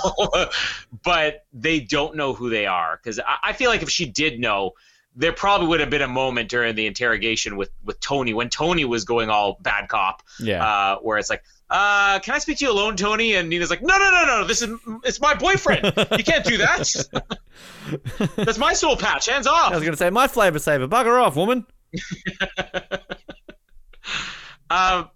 but 1.04 1.46
they 1.52 1.82
don't 1.82 2.16
know 2.16 2.34
who 2.34 2.50
they 2.50 2.66
are 2.66 2.98
because 2.98 3.20
I, 3.20 3.50
I 3.50 3.54
feel 3.54 3.70
like 3.70 3.82
if 3.82 3.90
she 3.90 4.06
did 4.06 4.40
know, 4.40 4.72
there 5.18 5.34
probably 5.34 5.68
would 5.68 5.80
have 5.80 5.90
been 5.90 6.04
a 6.04 6.08
moment 6.08 6.48
during 6.48 6.76
the 6.76 6.86
interrogation 6.86 7.58
with 7.58 7.72
with 7.84 8.00
Tony 8.00 8.34
when 8.34 8.50
Tony 8.50 8.86
was 8.86 9.04
going 9.04 9.30
all 9.30 9.58
bad 9.62 9.90
cop. 9.90 10.22
Yeah. 10.40 10.64
Uh, 10.64 11.00
where 11.00 11.18
it's 11.18 11.30
like, 11.30 11.44
uh, 11.70 12.20
can 12.20 12.36
I 12.36 12.38
speak 12.38 12.60
to 12.60 12.66
you 12.66 12.72
alone, 12.72 12.96
Tony? 12.96 13.34
And 13.34 13.50
Nina's 13.50 13.72
like, 13.72 13.82
no, 13.82 13.98
no, 13.98 14.12
no, 14.12 14.26
no. 14.26 14.48
This 14.48 14.62
is 14.62 14.78
it's 15.04 15.20
my 15.20 15.34
boyfriend. 15.34 15.86
You 15.86 16.24
can't 16.24 16.46
do 16.46 16.58
that. 16.58 17.26
That's 18.36 18.60
my 18.60 18.74
soul 18.74 18.96
patch. 18.96 19.26
Hands 19.26 19.48
off. 19.48 19.72
I 19.72 19.76
was 19.76 19.84
gonna 19.84 19.98
say 19.98 20.12
my 20.12 20.28
flavor 20.28 20.60
saver. 20.60 20.88
Bugger 20.88 21.22
off, 21.22 21.36
woman. 21.36 21.66
um 24.70 25.10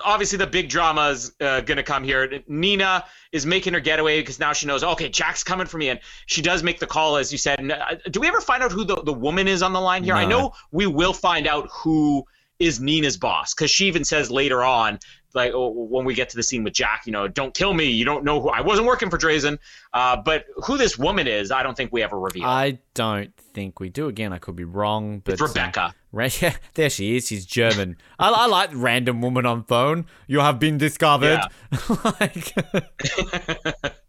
obviously 0.00 0.38
the 0.38 0.46
big 0.46 0.68
drama 0.68 1.08
is 1.08 1.32
uh, 1.40 1.60
going 1.60 1.76
to 1.76 1.82
come 1.82 2.04
here. 2.04 2.42
Nina 2.48 3.04
is 3.32 3.46
making 3.46 3.74
her 3.74 3.80
getaway 3.80 4.20
because 4.20 4.38
now 4.38 4.52
she 4.52 4.66
knows, 4.66 4.82
okay, 4.82 5.08
Jack's 5.08 5.44
coming 5.44 5.66
for 5.66 5.78
me. 5.78 5.88
And 5.88 6.00
she 6.26 6.42
does 6.42 6.62
make 6.62 6.78
the 6.80 6.86
call, 6.86 7.16
as 7.16 7.32
you 7.32 7.38
said. 7.38 7.58
And, 7.58 7.72
uh, 7.72 7.96
do 8.10 8.20
we 8.20 8.28
ever 8.28 8.40
find 8.40 8.62
out 8.62 8.72
who 8.72 8.84
the, 8.84 9.02
the 9.02 9.12
woman 9.12 9.48
is 9.48 9.62
on 9.62 9.72
the 9.72 9.80
line 9.80 10.04
here? 10.04 10.14
No. 10.14 10.20
I 10.20 10.24
know 10.24 10.52
we 10.70 10.86
will 10.86 11.12
find 11.12 11.46
out 11.46 11.68
who 11.72 12.24
is 12.58 12.80
Nina's 12.80 13.16
boss 13.16 13.52
because 13.52 13.70
she 13.70 13.86
even 13.86 14.04
says 14.04 14.30
later 14.30 14.62
on 14.62 14.98
like 15.34 15.52
oh, 15.52 15.68
when 15.68 16.04
we 16.04 16.14
get 16.14 16.28
to 16.30 16.36
the 16.36 16.42
scene 16.42 16.64
with 16.64 16.72
Jack, 16.72 17.02
you 17.06 17.12
know, 17.12 17.28
don't 17.28 17.52
kill 17.52 17.74
me. 17.74 17.86
You 17.86 18.04
don't 18.04 18.24
know 18.24 18.40
who 18.40 18.48
I 18.48 18.60
wasn't 18.60 18.86
working 18.86 19.10
for 19.10 19.18
Drazen, 19.18 19.58
uh, 19.92 20.16
but 20.16 20.46
who 20.64 20.78
this 20.78 20.96
woman 20.96 21.26
is, 21.26 21.50
I 21.50 21.62
don't 21.62 21.76
think 21.76 21.92
we 21.92 22.02
ever 22.02 22.18
reveal. 22.18 22.44
I 22.44 22.78
don't 22.94 23.34
think 23.52 23.80
we 23.80 23.88
do. 23.88 24.08
Again, 24.08 24.32
I 24.32 24.38
could 24.38 24.56
be 24.56 24.64
wrong, 24.64 25.20
but 25.24 25.34
it's 25.34 25.42
Rebecca. 25.42 25.94
Yeah, 26.40 26.56
there 26.74 26.90
she 26.90 27.16
is. 27.16 27.26
She's 27.26 27.44
German. 27.44 27.96
I, 28.18 28.30
I, 28.30 28.46
like 28.46 28.70
random 28.72 29.20
woman 29.20 29.46
on 29.46 29.64
phone. 29.64 30.06
You 30.26 30.40
have 30.40 30.58
been 30.58 30.78
discovered. 30.78 31.40
Yeah. 31.72 32.12
like. 32.20 32.54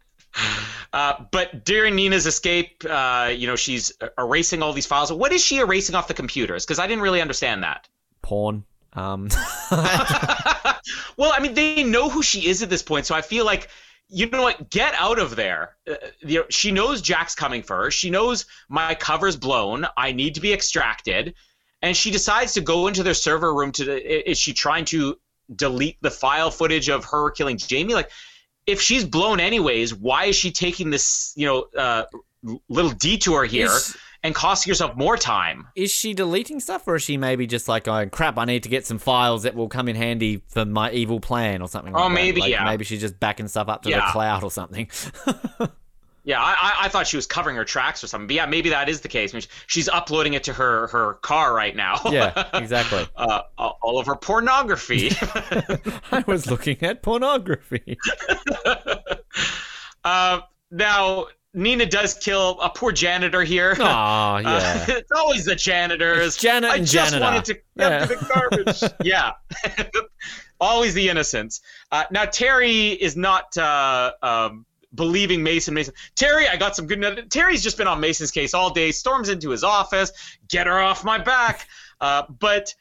Uh, 0.92 1.24
but 1.30 1.64
during 1.64 1.94
Nina's 1.94 2.26
escape, 2.26 2.82
uh, 2.88 3.30
you 3.34 3.46
know, 3.46 3.56
she's 3.56 3.92
erasing 4.18 4.62
all 4.62 4.72
these 4.72 4.86
files. 4.86 5.12
What 5.12 5.32
is 5.32 5.42
she 5.42 5.58
erasing 5.58 5.94
off 5.94 6.08
the 6.08 6.14
computers? 6.14 6.64
Because 6.64 6.78
I 6.78 6.86
didn't 6.86 7.02
really 7.02 7.20
understand 7.20 7.62
that. 7.62 7.88
Porn. 8.22 8.64
Um. 8.92 9.28
well, 9.70 11.32
I 11.32 11.38
mean, 11.40 11.54
they 11.54 11.82
know 11.84 12.08
who 12.08 12.22
she 12.22 12.46
is 12.48 12.62
at 12.62 12.70
this 12.70 12.82
point, 12.82 13.06
so 13.06 13.14
I 13.14 13.22
feel 13.22 13.44
like 13.44 13.68
you 14.08 14.28
know 14.30 14.42
what? 14.42 14.70
Get 14.70 14.94
out 14.94 15.18
of 15.18 15.36
there. 15.36 15.76
Uh, 15.88 15.94
you 16.20 16.40
know, 16.40 16.46
she 16.48 16.70
knows 16.70 17.02
Jack's 17.02 17.34
coming 17.34 17.62
for 17.62 17.76
her. 17.76 17.90
She 17.90 18.10
knows 18.10 18.46
my 18.68 18.94
cover's 18.94 19.36
blown. 19.36 19.86
I 19.96 20.12
need 20.12 20.34
to 20.36 20.40
be 20.40 20.52
extracted. 20.52 21.34
And 21.82 21.96
she 21.96 22.10
decides 22.10 22.54
to 22.54 22.60
go 22.60 22.86
into 22.86 23.02
their 23.02 23.14
server 23.14 23.54
room 23.54 23.72
to 23.72 24.30
is 24.30 24.38
she 24.38 24.52
trying 24.52 24.84
to 24.86 25.18
delete 25.54 25.96
the 26.02 26.10
file 26.10 26.50
footage 26.50 26.88
of 26.88 27.04
her 27.04 27.30
killing 27.30 27.56
Jamie? 27.56 27.94
Like 27.94 28.10
if 28.66 28.80
she's 28.80 29.04
blown 29.04 29.40
anyways 29.40 29.94
why 29.94 30.26
is 30.26 30.36
she 30.36 30.50
taking 30.50 30.90
this 30.90 31.32
you 31.36 31.46
know 31.46 31.66
uh, 31.80 32.04
little 32.68 32.90
detour 32.90 33.44
here 33.44 33.66
is, 33.66 33.96
and 34.22 34.34
costing 34.34 34.70
herself 34.70 34.96
more 34.96 35.16
time? 35.16 35.68
Is 35.76 35.92
she 35.92 36.14
deleting 36.14 36.58
stuff 36.60 36.86
or 36.88 36.96
is 36.96 37.02
she 37.02 37.16
maybe 37.16 37.46
just 37.46 37.68
like 37.68 37.84
going 37.84 38.10
crap 38.10 38.38
I 38.38 38.44
need 38.44 38.64
to 38.64 38.68
get 38.68 38.86
some 38.86 38.98
files 38.98 39.44
that 39.44 39.54
will 39.54 39.68
come 39.68 39.88
in 39.88 39.96
handy 39.96 40.42
for 40.48 40.64
my 40.64 40.90
evil 40.90 41.20
plan 41.20 41.62
or 41.62 41.68
something 41.68 41.94
oh 41.94 42.04
like 42.04 42.12
maybe 42.12 42.40
like 42.40 42.50
yeah. 42.50 42.64
maybe 42.64 42.84
she's 42.84 43.00
just 43.00 43.20
backing 43.20 43.48
stuff 43.48 43.68
up 43.68 43.82
to 43.82 43.90
yeah. 43.90 44.06
the 44.06 44.12
cloud 44.12 44.42
or 44.42 44.50
something 44.50 44.88
Yeah, 46.26 46.42
I, 46.42 46.74
I 46.80 46.88
thought 46.88 47.06
she 47.06 47.16
was 47.16 47.28
covering 47.28 47.54
her 47.54 47.64
tracks 47.64 48.02
or 48.02 48.08
something. 48.08 48.26
But 48.26 48.34
yeah, 48.34 48.46
maybe 48.46 48.70
that 48.70 48.88
is 48.88 49.00
the 49.00 49.06
case. 49.06 49.32
I 49.32 49.36
mean, 49.36 49.44
she's 49.68 49.88
uploading 49.88 50.34
it 50.34 50.42
to 50.44 50.52
her 50.52 50.88
her 50.88 51.14
car 51.14 51.54
right 51.54 51.74
now. 51.74 52.00
Yeah, 52.16 52.48
exactly. 52.54 53.06
uh, 53.16 53.42
all 53.58 53.98
of 53.98 54.06
her 54.06 54.16
pornography. 54.16 55.10
I 56.12 56.24
was 56.26 56.50
looking 56.50 56.82
at 56.82 57.02
pornography. 57.02 57.98
uh, 60.04 60.40
now, 60.70 61.26
Nina 61.52 61.86
does 61.86 62.14
kill 62.14 62.58
a 62.60 62.70
poor 62.70 62.90
janitor 62.90 63.42
here. 63.42 63.76
Oh, 63.78 63.82
yeah. 63.82 64.40
Uh, 64.42 64.84
it's 64.88 65.12
always 65.12 65.44
the 65.44 65.54
janitors. 65.54 66.26
It's 66.26 66.36
Janet 66.38 66.70
I 66.70 66.76
and 66.76 66.86
just 66.86 67.12
janitor. 67.12 67.24
wanted 67.24 67.44
to 67.44 67.58
yeah. 67.76 68.06
the 68.06 68.32
garbage. 68.34 68.94
yeah. 69.04 69.32
always 70.60 70.94
the 70.94 71.08
innocents. 71.08 71.60
Uh, 71.92 72.04
now, 72.10 72.24
Terry 72.24 72.88
is 72.88 73.16
not. 73.16 73.56
Uh, 73.56 74.12
um, 74.22 74.64
believing 74.96 75.42
Mason. 75.42 75.74
Mason, 75.74 75.94
Terry, 76.14 76.48
I 76.48 76.56
got 76.56 76.74
some 76.74 76.86
good. 76.86 77.30
Terry's 77.30 77.62
just 77.62 77.78
been 77.78 77.86
on 77.86 78.00
Mason's 78.00 78.30
case 78.30 78.54
all 78.54 78.70
day. 78.70 78.90
Storms 78.90 79.28
into 79.28 79.50
his 79.50 79.62
office, 79.62 80.12
get 80.48 80.66
her 80.66 80.80
off 80.80 81.04
my 81.04 81.18
back. 81.18 81.68
Uh, 82.00 82.24
but 82.28 82.74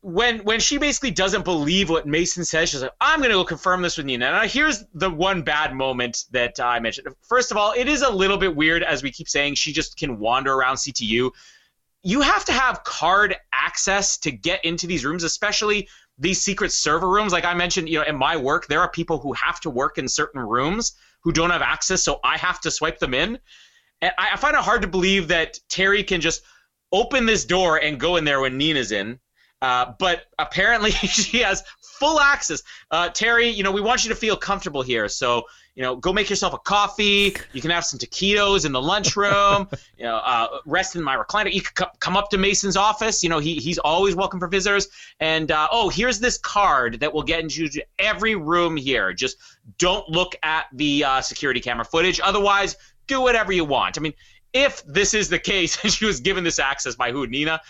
when 0.00 0.38
when 0.40 0.60
she 0.60 0.78
basically 0.78 1.10
doesn't 1.10 1.44
believe 1.44 1.90
what 1.90 2.06
Mason 2.06 2.44
says, 2.44 2.70
she's 2.70 2.82
like, 2.82 2.92
"I'm 3.00 3.20
going 3.20 3.30
to 3.30 3.36
go 3.36 3.44
confirm 3.44 3.82
this 3.82 3.96
with 3.96 4.06
Nina." 4.06 4.32
Now, 4.32 4.42
here's 4.42 4.84
the 4.94 5.10
one 5.10 5.42
bad 5.42 5.74
moment 5.74 6.24
that 6.32 6.58
I 6.60 6.80
mentioned. 6.80 7.08
First 7.28 7.50
of 7.50 7.56
all, 7.56 7.72
it 7.76 7.88
is 7.88 8.02
a 8.02 8.10
little 8.10 8.38
bit 8.38 8.54
weird, 8.54 8.82
as 8.82 9.02
we 9.02 9.10
keep 9.10 9.28
saying, 9.28 9.54
she 9.54 9.72
just 9.72 9.98
can 9.98 10.18
wander 10.18 10.52
around 10.52 10.76
CTU. 10.76 11.30
You 12.02 12.20
have 12.20 12.44
to 12.46 12.52
have 12.52 12.84
card 12.84 13.36
access 13.52 14.18
to 14.18 14.30
get 14.30 14.64
into 14.64 14.86
these 14.86 15.04
rooms, 15.04 15.24
especially 15.24 15.88
these 16.18 16.40
secret 16.40 16.72
server 16.72 17.08
rooms. 17.08 17.32
Like 17.32 17.44
I 17.44 17.54
mentioned, 17.54 17.88
you 17.88 17.98
know, 17.98 18.04
in 18.04 18.16
my 18.16 18.36
work, 18.36 18.66
there 18.66 18.80
are 18.80 18.90
people 18.90 19.18
who 19.18 19.32
have 19.34 19.60
to 19.60 19.70
work 19.70 19.98
in 19.98 20.08
certain 20.08 20.40
rooms 20.40 20.96
who 21.26 21.32
don't 21.32 21.50
have 21.50 21.60
access, 21.60 22.04
so 22.04 22.20
I 22.22 22.36
have 22.36 22.60
to 22.60 22.70
swipe 22.70 23.00
them 23.00 23.12
in. 23.12 23.40
And 24.00 24.12
I, 24.16 24.30
I 24.34 24.36
find 24.36 24.54
it 24.54 24.62
hard 24.62 24.82
to 24.82 24.88
believe 24.88 25.26
that 25.28 25.58
Terry 25.68 26.04
can 26.04 26.20
just 26.20 26.40
open 26.92 27.26
this 27.26 27.44
door 27.44 27.78
and 27.78 27.98
go 27.98 28.14
in 28.14 28.24
there 28.24 28.40
when 28.40 28.56
Nina's 28.56 28.92
in. 28.92 29.18
Uh, 29.60 29.92
but 29.98 30.22
apparently 30.38 30.90
she 30.92 31.38
has 31.38 31.64
full 31.98 32.20
access. 32.20 32.62
Uh, 32.90 33.08
Terry, 33.08 33.48
you 33.48 33.62
know, 33.62 33.72
we 33.72 33.80
want 33.80 34.04
you 34.04 34.10
to 34.10 34.14
feel 34.14 34.36
comfortable 34.36 34.82
here. 34.82 35.08
So, 35.08 35.44
you 35.74 35.82
know, 35.82 35.96
go 35.96 36.12
make 36.12 36.30
yourself 36.30 36.54
a 36.54 36.58
coffee. 36.58 37.36
You 37.52 37.60
can 37.60 37.70
have 37.70 37.84
some 37.84 37.98
taquitos 37.98 38.64
in 38.64 38.72
the 38.72 38.80
lunchroom. 38.80 39.68
you 39.98 40.04
know, 40.04 40.16
uh, 40.16 40.48
rest 40.64 40.96
in 40.96 41.02
my 41.02 41.16
recliner. 41.16 41.52
You 41.52 41.60
can 41.60 41.88
come 42.00 42.16
up 42.16 42.30
to 42.30 42.38
Mason's 42.38 42.76
office. 42.76 43.22
You 43.22 43.28
know, 43.28 43.38
he, 43.38 43.56
he's 43.56 43.78
always 43.78 44.14
welcome 44.14 44.40
for 44.40 44.48
visitors. 44.48 44.88
And 45.20 45.50
uh, 45.50 45.68
oh, 45.70 45.88
here's 45.88 46.18
this 46.18 46.38
card 46.38 47.00
that 47.00 47.12
will 47.12 47.22
get 47.22 47.40
into 47.40 47.68
every 47.98 48.34
room 48.34 48.76
here. 48.76 49.12
Just 49.12 49.36
don't 49.78 50.08
look 50.08 50.34
at 50.42 50.66
the 50.72 51.04
uh, 51.04 51.20
security 51.20 51.60
camera 51.60 51.84
footage. 51.84 52.20
Otherwise, 52.22 52.76
do 53.06 53.20
whatever 53.20 53.52
you 53.52 53.64
want. 53.64 53.98
I 53.98 54.00
mean, 54.00 54.14
if 54.52 54.82
this 54.86 55.12
is 55.12 55.28
the 55.28 55.38
case 55.38 55.78
and 55.82 55.92
she 55.92 56.04
was 56.04 56.20
given 56.20 56.44
this 56.44 56.58
access 56.58 56.94
by 56.94 57.12
who, 57.12 57.26
Nina, 57.26 57.60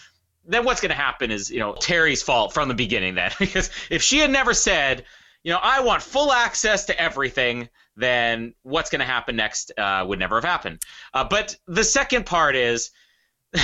then 0.47 0.65
what's 0.65 0.81
going 0.81 0.91
to 0.91 0.97
happen 0.97 1.31
is, 1.31 1.51
you 1.51 1.59
know, 1.59 1.75
Terry's 1.75 2.23
fault 2.23 2.55
from 2.55 2.69
the 2.69 2.75
beginning 2.75 3.15
then. 3.15 3.33
because 3.39 3.71
if 3.91 4.03
she 4.03 4.19
had 4.19 4.31
never 4.31 4.55
said, 4.55 5.05
you 5.43 5.53
know, 5.53 5.59
I 5.63 5.81
want 5.81 6.03
full 6.03 6.33
access 6.33 6.87
to 6.87 7.01
everything, 7.01 7.69
then 7.97 8.55
what's 8.63 8.91
going 8.91 9.01
to 9.01 9.07
happen 9.07 9.37
next 9.37 9.73
uh, 9.79 10.05
would 10.07 10.19
never 10.19 10.37
have 10.37 10.45
happened. 10.45 10.81
Uh, 11.15 11.25
but 11.25 11.57
the 11.67 11.85
second 11.85 12.27
part 12.27 12.57
is, 12.57 12.91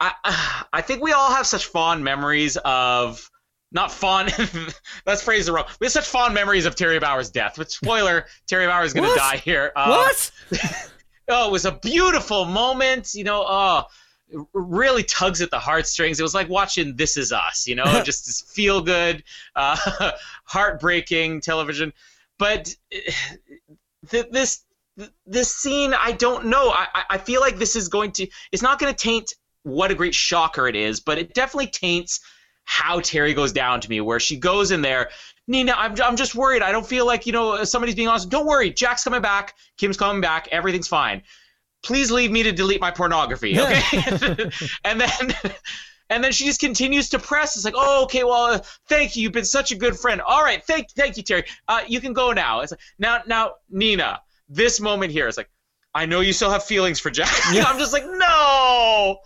I, 0.00 0.64
I 0.72 0.80
think 0.80 1.02
we 1.02 1.12
all 1.12 1.32
have 1.32 1.46
such 1.46 1.66
fond 1.66 2.02
memories 2.02 2.56
of 2.64 3.30
not 3.70 3.92
fond. 3.92 4.34
let's 5.06 5.22
phrase 5.22 5.48
it 5.48 5.52
wrong. 5.52 5.66
We 5.80 5.86
have 5.86 5.92
such 5.92 6.06
fond 6.06 6.34
memories 6.34 6.66
of 6.66 6.74
Terry 6.74 6.98
Bauer's 6.98 7.30
death. 7.30 7.54
But 7.56 7.70
spoiler: 7.70 8.26
Terry 8.48 8.66
Bauer 8.66 8.84
is 8.84 8.92
going 8.92 9.08
to 9.08 9.16
die 9.16 9.36
here. 9.36 9.72
Um, 9.76 9.90
what? 9.90 10.32
oh, 11.28 11.48
it 11.48 11.52
was 11.52 11.64
a 11.64 11.72
beautiful 11.72 12.44
moment. 12.44 13.14
You 13.14 13.24
know, 13.24 13.44
oh, 13.46 13.84
really 14.52 15.02
tugs 15.02 15.40
at 15.40 15.50
the 15.50 15.58
heartstrings. 15.58 16.18
It 16.18 16.22
was 16.22 16.34
like 16.34 16.48
watching 16.48 16.96
This 16.96 17.16
Is 17.16 17.32
Us. 17.32 17.66
You 17.66 17.76
know, 17.76 17.84
just 18.04 18.48
feel 18.48 18.80
good, 18.80 19.22
uh, 19.56 20.12
heartbreaking 20.44 21.40
television. 21.40 21.92
But 22.38 22.74
th- 24.10 24.26
this 24.30 24.64
this 25.26 25.54
scene, 25.54 25.94
I 25.94 26.12
don't 26.12 26.46
know. 26.46 26.70
I 26.70 27.04
I 27.10 27.18
feel 27.18 27.40
like 27.40 27.58
this 27.58 27.76
is 27.76 27.88
going 27.88 28.12
to. 28.12 28.26
It's 28.52 28.62
not 28.62 28.78
going 28.78 28.92
to 28.92 28.98
taint 28.98 29.34
what 29.62 29.90
a 29.90 29.94
great 29.94 30.14
shocker 30.14 30.68
it 30.68 30.76
is, 30.76 31.00
but 31.00 31.18
it 31.18 31.34
definitely 31.34 31.68
taints 31.68 32.20
how 32.64 33.00
Terry 33.00 33.34
goes 33.34 33.52
down 33.52 33.80
to 33.80 33.90
me, 33.90 34.00
where 34.00 34.20
she 34.20 34.36
goes 34.36 34.70
in 34.70 34.82
there. 34.82 35.10
Nina, 35.48 35.74
I'm, 35.76 36.00
I'm 36.00 36.16
just 36.16 36.34
worried. 36.34 36.62
I 36.62 36.70
don't 36.70 36.86
feel 36.86 37.06
like, 37.06 37.26
you 37.26 37.32
know, 37.32 37.64
somebody's 37.64 37.94
being 37.94 38.08
honest. 38.08 38.30
Don't 38.30 38.46
worry. 38.46 38.70
Jack's 38.70 39.04
coming 39.04 39.22
back. 39.22 39.54
Kim's 39.76 39.96
coming 39.96 40.20
back. 40.20 40.48
Everything's 40.52 40.88
fine. 40.88 41.22
Please 41.82 42.10
leave 42.10 42.30
me 42.30 42.42
to 42.44 42.52
delete 42.52 42.80
my 42.80 42.90
pornography. 42.90 43.58
Okay. 43.58 44.50
and 44.84 45.00
then. 45.00 45.52
And 46.10 46.22
then 46.22 46.32
she 46.32 46.44
just 46.44 46.60
continues 46.60 47.08
to 47.10 47.18
press. 47.18 47.56
It's 47.56 47.64
like, 47.64 47.72
oh, 47.74 48.04
okay, 48.04 48.22
well, 48.22 48.44
uh, 48.44 48.58
thank 48.86 49.16
you. 49.16 49.22
You've 49.22 49.32
been 49.32 49.46
such 49.46 49.72
a 49.72 49.74
good 49.74 49.98
friend. 49.98 50.20
All 50.20 50.42
right, 50.42 50.62
thank, 50.62 50.90
thank 50.90 51.16
you, 51.16 51.22
Terry. 51.22 51.44
Uh, 51.68 51.80
you 51.88 52.02
can 52.02 52.12
go 52.12 52.32
now. 52.32 52.60
It's 52.60 52.70
like, 52.70 52.80
now, 52.98 53.22
now, 53.26 53.52
Nina. 53.70 54.20
This 54.46 54.78
moment 54.78 55.10
here 55.10 55.26
is 55.26 55.38
like, 55.38 55.48
I 55.94 56.06
know 56.06 56.20
you 56.20 56.32
still 56.32 56.50
have 56.50 56.64
feelings 56.64 57.00
for 57.00 57.10
Jack. 57.10 57.30
Yeah. 57.52 57.64
I'm 57.64 57.78
just 57.78 57.92
like, 57.92 58.04
no. 58.06 59.20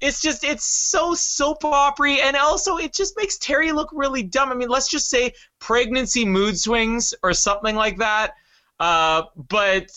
It's 0.00 0.22
just 0.22 0.44
it's 0.44 0.64
so 0.64 1.14
soap 1.14 1.64
opera 1.64 2.12
and 2.12 2.36
also 2.36 2.78
it 2.78 2.94
just 2.94 3.16
makes 3.18 3.36
Terry 3.36 3.72
look 3.72 3.90
really 3.92 4.22
dumb. 4.22 4.50
I 4.50 4.54
mean, 4.54 4.68
let's 4.68 4.88
just 4.88 5.10
say 5.10 5.34
pregnancy 5.58 6.24
mood 6.24 6.58
swings 6.58 7.14
or 7.22 7.34
something 7.34 7.76
like 7.76 7.98
that. 7.98 8.32
Uh, 8.78 9.24
but 9.36 9.90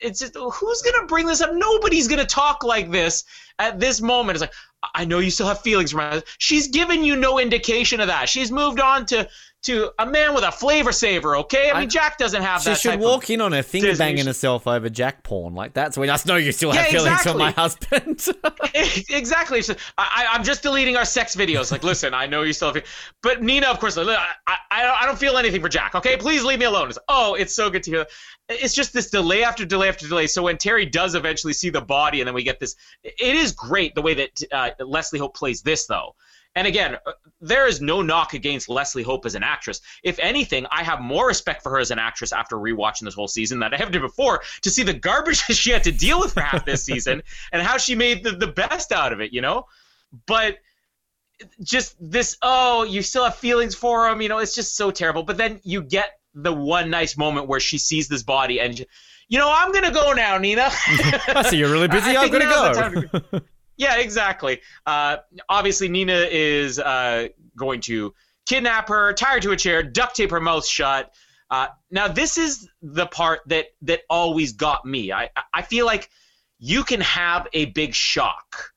it's 0.00 0.20
just 0.20 0.36
who's 0.36 0.82
gonna 0.82 1.06
bring 1.06 1.26
this 1.26 1.40
up? 1.40 1.50
Nobody's 1.52 2.08
gonna 2.08 2.24
talk 2.24 2.64
like 2.64 2.90
this 2.90 3.24
at 3.58 3.78
this 3.78 4.00
moment. 4.00 4.36
It's 4.36 4.40
like 4.40 4.52
I 4.94 5.04
know 5.04 5.18
you 5.18 5.30
still 5.30 5.48
have 5.48 5.60
feelings 5.60 5.90
for 5.90 5.98
my. 5.98 6.22
She's 6.38 6.68
given 6.68 7.04
you 7.04 7.16
no 7.16 7.38
indication 7.38 8.00
of 8.00 8.06
that. 8.06 8.28
She's 8.28 8.50
moved 8.50 8.80
on 8.80 9.06
to 9.06 9.28
to 9.62 9.90
a 9.98 10.06
man 10.06 10.34
with 10.34 10.44
a 10.44 10.52
flavor 10.52 10.92
saver. 10.92 11.36
Okay, 11.36 11.70
I 11.70 11.74
mean 11.74 11.82
I, 11.82 11.86
Jack 11.86 12.16
doesn't 12.18 12.42
have 12.42 12.62
she 12.62 12.70
that. 12.70 12.78
She 12.78 12.90
should 12.90 13.00
walk 13.00 13.28
in 13.30 13.40
on 13.40 13.52
her 13.52 13.62
finger 13.62 13.88
Disney. 13.88 14.04
banging 14.04 14.26
herself 14.26 14.66
over 14.66 14.88
Jack 14.88 15.24
porn. 15.24 15.54
Like 15.54 15.74
that's 15.74 15.98
when 15.98 16.10
I 16.10 16.18
know 16.26 16.36
you 16.36 16.52
still 16.52 16.70
have 16.70 16.86
yeah, 16.86 16.92
feelings 16.92 17.20
exactly. 17.20 17.32
for 17.32 17.38
my 17.38 17.50
husband. 17.50 18.26
exactly. 19.10 19.62
So 19.62 19.74
I, 19.96 20.26
am 20.30 20.44
just 20.44 20.62
deleting 20.62 20.96
our 20.96 21.04
sex 21.04 21.34
videos. 21.34 21.72
Like, 21.72 21.82
listen, 21.82 22.14
I 22.14 22.26
know 22.26 22.42
you 22.42 22.52
still 22.52 22.72
have, 22.72 22.84
but 23.22 23.42
Nina, 23.42 23.66
of 23.66 23.80
course, 23.80 23.98
I, 23.98 24.04
I, 24.46 24.56
I 24.70 25.06
don't 25.06 25.18
feel 25.18 25.36
anything 25.36 25.60
for 25.60 25.68
Jack. 25.68 25.94
Okay, 25.94 26.16
please 26.16 26.44
leave 26.44 26.60
me 26.60 26.66
alone. 26.66 26.88
It's, 26.88 26.98
oh, 27.08 27.34
it's 27.34 27.54
so 27.54 27.68
good 27.68 27.82
to 27.84 27.90
hear. 27.90 28.06
It's 28.48 28.74
just 28.74 28.92
this 28.92 29.10
delay 29.10 29.42
after 29.42 29.64
delay 29.64 29.88
after 29.88 30.08
delay. 30.08 30.26
So 30.28 30.42
when 30.44 30.56
Terry 30.56 30.86
does 30.86 31.14
eventually 31.14 31.52
see 31.52 31.70
the 31.70 31.80
body, 31.80 32.20
and 32.20 32.28
then 32.28 32.34
we 32.34 32.44
get 32.44 32.60
this, 32.60 32.76
it 33.02 33.36
is 33.36 33.52
great 33.52 33.94
the 33.94 34.02
way 34.02 34.14
that 34.14 34.42
uh, 34.52 34.70
Leslie 34.84 35.18
Hope 35.18 35.36
plays 35.36 35.62
this, 35.62 35.86
though. 35.86 36.14
And 36.58 36.66
again, 36.66 36.96
uh, 37.06 37.12
there 37.40 37.68
is 37.68 37.80
no 37.80 38.02
knock 38.02 38.34
against 38.34 38.68
Leslie 38.68 39.04
Hope 39.04 39.24
as 39.24 39.36
an 39.36 39.44
actress. 39.44 39.80
If 40.02 40.18
anything, 40.18 40.66
I 40.72 40.82
have 40.82 41.00
more 41.00 41.28
respect 41.28 41.62
for 41.62 41.70
her 41.70 41.78
as 41.78 41.92
an 41.92 42.00
actress 42.00 42.32
after 42.32 42.56
rewatching 42.56 43.04
this 43.04 43.14
whole 43.14 43.28
season 43.28 43.60
than 43.60 43.72
I 43.72 43.76
have 43.76 43.92
did 43.92 44.02
before 44.02 44.42
to 44.62 44.70
see 44.70 44.82
the 44.82 44.92
garbage 44.92 45.40
that 45.46 45.54
she 45.54 45.70
had 45.70 45.84
to 45.84 45.92
deal 45.92 46.18
with 46.18 46.34
for 46.34 46.40
half 46.40 46.64
this 46.64 46.82
season 46.82 47.22
and 47.52 47.62
how 47.62 47.76
she 47.76 47.94
made 47.94 48.24
the, 48.24 48.32
the 48.32 48.48
best 48.48 48.90
out 48.90 49.12
of 49.12 49.20
it, 49.20 49.32
you 49.32 49.40
know? 49.40 49.66
But 50.26 50.58
just 51.62 51.94
this, 52.00 52.36
oh, 52.42 52.82
you 52.82 53.02
still 53.02 53.22
have 53.22 53.36
feelings 53.36 53.76
for 53.76 54.08
him, 54.08 54.20
you 54.20 54.28
know, 54.28 54.38
it's 54.38 54.56
just 54.56 54.74
so 54.74 54.90
terrible. 54.90 55.22
But 55.22 55.36
then 55.36 55.60
you 55.62 55.80
get 55.80 56.18
the 56.34 56.52
one 56.52 56.90
nice 56.90 57.16
moment 57.16 57.46
where 57.46 57.60
she 57.60 57.78
sees 57.78 58.08
this 58.08 58.24
body 58.24 58.60
and, 58.60 58.84
you 59.28 59.38
know, 59.38 59.48
I'm 59.48 59.70
going 59.70 59.84
to 59.84 59.92
go 59.92 60.12
now, 60.12 60.38
Nina. 60.38 60.70
I 60.72 61.44
see 61.48 61.58
you're 61.58 61.70
really 61.70 61.86
busy. 61.86 62.16
I, 62.16 62.24
am 62.24 62.30
going 62.30 62.42
to 62.42 63.20
go. 63.30 63.40
Yeah, 63.78 63.96
exactly. 63.98 64.60
Uh, 64.84 65.18
obviously, 65.48 65.88
Nina 65.88 66.26
is 66.30 66.80
uh, 66.80 67.28
going 67.56 67.80
to 67.82 68.12
kidnap 68.46 68.88
her, 68.88 69.12
tie 69.12 69.34
her 69.34 69.40
to 69.40 69.52
a 69.52 69.56
chair, 69.56 69.82
duct 69.84 70.16
tape 70.16 70.32
her 70.32 70.40
mouth 70.40 70.66
shut. 70.66 71.14
Uh, 71.48 71.68
now, 71.90 72.08
this 72.08 72.36
is 72.36 72.68
the 72.82 73.06
part 73.06 73.40
that 73.46 73.66
that 73.82 74.00
always 74.10 74.52
got 74.52 74.84
me. 74.84 75.12
I 75.12 75.30
I 75.54 75.62
feel 75.62 75.86
like 75.86 76.10
you 76.58 76.82
can 76.82 77.00
have 77.00 77.46
a 77.52 77.66
big 77.66 77.94
shock, 77.94 78.72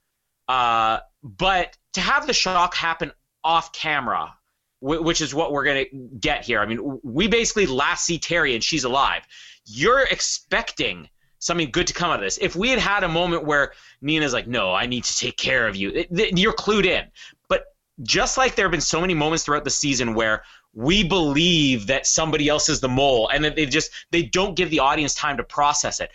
uh, 0.48 1.00
but 1.24 1.76
to 1.94 2.02
have 2.02 2.28
the 2.28 2.34
shock 2.34 2.76
happen 2.76 3.12
off 3.44 3.74
camera, 3.74 4.34
which 4.82 5.20
is 5.20 5.34
what 5.34 5.52
we're 5.52 5.66
gonna 5.66 5.86
get 6.20 6.46
here. 6.46 6.62
I 6.62 6.68
mean, 6.68 7.00
we 7.04 7.28
basically 7.28 7.66
last 7.66 8.06
see 8.06 8.20
Terry 8.20 8.54
and 8.54 8.64
she's 8.64 8.84
alive. 8.84 9.24
You're 9.66 10.06
expecting 10.06 11.10
something 11.42 11.70
good 11.72 11.88
to 11.88 11.94
come 11.94 12.12
out 12.12 12.20
of 12.20 12.22
this. 12.22 12.38
If 12.38 12.56
we 12.56 12.70
had 12.70 12.80
had 12.80 13.04
a 13.04 13.10
moment 13.10 13.44
where 13.44 13.74
Nina's 14.00 14.32
like, 14.32 14.48
"No, 14.48 14.74
I 14.74 14.86
need 14.86 15.04
to 15.04 15.18
take 15.18 15.36
care 15.36 15.68
of 15.68 15.76
you," 15.76 15.92
it, 15.94 16.38
you're 16.40 16.54
clued 16.54 16.86
in. 16.86 17.08
But 17.50 17.66
just 18.02 18.38
like 18.38 18.56
there 18.56 18.66
have 18.66 18.72
been 18.72 18.80
so 18.80 19.02
many 19.02 19.14
moments 19.14 19.44
throughout 19.44 19.66
the 19.66 19.70
season 19.70 20.14
where 20.14 20.44
we 20.74 21.04
believe 21.04 21.88
that 21.88 22.08
somebody 22.08 22.48
else 22.48 22.70
is 22.70 22.80
the 22.80 22.88
mole, 22.88 23.28
and 23.28 23.44
that 23.44 23.58
they 23.58 23.66
just 23.66 23.92
they 24.12 24.24
don't 24.24 24.56
give 24.56 24.70
the 24.70 24.80
audience 24.80 25.14
time 25.14 25.36
to 25.38 25.44
process 25.44 26.00
it. 26.00 26.12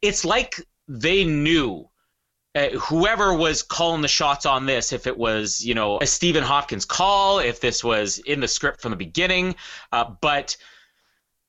It's 0.00 0.24
like 0.24 0.64
they 0.88 1.24
knew 1.24 1.90
uh, 2.54 2.68
whoever 2.70 3.32
was 3.32 3.62
calling 3.62 4.02
the 4.02 4.08
shots 4.08 4.44
on 4.44 4.66
this, 4.66 4.92
if 4.92 5.06
it 5.06 5.16
was, 5.16 5.64
you 5.64 5.74
know, 5.74 5.98
a 6.00 6.06
Stephen 6.06 6.42
Hopkins 6.42 6.84
call, 6.84 7.38
if 7.38 7.60
this 7.60 7.84
was 7.84 8.18
in 8.18 8.40
the 8.40 8.48
script 8.48 8.80
from 8.80 8.90
the 8.90 8.96
beginning, 8.96 9.54
uh, 9.92 10.04
but 10.20 10.56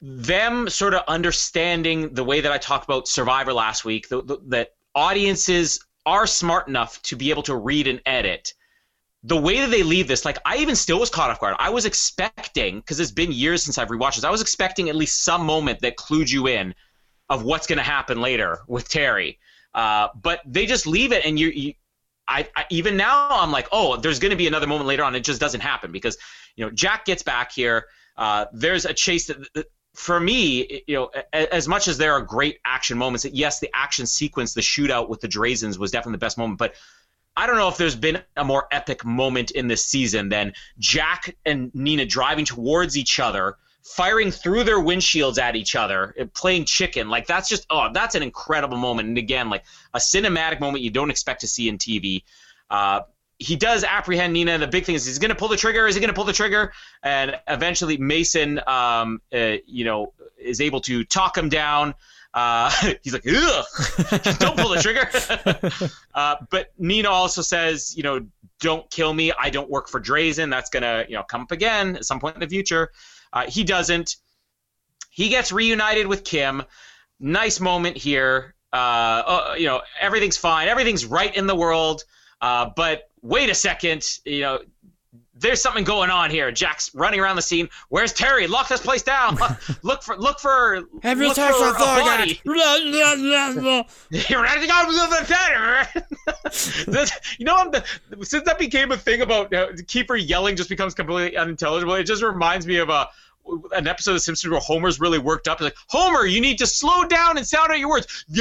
them 0.01 0.67
sort 0.67 0.93
of 0.93 1.03
understanding 1.07 2.13
the 2.13 2.23
way 2.23 2.41
that 2.41 2.51
I 2.51 2.57
talked 2.57 2.85
about 2.85 3.07
Survivor 3.07 3.53
last 3.53 3.85
week, 3.85 4.09
the, 4.09 4.23
the, 4.23 4.37
that 4.47 4.73
audiences 4.95 5.85
are 6.05 6.25
smart 6.25 6.67
enough 6.67 7.01
to 7.03 7.15
be 7.15 7.29
able 7.29 7.43
to 7.43 7.55
read 7.55 7.87
and 7.87 8.01
edit. 8.05 8.53
The 9.23 9.37
way 9.37 9.59
that 9.59 9.69
they 9.69 9.83
leave 9.83 10.07
this, 10.07 10.25
like 10.25 10.39
I 10.45 10.57
even 10.57 10.75
still 10.75 10.99
was 10.99 11.11
caught 11.11 11.29
off 11.29 11.39
guard. 11.39 11.55
I 11.59 11.69
was 11.69 11.85
expecting, 11.85 12.79
because 12.79 12.99
it's 12.99 13.11
been 13.11 13.31
years 13.31 13.63
since 13.63 13.77
I've 13.77 13.89
rewatched 13.89 14.15
this, 14.15 14.23
I 14.23 14.31
was 14.31 14.41
expecting 14.41 14.89
at 14.89 14.95
least 14.95 15.23
some 15.23 15.45
moment 15.45 15.79
that 15.81 15.95
clued 15.95 16.31
you 16.31 16.47
in 16.47 16.73
of 17.29 17.43
what's 17.43 17.67
going 17.67 17.77
to 17.77 17.83
happen 17.83 18.19
later 18.19 18.61
with 18.67 18.89
Terry. 18.89 19.37
Uh, 19.75 20.07
but 20.21 20.41
they 20.45 20.65
just 20.65 20.87
leave 20.87 21.11
it, 21.11 21.23
and 21.23 21.39
you, 21.39 21.49
you 21.49 21.73
I, 22.27 22.49
I, 22.55 22.65
even 22.71 22.97
now 22.97 23.27
I'm 23.29 23.51
like, 23.51 23.67
oh, 23.71 23.97
there's 23.97 24.19
going 24.19 24.31
to 24.31 24.35
be 24.35 24.47
another 24.47 24.67
moment 24.67 24.87
later 24.87 25.03
on. 25.03 25.15
It 25.15 25.23
just 25.23 25.39
doesn't 25.39 25.61
happen 25.61 25.91
because 25.91 26.17
you 26.55 26.65
know 26.65 26.71
Jack 26.71 27.05
gets 27.05 27.23
back 27.23 27.51
here. 27.51 27.85
Uh, 28.17 28.45
there's 28.51 28.85
a 28.85 28.93
chase 28.93 29.27
that, 29.27 29.37
that, 29.53 29.67
for 29.93 30.19
me, 30.19 30.83
you 30.87 30.95
know, 30.95 31.11
as 31.33 31.67
much 31.67 31.87
as 31.87 31.97
there 31.97 32.13
are 32.13 32.21
great 32.21 32.59
action 32.65 32.97
moments, 32.97 33.25
yes, 33.25 33.59
the 33.59 33.69
action 33.73 34.05
sequence, 34.05 34.53
the 34.53 34.61
shootout 34.61 35.09
with 35.09 35.21
the 35.21 35.27
Drazens 35.27 35.77
was 35.77 35.91
definitely 35.91 36.13
the 36.13 36.25
best 36.25 36.37
moment, 36.37 36.59
but. 36.59 36.75
I 37.33 37.47
don't 37.47 37.55
know 37.55 37.69
if 37.69 37.77
there's 37.77 37.95
been 37.95 38.21
a 38.35 38.43
more 38.43 38.67
epic 38.73 39.05
moment 39.05 39.51
in 39.51 39.69
this 39.69 39.85
season 39.85 40.27
than 40.27 40.51
Jack 40.79 41.37
and 41.45 41.73
Nina 41.73 42.05
driving 42.05 42.43
towards 42.43 42.97
each 42.97 43.21
other, 43.21 43.55
firing 43.83 44.31
through 44.31 44.65
their 44.65 44.79
windshields 44.79 45.39
at 45.39 45.55
each 45.55 45.75
other, 45.75 46.13
playing 46.33 46.65
chicken. 46.65 47.09
Like 47.09 47.27
that's 47.27 47.47
just 47.47 47.65
oh, 47.69 47.89
that's 47.93 48.15
an 48.15 48.23
incredible 48.23 48.77
moment. 48.77 49.07
And 49.07 49.17
again, 49.17 49.49
like 49.49 49.63
a 49.93 49.99
cinematic 49.99 50.59
moment 50.59 50.83
you 50.83 50.89
don't 50.89 51.09
expect 51.09 51.41
to 51.41 51.47
see 51.47 51.69
in 51.69 51.77
TV. 51.77 52.23
Uh, 52.69 53.01
he 53.41 53.55
does 53.55 53.83
apprehend 53.83 54.33
Nina. 54.33 54.59
The 54.59 54.67
big 54.67 54.85
thing 54.85 54.93
is, 54.95 55.05
he's 55.05 55.17
going 55.17 55.29
to 55.29 55.35
pull 55.35 55.47
the 55.47 55.57
trigger. 55.57 55.87
Is 55.87 55.95
he 55.95 56.01
going 56.01 56.09
to 56.09 56.13
pull 56.13 56.25
the 56.25 56.33
trigger? 56.33 56.73
And 57.01 57.35
eventually, 57.47 57.97
Mason, 57.97 58.61
um, 58.67 59.21
uh, 59.33 59.57
you 59.65 59.83
know, 59.83 60.13
is 60.37 60.61
able 60.61 60.81
to 60.81 61.03
talk 61.03 61.37
him 61.37 61.49
down. 61.49 61.95
Uh, 62.33 62.69
he's 63.03 63.13
like, 63.13 63.25
Ugh, 63.27 63.65
don't 64.39 64.57
pull 64.57 64.69
the 64.69 64.79
trigger. 64.81 65.89
uh, 66.13 66.35
but 66.51 66.71
Nina 66.77 67.09
also 67.09 67.41
says, 67.41 67.97
you 67.97 68.03
know, 68.03 68.25
don't 68.59 68.87
kill 68.91 69.11
me. 69.11 69.31
I 69.31 69.49
don't 69.49 69.69
work 69.69 69.89
for 69.89 69.99
Drazen. 69.99 70.51
That's 70.51 70.69
gonna, 70.69 71.05
you 71.09 71.15
know, 71.15 71.23
come 71.23 71.41
up 71.41 71.51
again 71.51 71.95
at 71.95 72.05
some 72.05 72.19
point 72.19 72.35
in 72.35 72.41
the 72.41 72.47
future. 72.47 72.91
Uh, 73.33 73.45
he 73.47 73.63
doesn't. 73.63 74.17
He 75.09 75.29
gets 75.29 75.51
reunited 75.51 76.05
with 76.05 76.23
Kim. 76.23 76.61
Nice 77.19 77.59
moment 77.59 77.97
here. 77.97 78.53
Uh, 78.71 78.75
uh, 78.75 79.55
you 79.57 79.65
know, 79.65 79.81
everything's 79.99 80.37
fine. 80.37 80.67
Everything's 80.67 81.05
right 81.05 81.35
in 81.35 81.47
the 81.47 81.55
world. 81.55 82.03
Uh, 82.39 82.69
but 82.75 83.10
wait 83.21 83.49
a 83.49 83.55
second. 83.55 84.19
You 84.25 84.41
know, 84.41 84.59
there's 85.41 85.61
something 85.61 85.83
going 85.83 86.09
on 86.09 86.29
here. 86.29 86.51
Jack's 86.51 86.93
running 86.93 87.19
around 87.19 87.35
the 87.35 87.41
scene. 87.41 87.67
Where's 87.89 88.13
Terry? 88.13 88.47
Lock 88.47 88.69
this 88.69 88.81
place 88.81 89.01
down. 89.01 89.37
look 89.83 90.03
for 90.03 90.15
look 90.17 90.39
for 90.39 90.81
Have 91.03 91.19
you 91.19 91.27
look 91.27 91.35
touched 91.35 91.57
for 91.57 91.69
a 91.69 91.73
body. 91.73 92.33
thought? 92.35 92.41
Everything 94.45 94.71
on 94.71 94.87
the 94.87 94.93
you 97.39 97.45
know, 97.45 97.55
I'm 97.55 97.71
the, 97.71 97.83
since 98.21 98.43
that 98.45 98.59
became 98.59 98.91
a 98.91 98.97
thing 98.97 99.21
about 99.21 99.53
uh, 99.53 99.71
Kiefer 99.73 100.17
yelling 100.23 100.55
just 100.55 100.69
becomes 100.69 100.93
completely 100.93 101.37
unintelligible. 101.37 101.95
It 101.95 102.03
just 102.03 102.23
reminds 102.23 102.65
me 102.65 102.77
of 102.77 102.89
a. 102.89 103.09
An 103.71 103.87
episode 103.87 104.13
of 104.13 104.21
Simpsons 104.21 104.51
where 104.51 104.59
Homer's 104.59 104.99
really 104.99 105.17
worked 105.17 105.47
up. 105.47 105.57
He's 105.57 105.65
like, 105.65 105.75
Homer, 105.87 106.27
you 106.27 106.39
need 106.39 106.59
to 106.59 106.67
slow 106.67 107.05
down 107.05 107.37
and 107.37 107.45
sound 107.45 107.71
out 107.71 107.79
your 107.79 107.89
words. 107.89 108.23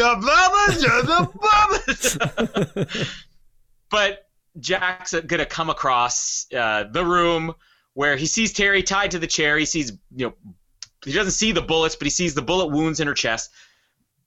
But 3.90 4.29
Jack's 4.58 5.14
gonna 5.14 5.46
come 5.46 5.70
across 5.70 6.46
uh, 6.52 6.84
the 6.84 7.04
room 7.04 7.54
where 7.94 8.16
he 8.16 8.26
sees 8.26 8.52
Terry 8.52 8.82
tied 8.82 9.12
to 9.12 9.18
the 9.18 9.26
chair. 9.26 9.58
He 9.58 9.66
sees, 9.66 9.92
you 10.14 10.26
know, 10.26 10.34
he 11.04 11.12
doesn't 11.12 11.32
see 11.32 11.52
the 11.52 11.62
bullets, 11.62 11.96
but 11.96 12.06
he 12.06 12.10
sees 12.10 12.34
the 12.34 12.42
bullet 12.42 12.66
wounds 12.66 13.00
in 13.00 13.06
her 13.06 13.14
chest. 13.14 13.50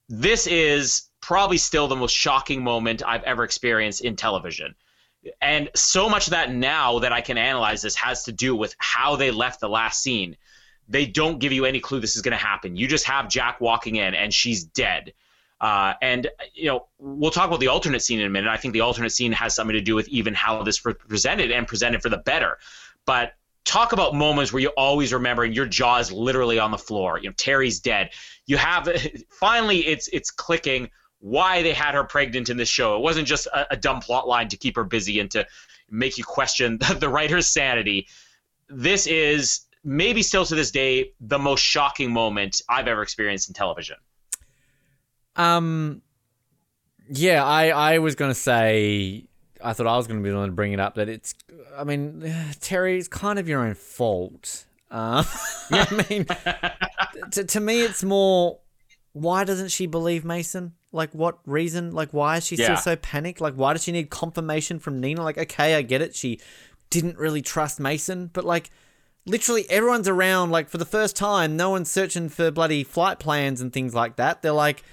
This 0.08 0.46
is 0.46 1.08
probably 1.20 1.56
still 1.56 1.88
the 1.88 1.96
most 1.96 2.14
shocking 2.14 2.62
moment 2.62 3.02
I've 3.06 3.22
ever 3.22 3.44
experienced 3.44 4.02
in 4.02 4.16
television. 4.16 4.74
And 5.40 5.70
so 5.74 6.08
much 6.08 6.26
of 6.26 6.32
that 6.32 6.52
now 6.52 6.98
that 6.98 7.12
I 7.12 7.22
can 7.22 7.38
analyze 7.38 7.80
this 7.80 7.94
has 7.94 8.24
to 8.24 8.32
do 8.32 8.54
with 8.54 8.74
how 8.78 9.16
they 9.16 9.30
left 9.30 9.60
the 9.60 9.68
last 9.68 10.02
scene. 10.02 10.36
They 10.86 11.06
don't 11.06 11.38
give 11.38 11.52
you 11.52 11.64
any 11.64 11.80
clue 11.80 12.00
this 12.00 12.16
is 12.16 12.22
going 12.22 12.36
to 12.36 12.44
happen. 12.44 12.76
You 12.76 12.86
just 12.86 13.06
have 13.06 13.30
Jack 13.30 13.60
walking 13.60 13.96
in 13.96 14.14
and 14.14 14.34
she's 14.34 14.64
dead. 14.64 15.14
Uh, 15.64 15.94
and 16.02 16.28
you 16.52 16.66
know, 16.66 16.86
we'll 16.98 17.30
talk 17.30 17.46
about 17.48 17.58
the 17.58 17.68
alternate 17.68 18.02
scene 18.02 18.20
in 18.20 18.26
a 18.26 18.28
minute. 18.28 18.50
I 18.50 18.58
think 18.58 18.74
the 18.74 18.82
alternate 18.82 19.12
scene 19.12 19.32
has 19.32 19.56
something 19.56 19.72
to 19.72 19.80
do 19.80 19.94
with 19.94 20.06
even 20.08 20.34
how 20.34 20.62
this 20.62 20.84
was 20.84 20.94
presented 21.08 21.50
and 21.50 21.66
presented 21.66 22.02
for 22.02 22.10
the 22.10 22.18
better. 22.18 22.58
But 23.06 23.32
talk 23.64 23.94
about 23.94 24.14
moments 24.14 24.52
where 24.52 24.60
you 24.60 24.68
always 24.76 25.10
remember 25.10 25.42
and 25.42 25.56
your 25.56 25.64
jaw 25.64 26.00
is 26.00 26.12
literally 26.12 26.58
on 26.58 26.70
the 26.70 26.76
floor. 26.76 27.18
You 27.18 27.30
know, 27.30 27.34
Terry's 27.38 27.80
dead. 27.80 28.10
You 28.44 28.58
have 28.58 28.90
finally 29.30 29.86
it's 29.86 30.06
it's 30.08 30.30
clicking 30.30 30.90
why 31.20 31.62
they 31.62 31.72
had 31.72 31.94
her 31.94 32.04
pregnant 32.04 32.50
in 32.50 32.58
this 32.58 32.68
show. 32.68 32.96
It 32.96 33.00
wasn't 33.00 33.26
just 33.26 33.46
a, 33.46 33.72
a 33.72 33.76
dumb 33.78 34.00
plot 34.00 34.28
line 34.28 34.48
to 34.48 34.58
keep 34.58 34.76
her 34.76 34.84
busy 34.84 35.18
and 35.18 35.30
to 35.30 35.46
make 35.90 36.18
you 36.18 36.24
question 36.24 36.76
the 36.98 37.08
writer's 37.08 37.46
sanity. 37.46 38.06
This 38.68 39.06
is 39.06 39.62
maybe 39.82 40.22
still 40.22 40.44
to 40.44 40.54
this 40.54 40.70
day 40.70 41.12
the 41.22 41.38
most 41.38 41.62
shocking 41.62 42.12
moment 42.12 42.60
I've 42.68 42.86
ever 42.86 43.00
experienced 43.00 43.48
in 43.48 43.54
television. 43.54 43.96
Um, 45.36 46.02
yeah, 47.10 47.44
I, 47.44 47.68
I 47.68 47.98
was 47.98 48.14
gonna 48.14 48.34
say, 48.34 49.24
I 49.62 49.72
thought 49.72 49.86
I 49.86 49.96
was 49.96 50.06
gonna 50.06 50.20
be 50.20 50.30
the 50.30 50.36
one 50.36 50.48
to 50.48 50.54
bring 50.54 50.72
it 50.72 50.80
up 50.80 50.94
that 50.96 51.08
it's, 51.08 51.34
I 51.76 51.84
mean, 51.84 52.34
Terry, 52.60 52.98
it's 52.98 53.08
kind 53.08 53.38
of 53.38 53.48
your 53.48 53.60
own 53.66 53.74
fault. 53.74 54.66
Uh, 54.90 55.24
I 55.70 56.04
mean, 56.08 56.26
to, 57.32 57.44
to 57.44 57.60
me, 57.60 57.82
it's 57.82 58.04
more, 58.04 58.60
why 59.12 59.44
doesn't 59.44 59.68
she 59.70 59.86
believe 59.86 60.24
Mason? 60.24 60.74
Like, 60.92 61.12
what 61.12 61.38
reason? 61.46 61.90
Like, 61.92 62.10
why 62.12 62.36
is 62.36 62.46
she 62.46 62.54
Yeah. 62.56 62.64
still 62.76 62.76
so 62.76 62.96
panicked? 62.96 63.40
Like, 63.40 63.54
why 63.54 63.72
does 63.72 63.82
she 63.82 63.92
need 63.92 64.10
confirmation 64.10 64.78
from 64.78 65.00
Nina? 65.00 65.22
Like, 65.24 65.36
okay, 65.38 65.74
I 65.74 65.82
get 65.82 66.00
it. 66.00 66.14
She 66.14 66.38
didn't 66.90 67.18
really 67.18 67.42
trust 67.42 67.80
Mason, 67.80 68.30
but 68.32 68.44
like, 68.44 68.70
literally 69.26 69.68
everyone's 69.68 70.06
around. 70.06 70.50
Like, 70.52 70.68
for 70.68 70.78
the 70.78 70.84
first 70.84 71.16
time, 71.16 71.56
no 71.56 71.70
one's 71.70 71.90
searching 71.90 72.28
for 72.28 72.52
bloody 72.52 72.84
flight 72.84 73.18
plans 73.18 73.60
and 73.60 73.72
things 73.72 73.94
like 73.94 74.14
that. 74.16 74.42
They're 74.42 74.52
like, 74.52 74.84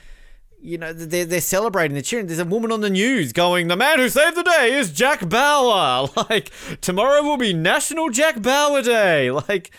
you 0.62 0.78
know, 0.78 0.94
they're, 0.94 1.26
they're 1.26 1.42
celebrating, 1.42 1.94
they're 1.94 2.04
cheering. 2.04 2.28
There's 2.28 2.40
a 2.40 2.46
woman 2.46 2.72
on 2.72 2.82
the 2.82 2.90
news 2.90 3.34
going, 3.34 3.68
The 3.68 3.76
man 3.76 4.00
who 4.00 4.10
saved 4.10 4.38
the 4.38 4.44
day 4.44 4.74
is 4.74 4.92
Jack 4.92 5.28
Bauer. 5.28 6.10
Like, 6.30 6.52
tomorrow 6.82 7.24
will 7.24 7.38
be 7.38 7.54
National 7.54 8.10
Jack 8.10 8.42
Bauer 8.42 8.82
Day. 8.82 9.32
Like, 9.50 9.72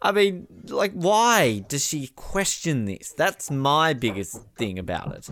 I 0.00 0.12
mean, 0.12 0.46
like, 0.68 0.92
why 0.92 1.64
does 1.68 1.84
she 1.84 2.08
question 2.14 2.84
this? 2.84 3.12
That's 3.12 3.50
my 3.50 3.94
biggest 3.94 4.40
thing 4.56 4.78
about 4.78 5.14
it. 5.16 5.28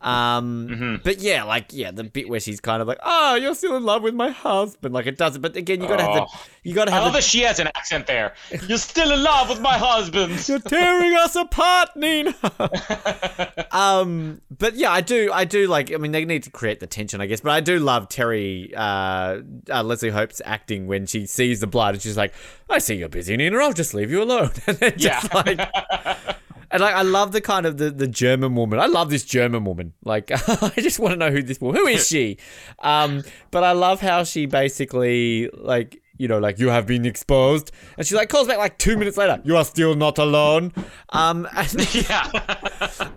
Um, 0.00 1.00
but 1.02 1.18
yeah, 1.20 1.42
like, 1.44 1.66
yeah, 1.72 1.90
the 1.90 2.04
bit 2.04 2.28
where 2.28 2.40
she's 2.40 2.60
kind 2.60 2.80
of 2.80 2.88
like, 2.88 2.98
"Oh, 3.02 3.34
you're 3.34 3.54
still 3.54 3.76
in 3.76 3.84
love 3.84 4.02
with 4.02 4.14
my 4.14 4.30
husband," 4.30 4.94
like 4.94 5.06
it 5.06 5.18
doesn't. 5.18 5.42
But 5.42 5.56
again, 5.56 5.80
you 5.80 5.88
gotta 5.88 6.02
have 6.04 6.14
the, 6.14 6.26
you 6.62 6.74
gotta 6.74 6.92
I 6.92 6.98
love 7.00 7.12
the, 7.12 7.18
that 7.18 7.24
she 7.24 7.40
has 7.40 7.58
an 7.58 7.66
accent 7.68 8.06
there. 8.06 8.34
You're 8.68 8.78
still 8.78 9.10
in 9.12 9.22
love 9.22 9.48
with 9.48 9.60
my 9.60 9.76
husband. 9.76 10.46
You're 10.48 10.60
tearing 10.60 11.14
us 11.16 11.34
apart, 11.36 11.90
Nina. 11.96 12.34
um, 13.72 14.40
but 14.56 14.74
yeah, 14.74 14.92
I 14.92 15.00
do, 15.00 15.30
I 15.32 15.44
do 15.44 15.66
like. 15.66 15.92
I 15.92 15.96
mean, 15.96 16.12
they 16.12 16.24
need 16.24 16.44
to 16.44 16.50
create 16.50 16.80
the 16.80 16.86
tension, 16.86 17.20
I 17.20 17.26
guess. 17.26 17.40
But 17.40 17.50
I 17.52 17.60
do 17.60 17.78
love 17.78 18.08
Terry, 18.08 18.72
uh, 18.76 19.40
uh, 19.70 19.82
Leslie 19.82 20.10
Hope's 20.10 20.40
acting 20.44 20.86
when 20.86 21.06
she 21.06 21.26
sees 21.26 21.60
the 21.60 21.66
blood 21.66 21.94
and 21.94 22.02
she's 22.02 22.16
like, 22.16 22.32
"I 22.70 22.78
see 22.78 22.94
you're 22.94 23.08
busy, 23.08 23.36
Nina. 23.36 23.58
I'll 23.58 23.72
just 23.72 23.94
leave 23.94 24.10
you 24.10 24.22
alone." 24.22 24.50
And 24.68 24.76
then 24.78 24.98
just 24.98 25.32
Yeah. 25.32 25.42
like, 25.44 26.36
and 26.70 26.80
like, 26.80 26.94
I 26.94 27.02
love 27.02 27.32
the 27.32 27.40
kind 27.40 27.66
of 27.66 27.78
the, 27.78 27.90
the 27.90 28.06
German 28.06 28.54
woman. 28.54 28.78
I 28.78 28.86
love 28.86 29.10
this 29.10 29.24
German 29.24 29.64
woman. 29.64 29.94
Like, 30.04 30.30
I 30.48 30.72
just 30.76 30.98
want 30.98 31.12
to 31.12 31.16
know 31.16 31.30
who 31.30 31.42
this 31.42 31.60
woman. 31.60 31.80
Who 31.80 31.86
is 31.86 32.06
she? 32.06 32.38
Um, 32.80 33.22
but 33.50 33.64
I 33.64 33.72
love 33.72 34.00
how 34.00 34.24
she 34.24 34.46
basically 34.46 35.48
like 35.54 36.02
you 36.18 36.28
know, 36.28 36.38
like 36.38 36.58
you 36.58 36.68
have 36.68 36.86
been 36.86 37.06
exposed. 37.06 37.72
And 37.96 38.06
she 38.06 38.14
like 38.14 38.28
calls 38.28 38.46
back 38.48 38.58
like 38.58 38.78
two 38.78 38.96
minutes 38.96 39.16
later, 39.16 39.40
you 39.44 39.56
are 39.56 39.64
still 39.64 39.94
not 39.94 40.18
alone. 40.18 40.72
Um, 41.10 41.48
Yeah. 41.92 42.28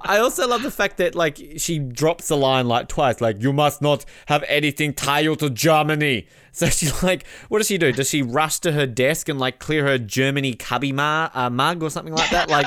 I 0.02 0.18
also 0.20 0.47
love 0.47 0.64
the 0.64 0.72
fact 0.72 0.97
that 0.97 1.16
like 1.16 1.39
she 1.58 1.80
drops 1.80 2.28
the 2.30 2.38
line 2.38 2.68
like 2.68 2.88
twice, 2.88 3.22
like 3.22 3.41
you 3.41 3.54
must 3.54 3.82
not 3.82 4.06
have 4.28 4.43
anything 4.47 4.93
tied 4.93 5.39
to 5.39 5.49
Germany. 5.49 6.28
So 6.54 6.66
she 6.68 6.89
like, 7.02 7.26
what 7.47 7.60
does 7.60 7.68
she 7.68 7.78
do? 7.78 7.93
Does 7.93 8.10
she 8.10 8.22
rush 8.22 8.60
to 8.60 8.74
her 8.74 8.86
desk 8.86 9.30
and 9.30 9.39
like 9.39 9.60
clear 9.60 9.86
her 9.86 9.97
Germany 9.97 10.54
cubby 10.54 10.91
ma- 10.91 11.30
uh, 11.34 11.49
mug 11.49 11.82
or 11.82 11.89
something 11.89 12.14
like 12.14 12.30
that? 12.32 12.49
Like 12.49 12.66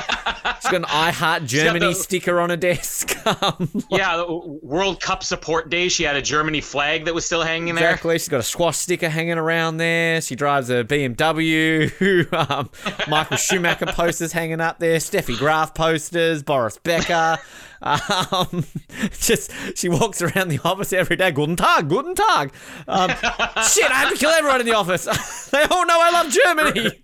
she's 0.62 0.70
got 0.70 0.76
an 0.76 0.84
I 0.88 1.10
Heart 1.10 1.44
Germany 1.44 1.88
the- 1.88 1.94
sticker 1.94 2.40
on 2.40 2.48
her 2.48 2.56
desk. 2.56 3.14
Um, 3.42 3.68
yeah, 3.90 4.16
the 4.16 4.58
World 4.62 5.02
Cup 5.02 5.22
support 5.22 5.68
day, 5.68 5.88
she 5.90 6.02
had 6.02 6.16
a 6.16 6.22
Germany 6.22 6.62
flag 6.62 7.04
that 7.04 7.14
was 7.14 7.26
still 7.26 7.42
hanging 7.42 7.74
there. 7.74 7.90
Exactly. 7.90 8.14
She's 8.18 8.28
got 8.30 8.40
a 8.40 8.42
squash 8.42 8.78
sticker 8.78 9.10
hanging 9.10 9.36
around 9.36 9.76
there. 9.76 10.22
She 10.26 10.36
drives 10.36 10.70
a 10.70 10.84
BMW. 10.84 12.32
um, 12.50 12.70
Michael 13.08 13.36
Schumacher 13.36 13.86
posters 13.86 14.32
hanging 14.32 14.60
up 14.60 14.78
there. 14.78 14.98
Steffi 14.98 15.38
Graf 15.38 15.74
posters. 15.74 16.42
Boris 16.42 16.78
Becker. 16.78 17.38
Um, 17.84 18.64
just 19.10 19.52
she 19.76 19.90
walks 19.90 20.22
around 20.22 20.48
the 20.48 20.58
office 20.64 20.94
every 20.94 21.16
day. 21.16 21.30
Guten 21.32 21.54
Tag, 21.54 21.86
Guten 21.86 22.14
Tag. 22.14 22.50
Um, 22.88 23.10
shit, 23.10 23.90
I 23.90 23.96
have 23.96 24.10
to 24.10 24.16
kill 24.16 24.30
everyone 24.30 24.60
in 24.60 24.66
the 24.66 24.72
office. 24.72 25.04
they 25.50 25.62
all 25.64 25.84
know 25.84 25.98
I 26.00 26.10
love 26.10 26.32
Germany. 26.32 27.02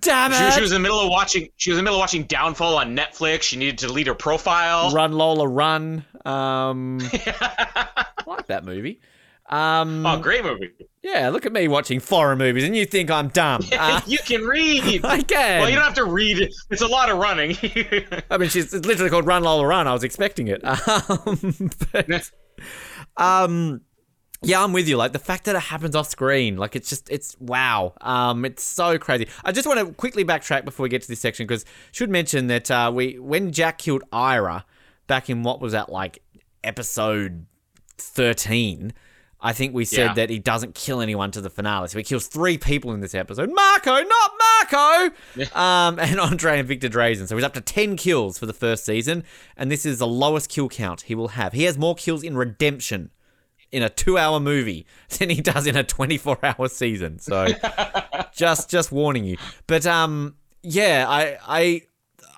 Damn 0.00 0.32
She, 0.32 0.56
she 0.56 0.60
was 0.60 0.72
in 0.72 0.82
the 0.82 0.82
middle 0.82 0.98
of 0.98 1.08
watching. 1.08 1.50
She 1.56 1.70
was 1.70 1.78
in 1.78 1.84
the 1.84 1.88
middle 1.88 2.00
of 2.00 2.02
watching 2.02 2.24
Downfall 2.24 2.76
on 2.76 2.96
Netflix. 2.96 3.42
She 3.42 3.56
needed 3.56 3.78
to 3.78 3.86
delete 3.86 4.08
her 4.08 4.14
profile. 4.14 4.90
Run 4.90 5.12
Lola 5.12 5.46
Run. 5.46 6.04
Um, 6.24 6.98
I 7.02 8.04
like 8.26 8.48
that 8.48 8.64
movie. 8.64 9.00
Um, 9.48 10.04
Oh, 10.04 10.18
great 10.18 10.42
movie! 10.44 10.70
yeah, 11.02 11.28
look 11.28 11.46
at 11.46 11.52
me 11.52 11.68
watching 11.68 12.00
foreign 12.00 12.38
movies, 12.38 12.64
and 12.64 12.74
you 12.76 12.84
think 12.84 13.10
I'm 13.10 13.28
dumb. 13.28 13.62
Uh, 13.72 14.00
you 14.06 14.18
can 14.18 14.42
read. 14.42 15.00
I 15.04 15.22
can. 15.22 15.60
Well, 15.60 15.68
you 15.70 15.76
don't 15.76 15.84
have 15.84 15.94
to 15.94 16.04
read. 16.04 16.40
it. 16.40 16.52
It's 16.70 16.82
a 16.82 16.86
lot 16.88 17.10
of 17.10 17.18
running. 17.18 17.56
I 18.30 18.38
mean, 18.38 18.48
she's 18.48 18.74
it's 18.74 18.86
literally 18.86 19.10
called 19.10 19.26
Run 19.26 19.44
Lola 19.44 19.66
Run. 19.66 19.86
I 19.86 19.92
was 19.92 20.02
expecting 20.02 20.48
it. 20.48 20.60
Um, 20.64 21.70
but, 21.92 22.30
um, 23.16 23.82
yeah, 24.42 24.62
I'm 24.62 24.72
with 24.72 24.88
you. 24.88 24.96
Like 24.96 25.12
the 25.12 25.18
fact 25.18 25.44
that 25.44 25.54
it 25.56 25.60
happens 25.62 25.94
off 25.96 26.08
screen, 26.08 26.56
like 26.56 26.74
it's 26.76 26.88
just 26.88 27.08
it's 27.10 27.36
wow. 27.40 27.94
Um, 28.00 28.44
it's 28.44 28.62
so 28.62 28.98
crazy. 28.98 29.28
I 29.44 29.52
just 29.52 29.66
want 29.66 29.78
to 29.80 29.92
quickly 29.94 30.24
backtrack 30.24 30.64
before 30.64 30.84
we 30.84 30.88
get 30.90 31.02
to 31.02 31.08
this 31.08 31.20
section 31.20 31.46
because 31.46 31.64
should 31.92 32.10
mention 32.10 32.48
that 32.48 32.70
uh, 32.70 32.90
we 32.94 33.18
when 33.18 33.52
Jack 33.52 33.78
killed 33.78 34.02
Ira 34.12 34.64
back 35.06 35.30
in 35.30 35.42
what 35.42 35.60
was 35.60 35.72
that 35.72 35.88
like 35.90 36.22
episode 36.64 37.46
thirteen. 37.98 38.92
I 39.40 39.52
think 39.52 39.74
we 39.74 39.84
said 39.84 39.98
Yeah. 40.06 40.14
that 40.14 40.30
he 40.30 40.38
doesn't 40.38 40.74
kill 40.74 41.00
anyone 41.00 41.30
to 41.32 41.40
the 41.40 41.50
finale. 41.50 41.88
So 41.88 41.98
he 41.98 42.04
kills 42.04 42.26
three 42.26 42.56
people 42.58 42.92
in 42.92 43.00
this 43.00 43.14
episode. 43.14 43.52
Marco, 43.54 43.92
not 44.02 44.30
Marco! 44.40 45.14
Um, 45.54 45.98
and 46.00 46.18
Andre 46.18 46.58
and 46.60 46.66
Victor 46.68 46.88
Drazen. 46.88 47.28
So 47.28 47.36
he's 47.36 47.44
up 47.44 47.54
to 47.54 47.60
10 47.60 47.96
kills 47.96 48.38
for 48.38 48.46
the 48.46 48.54
first 48.54 48.84
season. 48.84 49.24
And 49.56 49.70
this 49.70 49.84
is 49.84 49.98
the 49.98 50.06
lowest 50.06 50.48
kill 50.48 50.68
count 50.68 51.02
he 51.02 51.14
will 51.14 51.28
have. 51.28 51.52
He 51.52 51.64
has 51.64 51.76
more 51.76 51.94
kills 51.94 52.22
in 52.22 52.36
Redemption 52.36 53.10
in 53.72 53.82
a 53.82 53.90
two 53.90 54.16
hour 54.16 54.40
movie 54.40 54.86
than 55.18 55.28
he 55.28 55.40
does 55.42 55.66
in 55.66 55.76
a 55.76 55.84
24 55.84 56.38
hour 56.42 56.68
season. 56.68 57.18
So 57.18 57.48
just 58.32 58.70
just 58.70 58.90
warning 58.92 59.24
you. 59.24 59.36
But 59.66 59.84
um, 59.86 60.36
yeah, 60.62 61.04
I 61.08 61.36
I 61.46 61.82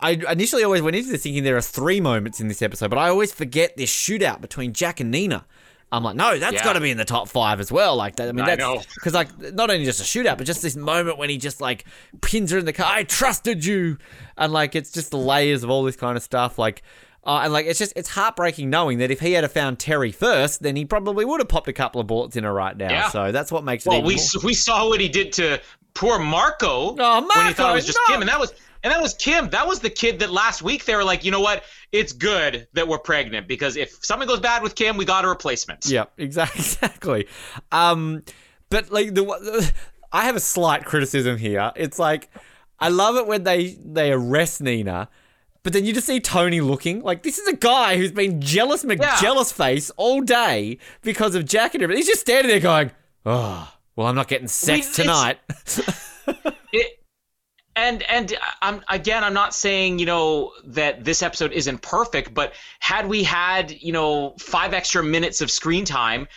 I 0.01 0.33
initially 0.33 0.65
always 0.65 0.83
went 0.83 0.97
into 0.97 1.11
this 1.11 1.23
thinking 1.23 1.45
there 1.45 1.57
are 1.57 1.61
three 1.61 2.01
moments 2.01 2.41
in 2.41 2.49
this 2.49 2.63
episode, 2.63 2.89
but 2.91 2.99
I 2.99 3.09
always 3.09 3.33
forget 3.33 3.77
this 3.77 3.91
shootout 3.91 4.41
between 4.41 4.73
Jack 4.73 5.01
and 5.01 5.11
Nina. 5.11 5.47
I'm 5.91 6.05
like, 6.05 6.17
no, 6.17 6.39
that's 6.39 6.53
Yeah. 6.55 6.65
got 6.65 6.75
to 6.75 6.81
be 6.81 6.91
in 6.91 6.99
the 6.99 7.05
top 7.07 7.29
five 7.29 7.61
as 7.61 7.73
well. 7.73 7.97
Like, 7.97 8.17
that, 8.17 8.29
I 8.29 8.33
mean, 8.33 8.45
I 8.45 8.57
that's 8.57 8.95
because 8.95 9.15
like 9.15 9.37
not 9.55 9.71
only 9.71 9.85
just 9.87 10.01
a 10.01 10.05
shootout, 10.05 10.37
but 10.37 10.47
just 10.47 10.61
this 10.63 10.77
moment 10.77 11.17
when 11.19 11.31
he 11.31 11.39
just 11.39 11.61
like 11.63 11.85
pins 12.21 12.51
her 12.51 12.59
in 12.59 12.67
the 12.67 12.73
car. 12.75 12.87
I 12.91 13.05
trusted 13.05 13.65
you, 13.65 13.97
and 14.37 14.53
like 14.53 14.75
it's 14.75 14.91
just 14.93 15.11
the 15.11 15.17
layers 15.19 15.63
of 15.63 15.71
all 15.71 15.83
this 15.85 15.97
kind 15.97 16.17
of 16.17 16.23
stuff. 16.23 16.59
Like, 16.59 16.83
uh, 17.25 17.41
and 17.45 17.53
like 17.55 17.65
it's 17.67 17.79
just 17.79 17.95
it's 17.97 18.11
heartbreaking 18.11 18.69
knowing 18.69 18.99
that 18.99 19.11
if 19.11 19.21
he 19.21 19.33
had 19.33 19.45
have 19.45 19.53
found 19.53 19.79
Terry 19.79 20.13
first, 20.13 20.63
then 20.63 20.77
he 20.77 20.85
probably 20.85 21.25
would 21.25 21.41
have 21.41 21.49
popped 21.49 21.69
a 21.69 21.73
couple 21.73 22.01
of 22.03 22.07
bullets 22.07 22.37
in 22.37 22.45
her 22.45 22.53
right 22.53 22.77
now. 22.77 22.91
Yeah. 22.91 23.09
So 23.09 23.33
that's 23.33 23.51
what 23.51 23.65
makes 23.65 23.87
it. 23.87 23.89
well, 23.91 24.03
we 24.03 24.17
more- 24.17 24.45
we 24.45 24.53
saw 24.55 24.87
what 24.89 25.01
he 25.01 25.09
did 25.09 25.33
to 25.35 25.59
poor 25.99 26.19
Marco, 26.19 26.95
Oh, 26.99 27.29
when 27.35 27.47
he 27.49 27.53
thought 27.53 27.73
it 27.73 27.75
was 27.75 27.87
just 27.87 27.99
no. 28.09 28.15
Kim, 28.15 28.23
and 28.23 28.29
that 28.31 28.39
was 28.41 28.53
and 28.85 28.93
that 28.93 29.03
was 29.03 29.15
Kim. 29.15 29.51
That 29.51 29.67
was 29.67 29.81
the 29.81 29.91
kid 29.91 30.21
that 30.21 30.31
last 30.31 30.63
week 30.63 30.85
they 30.85 30.95
were 30.95 31.03
like, 31.05 31.25
you 31.25 31.31
know 31.33 31.41
what? 31.41 31.65
It's 31.91 32.13
good 32.13 32.69
that 32.75 32.87
we're 32.87 32.99
pregnant 32.99 33.49
because 33.49 33.77
if 33.77 33.99
something 34.05 34.29
goes 34.29 34.41
bad 34.41 34.63
with 34.63 34.75
Kim, 34.77 34.97
we 34.97 35.05
got 35.05 35.25
a 35.25 35.29
replacement. 35.29 35.87
Yeah, 35.87 36.05
exactly. 36.17 36.61
Exactly. 36.61 37.29
Um, 37.73 38.23
but 38.71 38.91
like 38.93 39.15
the, 39.15 39.73
I 40.13 40.25
have 40.25 40.37
a 40.37 40.41
slight 40.41 40.85
criticism 40.85 41.37
here. 41.39 41.73
It's 41.75 41.99
like 41.99 42.31
I 42.79 42.89
love 42.91 43.17
it 43.17 43.27
when 43.27 43.43
they 43.43 43.77
they 43.85 44.13
arrest 44.13 44.61
Nina, 44.63 45.09
but 45.65 45.73
then 45.73 45.85
you 45.85 45.93
just 45.93 46.07
see 46.07 46.21
Tony 46.21 46.61
looking 46.61 47.03
like 47.03 47.25
this 47.25 47.39
is 47.39 47.49
a 47.49 47.57
guy 47.57 47.97
who's 47.97 48.13
been 48.13 48.41
jealous 48.41 48.85
McJealous 48.85 49.53
face 49.53 49.91
all 49.97 50.21
day 50.21 50.79
because 51.03 51.35
of 51.35 51.45
Jack 51.45 51.75
and 51.75 51.83
everything. 51.83 51.99
He's 51.99 52.07
just 52.09 52.21
standing 52.21 52.49
there 52.51 52.61
going, 52.61 52.93
"Oh, 53.27 53.73
well, 53.99 54.07
I'm 54.07 54.15
not 54.15 54.29
getting 54.29 54.47
sex 54.47 54.89
it's- 54.89 54.97
tonight." 54.97 55.39
It, 56.71 57.03
and 57.75 58.03
and 58.03 58.37
I'm 58.61 58.83
again, 58.91 59.25
I'm 59.25 59.33
not 59.33 59.55
saying 59.55 59.99
you 59.99 60.05
know 60.05 60.53
that 60.67 61.03
this 61.03 61.23
episode 61.23 61.53
isn't 61.53 61.81
perfect, 61.81 62.35
but 62.35 62.53
had 62.81 63.09
we 63.09 63.23
had 63.23 63.71
you 63.71 63.93
know 63.93 64.35
five 64.39 64.75
extra 64.75 65.03
minutes 65.03 65.41
of 65.41 65.51
screen 65.51 65.87
time, 65.87 66.29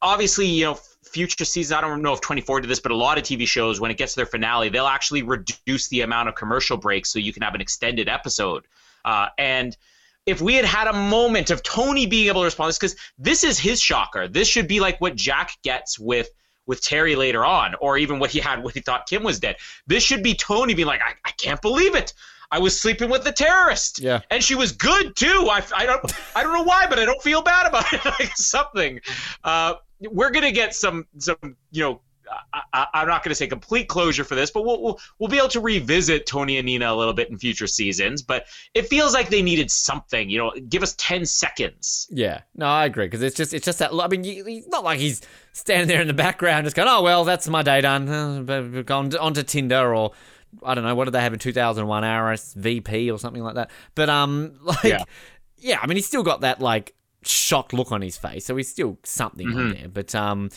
obviously 0.00 0.46
you 0.46 0.64
know 0.64 0.78
future 1.04 1.44
seasons. 1.44 1.72
I 1.72 1.82
don't 1.82 2.00
know 2.00 2.14
if 2.14 2.22
24 2.22 2.62
did 2.62 2.70
this, 2.70 2.80
but 2.80 2.90
a 2.90 2.96
lot 2.96 3.18
of 3.18 3.24
TV 3.24 3.46
shows 3.46 3.80
when 3.80 3.90
it 3.90 3.98
gets 3.98 4.14
to 4.14 4.20
their 4.20 4.26
finale, 4.26 4.70
they'll 4.70 4.86
actually 4.86 5.22
reduce 5.22 5.88
the 5.88 6.00
amount 6.00 6.30
of 6.30 6.34
commercial 6.34 6.78
breaks 6.78 7.12
so 7.12 7.18
you 7.18 7.34
can 7.34 7.42
have 7.42 7.54
an 7.54 7.60
extended 7.60 8.08
episode. 8.08 8.66
Uh, 9.04 9.28
and 9.36 9.76
if 10.24 10.40
we 10.40 10.54
had 10.54 10.64
had 10.64 10.86
a 10.86 10.92
moment 10.94 11.50
of 11.50 11.62
Tony 11.62 12.06
being 12.06 12.28
able 12.28 12.40
to 12.40 12.46
respond, 12.46 12.74
because 12.74 12.96
this 13.18 13.44
is 13.44 13.58
his 13.58 13.80
shocker. 13.80 14.28
This 14.28 14.48
should 14.48 14.68
be 14.68 14.80
like 14.80 15.00
what 15.00 15.16
Jack 15.16 15.52
gets 15.62 15.98
with 15.98 16.30
with 16.68 16.82
Terry 16.82 17.16
later 17.16 17.44
on, 17.44 17.74
or 17.80 17.98
even 17.98 18.20
what 18.20 18.30
he 18.30 18.38
had 18.38 18.62
when 18.62 18.72
he 18.72 18.80
thought 18.80 19.08
Kim 19.08 19.24
was 19.24 19.40
dead. 19.40 19.56
This 19.88 20.04
should 20.04 20.22
be 20.22 20.34
Tony 20.34 20.74
being 20.74 20.86
like, 20.86 21.00
I, 21.00 21.14
I 21.24 21.30
can't 21.32 21.60
believe 21.60 21.96
it. 21.96 22.12
I 22.50 22.58
was 22.60 22.80
sleeping 22.80 23.10
with 23.10 23.24
the 23.24 23.32
terrorist. 23.32 24.00
Yeah. 24.00 24.20
And 24.30 24.44
she 24.44 24.54
was 24.54 24.72
good 24.72 25.16
too. 25.16 25.48
I, 25.50 25.62
I 25.76 25.86
don't 25.86 26.12
I 26.36 26.42
don't 26.42 26.52
know 26.52 26.62
why, 26.62 26.86
but 26.86 26.98
I 26.98 27.04
don't 27.04 27.22
feel 27.22 27.42
bad 27.42 27.66
about 27.66 27.92
it. 27.92 28.04
like 28.20 28.36
something. 28.36 29.00
Uh, 29.42 29.74
we're 30.00 30.30
gonna 30.30 30.52
get 30.52 30.74
some 30.74 31.06
some 31.18 31.56
you 31.72 31.82
know. 31.82 32.00
I, 32.72 32.86
I'm 32.94 33.08
not 33.08 33.22
going 33.22 33.30
to 33.30 33.34
say 33.34 33.46
complete 33.46 33.88
closure 33.88 34.24
for 34.24 34.34
this, 34.34 34.50
but 34.50 34.64
we'll, 34.64 34.82
we'll 34.82 35.00
we'll 35.18 35.28
be 35.28 35.38
able 35.38 35.48
to 35.48 35.60
revisit 35.60 36.26
Tony 36.26 36.56
and 36.58 36.66
Nina 36.66 36.92
a 36.92 36.94
little 36.96 37.14
bit 37.14 37.30
in 37.30 37.38
future 37.38 37.66
seasons. 37.66 38.22
But 38.22 38.46
it 38.74 38.86
feels 38.88 39.14
like 39.14 39.28
they 39.30 39.42
needed 39.42 39.70
something. 39.70 40.28
You 40.30 40.38
know, 40.38 40.52
give 40.68 40.82
us 40.82 40.94
ten 40.98 41.24
seconds. 41.26 42.06
Yeah, 42.10 42.40
no, 42.54 42.66
I 42.66 42.84
agree 42.86 43.06
because 43.06 43.22
it's 43.22 43.36
just 43.36 43.54
it's 43.54 43.64
just 43.64 43.78
that. 43.78 43.90
I 43.92 44.08
mean, 44.08 44.24
he's 44.24 44.68
not 44.68 44.84
like 44.84 44.98
he's 44.98 45.20
standing 45.52 45.88
there 45.88 46.00
in 46.00 46.06
the 46.08 46.14
background 46.14 46.64
just 46.64 46.76
going, 46.76 46.88
"Oh 46.88 47.02
well, 47.02 47.24
that's 47.24 47.48
my 47.48 47.62
day 47.62 47.80
done." 47.80 48.44
Gone 48.86 49.16
onto 49.16 49.42
Tinder 49.42 49.94
or 49.94 50.12
I 50.62 50.74
don't 50.74 50.84
know 50.84 50.94
what 50.94 51.04
did 51.04 51.12
they 51.12 51.20
have 51.20 51.32
in 51.32 51.38
two 51.38 51.52
thousand 51.52 51.86
one 51.86 52.02
RSVP 52.04 53.12
or 53.12 53.18
something 53.18 53.42
like 53.42 53.54
that. 53.56 53.70
But 53.94 54.08
um, 54.08 54.54
like 54.62 54.84
yeah. 54.84 55.04
Yeah. 55.58 55.78
I 55.82 55.86
mean, 55.86 55.96
he's 55.96 56.06
still 56.06 56.22
got 56.22 56.42
that 56.42 56.60
like 56.60 56.94
shocked 57.22 57.72
look 57.72 57.90
on 57.92 58.00
his 58.00 58.16
face, 58.16 58.44
so 58.46 58.56
he's 58.56 58.68
still 58.68 58.98
something 59.04 59.46
on 59.48 59.54
Mhm. 59.54 59.78
there. 59.78 59.88
But 59.88 60.14
um, 60.14 60.50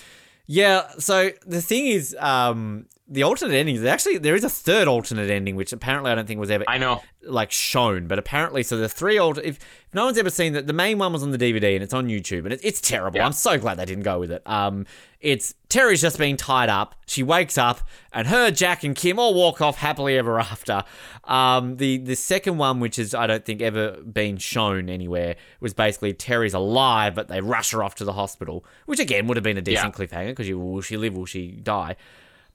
yeah. 0.52 0.90
So 1.00 1.32
the 1.46 1.62
thing 1.62 1.88
is, 1.88 2.16
um, 2.20 2.88
the 3.12 3.24
alternate 3.24 3.56
endings. 3.56 3.84
Actually, 3.84 4.18
there 4.18 4.36
is 4.36 4.44
a 4.46 4.50
third 4.50 4.88
alternate 4.88 5.30
ending, 5.30 5.58
which 5.58 5.74
apparently 5.74 6.12
I 6.12 6.16
don't 6.16 6.26
think 6.26 6.40
was 6.40 6.50
ever 6.50 6.64
I 6.68 6.78
know. 6.78 7.04
like 7.22 7.52
shown, 7.52 8.08
but 8.08 8.18
apparently, 8.18 8.64
so 8.64 8.78
the 8.78 8.88
three 8.88 9.20
old. 9.20 9.38
If, 9.38 9.46
if 9.46 9.94
no 9.94 10.06
one's 10.06 10.18
ever 10.18 10.30
seen 10.30 10.54
that, 10.54 10.66
the 10.66 10.74
main 10.74 10.98
one 10.98 11.12
was 11.12 11.22
on 11.22 11.32
the 11.32 11.38
DVD 11.38 11.74
and 11.76 11.84
it's 11.84 11.94
on 11.94 12.08
YouTube, 12.08 12.46
and 12.46 12.54
it, 12.54 12.62
it's 12.64 12.80
terrible. 12.80 13.18
Yeah. 13.18 13.26
I'm 13.26 13.34
so 13.34 13.60
glad 13.60 13.78
they 13.78 13.86
didn't 13.86 14.04
go 14.04 14.18
with 14.18 14.32
it. 14.32 14.42
Um, 14.46 14.86
it's 15.20 15.54
Terry's 15.68 16.02
just 16.02 16.18
being 16.18 16.38
tied 16.38 16.70
up. 16.70 16.96
She 17.06 17.22
wakes 17.22 17.58
up, 17.58 17.82
and 18.14 18.28
her, 18.28 18.50
Jack, 18.50 18.86
and 18.86 18.96
Kim 18.96 19.20
all 19.20 19.34
walk 19.34 19.60
off 19.62 19.78
happily 19.78 20.18
ever 20.18 20.40
after. 20.40 20.84
Um, 21.26 21.76
the 21.76 21.98
the 21.98 22.16
second 22.16 22.58
one, 22.58 22.80
which 22.80 22.98
is 22.98 23.14
I 23.14 23.28
don't 23.28 23.46
think 23.46 23.62
ever 23.62 23.98
been 23.98 24.38
shown 24.38 24.90
anywhere, 24.90 25.36
was 25.60 25.74
basically 25.74 26.14
Terry's 26.14 26.54
alive, 26.54 27.14
but 27.14 27.28
they 27.28 27.42
rush 27.42 27.72
her 27.72 27.84
off 27.84 27.96
to 27.96 28.06
the 28.06 28.14
hospital, 28.14 28.64
which 28.86 29.02
again 29.02 29.28
would 29.28 29.36
have 29.36 29.44
been 29.44 29.58
a 29.58 29.62
decent 29.62 29.94
cliffhanger 29.94 30.30
because 30.30 30.48
you 30.48 30.58
will 30.58 30.82
she 30.82 30.96
live, 30.96 31.16
will 31.16 31.26
she 31.26 31.52
die? 31.52 31.98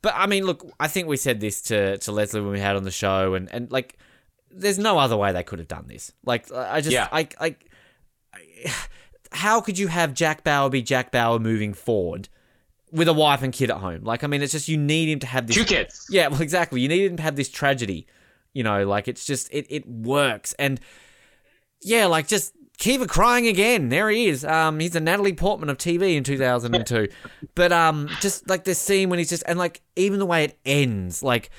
But 0.03 0.15
I 0.17 0.27
mean, 0.27 0.45
look, 0.45 0.67
I 0.79 0.89
think 0.89 1.09
we 1.09 1.17
said 1.17 1.41
this 1.41 1.63
to, 1.63 1.99
to 1.99 2.13
Leslie 2.13 2.41
when 2.41 2.53
we 2.53 2.61
had 2.61 2.77
on 2.77 2.85
the 2.85 2.91
show, 2.91 3.35
and, 3.35 3.53
and 3.53 3.71
like, 3.73 3.99
there's 4.51 4.79
no 4.79 4.99
other 4.99 5.17
way 5.17 5.33
they 5.33 5.43
could 5.43 5.59
have 5.59 5.69
done 5.69 5.87
this. 5.89 6.13
Like, 6.25 6.51
I 6.53 6.81
just, 6.81 6.93
Yeah. 6.93 7.09
I, 7.11 7.29
I, 7.41 7.57
I- 8.65 8.73
how 9.33 9.61
could 9.61 9.79
you 9.79 9.89
have 9.89 10.15
Jack 10.15 10.45
Bauer 10.45 10.71
be 10.71 10.83
Jack 10.83 11.11
Bauer 11.11 11.39
moving 11.39 11.75
forward 11.75 12.29
with 12.93 13.09
a 13.09 13.13
wife 13.13 13.43
and 13.43 13.53
kid 13.53 13.71
at 13.71 13.79
home? 13.79 14.03
Like, 14.05 14.23
I 14.25 14.29
mean, 14.29 14.41
it's 14.43 14.53
just 14.53 14.69
you 14.69 14.77
need 14.79 15.09
him 15.11 15.19
to 15.21 15.27
have 15.27 15.47
this. 15.47 15.57
Two 15.57 15.65
kids. 15.65 16.07
Yeah, 16.09 16.29
well, 16.29 16.41
exactly. 16.41 16.81
You 16.81 16.89
need 16.89 17.11
him 17.11 17.17
to 17.17 17.23
have 17.23 17.37
this 17.37 17.49
tragedy. 17.49 18.07
You 18.55 18.63
know, 18.63 18.87
like 18.87 19.09
it's 19.09 19.27
just 19.27 19.53
it 19.53 19.67
it 19.69 19.87
works, 19.87 20.55
and 20.59 20.81
yeah, 21.83 22.07
like 22.07 22.27
just 22.27 22.55
Kiefer 22.79 23.09
crying 23.09 23.47
again. 23.47 23.89
There 23.89 24.11
he 24.11 24.27
is. 24.29 24.45
Um, 24.45 24.81
he's 24.81 24.95
a 24.95 25.01
Natalie 25.01 25.33
Portman 25.33 25.71
of 25.71 25.79
TV 25.79 26.15
in 26.17 26.25
2002. 26.25 27.09
but 27.55 27.73
um, 27.73 28.17
just 28.21 28.49
like 28.49 28.65
this 28.65 28.79
scene 28.79 29.09
when 29.09 29.19
he's 29.19 29.31
just 29.31 29.43
and 29.47 29.59
like 29.59 29.81
even 29.97 30.19
the 30.19 30.27
way 30.27 30.45
it 30.45 30.59
ends, 30.67 31.23
like 31.23 31.51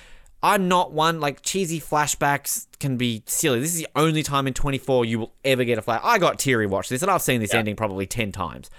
I'm 0.43 0.67
not 0.67 0.91
one 0.93 1.19
like 1.19 1.41
cheesy 1.41 1.79
flashbacks 1.81 2.67
can 2.79 2.97
be 2.97 3.23
silly. 3.25 3.59
This 3.59 3.73
is 3.73 3.79
the 3.79 3.87
only 3.95 4.21
time 4.21 4.45
in 4.45 4.53
24 4.53 5.05
you 5.05 5.17
will 5.19 5.33
ever 5.43 5.63
get 5.63 5.79
a 5.79 5.81
flash. 5.81 6.01
I 6.03 6.19
got 6.19 6.37
teary 6.37 6.67
watch 6.67 6.89
this, 6.89 7.01
and 7.01 7.09
I've 7.09 7.23
seen 7.23 7.41
this 7.41 7.51
Yeah. 7.53 7.59
ending 7.59 7.75
probably 7.75 8.05
10 8.05 8.31
times. 8.31 8.69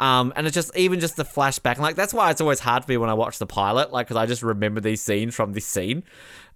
Um, 0.00 0.32
and 0.36 0.46
it's 0.46 0.54
just 0.54 0.76
even 0.76 1.00
just 1.00 1.16
the 1.16 1.24
flashback, 1.24 1.72
and 1.72 1.80
like 1.80 1.96
that's 1.96 2.14
why 2.14 2.30
it's 2.30 2.40
always 2.40 2.60
hard 2.60 2.84
for 2.84 2.92
me 2.92 2.96
when 2.98 3.10
I 3.10 3.14
watch 3.14 3.40
the 3.40 3.46
pilot, 3.46 3.92
like 3.92 4.06
because 4.06 4.16
I 4.16 4.26
just 4.26 4.44
remember 4.44 4.80
these 4.80 5.00
scenes 5.02 5.34
from 5.34 5.54
this 5.54 5.66
scene. 5.66 6.04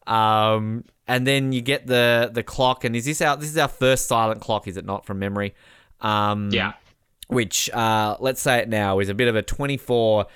Um, 0.07 0.85
and 1.09 1.27
then 1.27 1.53
you 1.53 1.61
get 1.61 1.87
the 1.87 2.31
the 2.33 2.43
clock, 2.43 2.85
and 2.85 2.95
is 2.97 3.05
this 3.05 3.21
our 3.21 3.37
this 3.37 3.49
is 3.51 3.59
our 3.59 3.69
first 3.69 4.07
silent 4.07 4.41
clock? 4.41 4.67
Is 4.69 4.77
it 4.77 4.85
not 4.85 5.05
from 5.07 5.19
memory? 5.19 5.55
Um, 6.01 6.51
Yeah. 6.53 6.73
which 7.29 7.71
uh, 7.71 8.17
let's 8.21 8.41
say 8.41 8.59
it 8.59 8.69
now 8.69 8.99
is 8.99 9.09
a 9.09 9.15
bit 9.15 9.29
of 9.29 9.37
a 9.37 9.43
24 9.43 10.27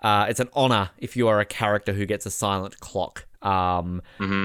uh, 0.00 0.26
it's 0.28 0.38
an 0.40 0.48
honor 0.52 0.90
if 0.98 1.16
you 1.16 1.26
are 1.28 1.40
a 1.40 1.44
character 1.44 1.92
who 1.92 2.06
gets 2.06 2.24
a 2.26 2.30
silent 2.30 2.78
clock 2.80 3.26
um, 3.42 4.00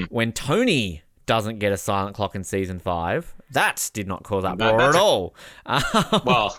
when 0.09 0.33
tony 0.33 1.03
doesn't 1.27 1.59
get 1.59 1.71
a 1.71 1.77
silent 1.77 2.15
clock 2.15 2.33
in 2.35 2.43
season 2.43 2.79
five 2.79 3.35
that 3.51 3.91
did 3.93 4.07
not 4.07 4.23
cause 4.23 4.43
uproar 4.43 4.69
at 4.73 4.77
that's 4.77 4.95
a- 4.95 4.99
all 4.99 5.35
Well, 6.25 6.57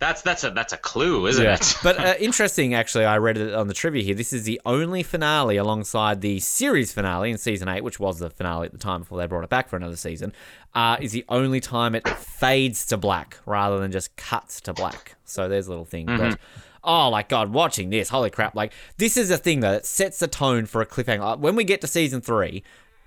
that's 0.00 0.22
that's 0.22 0.42
a 0.42 0.50
that's 0.50 0.72
a 0.72 0.76
clue, 0.76 1.26
isn't 1.28 1.44
Yeah. 1.44 1.54
it? 1.54 1.76
but 1.84 1.98
uh, 1.98 2.14
interesting, 2.18 2.74
actually, 2.74 3.04
I 3.04 3.18
read 3.18 3.36
it 3.38 3.54
on 3.54 3.68
the 3.68 3.74
trivia 3.74 4.02
here. 4.02 4.14
This 4.14 4.32
is 4.32 4.42
the 4.44 4.60
only 4.66 5.02
finale 5.04 5.56
alongside 5.58 6.20
the 6.22 6.40
series 6.40 6.92
finale 6.92 7.30
in 7.30 7.38
season 7.38 7.68
eight, 7.68 7.84
which 7.84 8.00
was 8.00 8.18
the 8.18 8.30
finale 8.30 8.66
at 8.66 8.72
the 8.72 8.78
time 8.78 9.00
before 9.02 9.18
they 9.18 9.26
brought 9.26 9.44
it 9.44 9.50
back 9.50 9.68
for 9.68 9.76
another 9.76 9.96
season. 9.96 10.32
Uh, 10.74 10.96
is 11.00 11.12
the 11.12 11.24
only 11.28 11.60
time 11.60 11.94
it 11.94 12.08
fades 12.08 12.86
to 12.86 12.96
black 12.96 13.38
rather 13.46 13.78
than 13.78 13.92
just 13.92 14.16
cuts 14.16 14.60
to 14.62 14.72
black. 14.72 15.16
So 15.24 15.48
there's 15.48 15.66
a 15.66 15.70
little 15.70 15.84
thing. 15.84 16.06
But 16.06 16.38
oh 16.82 17.10
my 17.10 17.22
god, 17.22 17.52
watching 17.52 17.90
this, 17.90 18.08
holy 18.08 18.30
crap! 18.30 18.54
Like 18.54 18.72
this 18.96 19.16
is 19.16 19.30
a 19.30 19.36
thing 19.38 19.60
that 19.60 19.84
sets 19.86 20.18
the 20.18 20.28
tone 20.28 20.66
for 20.66 20.80
a 20.80 20.86
cliffhanger. 20.86 21.20
Like, 21.20 21.38
When 21.40 21.54
we 21.56 21.64
get 21.64 21.80
to 21.82 21.86
season 21.86 22.20
three, 22.20 22.62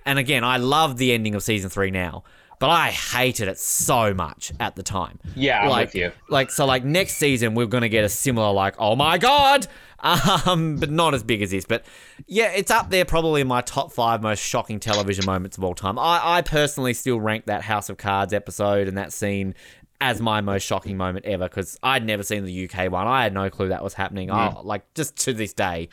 and 0.06 0.20
again, 0.20 0.44
I 0.44 0.58
love 0.58 0.98
the 0.98 1.12
ending 1.12 1.34
of 1.34 1.42
season 1.44 1.70
three 1.70 1.90
now. 1.92 2.24
But 2.64 2.70
I 2.70 2.92
hated 2.92 3.50
it 3.50 3.60
so 3.60 4.14
much 4.14 4.54
at 4.58 4.78
the 4.78 4.84
time. 4.84 5.20
Yeah, 5.36 5.64
I'm 5.64 5.70
like, 5.70 5.88
with 5.88 5.96
you. 5.96 6.12
like 6.30 6.50
so 6.50 6.66
like 6.66 6.86
next 6.86 7.18
season 7.18 7.56
we're 7.56 7.66
gonna 7.66 7.90
get 7.90 8.06
a 8.06 8.10
similar 8.10 8.54
like 8.54 8.76
oh 8.80 8.96
my 8.96 9.18
god! 9.18 9.68
Um 10.46 10.78
but 10.78 10.90
not 10.90 11.14
as 11.14 11.24
big 11.24 11.42
as 11.42 11.52
this 11.52 11.66
but 11.66 11.84
yeah 12.26 12.52
it's 12.52 12.72
up 12.72 12.90
there 12.90 13.04
probably 13.04 13.42
in 13.42 13.48
my 13.48 13.60
top 13.60 13.92
five 13.92 14.22
most 14.22 14.42
shocking 14.42 14.80
television 14.80 15.26
moments 15.26 15.58
of 15.58 15.66
all 15.66 15.76
time. 15.76 16.00
I 16.00 16.38
i 16.38 16.42
personally 16.42 16.94
still 16.94 17.20
rank 17.20 17.48
that 17.48 17.64
house 17.64 17.90
of 17.90 17.98
cards 17.98 18.32
episode 18.32 18.88
and 18.88 18.98
that 18.98 19.12
scene 19.12 19.56
as 20.00 20.22
my 20.22 20.40
most 20.40 20.64
shocking 20.64 20.96
moment 20.96 21.26
ever 21.26 21.50
because 21.50 21.78
i'd 21.84 22.06
never 22.06 22.24
seen 22.24 22.46
the 22.46 22.64
uk 22.70 22.90
one. 22.90 23.08
I 23.08 23.24
had 23.24 23.34
no 23.34 23.50
clue 23.50 23.68
that 23.70 23.84
was 23.84 23.94
happening. 23.94 24.32
I, 24.32 24.58
like 24.62 24.84
just 24.94 25.18
to 25.26 25.34
this 25.34 25.52
day 25.52 25.90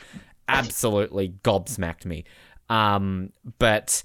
absolutely 0.47 1.33
gobsmacked 1.43 2.05
me. 2.05 2.23
Um 2.69 3.33
but 3.59 4.03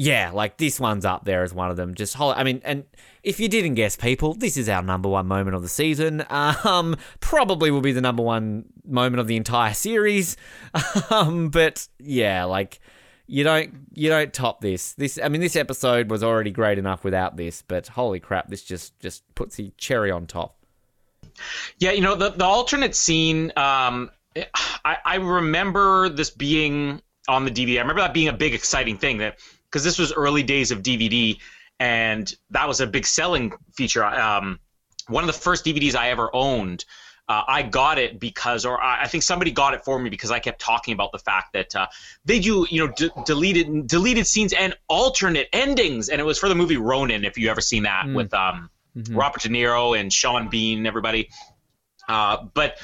yeah, 0.00 0.30
like 0.30 0.56
this 0.56 0.80
one's 0.80 1.04
up 1.04 1.26
there 1.26 1.42
as 1.42 1.52
one 1.52 1.70
of 1.70 1.76
them. 1.76 1.94
Just 1.94 2.14
hol- 2.14 2.32
I 2.34 2.42
mean, 2.42 2.62
and 2.64 2.84
if 3.22 3.38
you 3.38 3.48
didn't 3.48 3.74
guess, 3.74 3.96
people, 3.96 4.32
this 4.32 4.56
is 4.56 4.66
our 4.66 4.82
number 4.82 5.10
one 5.10 5.26
moment 5.26 5.54
of 5.54 5.60
the 5.60 5.68
season. 5.68 6.24
Um, 6.64 6.96
probably 7.20 7.70
will 7.70 7.82
be 7.82 7.92
the 7.92 8.00
number 8.00 8.22
one 8.22 8.64
moment 8.86 9.20
of 9.20 9.26
the 9.26 9.36
entire 9.36 9.74
series. 9.74 10.38
Um, 11.10 11.50
but 11.50 11.86
yeah, 11.98 12.44
like 12.44 12.80
you 13.26 13.44
don't 13.44 13.74
you 13.92 14.08
don't 14.08 14.32
top 14.32 14.62
this. 14.62 14.94
This 14.94 15.18
I 15.22 15.28
mean, 15.28 15.42
this 15.42 15.54
episode 15.54 16.10
was 16.10 16.22
already 16.22 16.50
great 16.50 16.78
enough 16.78 17.04
without 17.04 17.36
this, 17.36 17.60
but 17.60 17.88
holy 17.88 18.20
crap, 18.20 18.48
this 18.48 18.62
just 18.62 18.98
just 19.00 19.22
puts 19.34 19.56
the 19.56 19.70
cherry 19.76 20.10
on 20.10 20.26
top. 20.26 20.56
Yeah, 21.78 21.90
you 21.90 22.00
know 22.00 22.14
the 22.14 22.30
the 22.30 22.44
alternate 22.44 22.94
scene. 22.96 23.52
Um, 23.54 24.10
I 24.82 24.96
I 25.04 25.16
remember 25.16 26.08
this 26.08 26.30
being 26.30 27.02
on 27.28 27.44
the 27.44 27.50
DVD. 27.50 27.76
I 27.76 27.80
remember 27.80 28.00
that 28.00 28.14
being 28.14 28.28
a 28.28 28.32
big 28.32 28.54
exciting 28.54 28.96
thing 28.96 29.18
that 29.18 29.38
because 29.70 29.84
this 29.84 29.98
was 29.98 30.12
early 30.12 30.42
days 30.42 30.70
of 30.70 30.82
DVD, 30.82 31.38
and 31.78 32.32
that 32.50 32.66
was 32.66 32.80
a 32.80 32.86
big 32.86 33.06
selling 33.06 33.52
feature. 33.72 34.04
Um, 34.04 34.58
one 35.08 35.22
of 35.22 35.28
the 35.28 35.40
first 35.40 35.64
DVDs 35.64 35.94
I 35.94 36.10
ever 36.10 36.30
owned. 36.32 36.84
Uh, 37.28 37.44
I 37.46 37.62
got 37.62 37.98
it 37.98 38.18
because, 38.18 38.64
or 38.64 38.82
I 38.82 39.02
I 39.02 39.06
think 39.06 39.22
somebody 39.22 39.52
got 39.52 39.74
it 39.74 39.84
for 39.84 39.96
me 40.00 40.10
because 40.10 40.32
I 40.32 40.40
kept 40.40 40.60
talking 40.60 40.94
about 40.94 41.12
the 41.12 41.18
fact 41.20 41.52
that 41.52 41.76
uh, 41.76 41.86
they 42.24 42.40
do, 42.40 42.66
you 42.68 42.84
know, 42.84 42.92
d- 42.92 43.10
deleted 43.24 43.86
deleted 43.86 44.26
scenes 44.26 44.52
and 44.52 44.74
alternate 44.88 45.48
endings, 45.52 46.08
and 46.08 46.20
it 46.20 46.24
was 46.24 46.40
for 46.40 46.48
the 46.48 46.56
movie 46.56 46.76
Ronin. 46.76 47.24
If 47.24 47.38
you 47.38 47.48
ever 47.48 47.60
seen 47.60 47.84
that 47.84 48.06
with 48.16 48.34
um, 48.34 48.68
Robert 49.10 49.42
De 49.42 49.48
Niro 49.48 49.98
and 49.98 50.12
Sean 50.12 50.48
Bean 50.48 50.78
and 50.78 50.86
everybody. 50.86 51.30
Uh, 52.10 52.42
but 52.54 52.76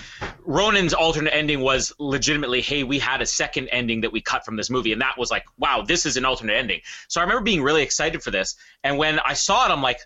Ronin's 0.44 0.94
alternate 0.94 1.34
ending 1.34 1.60
was 1.60 1.92
legitimately, 1.98 2.60
hey, 2.60 2.84
we 2.84 3.00
had 3.00 3.20
a 3.20 3.26
second 3.26 3.66
ending 3.70 4.02
that 4.02 4.12
we 4.12 4.20
cut 4.20 4.44
from 4.44 4.54
this 4.54 4.70
movie, 4.70 4.92
and 4.92 5.00
that 5.00 5.18
was 5.18 5.32
like, 5.32 5.44
wow, 5.58 5.82
this 5.82 6.06
is 6.06 6.16
an 6.16 6.24
alternate 6.24 6.54
ending. 6.54 6.80
So 7.08 7.20
I 7.20 7.24
remember 7.24 7.42
being 7.42 7.60
really 7.60 7.82
excited 7.82 8.22
for 8.22 8.30
this, 8.30 8.54
and 8.84 8.98
when 8.98 9.18
I 9.18 9.32
saw 9.32 9.66
it, 9.66 9.72
I'm 9.72 9.82
like, 9.82 9.98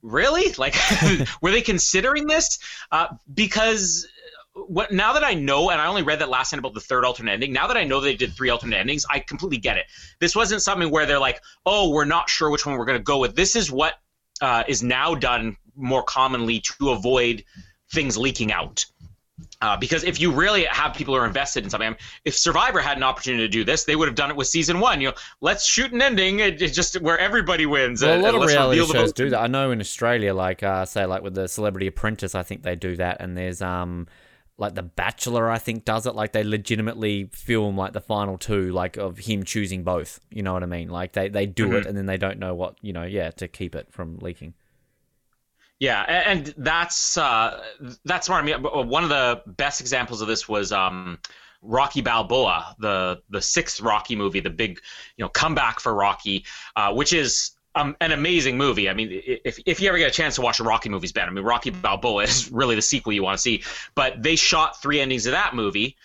really? 0.00 0.52
Like, 0.58 0.76
were 1.42 1.50
they 1.50 1.60
considering 1.60 2.28
this? 2.28 2.60
Uh, 2.92 3.08
because 3.34 4.06
what 4.54 4.92
now 4.92 5.14
that 5.14 5.24
I 5.24 5.34
know, 5.34 5.70
and 5.70 5.80
I 5.80 5.88
only 5.88 6.04
read 6.04 6.20
that 6.20 6.28
last 6.28 6.52
night 6.52 6.60
about 6.60 6.72
the 6.72 6.80
third 6.80 7.04
alternate 7.04 7.32
ending. 7.32 7.52
Now 7.52 7.66
that 7.66 7.76
I 7.76 7.82
know 7.82 8.00
they 8.00 8.14
did 8.14 8.32
three 8.34 8.50
alternate 8.50 8.78
endings, 8.78 9.04
I 9.10 9.18
completely 9.18 9.58
get 9.58 9.76
it. 9.76 9.86
This 10.20 10.36
wasn't 10.36 10.62
something 10.62 10.88
where 10.90 11.04
they're 11.04 11.18
like, 11.18 11.42
oh, 11.66 11.90
we're 11.90 12.04
not 12.04 12.30
sure 12.30 12.48
which 12.48 12.64
one 12.64 12.78
we're 12.78 12.84
going 12.84 12.98
to 12.98 13.04
go 13.04 13.18
with. 13.18 13.34
This 13.34 13.56
is 13.56 13.72
what 13.72 13.94
uh, 14.40 14.62
is 14.68 14.84
now 14.84 15.16
done 15.16 15.56
more 15.74 16.04
commonly 16.04 16.60
to 16.60 16.90
avoid 16.90 17.44
things 17.92 18.16
leaking 18.16 18.52
out. 18.52 18.86
Uh, 19.60 19.76
because 19.76 20.02
if 20.02 20.18
you 20.18 20.32
really 20.32 20.64
have 20.64 20.94
people 20.94 21.14
who 21.14 21.20
are 21.20 21.26
invested 21.26 21.62
in 21.62 21.68
something, 21.68 21.86
I 21.86 21.90
mean, 21.90 21.98
if 22.24 22.34
Survivor 22.34 22.80
had 22.80 22.96
an 22.96 23.02
opportunity 23.02 23.44
to 23.44 23.48
do 23.48 23.64
this, 23.64 23.84
they 23.84 23.94
would 23.94 24.08
have 24.08 24.14
done 24.14 24.30
it 24.30 24.36
with 24.36 24.46
season 24.46 24.80
one. 24.80 25.00
You 25.02 25.08
know, 25.08 25.14
let's 25.42 25.66
shoot 25.66 25.92
an 25.92 26.00
ending, 26.00 26.40
it, 26.40 26.62
it's 26.62 26.74
just 26.74 26.98
where 27.02 27.18
everybody 27.18 27.66
wins. 27.66 28.02
Well, 28.02 28.18
a 28.18 28.22
lot 28.22 28.34
of 28.34 28.48
reality 28.48 28.82
shows 28.86 29.12
do 29.12 29.28
that. 29.30 29.40
I 29.40 29.46
know 29.46 29.70
in 29.72 29.80
Australia, 29.80 30.32
like 30.32 30.62
uh, 30.62 30.86
say, 30.86 31.04
like 31.04 31.22
with 31.22 31.34
the 31.34 31.48
Celebrity 31.48 31.86
Apprentice, 31.86 32.34
I 32.34 32.42
think 32.44 32.62
they 32.62 32.76
do 32.76 32.96
that, 32.96 33.18
and 33.20 33.36
there's 33.36 33.60
um, 33.60 34.06
like 34.56 34.74
The 34.74 34.82
Bachelor, 34.82 35.50
I 35.50 35.58
think 35.58 35.84
does 35.84 36.06
it. 36.06 36.14
Like 36.14 36.32
they 36.32 36.42
legitimately 36.42 37.28
film 37.32 37.76
like 37.76 37.92
the 37.92 38.00
final 38.00 38.38
two, 38.38 38.72
like 38.72 38.96
of 38.96 39.18
him 39.18 39.44
choosing 39.44 39.84
both. 39.84 40.18
You 40.30 40.44
know 40.44 40.54
what 40.54 40.62
I 40.62 40.66
mean? 40.66 40.88
Like 40.88 41.12
they 41.12 41.28
they 41.28 41.44
do 41.44 41.66
Mm-hmm. 41.66 41.76
it, 41.76 41.86
and 41.86 41.96
then 41.98 42.06
they 42.06 42.16
don't 42.16 42.38
know 42.38 42.54
what 42.54 42.76
you 42.80 42.94
know, 42.94 43.04
yeah, 43.04 43.32
to 43.32 43.48
keep 43.48 43.74
it 43.74 43.88
from 43.92 44.16
leaking. 44.20 44.54
Yeah, 45.78 46.02
and 46.02 46.54
that's 46.56 47.18
uh, 47.18 47.62
that's 48.04 48.26
smart. 48.26 48.42
I 48.42 48.46
mean, 48.46 48.64
uh, 48.64 48.82
one 48.82 49.02
of 49.02 49.10
the 49.10 49.42
best 49.46 49.82
examples 49.82 50.22
of 50.22 50.28
this 50.28 50.48
was 50.48 50.72
um, 50.72 51.18
Rocky 51.60 52.00
Balboa, 52.00 52.74
the 52.78 53.20
the 53.28 53.42
sixth 53.42 53.82
Rocky 53.82 54.16
movie, 54.16 54.40
the 54.40 54.50
big 54.50 54.80
you 55.16 55.24
know 55.24 55.28
comeback 55.28 55.80
for 55.80 55.94
Rocky, 55.94 56.46
uh, 56.76 56.94
which 56.94 57.12
is 57.12 57.50
um, 57.74 57.94
an 58.00 58.12
amazing 58.12 58.56
movie. 58.56 58.88
I 58.88 58.94
mean, 58.94 59.08
if 59.12 59.58
if 59.66 59.80
you 59.80 59.88
ever 59.88 59.98
get 59.98 60.08
a 60.08 60.14
chance 60.14 60.36
to 60.36 60.40
watch 60.40 60.60
a 60.60 60.64
Rocky 60.64 60.88
movie's 60.88 61.12
Ben, 61.12 61.28
I 61.28 61.30
mean, 61.30 61.44
Rocky 61.44 61.68
Balboa 61.68 62.22
is 62.24 62.50
really 62.50 62.74
the 62.74 62.82
sequel 62.82 63.12
you 63.12 63.22
want 63.22 63.36
to 63.36 63.42
see. 63.42 63.62
But 63.94 64.22
they 64.22 64.36
shot 64.36 64.80
three 64.80 65.00
endings 65.00 65.26
of 65.26 65.32
that 65.32 65.54
movie. 65.54 65.96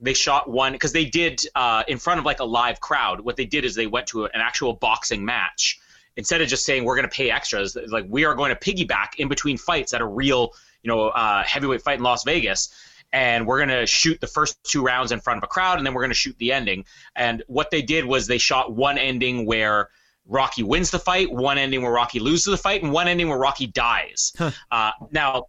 They 0.00 0.14
shot 0.14 0.48
one 0.48 0.72
because 0.72 0.92
they 0.92 1.04
did 1.04 1.42
uh, 1.54 1.82
in 1.86 1.98
front 1.98 2.18
of 2.18 2.24
like 2.24 2.40
a 2.40 2.44
live 2.44 2.80
crowd. 2.80 3.20
What 3.20 3.36
they 3.36 3.44
did 3.44 3.66
is 3.66 3.74
they 3.74 3.88
went 3.88 4.06
to 4.08 4.24
an 4.24 4.40
actual 4.40 4.72
boxing 4.72 5.22
match 5.24 5.80
instead 6.18 6.42
of 6.42 6.48
just 6.48 6.66
saying 6.66 6.84
we're 6.84 6.96
going 6.96 7.08
to 7.08 7.16
pay 7.16 7.30
extras, 7.30 7.76
like 7.86 8.04
we 8.08 8.24
are 8.24 8.34
going 8.34 8.54
to 8.54 8.56
piggyback 8.56 9.14
in 9.18 9.28
between 9.28 9.56
fights 9.56 9.94
at 9.94 10.00
a 10.00 10.06
real, 10.06 10.52
you 10.82 10.88
know, 10.88 11.08
uh, 11.08 11.44
heavyweight 11.44 11.80
fight 11.80 11.98
in 11.98 12.04
Las 12.04 12.24
Vegas, 12.24 12.74
and 13.12 13.46
we're 13.46 13.64
going 13.64 13.68
to 13.68 13.86
shoot 13.86 14.20
the 14.20 14.26
first 14.26 14.62
two 14.64 14.84
rounds 14.84 15.12
in 15.12 15.20
front 15.20 15.38
of 15.38 15.44
a 15.44 15.46
crowd, 15.46 15.78
and 15.78 15.86
then 15.86 15.94
we're 15.94 16.02
going 16.02 16.10
to 16.10 16.16
shoot 16.16 16.36
the 16.38 16.52
ending. 16.52 16.84
And 17.14 17.44
what 17.46 17.70
they 17.70 17.82
did 17.82 18.04
was 18.04 18.26
they 18.26 18.36
shot 18.36 18.72
one 18.72 18.98
ending 18.98 19.46
where 19.46 19.90
Rocky 20.26 20.64
wins 20.64 20.90
the 20.90 20.98
fight, 20.98 21.32
one 21.32 21.56
ending 21.56 21.82
where 21.82 21.92
Rocky 21.92 22.18
loses 22.18 22.46
the 22.46 22.58
fight, 22.58 22.82
and 22.82 22.92
one 22.92 23.06
ending 23.06 23.28
where 23.28 23.38
Rocky 23.38 23.68
dies. 23.68 24.32
Uh, 24.70 24.90
now. 25.12 25.46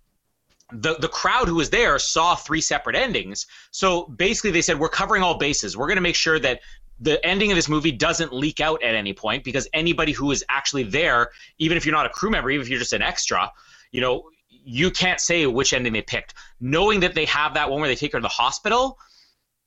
The, 0.72 0.98
the 1.00 1.08
crowd 1.08 1.48
who 1.48 1.56
was 1.56 1.72
there 1.72 1.98
saw 1.98 2.36
three 2.36 2.62
separate 2.62 2.96
endings. 2.96 3.48
So 3.72 4.04
basically, 4.04 4.52
they 4.52 4.62
said, 4.62 4.80
We're 4.80 4.88
covering 4.88 5.24
all 5.24 5.40
bases. 5.40 5.76
We're 5.76 5.88
going 5.88 5.96
to 5.96 6.02
make 6.02 6.14
sure 6.14 6.38
that 6.38 6.60
the 7.00 7.24
ending 7.26 7.52
of 7.52 7.56
this 7.56 7.70
movie 7.70 7.92
doesn't 7.92 8.34
leak 8.34 8.60
out 8.60 8.84
at 8.84 8.96
any 8.96 9.14
point 9.14 9.44
because 9.44 9.68
anybody 9.74 10.12
who 10.12 10.32
is 10.32 10.44
actually 10.50 10.84
there, 10.84 11.30
even 11.58 11.78
if 11.78 11.86
you're 11.86 11.96
not 11.96 12.06
a 12.06 12.10
crew 12.10 12.30
member, 12.30 12.50
even 12.50 12.62
if 12.62 12.70
you're 12.70 12.80
just 12.80 12.94
an 12.94 13.02
extra, 13.02 13.52
you 13.92 14.02
know, 14.02 14.30
you 14.50 14.92
can't 14.92 15.20
say 15.20 15.46
which 15.46 15.74
ending 15.74 15.94
they 15.94 16.02
picked. 16.02 16.34
Knowing 16.60 17.00
that 17.00 17.16
they 17.16 17.26
have 17.26 17.54
that 17.54 17.70
one 17.70 17.80
where 17.80 17.90
they 17.90 17.96
take 17.96 18.12
her 18.12 18.20
to 18.20 18.22
the 18.22 18.28
hospital, 18.28 19.00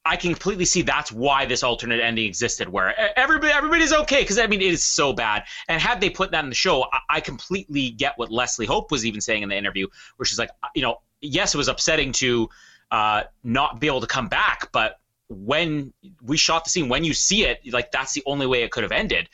I 0.04 0.16
can 0.16 0.32
completely 0.32 0.64
see 0.64 0.82
that's 0.82 1.12
why 1.12 1.46
this 1.46 1.62
alternate 1.62 2.00
ending 2.00 2.26
existed, 2.26 2.68
where 2.68 2.94
everybody 3.16 3.52
everybody's 3.52 3.92
okay 3.92 4.22
because 4.22 4.38
I 4.38 4.46
mean 4.46 4.60
it 4.60 4.72
is 4.72 4.84
so 4.84 5.12
bad. 5.12 5.44
And 5.68 5.80
had 5.80 6.00
they 6.00 6.10
put 6.10 6.32
that 6.32 6.42
in 6.42 6.50
the 6.50 6.56
show, 6.56 6.84
I, 6.92 6.98
I 7.08 7.20
completely 7.20 7.90
get 7.90 8.18
what 8.18 8.30
Leslie 8.30 8.66
Hope 8.66 8.90
was 8.90 9.06
even 9.06 9.20
saying 9.20 9.42
in 9.42 9.48
the 9.48 9.56
interview, 9.56 9.86
where 10.16 10.26
she's 10.26 10.38
like, 10.38 10.50
you 10.74 10.82
know, 10.82 11.00
yes, 11.20 11.54
it 11.54 11.58
was 11.58 11.68
upsetting 11.68 12.12
to 12.12 12.50
uh, 12.90 13.22
not 13.44 13.80
be 13.80 13.86
able 13.86 14.00
to 14.00 14.06
come 14.08 14.28
back, 14.28 14.70
but 14.72 14.98
when 15.32 15.92
we 16.22 16.36
shot 16.36 16.64
the 16.64 16.70
scene, 16.70 16.88
when 16.88 17.04
you 17.04 17.14
see 17.14 17.44
it, 17.44 17.60
like 17.72 17.90
that's 17.90 18.12
the 18.12 18.22
only 18.26 18.46
way 18.46 18.62
it 18.62 18.70
could 18.70 18.82
have 18.82 18.92
ended. 18.92 19.28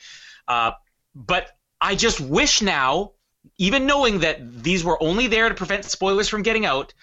Uh, 0.47 0.71
but 1.15 1.51
I 1.81 1.95
just 1.95 2.19
wish 2.19 2.61
now 2.61 3.11
even 3.57 3.85
knowing 3.85 4.19
that 4.19 4.63
these 4.63 4.83
were 4.83 5.01
only 5.01 5.27
there 5.27 5.49
to 5.49 5.55
prevent 5.55 5.85
spoilers 5.85 6.27
from 6.27 6.41
getting 6.43 6.65
out, 6.65 6.93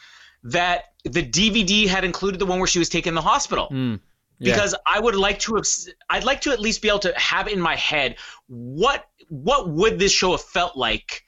that 0.43 0.85
the 1.05 1.23
DVD 1.23 1.87
had 1.87 2.05
included 2.05 2.39
the 2.39 2.47
one 2.47 2.59
where 2.59 2.67
she 2.67 2.79
was 2.79 2.89
taken 2.89 3.13
to 3.13 3.17
the 3.17 3.23
hospital. 3.23 3.69
Mm, 3.71 4.01
yeah. 4.39 4.55
Because 4.55 4.75
I 4.87 5.01
would 5.01 5.17
like 5.17 5.39
to 5.41 5.57
have, 5.57 5.65
I'd 6.11 6.25
like 6.25 6.43
to 6.43 6.53
at 6.53 6.61
least 6.61 6.83
be 6.83 6.89
able 6.89 7.01
to 7.01 7.19
have 7.19 7.49
in 7.49 7.61
my 7.61 7.77
head 7.77 8.17
what 8.49 9.07
what 9.29 9.69
would 9.69 9.99
this 9.99 10.13
show 10.13 10.33
have 10.33 10.43
felt 10.43 10.77
like 10.77 11.25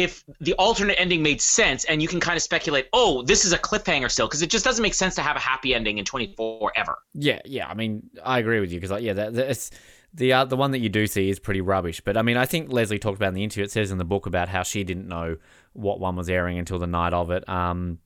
if 0.00 0.24
the 0.40 0.54
alternate 0.54 0.98
ending 0.98 1.22
made 1.22 1.40
sense 1.40 1.84
and 1.84 2.00
you 2.02 2.08
can 2.08 2.20
kind 2.20 2.36
of 2.36 2.42
speculate 2.42 2.88
oh 2.92 3.22
this 3.22 3.44
is 3.44 3.52
a 3.52 3.58
cliffhanger 3.58 4.10
still 4.10 4.26
because 4.26 4.42
it 4.42 4.50
just 4.50 4.64
doesn't 4.64 4.82
make 4.82 4.94
sense 4.94 5.14
to 5.14 5.22
have 5.22 5.36
a 5.36 5.40
happy 5.40 5.74
ending 5.74 5.98
in 5.98 6.04
24 6.04 6.72
ever 6.76 6.98
Yeah, 7.14 7.40
yeah. 7.44 7.68
I 7.68 7.74
mean, 7.74 8.08
I 8.24 8.38
agree 8.38 8.60
with 8.60 8.72
you 8.72 8.78
because, 8.78 8.90
like, 8.90 9.02
yeah, 9.02 9.12
that, 9.14 9.34
that's 9.34 9.70
the 10.14 10.32
uh, 10.32 10.44
the 10.44 10.56
one 10.56 10.72
that 10.72 10.78
you 10.78 10.88
do 10.88 11.06
see 11.06 11.30
is 11.30 11.38
pretty 11.38 11.60
rubbish. 11.60 12.00
But 12.00 12.16
I 12.16 12.22
mean, 12.22 12.36
I 12.36 12.46
think 12.46 12.72
Leslie 12.72 12.98
talked 12.98 13.16
about 13.16 13.28
in 13.28 13.34
the 13.34 13.44
interview. 13.44 13.64
It 13.64 13.70
says 13.70 13.90
in 13.90 13.98
the 13.98 14.04
book 14.04 14.26
about 14.26 14.48
how 14.48 14.62
she 14.62 14.84
didn't 14.84 15.08
know 15.08 15.36
what 15.72 16.00
one 16.00 16.16
was 16.16 16.28
airing 16.28 16.58
until 16.58 16.78
the 16.78 16.86
night 16.86 17.12
of 17.12 17.30
it. 17.30 17.48
Um, 17.48 17.98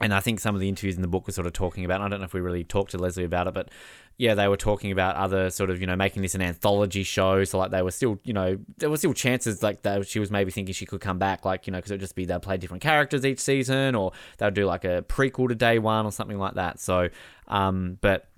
and 0.00 0.12
I 0.12 0.20
think 0.20 0.40
some 0.40 0.54
of 0.54 0.60
the 0.60 0.68
interviews 0.68 0.96
in 0.96 1.02
the 1.02 1.08
book 1.08 1.26
were 1.26 1.32
sort 1.32 1.46
of 1.46 1.54
talking 1.54 1.84
about. 1.84 2.02
I 2.02 2.08
don't 2.08 2.20
know 2.20 2.26
if 2.26 2.34
we 2.34 2.40
really 2.40 2.64
talked 2.64 2.90
to 2.90 2.98
Leslie 2.98 3.24
about 3.24 3.46
it, 3.46 3.54
but 3.54 3.70
yeah, 4.18 4.34
they 4.34 4.46
were 4.46 4.56
talking 4.56 4.92
about 4.92 5.16
other 5.16 5.48
sort 5.48 5.70
of 5.70 5.80
you 5.80 5.86
know 5.86 5.96
making 5.96 6.20
this 6.20 6.34
an 6.34 6.42
anthology 6.42 7.02
show. 7.02 7.44
So 7.44 7.58
like 7.58 7.70
they 7.70 7.80
were 7.80 7.90
still 7.90 8.18
you 8.22 8.34
know 8.34 8.58
there 8.76 8.90
were 8.90 8.98
still 8.98 9.14
chances 9.14 9.62
like 9.62 9.82
that 9.82 10.06
she 10.06 10.18
was 10.18 10.30
maybe 10.30 10.50
thinking 10.50 10.74
she 10.74 10.84
could 10.84 11.00
come 11.00 11.18
back 11.18 11.46
like 11.46 11.66
you 11.66 11.70
know 11.70 11.78
because 11.78 11.90
it 11.90 11.94
would 11.94 12.00
just 12.00 12.14
be 12.14 12.26
they'll 12.26 12.40
play 12.40 12.58
different 12.58 12.82
characters 12.82 13.24
each 13.24 13.40
season 13.40 13.94
or 13.94 14.12
they'll 14.36 14.50
do 14.50 14.66
like 14.66 14.84
a 14.84 15.02
prequel 15.08 15.48
to 15.48 15.54
day 15.54 15.78
one 15.78 16.04
or 16.04 16.12
something 16.12 16.38
like 16.38 16.54
that. 16.54 16.78
So 16.78 17.08
um, 17.48 17.96
but 18.02 18.28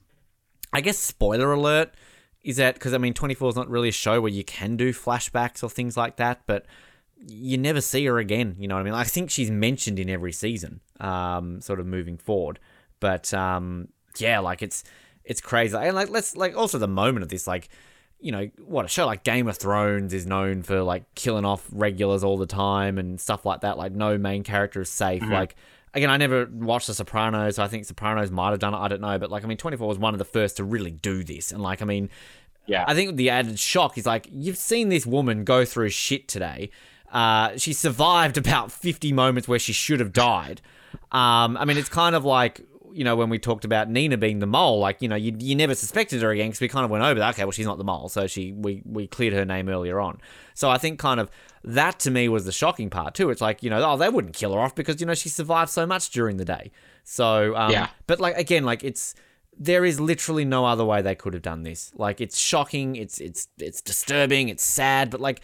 I 0.73 0.81
guess 0.81 0.99
spoiler 0.99 1.53
alert 1.53 1.91
is 2.45 2.59
that 2.59 2.75
because 2.75 2.95
I 2.95 2.99
mean 2.99 3.15
24 3.15 3.51
is 3.51 3.57
not 3.57 3.69
really 3.69 3.89
a 3.89 3.93
show 3.93 4.21
where 4.21 4.31
you 4.31 4.45
can 4.45 4.77
do 4.77 4.93
flashbacks 4.93 5.65
or 5.65 5.71
things 5.71 5.97
like 5.97 6.17
that, 6.17 6.43
but 6.47 6.67
you 7.27 7.59
never 7.59 7.81
see 7.81 8.05
her 8.07 8.19
again. 8.19 8.57
You 8.59 8.69
know 8.69 8.75
what 8.77 8.81
I 8.81 8.85
mean? 8.85 8.95
I 8.95 9.05
think 9.05 9.31
she's 9.31 9.51
mentioned 9.51 9.99
in 9.99 10.09
every 10.09 10.33
season, 10.33 10.81
um, 11.01 11.61
sort 11.61 11.81
of 11.81 11.87
moving 11.87 12.17
forward. 12.17 12.59
But 13.01 13.33
um, 13.35 13.89
yeah, 14.19 14.39
like 14.41 14.63
it's 14.63 14.85
it's 15.25 15.41
crazy. 15.41 15.77
And 15.77 15.95
like 15.95 16.11
let's 16.11 16.37
like 16.37 16.57
also 16.57 16.79
the 16.79 16.89
moment 16.89 17.23
of 17.23 17.29
this, 17.29 17.47
like 17.47 17.69
you 18.21 18.33
know 18.33 18.49
what 18.65 18.85
a 18.85 18.89
show 18.89 19.07
like 19.07 19.23
Game 19.25 19.47
of 19.47 19.57
Thrones 19.57 20.13
is 20.13 20.27
known 20.27 20.63
for 20.63 20.83
like 20.83 21.15
killing 21.15 21.45
off 21.45 21.69
regulars 21.71 22.25
all 22.25 22.37
the 22.37 22.47
time 22.47 22.99
and 22.99 23.21
stuff 23.21 23.45
like 23.45 23.61
that. 23.61 23.79
Like 23.79 23.93
no 23.93 24.19
main 24.19 24.43
character 24.43 24.81
is 24.81 24.91
safe. 24.91 25.23
Like 25.23 25.55
again, 25.95 26.11
I 26.11 26.17
never 26.17 26.47
watched 26.51 26.89
The 26.89 26.95
Sopranos. 26.95 27.57
So 27.57 27.63
I 27.63 27.69
think 27.69 27.85
Sopranos 27.85 28.31
might 28.31 28.51
have 28.51 28.59
done 28.59 28.75
it. 28.75 28.79
I 28.79 28.89
don't 28.89 29.01
know, 29.01 29.19
but 29.19 29.31
like 29.31 29.45
I 29.45 29.47
mean, 29.47 29.59
24 29.59 29.87
was 29.87 29.99
one 29.99 30.15
of 30.15 30.19
the 30.19 30.25
first 30.25 30.57
to 30.57 30.65
really 30.65 30.91
do 30.91 31.23
this. 31.23 31.53
And 31.53 31.63
like 31.63 31.83
I 31.83 31.85
mean, 31.85 32.11
yeah 32.67 32.85
I 32.87 32.95
think 32.95 33.17
the 33.17 33.31
added 33.31 33.59
shock 33.59 33.97
is 33.99 34.07
like 34.07 34.29
you've 34.33 34.59
seen 34.59 34.89
this 34.89 35.07
woman 35.07 35.45
go 35.45 35.65
through 35.65 35.91
shit 35.91 36.27
today. 36.29 36.71
Uh, 37.13 37.57
she 37.57 37.73
survived 37.73 38.37
about 38.37 38.71
50 38.73 39.13
moments 39.13 39.49
where 39.49 39.59
she 39.59 39.73
should 39.73 40.01
have 40.01 40.13
died. 40.13 40.61
Um, 41.13 41.57
I 41.57 41.65
mean, 41.65 41.77
it's 41.79 41.89
kind 41.89 42.15
of 42.15 42.25
like 42.25 42.61
you 42.91 43.05
know 43.05 43.15
when 43.17 43.29
we 43.29 43.39
talked 43.39 43.65
about 43.67 43.89
Nina 43.91 44.17
being 44.17 44.39
the 44.41 44.47
mole. 44.47 44.79
Like 44.81 45.01
you 45.03 45.09
know, 45.09 45.17
you, 45.17 45.35
you 45.39 45.55
never 45.55 45.75
suspected 45.75 46.23
her 46.23 46.31
again 46.31 46.49
because 46.49 46.61
we 46.61 46.69
kind 46.69 46.85
of 46.85 46.91
went 46.91 47.05
over 47.05 47.19
that. 47.21 47.35
Okay, 47.35 47.45
well 47.45 47.53
she's 47.53 47.67
not 47.67 47.79
the 47.79 47.85
mole, 47.85 48.09
so 48.09 48.27
she 48.27 48.53
we 48.53 48.83
we 48.85 49.07
cleared 49.07 49.35
her 49.35 49.45
name 49.45 49.69
earlier 49.69 50.01
on. 50.01 50.19
So 50.55 50.69
I 50.71 50.79
think 50.79 50.99
kind 50.99 51.21
of 51.21 51.31
that 51.65 51.99
to 52.01 52.11
me 52.11 52.29
was 52.29 52.45
the 52.45 52.53
shocking 52.53 52.91
part 52.91 53.15
too. 53.15 53.31
It's 53.31 53.41
like 53.41 53.63
you 53.63 53.71
know, 53.71 53.83
oh 53.85 53.97
they 53.97 54.09
wouldn't 54.09 54.35
kill 54.35 54.53
her 54.55 54.61
off 54.61 54.75
because 54.75 55.01
you 55.01 55.07
know 55.07 55.15
she 55.15 55.29
survived 55.29 55.71
so 55.71 55.87
much 55.87 56.11
during 56.11 56.37
the 56.39 56.45
day. 56.45 56.71
So 57.05 57.55
um, 57.57 57.71
Yeah. 57.71 57.89
but 58.07 58.21
like 58.21 58.37
again, 58.37 58.65
like 58.65 58.83
it's 58.85 59.15
there 59.61 59.85
is 59.85 59.99
literally 60.01 60.45
no 60.45 60.65
other 60.65 60.85
way 60.85 61.03
they 61.03 61.15
could 61.15 61.35
have 61.35 61.43
done 61.43 61.63
this. 61.63 61.93
Like 61.97 62.21
it's 62.21 62.39
shocking, 62.39 62.97
it's 62.97 63.19
it's 63.19 63.49
it's 63.59 63.81
disturbing, 63.81 64.49
it's 64.49 64.65
sad, 64.65 65.11
but 65.11 65.21
like 65.21 65.41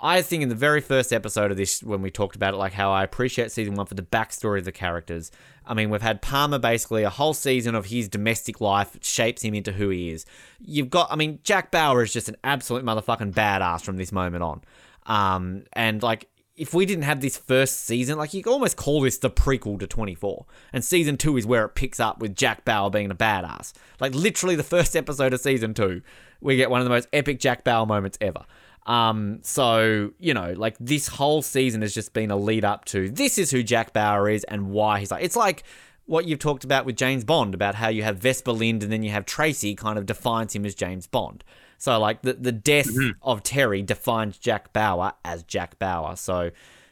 I 0.00 0.22
think 0.22 0.42
in 0.42 0.48
the 0.48 0.54
very 0.54 0.80
first 0.80 1.12
episode 1.12 1.50
of 1.50 1.56
this, 1.56 1.82
when 1.82 2.02
we 2.02 2.10
talked 2.10 2.36
about 2.36 2.54
it, 2.54 2.56
like 2.56 2.72
how 2.72 2.90
I 2.92 3.04
appreciate 3.04 3.52
season 3.52 3.74
one 3.74 3.86
for 3.86 3.94
the 3.94 4.02
backstory 4.02 4.58
of 4.58 4.64
the 4.64 4.72
characters. 4.72 5.30
I 5.64 5.72
mean, 5.72 5.88
we've 5.88 6.02
had 6.02 6.20
Palmer 6.20 6.58
basically 6.58 7.04
a 7.04 7.10
whole 7.10 7.32
season 7.32 7.74
of 7.74 7.86
his 7.86 8.08
domestic 8.08 8.60
life 8.60 8.98
shapes 9.02 9.42
him 9.42 9.54
into 9.54 9.72
who 9.72 9.88
he 9.88 10.10
is. 10.10 10.26
You've 10.60 10.90
got, 10.90 11.10
I 11.10 11.16
mean, 11.16 11.38
Jack 11.42 11.70
Bauer 11.70 12.02
is 12.02 12.12
just 12.12 12.28
an 12.28 12.36
absolute 12.44 12.84
motherfucking 12.84 13.32
badass 13.32 13.82
from 13.82 13.96
this 13.96 14.12
moment 14.12 14.42
on. 14.42 14.62
Um, 15.06 15.64
and 15.72 16.02
like, 16.02 16.28
if 16.56 16.72
we 16.72 16.86
didn't 16.86 17.04
have 17.04 17.20
this 17.20 17.36
first 17.36 17.84
season, 17.84 18.16
like 18.18 18.32
you 18.32 18.42
could 18.42 18.52
almost 18.52 18.76
call 18.76 19.00
this 19.00 19.18
the 19.18 19.30
prequel 19.30 19.78
to 19.80 19.86
24. 19.86 20.46
And 20.72 20.84
season 20.84 21.16
two 21.16 21.36
is 21.36 21.46
where 21.46 21.64
it 21.64 21.74
picks 21.74 21.98
up 21.98 22.20
with 22.20 22.36
Jack 22.36 22.64
Bauer 22.64 22.90
being 22.90 23.10
a 23.10 23.14
badass. 23.14 23.72
Like 24.00 24.14
literally 24.14 24.54
the 24.54 24.62
first 24.62 24.94
episode 24.94 25.32
of 25.32 25.40
season 25.40 25.74
two, 25.74 26.02
we 26.40 26.56
get 26.56 26.70
one 26.70 26.80
of 26.80 26.84
the 26.84 26.90
most 26.90 27.08
epic 27.12 27.40
Jack 27.40 27.64
Bauer 27.64 27.86
moments 27.86 28.18
ever. 28.20 28.44
Um, 28.86 29.40
so 29.42 30.12
you 30.18 30.34
know, 30.34 30.52
like 30.56 30.76
this 30.78 31.08
whole 31.08 31.42
season 31.42 31.82
has 31.82 31.94
just 31.94 32.12
been 32.12 32.30
a 32.30 32.36
lead 32.36 32.64
up 32.64 32.84
to 32.86 33.08
this 33.10 33.38
is 33.38 33.50
who 33.50 33.62
Jack 33.62 33.92
Bauer 33.92 34.28
is 34.28 34.44
and 34.44 34.70
why 34.70 35.00
he's 35.00 35.10
like. 35.10 35.24
It's 35.24 35.36
like 35.36 35.64
what 36.06 36.26
you've 36.26 36.38
talked 36.38 36.64
about 36.64 36.84
with 36.84 36.96
James 36.96 37.24
Bond 37.24 37.54
about 37.54 37.74
how 37.74 37.88
you 37.88 38.02
have 38.02 38.18
Vesper 38.18 38.52
Lynd 38.52 38.82
and 38.82 38.92
then 38.92 39.02
you 39.02 39.10
have 39.10 39.24
Tracy 39.24 39.74
kind 39.74 39.98
of 39.98 40.04
defines 40.04 40.54
him 40.54 40.66
as 40.66 40.74
James 40.74 41.06
Bond. 41.06 41.44
So 41.78 41.98
like 41.98 42.22
the 42.22 42.34
the 42.34 42.52
death 42.52 42.88
of 43.22 43.42
Terry 43.42 43.82
defines 43.82 44.38
Jack 44.38 44.72
Bauer 44.72 45.14
as 45.24 45.42
Jack 45.44 45.78
Bauer. 45.78 46.16
So 46.16 46.50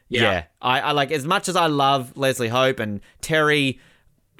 yeah, 0.08 0.22
Yeah. 0.22 0.44
I, 0.60 0.80
I 0.80 0.92
like 0.92 1.10
as 1.10 1.26
much 1.26 1.48
as 1.48 1.56
I 1.56 1.66
love 1.66 2.16
Leslie 2.16 2.48
Hope 2.48 2.80
and 2.80 3.00
Terry 3.20 3.80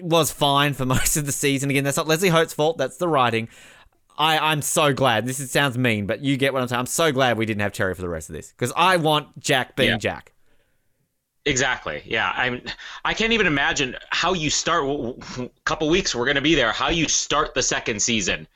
was 0.00 0.32
fine 0.32 0.74
for 0.74 0.86
most 0.96 1.16
of 1.16 1.26
the 1.26 1.32
season. 1.32 1.70
Again, 1.70 1.84
that's 1.84 1.96
not 1.96 2.08
Leslie 2.08 2.28
Hope's 2.28 2.52
fault. 2.52 2.78
That's 2.78 2.96
the 2.96 3.08
writing. 3.08 3.48
I, 4.18 4.38
I'm 4.38 4.62
so 4.62 4.92
glad. 4.92 5.26
This 5.26 5.40
is, 5.40 5.50
sounds 5.50 5.78
mean, 5.78 6.06
but 6.06 6.22
you 6.22 6.36
get 6.36 6.52
what 6.52 6.62
I'm 6.62 6.68
saying. 6.68 6.80
I'm 6.80 6.86
so 6.86 7.12
glad 7.12 7.38
we 7.38 7.46
didn't 7.46 7.62
have 7.62 7.72
Cherry 7.72 7.94
for 7.94 8.02
the 8.02 8.08
rest 8.08 8.28
of 8.28 8.36
this 8.36 8.52
because 8.52 8.72
I 8.76 8.96
want 8.96 9.38
Jack 9.40 9.76
being 9.76 9.90
Yeah. 9.90 9.96
Jack. 9.98 10.32
Exactly. 11.44 12.02
Yeah. 12.06 12.32
I 12.34 12.62
I 13.04 13.14
can't 13.14 13.32
even 13.32 13.46
imagine 13.46 13.96
how 14.10 14.32
you 14.32 14.48
start. 14.48 14.84
A 14.84 15.50
couple 15.64 15.88
weeks 15.88 16.14
we're 16.14 16.24
going 16.24 16.36
to 16.36 16.40
be 16.42 16.54
there. 16.54 16.70
How 16.72 16.88
you 16.88 17.08
start 17.08 17.54
the 17.54 17.62
second 17.62 18.00
season, 18.00 18.46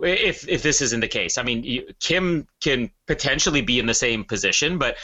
if 0.00 0.48
if 0.48 0.62
this 0.62 0.80
isn't 0.80 1.00
the 1.00 1.08
case. 1.08 1.36
I 1.36 1.42
mean, 1.42 1.64
you, 1.64 1.86
Kim 2.00 2.46
can 2.62 2.90
potentially 3.06 3.60
be 3.60 3.78
in 3.78 3.86
the 3.86 3.94
same 3.94 4.24
position, 4.24 4.78
but 4.78 4.96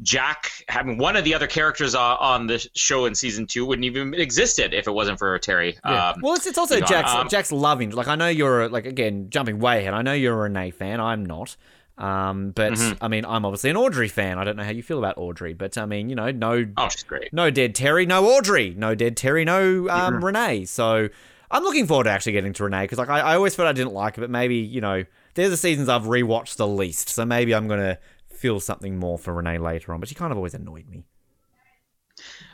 Jack, 0.00 0.50
having 0.68 0.96
one 0.96 1.16
of 1.16 1.24
the 1.24 1.34
other 1.34 1.46
characters 1.46 1.94
uh, 1.94 2.00
on 2.16 2.46
the 2.46 2.66
show 2.74 3.04
in 3.04 3.14
season 3.14 3.46
two, 3.46 3.66
wouldn't 3.66 3.84
even 3.84 4.14
existed 4.14 4.72
if 4.72 4.86
it 4.86 4.90
wasn't 4.90 5.18
for 5.18 5.38
Terry. 5.38 5.78
Um, 5.84 6.14
well, 6.22 6.34
it's, 6.34 6.46
it's 6.46 6.58
also 6.58 6.80
Jack's 6.80 7.12
um, 7.12 7.28
Jack's 7.28 7.52
loving. 7.52 7.90
Like 7.90 8.08
I 8.08 8.14
know 8.14 8.28
you're 8.28 8.68
like 8.68 8.86
again 8.86 9.28
jumping 9.28 9.58
way 9.58 9.80
ahead. 9.80 9.94
I 9.94 10.02
know 10.02 10.14
you're 10.14 10.34
a 10.34 10.36
Renee 10.44 10.70
fan. 10.70 11.00
I'm 11.00 11.26
not. 11.26 11.56
Um, 11.98 12.52
but 12.52 12.72
Mm-hmm. 12.72 13.04
I 13.04 13.08
mean, 13.08 13.24
I'm 13.26 13.44
obviously 13.44 13.68
an 13.70 13.76
Audrey 13.76 14.08
fan. 14.08 14.38
I 14.38 14.44
don't 14.44 14.56
know 14.56 14.64
how 14.64 14.70
you 14.70 14.82
feel 14.82 14.98
about 14.98 15.18
Audrey, 15.18 15.52
but 15.52 15.76
I 15.76 15.84
mean, 15.84 16.08
you 16.08 16.16
know, 16.16 16.30
no 16.30 16.64
oh, 16.78 16.88
she's 16.88 17.02
great. 17.02 17.32
no 17.32 17.50
dead 17.50 17.74
Terry, 17.74 18.06
no 18.06 18.24
Audrey, 18.26 18.74
no 18.76 18.94
dead 18.94 19.16
Terry, 19.16 19.44
no 19.44 19.88
um, 19.90 20.24
Renee. 20.24 20.64
So 20.64 21.10
I'm 21.50 21.62
looking 21.62 21.86
forward 21.86 22.04
to 22.04 22.10
actually 22.10 22.32
getting 22.32 22.54
to 22.54 22.64
Renee 22.64 22.84
because 22.84 22.98
like 22.98 23.10
I, 23.10 23.20
I 23.20 23.34
always 23.36 23.54
felt 23.54 23.68
I 23.68 23.72
didn't 23.72 23.92
like 23.92 24.16
it, 24.16 24.22
but 24.22 24.30
maybe 24.30 24.56
you 24.56 24.80
know 24.80 25.04
they're 25.34 25.50
the 25.50 25.56
seasons 25.56 25.88
I've 25.90 26.04
rewatched 26.04 26.56
the 26.56 26.66
least, 26.66 27.10
so 27.10 27.24
maybe 27.26 27.54
I'm 27.54 27.68
gonna 27.68 27.98
feel 28.42 28.58
something 28.58 28.98
more 28.98 29.18
for 29.18 29.32
Renee 29.32 29.58
later 29.58 29.94
on. 29.94 30.00
But 30.00 30.08
she 30.08 30.16
kind 30.16 30.32
of 30.32 30.36
always 30.36 30.52
annoyed 30.52 30.88
me. 30.88 31.04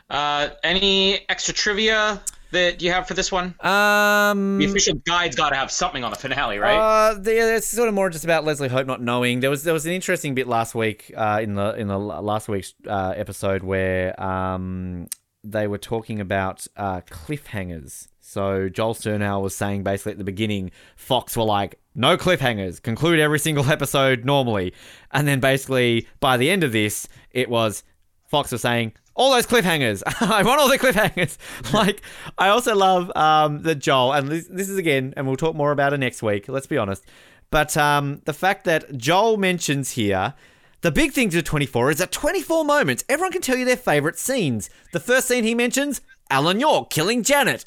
Uh, 0.09 0.49
any 0.63 1.25
extra 1.29 1.53
trivia 1.53 2.21
that 2.51 2.81
you 2.81 2.91
have 2.91 3.07
for 3.07 3.15
this 3.15 3.31
one? 3.31 3.55
Um, 3.59 4.57
The 4.59 4.65
official 4.65 4.95
guide's 4.95 5.35
got 5.35 5.49
to 5.49 5.55
have 5.55 5.71
something 5.71 6.03
on 6.03 6.11
the 6.11 6.17
finale, 6.17 6.57
right? 6.57 6.77
Uh, 6.77 7.13
the, 7.15 7.55
it's 7.55 7.67
sort 7.67 7.87
of 7.87 7.93
more 7.95 8.09
just 8.09 8.23
about 8.23 8.45
Leslie 8.45 8.69
Hope 8.69 8.87
not 8.87 9.01
knowing. 9.01 9.39
There 9.39 9.49
was 9.49 9.63
there 9.63 9.73
was 9.73 9.85
an 9.85 9.91
interesting 9.91 10.35
bit 10.35 10.47
last 10.47 10.75
week 10.75 11.11
uh, 11.15 11.39
in 11.41 11.55
the 11.55 11.73
in 11.73 11.87
the 11.87 11.97
last 11.97 12.47
week's 12.47 12.73
uh, 12.87 13.13
episode 13.15 13.63
where 13.63 14.19
um, 14.21 15.07
they 15.43 15.67
were 15.67 15.77
talking 15.77 16.19
about 16.19 16.67
uh, 16.77 17.01
cliffhangers. 17.01 18.07
So 18.19 18.69
Joel 18.69 18.93
Surnow 18.93 19.41
was 19.41 19.55
saying 19.55 19.83
basically 19.83 20.11
at 20.11 20.17
the 20.19 20.23
beginning, 20.23 20.69
Fox 20.95 21.35
were 21.35 21.43
like, 21.43 21.78
no 21.95 22.17
cliffhangers, 22.17 22.81
conclude 22.81 23.19
every 23.19 23.39
single 23.39 23.65
episode 23.69 24.25
normally, 24.25 24.73
and 25.11 25.27
then 25.27 25.39
basically 25.39 26.07
by 26.19 26.37
the 26.37 26.49
end 26.49 26.63
of 26.63 26.71
this, 26.71 27.07
it 27.31 27.49
was 27.49 27.83
Fox 28.29 28.51
was 28.51 28.61
saying, 28.61 28.93
all 29.15 29.31
those 29.31 29.45
cliffhangers. 29.45 30.01
I 30.21 30.43
want 30.43 30.61
all 30.61 30.69
the 30.69 30.79
cliffhangers. 30.79 31.37
like, 31.73 32.01
I 32.37 32.49
also 32.49 32.75
love 32.75 33.11
um, 33.15 33.63
that 33.63 33.75
Joel, 33.75 34.13
and 34.13 34.29
this, 34.29 34.47
this 34.47 34.69
is 34.69 34.77
again, 34.77 35.13
and 35.17 35.27
we'll 35.27 35.35
talk 35.35 35.55
more 35.55 35.71
about 35.71 35.93
it 35.93 35.97
next 35.97 36.23
week, 36.23 36.47
let's 36.47 36.67
be 36.67 36.77
honest. 36.77 37.03
But 37.51 37.75
um, 37.75 38.21
the 38.25 38.33
fact 38.33 38.63
that 38.65 38.95
Joel 38.95 39.37
mentions 39.37 39.91
here, 39.91 40.35
the 40.81 40.91
big 40.91 41.11
thing 41.11 41.29
to 41.31 41.41
24 41.41 41.91
is 41.91 41.97
that 41.97 42.11
24 42.11 42.63
moments, 42.63 43.03
everyone 43.09 43.31
can 43.31 43.41
tell 43.41 43.57
you 43.57 43.65
their 43.65 43.75
favorite 43.75 44.17
scenes. 44.17 44.69
The 44.93 44.99
first 44.99 45.27
scene 45.27 45.43
he 45.43 45.55
mentions, 45.55 46.01
Alan 46.29 46.59
York 46.59 46.89
killing 46.89 47.23
Janet. 47.23 47.65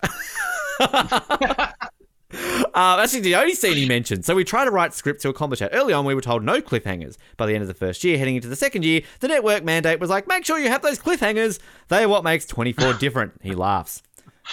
Uh, 2.33 2.97
that's 2.97 3.13
actually 3.13 3.21
the 3.21 3.37
only 3.37 3.55
scene 3.55 3.77
he 3.77 3.87
mentioned. 3.87 4.25
So 4.25 4.35
we 4.35 4.45
try 4.45 4.65
to 4.65 4.71
write 4.71 4.95
scripts 4.95 5.23
to 5.23 5.29
accomplish 5.29 5.61
that. 5.61 5.71
Early 5.73 5.93
on, 5.93 6.05
we 6.05 6.15
were 6.15 6.21
told 6.21 6.43
no 6.43 6.61
cliffhangers. 6.61 7.17
By 7.37 7.47
the 7.47 7.55
end 7.55 7.63
of 7.63 7.69
the 7.69 7.75
first 7.75 8.03
year, 8.05 8.19
heading 8.19 8.37
into 8.37 8.49
the 8.49 8.57
second 8.57 8.85
year, 8.85 9.03
the 9.21 9.29
network 9.29 9.65
mandate 9.65 10.01
was 10.01 10.11
like, 10.11 10.27
make 10.27 10.45
sure 10.45 10.59
you 10.59 10.69
have 10.69 10.83
those 10.83 10.99
cliffhangers. 10.99 11.59
They 11.89 12.05
are 12.05 12.09
what 12.09 12.25
makes 12.25 12.47
24 12.47 12.95
different. 13.01 13.35
He 13.43 13.55
laughs. 13.55 14.03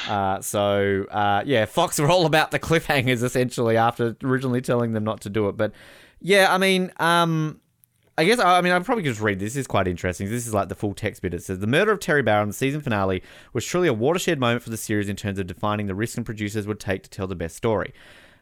Uh, 0.08 0.42
so 0.42 1.06
uh, 1.10 1.44
yeah, 1.46 1.66
Fox 1.66 2.00
were 2.00 2.10
all 2.10 2.26
about 2.26 2.52
the 2.52 2.60
cliffhangers 2.60 3.24
essentially 3.24 3.76
after 3.78 4.16
originally 4.24 4.62
telling 4.62 4.92
them 4.92 5.04
not 5.04 5.22
to 5.22 5.30
do 5.30 5.50
it. 5.50 5.58
But 5.58 5.72
yeah, 6.22 6.54
I 6.54 6.58
mean, 6.58 6.92
um, 6.98 7.60
I 8.20 8.26
guess 8.26 8.38
I 8.38 8.60
mean 8.60 8.74
I 8.74 8.80
probably 8.80 9.06
could 9.06 9.12
just 9.12 9.22
read 9.22 9.40
this. 9.40 9.54
This 9.54 9.62
is 9.62 9.68
quite 9.68 9.88
interesting. 9.88 10.30
This 10.30 10.46
is 10.46 10.54
like 10.54 10.68
the 10.68 10.76
full 10.76 10.94
text 10.94 11.22
bit. 11.22 11.34
It 11.34 11.42
says 11.42 11.60
the 11.60 11.68
murder 11.68 11.94
of 11.94 12.02
Terry 12.02 12.22
Bauer 12.22 12.42
in 12.42 12.50
the 12.50 12.54
season 12.54 12.82
finale 12.82 13.24
was 13.54 13.66
truly 13.66 13.88
a 13.88 13.94
watershed 13.94 14.42
moment 14.42 14.62
for 14.62 14.72
the 14.72 14.76
series 14.76 15.08
in 15.08 15.16
terms 15.16 15.40
of 15.40 15.48
defining 15.48 15.88
the 15.88 15.96
risks 15.96 16.18
and 16.18 16.26
producers 16.26 16.68
would 16.68 16.82
take 16.82 17.02
to 17.04 17.10
tell 17.10 17.28
the 17.28 17.36
best 17.36 17.56
story. 17.56 17.94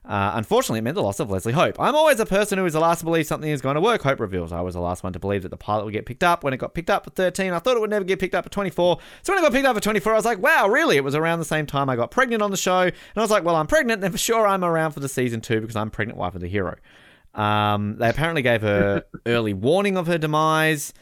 Uh, 0.03 0.31
unfortunately, 0.33 0.79
it 0.79 0.81
meant 0.81 0.95
the 0.95 1.03
loss 1.03 1.19
of 1.19 1.29
Leslie 1.29 1.53
Hope. 1.53 1.79
I'm 1.79 1.93
always 1.93 2.19
a 2.19 2.25
person 2.25 2.57
who 2.57 2.65
is 2.65 2.73
the 2.73 2.79
last 2.79 2.99
to 2.99 3.05
believe 3.05 3.27
something 3.27 3.51
is 3.51 3.61
going 3.61 3.75
to 3.75 3.81
work, 3.81 4.01
Hope 4.01 4.19
reveals. 4.19 4.51
I 4.51 4.61
was 4.61 4.73
the 4.73 4.81
last 4.81 5.03
one 5.03 5.13
to 5.13 5.19
believe 5.19 5.43
that 5.43 5.49
the 5.49 5.57
pilot 5.57 5.85
would 5.85 5.93
get 5.93 6.07
picked 6.07 6.23
up. 6.23 6.43
When 6.43 6.53
it 6.53 6.57
got 6.57 6.73
picked 6.73 6.89
up 6.89 7.05
at 7.05 7.13
13, 7.13 7.53
I 7.53 7.59
thought 7.59 7.75
it 7.75 7.81
would 7.81 7.91
never 7.91 8.05
get 8.05 8.17
picked 8.17 8.33
up 8.33 8.47
at 8.47 8.51
24. 8.51 8.97
So 9.21 9.33
when 9.33 9.43
it 9.43 9.45
got 9.45 9.51
picked 9.51 9.67
up 9.67 9.75
for 9.75 9.81
24, 9.81 10.13
I 10.13 10.15
was 10.15 10.25
like, 10.25 10.39
wow, 10.39 10.67
really? 10.69 10.97
It 10.97 11.03
was 11.03 11.13
around 11.13 11.39
the 11.39 11.45
same 11.45 11.67
time 11.67 11.87
I 11.89 11.95
got 11.95 12.09
pregnant 12.09 12.41
on 12.41 12.49
the 12.49 12.57
show. 12.57 12.79
And 12.79 12.93
I 13.15 13.21
was 13.21 13.29
like, 13.29 13.43
well, 13.43 13.57
I'm 13.57 13.67
pregnant, 13.67 14.01
then 14.01 14.11
for 14.11 14.17
sure 14.17 14.47
I'm 14.47 14.63
around 14.63 14.93
for 14.93 15.01
the 15.01 15.09
season 15.09 15.41
two 15.41 15.61
because 15.61 15.75
I'm 15.75 15.91
pregnant 15.91 16.17
wife 16.17 16.33
of 16.33 16.41
the 16.41 16.47
hero. 16.47 16.77
Um, 17.37 17.97
they 17.97 18.09
apparently 18.09 18.41
gave 18.41 18.61
her 18.61 19.03
early 19.25 19.53
warning 19.53 19.95
of 19.95 20.07
her 20.07 20.17
demise. 20.17 20.93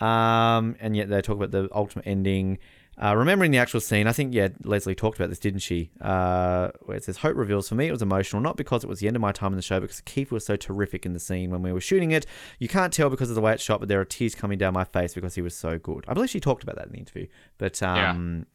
Um, 0.00 0.76
and 0.80 0.96
yet 0.96 1.08
they 1.08 1.20
talk 1.20 1.36
about 1.36 1.50
the 1.50 1.68
ultimate 1.72 2.06
ending. 2.06 2.58
Uh, 3.02 3.14
remembering 3.14 3.52
the 3.52 3.58
actual 3.58 3.80
scene, 3.80 4.08
I 4.08 4.12
think, 4.12 4.34
yeah, 4.34 4.48
Leslie 4.64 4.94
talked 4.94 5.18
about 5.18 5.28
this, 5.28 5.38
didn't 5.38 5.60
she? 5.60 5.90
Uh, 6.00 6.70
where 6.82 6.96
it 6.96 7.04
says, 7.04 7.18
Hope 7.18 7.36
reveals, 7.36 7.68
for 7.68 7.76
me, 7.76 7.86
it 7.86 7.92
was 7.92 8.02
emotional, 8.02 8.42
not 8.42 8.56
because 8.56 8.82
it 8.82 8.88
was 8.88 8.98
the 8.98 9.06
end 9.06 9.14
of 9.14 9.22
my 9.22 9.30
time 9.30 9.52
in 9.52 9.56
the 9.56 9.62
show, 9.62 9.78
because 9.78 10.00
Keith 10.00 10.32
was 10.32 10.44
so 10.44 10.56
terrific 10.56 11.06
in 11.06 11.12
the 11.12 11.20
scene 11.20 11.50
when 11.50 11.62
we 11.62 11.72
were 11.72 11.80
shooting 11.80 12.10
it. 12.10 12.26
You 12.58 12.66
can't 12.66 12.92
tell 12.92 13.08
because 13.08 13.30
of 13.30 13.36
the 13.36 13.40
way 13.40 13.52
it's 13.52 13.62
shot, 13.62 13.78
but 13.78 13.88
there 13.88 14.00
are 14.00 14.04
tears 14.04 14.34
coming 14.34 14.58
down 14.58 14.74
my 14.74 14.82
face 14.82 15.14
because 15.14 15.36
he 15.36 15.42
was 15.42 15.56
so 15.56 15.78
good. 15.78 16.04
I 16.08 16.14
believe 16.14 16.30
she 16.30 16.40
talked 16.40 16.64
about 16.64 16.74
that 16.74 16.86
in 16.86 16.92
the 16.92 16.98
interview. 16.98 17.28
But, 17.56 17.80
um, 17.84 18.46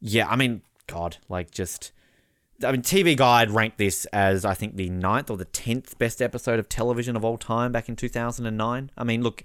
yeah, 0.00 0.24
yeah 0.24 0.28
I 0.28 0.36
mean, 0.36 0.62
God, 0.86 1.16
like, 1.28 1.50
just. 1.50 1.92
I 2.64 2.72
mean, 2.72 2.82
TV 2.82 3.16
Guide 3.16 3.50
ranked 3.50 3.78
this 3.78 4.04
as, 4.06 4.44
I 4.44 4.54
think, 4.54 4.76
the 4.76 4.90
ninth 4.90 5.30
or 5.30 5.36
the 5.36 5.46
tenth 5.46 5.98
best 5.98 6.20
episode 6.20 6.58
of 6.58 6.68
television 6.68 7.16
of 7.16 7.24
all 7.24 7.38
time 7.38 7.72
back 7.72 7.88
in 7.88 7.96
2009. 7.96 8.90
I 8.96 9.04
mean, 9.04 9.22
look, 9.22 9.42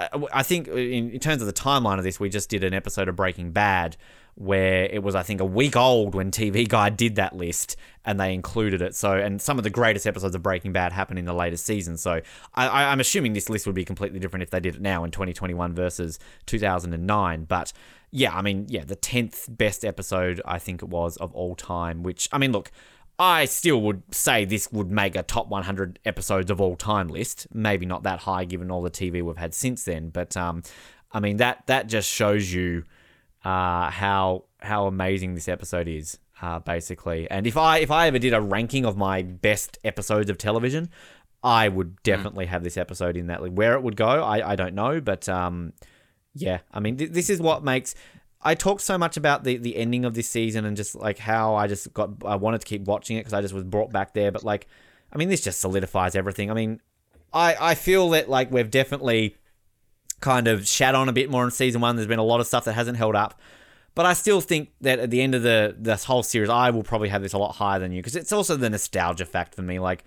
uh, 0.00 0.20
I 0.32 0.42
think 0.42 0.68
in, 0.68 1.10
in, 1.10 1.20
terms 1.20 1.40
of 1.42 1.46
the 1.46 1.52
timeline 1.52 1.98
of 1.98 2.04
this, 2.04 2.18
we 2.18 2.28
just 2.28 2.48
did 2.50 2.64
an 2.64 2.74
episode 2.74 3.08
of 3.08 3.16
Breaking 3.16 3.52
Bad 3.52 3.96
where 4.38 4.84
it 4.84 5.02
was, 5.02 5.16
I 5.16 5.24
think, 5.24 5.40
a 5.40 5.44
week 5.44 5.74
old 5.74 6.14
when 6.14 6.30
TV 6.30 6.66
Guide 6.68 6.96
did 6.96 7.16
that 7.16 7.34
list 7.34 7.76
and 8.04 8.20
they 8.20 8.32
included 8.32 8.80
it. 8.80 8.94
So, 8.94 9.14
and 9.14 9.42
some 9.42 9.58
of 9.58 9.64
the 9.64 9.70
greatest 9.70 10.06
episodes 10.06 10.34
of 10.36 10.42
Breaking 10.42 10.72
Bad 10.72 10.92
happened 10.92 11.18
in 11.18 11.24
the 11.24 11.34
latest 11.34 11.66
season. 11.66 11.96
So, 11.96 12.20
I, 12.54 12.84
I'm 12.84 13.00
assuming 13.00 13.32
this 13.32 13.48
list 13.48 13.66
would 13.66 13.74
be 13.74 13.84
completely 13.84 14.20
different 14.20 14.44
if 14.44 14.50
they 14.50 14.60
did 14.60 14.76
it 14.76 14.80
now 14.80 15.02
in 15.02 15.10
2021 15.10 15.74
versus 15.74 16.20
2009. 16.46 17.44
But 17.44 17.72
yeah, 18.12 18.32
I 18.32 18.42
mean, 18.42 18.66
yeah, 18.68 18.84
the 18.84 18.94
10th 18.94 19.56
best 19.56 19.84
episode, 19.84 20.40
I 20.44 20.60
think 20.60 20.82
it 20.82 20.88
was, 20.88 21.16
of 21.16 21.32
all 21.34 21.56
time, 21.56 22.04
which, 22.04 22.28
I 22.30 22.38
mean, 22.38 22.52
look, 22.52 22.70
I 23.18 23.46
still 23.46 23.80
would 23.82 24.02
say 24.14 24.44
this 24.44 24.70
would 24.70 24.92
make 24.92 25.16
a 25.16 25.24
top 25.24 25.48
100 25.48 25.98
episodes 26.04 26.48
of 26.52 26.60
all 26.60 26.76
time 26.76 27.08
list. 27.08 27.48
Maybe 27.52 27.86
not 27.86 28.04
that 28.04 28.20
high 28.20 28.44
given 28.44 28.70
all 28.70 28.82
the 28.82 28.90
TV 28.90 29.20
we've 29.20 29.36
had 29.36 29.52
since 29.52 29.82
then, 29.82 30.10
but 30.10 30.36
um, 30.36 30.62
I 31.10 31.18
mean 31.18 31.38
that 31.38 31.66
that 31.66 31.88
just 31.88 32.08
shows 32.08 32.52
you 32.52 32.84
uh, 33.44 33.90
how 33.90 34.44
how 34.60 34.86
amazing 34.86 35.34
this 35.34 35.48
episode 35.48 35.88
is, 35.88 36.18
uh, 36.42 36.58
basically. 36.58 37.30
And 37.30 37.46
if 37.46 37.56
I 37.56 37.78
if 37.78 37.90
I 37.90 38.06
ever 38.06 38.18
did 38.18 38.34
a 38.34 38.40
ranking 38.40 38.84
of 38.84 38.96
my 38.96 39.22
best 39.22 39.78
episodes 39.84 40.30
of 40.30 40.38
television, 40.38 40.90
I 41.42 41.68
would 41.68 41.88
hmm. 41.88 41.94
definitely 42.02 42.46
mm. 42.46 42.48
have 42.48 42.64
this 42.64 42.76
episode 42.76 43.16
in 43.16 43.28
that. 43.28 43.52
Where 43.52 43.74
it 43.74 43.82
would 43.82 43.96
go, 43.96 44.06
I, 44.06 44.52
I 44.52 44.56
don't 44.56 44.74
know, 44.74 45.00
but 45.00 45.28
um, 45.28 45.72
yeah, 46.34 46.58
I 46.72 46.80
mean 46.80 46.96
th- 46.96 47.10
this 47.10 47.30
is 47.30 47.40
what 47.40 47.64
makes 47.64 47.94
I 48.40 48.54
talked 48.54 48.82
so 48.82 48.96
much 48.98 49.16
about 49.16 49.44
the 49.44 49.56
the 49.56 49.76
ending 49.76 50.04
of 50.04 50.14
this 50.14 50.28
season 50.28 50.64
and 50.64 50.76
just 50.76 50.94
like 50.94 51.18
how 51.18 51.54
I 51.54 51.66
just 51.66 51.92
got 51.92 52.10
I 52.24 52.36
wanted 52.36 52.60
to 52.60 52.66
keep 52.66 52.82
watching 52.82 53.16
it 53.16 53.20
because 53.20 53.32
I 53.32 53.40
just 53.40 53.54
was 53.54 53.64
brought 53.64 53.92
back 53.92 54.14
there. 54.14 54.30
But 54.30 54.44
like, 54.44 54.68
I 55.12 55.18
mean, 55.18 55.28
this 55.28 55.40
just 55.40 55.60
solidifies 55.60 56.14
everything. 56.14 56.50
I 56.50 56.54
mean, 56.54 56.80
I 57.32 57.56
I 57.58 57.74
feel 57.74 58.10
that 58.10 58.28
like 58.28 58.50
we've 58.52 58.70
definitely 58.70 59.36
kind 60.20 60.48
of 60.48 60.66
shat 60.66 60.94
on 60.94 61.08
a 61.08 61.12
bit 61.12 61.30
more 61.30 61.44
in 61.44 61.50
season 61.50 61.80
one. 61.80 61.96
There's 61.96 62.08
been 62.08 62.18
a 62.18 62.24
lot 62.24 62.40
of 62.40 62.46
stuff 62.46 62.64
that 62.64 62.74
hasn't 62.74 62.96
held 62.96 63.14
up. 63.14 63.40
But 63.94 64.06
I 64.06 64.12
still 64.12 64.40
think 64.40 64.70
that 64.80 65.00
at 65.00 65.10
the 65.10 65.20
end 65.20 65.34
of 65.34 65.42
the 65.42 65.74
this 65.76 66.04
whole 66.04 66.22
series, 66.22 66.48
I 66.48 66.70
will 66.70 66.84
probably 66.84 67.08
have 67.08 67.20
this 67.20 67.32
a 67.32 67.38
lot 67.38 67.56
higher 67.56 67.80
than 67.80 67.90
you 67.90 68.00
because 68.00 68.14
it's 68.14 68.30
also 68.30 68.56
the 68.56 68.70
nostalgia 68.70 69.24
fact 69.24 69.56
for 69.56 69.62
me. 69.62 69.80
Like, 69.80 70.04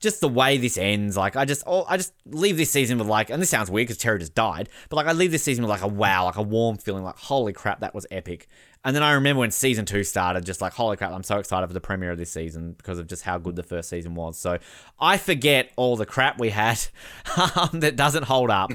just 0.00 0.20
the 0.20 0.28
way 0.28 0.56
this 0.58 0.76
ends, 0.76 1.16
like 1.16 1.36
I 1.36 1.44
just, 1.44 1.62
oh, 1.66 1.84
I 1.88 1.96
just 1.96 2.12
leave 2.26 2.56
this 2.56 2.70
season 2.70 2.98
with 2.98 3.06
like, 3.06 3.30
and 3.30 3.40
this 3.40 3.50
sounds 3.50 3.70
weird 3.70 3.88
because 3.88 3.98
Terry 3.98 4.18
just 4.18 4.34
died, 4.34 4.68
but 4.88 4.96
like 4.96 5.06
I 5.06 5.12
leave 5.12 5.30
this 5.30 5.42
season 5.42 5.62
with 5.62 5.70
like 5.70 5.82
a 5.82 5.88
wow, 5.88 6.24
like 6.24 6.36
a 6.36 6.42
warm 6.42 6.76
feeling, 6.76 7.04
like 7.04 7.16
holy 7.16 7.52
crap, 7.52 7.80
that 7.80 7.94
was 7.94 8.06
epic. 8.10 8.48
And 8.84 8.94
then 8.94 9.02
I 9.02 9.12
remember 9.12 9.40
when 9.40 9.50
season 9.50 9.86
two 9.86 10.04
started, 10.04 10.44
just 10.44 10.60
like 10.60 10.74
holy 10.74 10.96
crap, 10.96 11.12
I'm 11.12 11.22
so 11.22 11.38
excited 11.38 11.66
for 11.66 11.72
the 11.72 11.80
premiere 11.80 12.12
of 12.12 12.18
this 12.18 12.30
season 12.30 12.72
because 12.72 12.98
of 12.98 13.06
just 13.06 13.22
how 13.22 13.38
good 13.38 13.56
the 13.56 13.62
first 13.62 13.88
season 13.88 14.14
was. 14.14 14.38
So 14.38 14.58
I 15.00 15.16
forget 15.16 15.70
all 15.76 15.96
the 15.96 16.06
crap 16.06 16.38
we 16.38 16.50
had 16.50 16.80
um, 17.56 17.80
that 17.80 17.96
doesn't 17.96 18.24
hold 18.24 18.50
up 18.50 18.72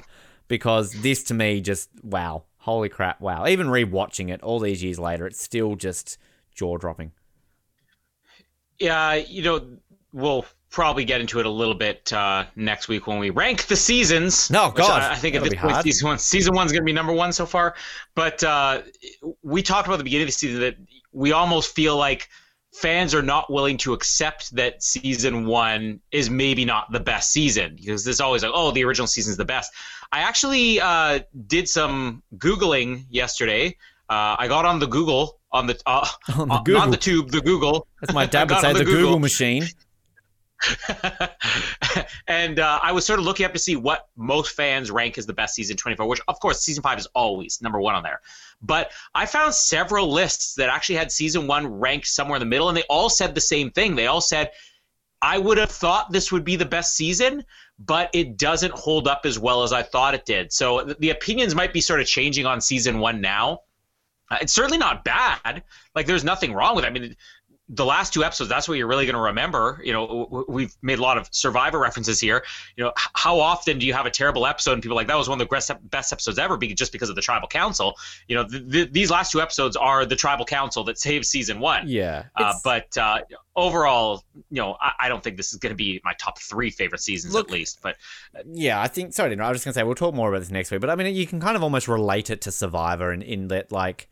because 0.50 0.92
this 0.92 1.24
to 1.26 1.34
me 1.34 1.62
just 1.62 1.90
wow, 2.04 2.44
holy 2.58 2.90
crap, 2.90 3.22
wow. 3.22 3.48
Even 3.48 3.68
rewatching 3.68 4.30
it 4.30 4.44
all 4.44 4.60
these 4.60 4.84
years 4.84 5.00
later, 5.00 5.26
it's 5.26 5.42
still 5.42 5.78
just 5.78 6.18
jaw 6.54 6.78
dropping. 6.78 7.14
Yeah, 8.80 9.14
you 9.14 9.42
know, 9.42 9.78
we'll 10.12 10.46
probably 10.70 11.06
get 11.06 11.22
into 11.22 11.40
it 11.40 11.46
a 11.46 11.50
little 11.50 11.74
bit 11.74 12.12
uh, 12.14 12.46
next 12.56 12.88
week 12.88 13.08
when 13.08 13.20
we 13.20 13.30
rank 13.30 13.66
the 13.68 13.76
seasons. 13.76 14.50
No, 14.50 14.72
God, 14.72 15.02
I, 15.02 15.14
I 15.14 15.16
think 15.16 15.36
at 15.36 15.44
this 15.44 15.56
point, 15.56 15.82
season 15.84 16.08
one, 16.08 16.18
season 16.18 16.56
one's 16.56 16.72
going 16.72 16.82
to 16.82 16.86
be 16.86 16.94
number 16.94 17.14
one 17.14 17.32
so 17.32 17.46
far. 17.46 17.76
But 18.16 18.44
uh, 18.44 18.82
we 19.42 19.62
talked 19.62 19.88
about 19.88 19.98
the 19.98 20.04
beginning 20.04 20.24
of 20.24 20.30
the 20.30 20.34
season 20.34 20.62
that 20.62 20.76
we 21.12 21.32
almost 21.32 21.74
feel 21.74 21.98
like 21.98 22.30
fans 22.80 23.14
are 23.14 23.22
not 23.22 23.52
willing 23.52 23.78
to 23.78 23.94
accept 23.94 24.56
that 24.56 24.82
season 24.82 25.46
one 25.46 26.00
is 26.12 26.30
maybe 26.30 26.64
not 26.64 26.90
the 26.92 27.00
best 27.00 27.32
season 27.32 27.76
because 27.76 28.06
there's 28.06 28.22
always 28.22 28.42
like, 28.42 28.52
oh, 28.56 28.72
the 28.72 28.84
original 28.86 29.08
season 29.08 29.32
is 29.32 29.38
the 29.38 29.46
best. 29.46 29.74
I 30.12 30.20
actually 30.20 30.80
uh, 30.80 31.20
did 31.48 31.68
some 31.68 32.24
googling 32.38 33.06
yesterday. 33.10 33.76
Uh, 34.10 34.38
I 34.40 34.48
got 34.48 34.66
on 34.66 34.80
the 34.80 34.88
Google 34.88 35.40
on 35.52 35.68
the, 35.68 35.80
uh, 35.86 36.08
on 36.36 36.48
the 36.48 36.58
Google. 36.60 36.82
not 36.82 36.92
the 36.92 36.98
tube, 36.98 37.32
the 37.32 37.42
Google. 37.42 37.86
That's 38.02 38.14
my 38.14 38.26
dad 38.26 38.50
say 38.62 38.72
the, 38.72 38.80
the 38.80 38.86
Google. 38.86 39.02
Google 39.02 39.20
machine. 39.20 39.64
and 42.28 42.60
uh, 42.60 42.80
I 42.82 42.92
was 42.92 43.06
sort 43.06 43.20
of 43.20 43.26
looking 43.26 43.46
up 43.46 43.54
to 43.54 43.60
see 43.60 43.76
what 43.76 44.08
most 44.18 44.56
fans 44.56 44.92
rank 44.92 45.18
as 45.18 45.26
the 45.26 45.34
best 45.34 45.56
season 45.56 45.78
24, 45.78 46.08
which 46.08 46.22
of 46.28 46.40
course 46.40 46.62
season 46.62 46.84
five 46.84 47.00
is 47.00 47.08
always 47.16 47.62
number 47.62 47.80
one 47.80 47.96
on 47.96 48.04
there. 48.04 48.22
But 48.62 48.92
I 49.16 49.26
found 49.26 49.54
several 49.54 50.12
lists 50.12 50.56
that 50.56 50.70
actually 50.70 50.96
had 50.96 51.12
season 51.12 51.48
one 51.48 51.80
ranked 51.80 52.08
somewhere 52.08 52.36
in 52.36 52.42
the 52.42 52.46
middle, 52.46 52.68
and 52.68 52.78
they 52.78 52.84
all 52.90 53.10
said 53.10 53.34
the 53.36 53.42
same 53.42 53.72
thing. 53.72 53.96
They 53.96 54.08
all 54.08 54.22
said, 54.22 54.52
I 55.22 55.38
would 55.38 55.58
have 55.58 55.72
thought 55.72 56.12
this 56.12 56.32
would 56.32 56.44
be 56.44 56.56
the 56.56 56.66
best 56.66 56.96
season, 56.96 57.46
but 57.78 58.10
it 58.14 58.38
doesn't 58.38 58.74
hold 58.74 59.08
up 59.08 59.22
as 59.26 59.38
well 59.38 59.64
as 59.64 59.74
I 59.74 59.84
thought 59.84 60.14
it 60.14 60.26
did. 60.26 60.52
So 60.52 60.96
the 61.00 61.10
opinions 61.10 61.56
might 61.56 61.74
be 61.74 61.82
sort 61.82 62.00
of 62.00 62.08
changing 62.08 62.46
on 62.46 62.62
season 62.62 63.00
one 63.00 63.22
now. 63.22 63.62
Uh, 64.32 64.38
it's 64.42 64.54
certainly 64.54 64.78
not 64.78 65.04
bad. 65.04 65.64
Like 65.96 66.06
there's 66.06 66.24
nothing 66.24 66.54
wrong 66.54 66.76
with 66.76 66.86
it. 66.86 66.88
I 66.88 66.92
mean, 66.92 67.16
the 67.70 67.86
last 67.86 68.14
two 68.14 68.24
episodes, 68.24 68.50
that's 68.50 68.68
what 68.68 68.80
you're 68.80 68.88
really 68.88 69.06
going 69.06 69.16
to 69.16 69.22
remember. 69.22 69.80
You 69.84 69.94
know, 69.94 70.46
we've 70.50 70.76
made 70.82 70.98
a 70.98 71.02
lot 71.04 71.20
of 71.20 71.30
Survivor 71.32 71.78
references 71.78 72.20
here. 72.20 72.44
You 72.76 72.86
know, 72.86 72.94
how 72.96 73.40
often 73.40 73.78
do 73.78 73.86
you 73.86 73.94
have 73.94 74.08
a 74.08 74.10
terrible 74.10 74.48
episode 74.48 74.74
and 74.74 74.82
people 74.82 74.96
like 74.96 75.08
that 75.08 75.18
was 75.18 75.30
one 75.30 75.40
of 75.40 75.48
the 75.48 75.80
best 75.84 76.12
episodes 76.12 76.40
ever 76.40 76.58
just 76.58 76.92
because 76.92 77.10
of 77.10 77.16
the 77.16 77.22
Tribal 77.22 77.48
Council? 77.48 77.96
You 78.28 78.38
know, 78.38 78.48
th- 78.48 78.72
th- 78.72 78.92
these 78.92 79.12
last 79.12 79.32
two 79.32 79.40
episodes 79.40 79.76
are 79.76 80.04
the 80.04 80.16
Tribal 80.16 80.46
Council 80.46 80.84
that 80.86 80.98
saved 80.98 81.26
season 81.26 81.60
one. 81.60 81.88
Yeah. 81.88 82.26
Uh, 82.36 82.56
but 82.64 82.98
uh, 82.98 83.20
overall, 83.56 84.24
you 84.50 84.62
know, 84.62 84.76
I-, 84.82 84.94
I 85.02 85.10
don't 85.10 85.24
think 85.24 85.38
this 85.38 85.54
is 85.54 85.60
going 85.60 85.72
to 85.72 85.78
be 85.78 86.02
my 86.04 86.14
top 86.20 86.40
three 86.40 86.72
favorite 86.72 87.02
seasons 87.02 87.36
Look, 87.36 87.50
at 87.50 87.54
least. 87.54 87.82
But 87.84 87.98
yeah, 88.52 88.82
I 88.82 88.88
think. 88.88 89.14
Sorry, 89.14 89.40
I 89.40 89.50
was 89.50 89.58
just 89.58 89.66
going 89.66 89.74
to 89.74 89.80
say 89.80 89.84
we'll 89.84 89.94
talk 89.94 90.16
more 90.16 90.30
about 90.30 90.40
this 90.40 90.50
next 90.50 90.72
week. 90.72 90.82
But 90.82 90.90
I 90.90 90.96
mean, 90.96 91.16
you 91.16 91.28
can 91.28 91.40
kind 91.40 91.56
of 91.56 91.62
almost 91.62 91.88
relate 91.88 92.32
it 92.32 92.42
to 92.42 92.52
Survivor 92.52 93.14
in, 93.14 93.22
in 93.22 93.48
that 93.50 93.72
like 93.72 94.10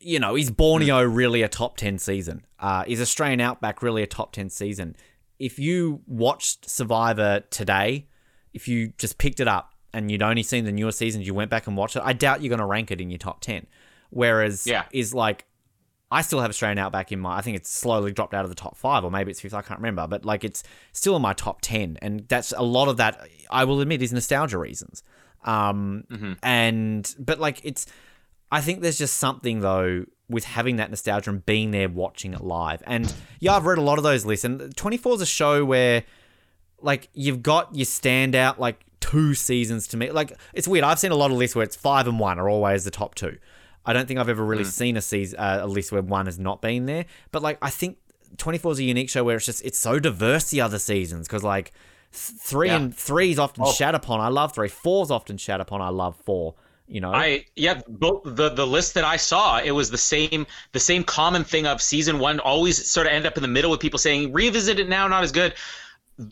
you 0.00 0.18
know, 0.18 0.36
is 0.36 0.50
Borneo 0.50 1.06
hmm. 1.06 1.14
really 1.14 1.42
a 1.42 1.48
top 1.48 1.76
10 1.76 1.98
season? 1.98 2.44
Uh, 2.58 2.84
is 2.86 3.00
Australian 3.00 3.40
Outback 3.40 3.82
really 3.82 4.02
a 4.02 4.06
top 4.06 4.32
10 4.32 4.50
season? 4.50 4.96
If 5.38 5.58
you 5.58 6.00
watched 6.06 6.68
Survivor 6.68 7.42
today, 7.50 8.06
if 8.52 8.68
you 8.68 8.92
just 8.98 9.18
picked 9.18 9.40
it 9.40 9.48
up 9.48 9.74
and 9.92 10.10
you'd 10.10 10.22
only 10.22 10.42
seen 10.42 10.64
the 10.64 10.72
newer 10.72 10.92
seasons, 10.92 11.26
you 11.26 11.34
went 11.34 11.50
back 11.50 11.66
and 11.66 11.76
watched 11.76 11.96
it, 11.96 12.02
I 12.04 12.12
doubt 12.12 12.40
you're 12.40 12.48
going 12.48 12.60
to 12.60 12.66
rank 12.66 12.90
it 12.90 13.00
in 13.00 13.10
your 13.10 13.18
top 13.18 13.40
10. 13.40 13.66
Whereas, 14.10 14.66
yeah. 14.66 14.84
is 14.92 15.12
like, 15.12 15.44
I 16.10 16.22
still 16.22 16.40
have 16.40 16.50
Australian 16.50 16.78
Outback 16.78 17.10
in 17.10 17.18
my, 17.18 17.36
I 17.36 17.40
think 17.40 17.56
it's 17.56 17.70
slowly 17.70 18.12
dropped 18.12 18.32
out 18.32 18.44
of 18.44 18.48
the 18.48 18.54
top 18.54 18.76
five, 18.76 19.04
or 19.04 19.10
maybe 19.10 19.32
it's 19.32 19.40
fifth, 19.40 19.54
I 19.54 19.62
can't 19.62 19.80
remember, 19.80 20.06
but 20.06 20.24
like 20.24 20.44
it's 20.44 20.62
still 20.92 21.16
in 21.16 21.22
my 21.22 21.32
top 21.32 21.60
10. 21.62 21.98
And 22.00 22.26
that's 22.28 22.52
a 22.56 22.62
lot 22.62 22.88
of 22.88 22.96
that, 22.98 23.28
I 23.50 23.64
will 23.64 23.80
admit, 23.80 24.00
is 24.00 24.12
nostalgia 24.12 24.58
reasons. 24.58 25.02
Um, 25.44 26.04
mm-hmm. 26.10 26.32
And, 26.42 27.14
but 27.18 27.40
like 27.40 27.60
it's, 27.64 27.86
I 28.54 28.60
think 28.60 28.82
there's 28.82 28.98
just 28.98 29.16
something 29.16 29.60
though 29.60 30.04
with 30.28 30.44
having 30.44 30.76
that 30.76 30.90
nostalgia 30.90 31.30
and 31.30 31.44
being 31.44 31.70
there 31.72 31.88
watching 31.88 32.32
it 32.34 32.40
live. 32.40 32.82
And 32.86 33.12
yeah, 33.40 33.56
I've 33.56 33.66
read 33.66 33.78
a 33.78 33.82
lot 33.82 33.98
of 33.98 34.04
those 34.04 34.24
lists. 34.24 34.44
And 34.44 34.74
24 34.76 35.16
is 35.16 35.20
a 35.20 35.26
show 35.26 35.64
where 35.64 36.04
like 36.80 37.08
you've 37.14 37.42
got 37.42 37.74
your 37.74 37.84
standout 37.84 38.58
like 38.58 38.84
two 39.00 39.34
seasons 39.34 39.88
to 39.88 39.96
me. 39.96 40.10
Like 40.12 40.32
it's 40.52 40.68
weird. 40.68 40.84
I've 40.84 40.98
seen 41.00 41.10
a 41.10 41.16
lot 41.16 41.30
of 41.30 41.36
lists 41.36 41.56
where 41.56 41.64
it's 41.64 41.76
five 41.76 42.06
and 42.06 42.20
one 42.20 42.38
are 42.38 42.48
always 42.48 42.84
the 42.84 42.90
top 42.92 43.16
two. 43.16 43.38
I 43.84 43.92
don't 43.92 44.06
think 44.06 44.20
I've 44.20 44.28
ever 44.28 44.44
really 44.44 44.64
mm. 44.64 44.68
seen 44.68 44.96
a 44.96 45.02
season 45.02 45.38
uh, 45.38 45.60
a 45.62 45.66
list 45.66 45.90
where 45.90 46.00
one 46.00 46.26
has 46.26 46.38
not 46.38 46.62
been 46.62 46.86
there. 46.86 47.06
But 47.32 47.42
like 47.42 47.58
I 47.60 47.70
think 47.70 47.98
24 48.38 48.72
is 48.72 48.78
a 48.78 48.84
unique 48.84 49.10
show 49.10 49.24
where 49.24 49.36
it's 49.36 49.46
just 49.46 49.64
it's 49.64 49.78
so 49.78 49.98
diverse 49.98 50.50
the 50.50 50.60
other 50.60 50.78
seasons 50.78 51.26
because 51.26 51.42
like 51.42 51.72
Three 52.16 52.68
Yeah. 52.68 52.76
and 52.76 52.96
three 52.96 53.32
is 53.32 53.40
often 53.40 53.64
Oh. 53.64 53.72
shat 53.72 53.96
upon. 53.96 54.20
I 54.20 54.28
love 54.28 54.54
three. 54.54 54.68
Four's 54.68 55.10
often 55.10 55.36
shat 55.36 55.60
upon. 55.60 55.80
I 55.80 55.88
love 55.88 56.14
four. 56.24 56.54
You 56.86 57.00
know, 57.00 57.12
I 57.12 57.46
yeah, 57.56 57.80
both 57.88 58.22
the 58.24 58.50
the 58.50 58.66
list 58.66 58.92
that 58.94 59.04
I 59.04 59.16
saw, 59.16 59.58
it 59.58 59.70
was 59.70 59.90
the 59.90 59.98
same 59.98 60.46
the 60.72 60.80
same 60.80 61.02
common 61.02 61.42
thing 61.42 61.66
of 61.66 61.80
season 61.80 62.18
one. 62.18 62.40
Always 62.40 62.90
sort 62.90 63.06
of 63.06 63.12
end 63.14 63.24
up 63.26 63.36
in 63.36 63.42
the 63.42 63.48
middle 63.48 63.70
with 63.70 63.80
people 63.80 63.98
saying 63.98 64.32
revisit 64.34 64.78
it 64.78 64.88
now, 64.88 65.08
not 65.08 65.24
as 65.24 65.32
good. 65.32 65.54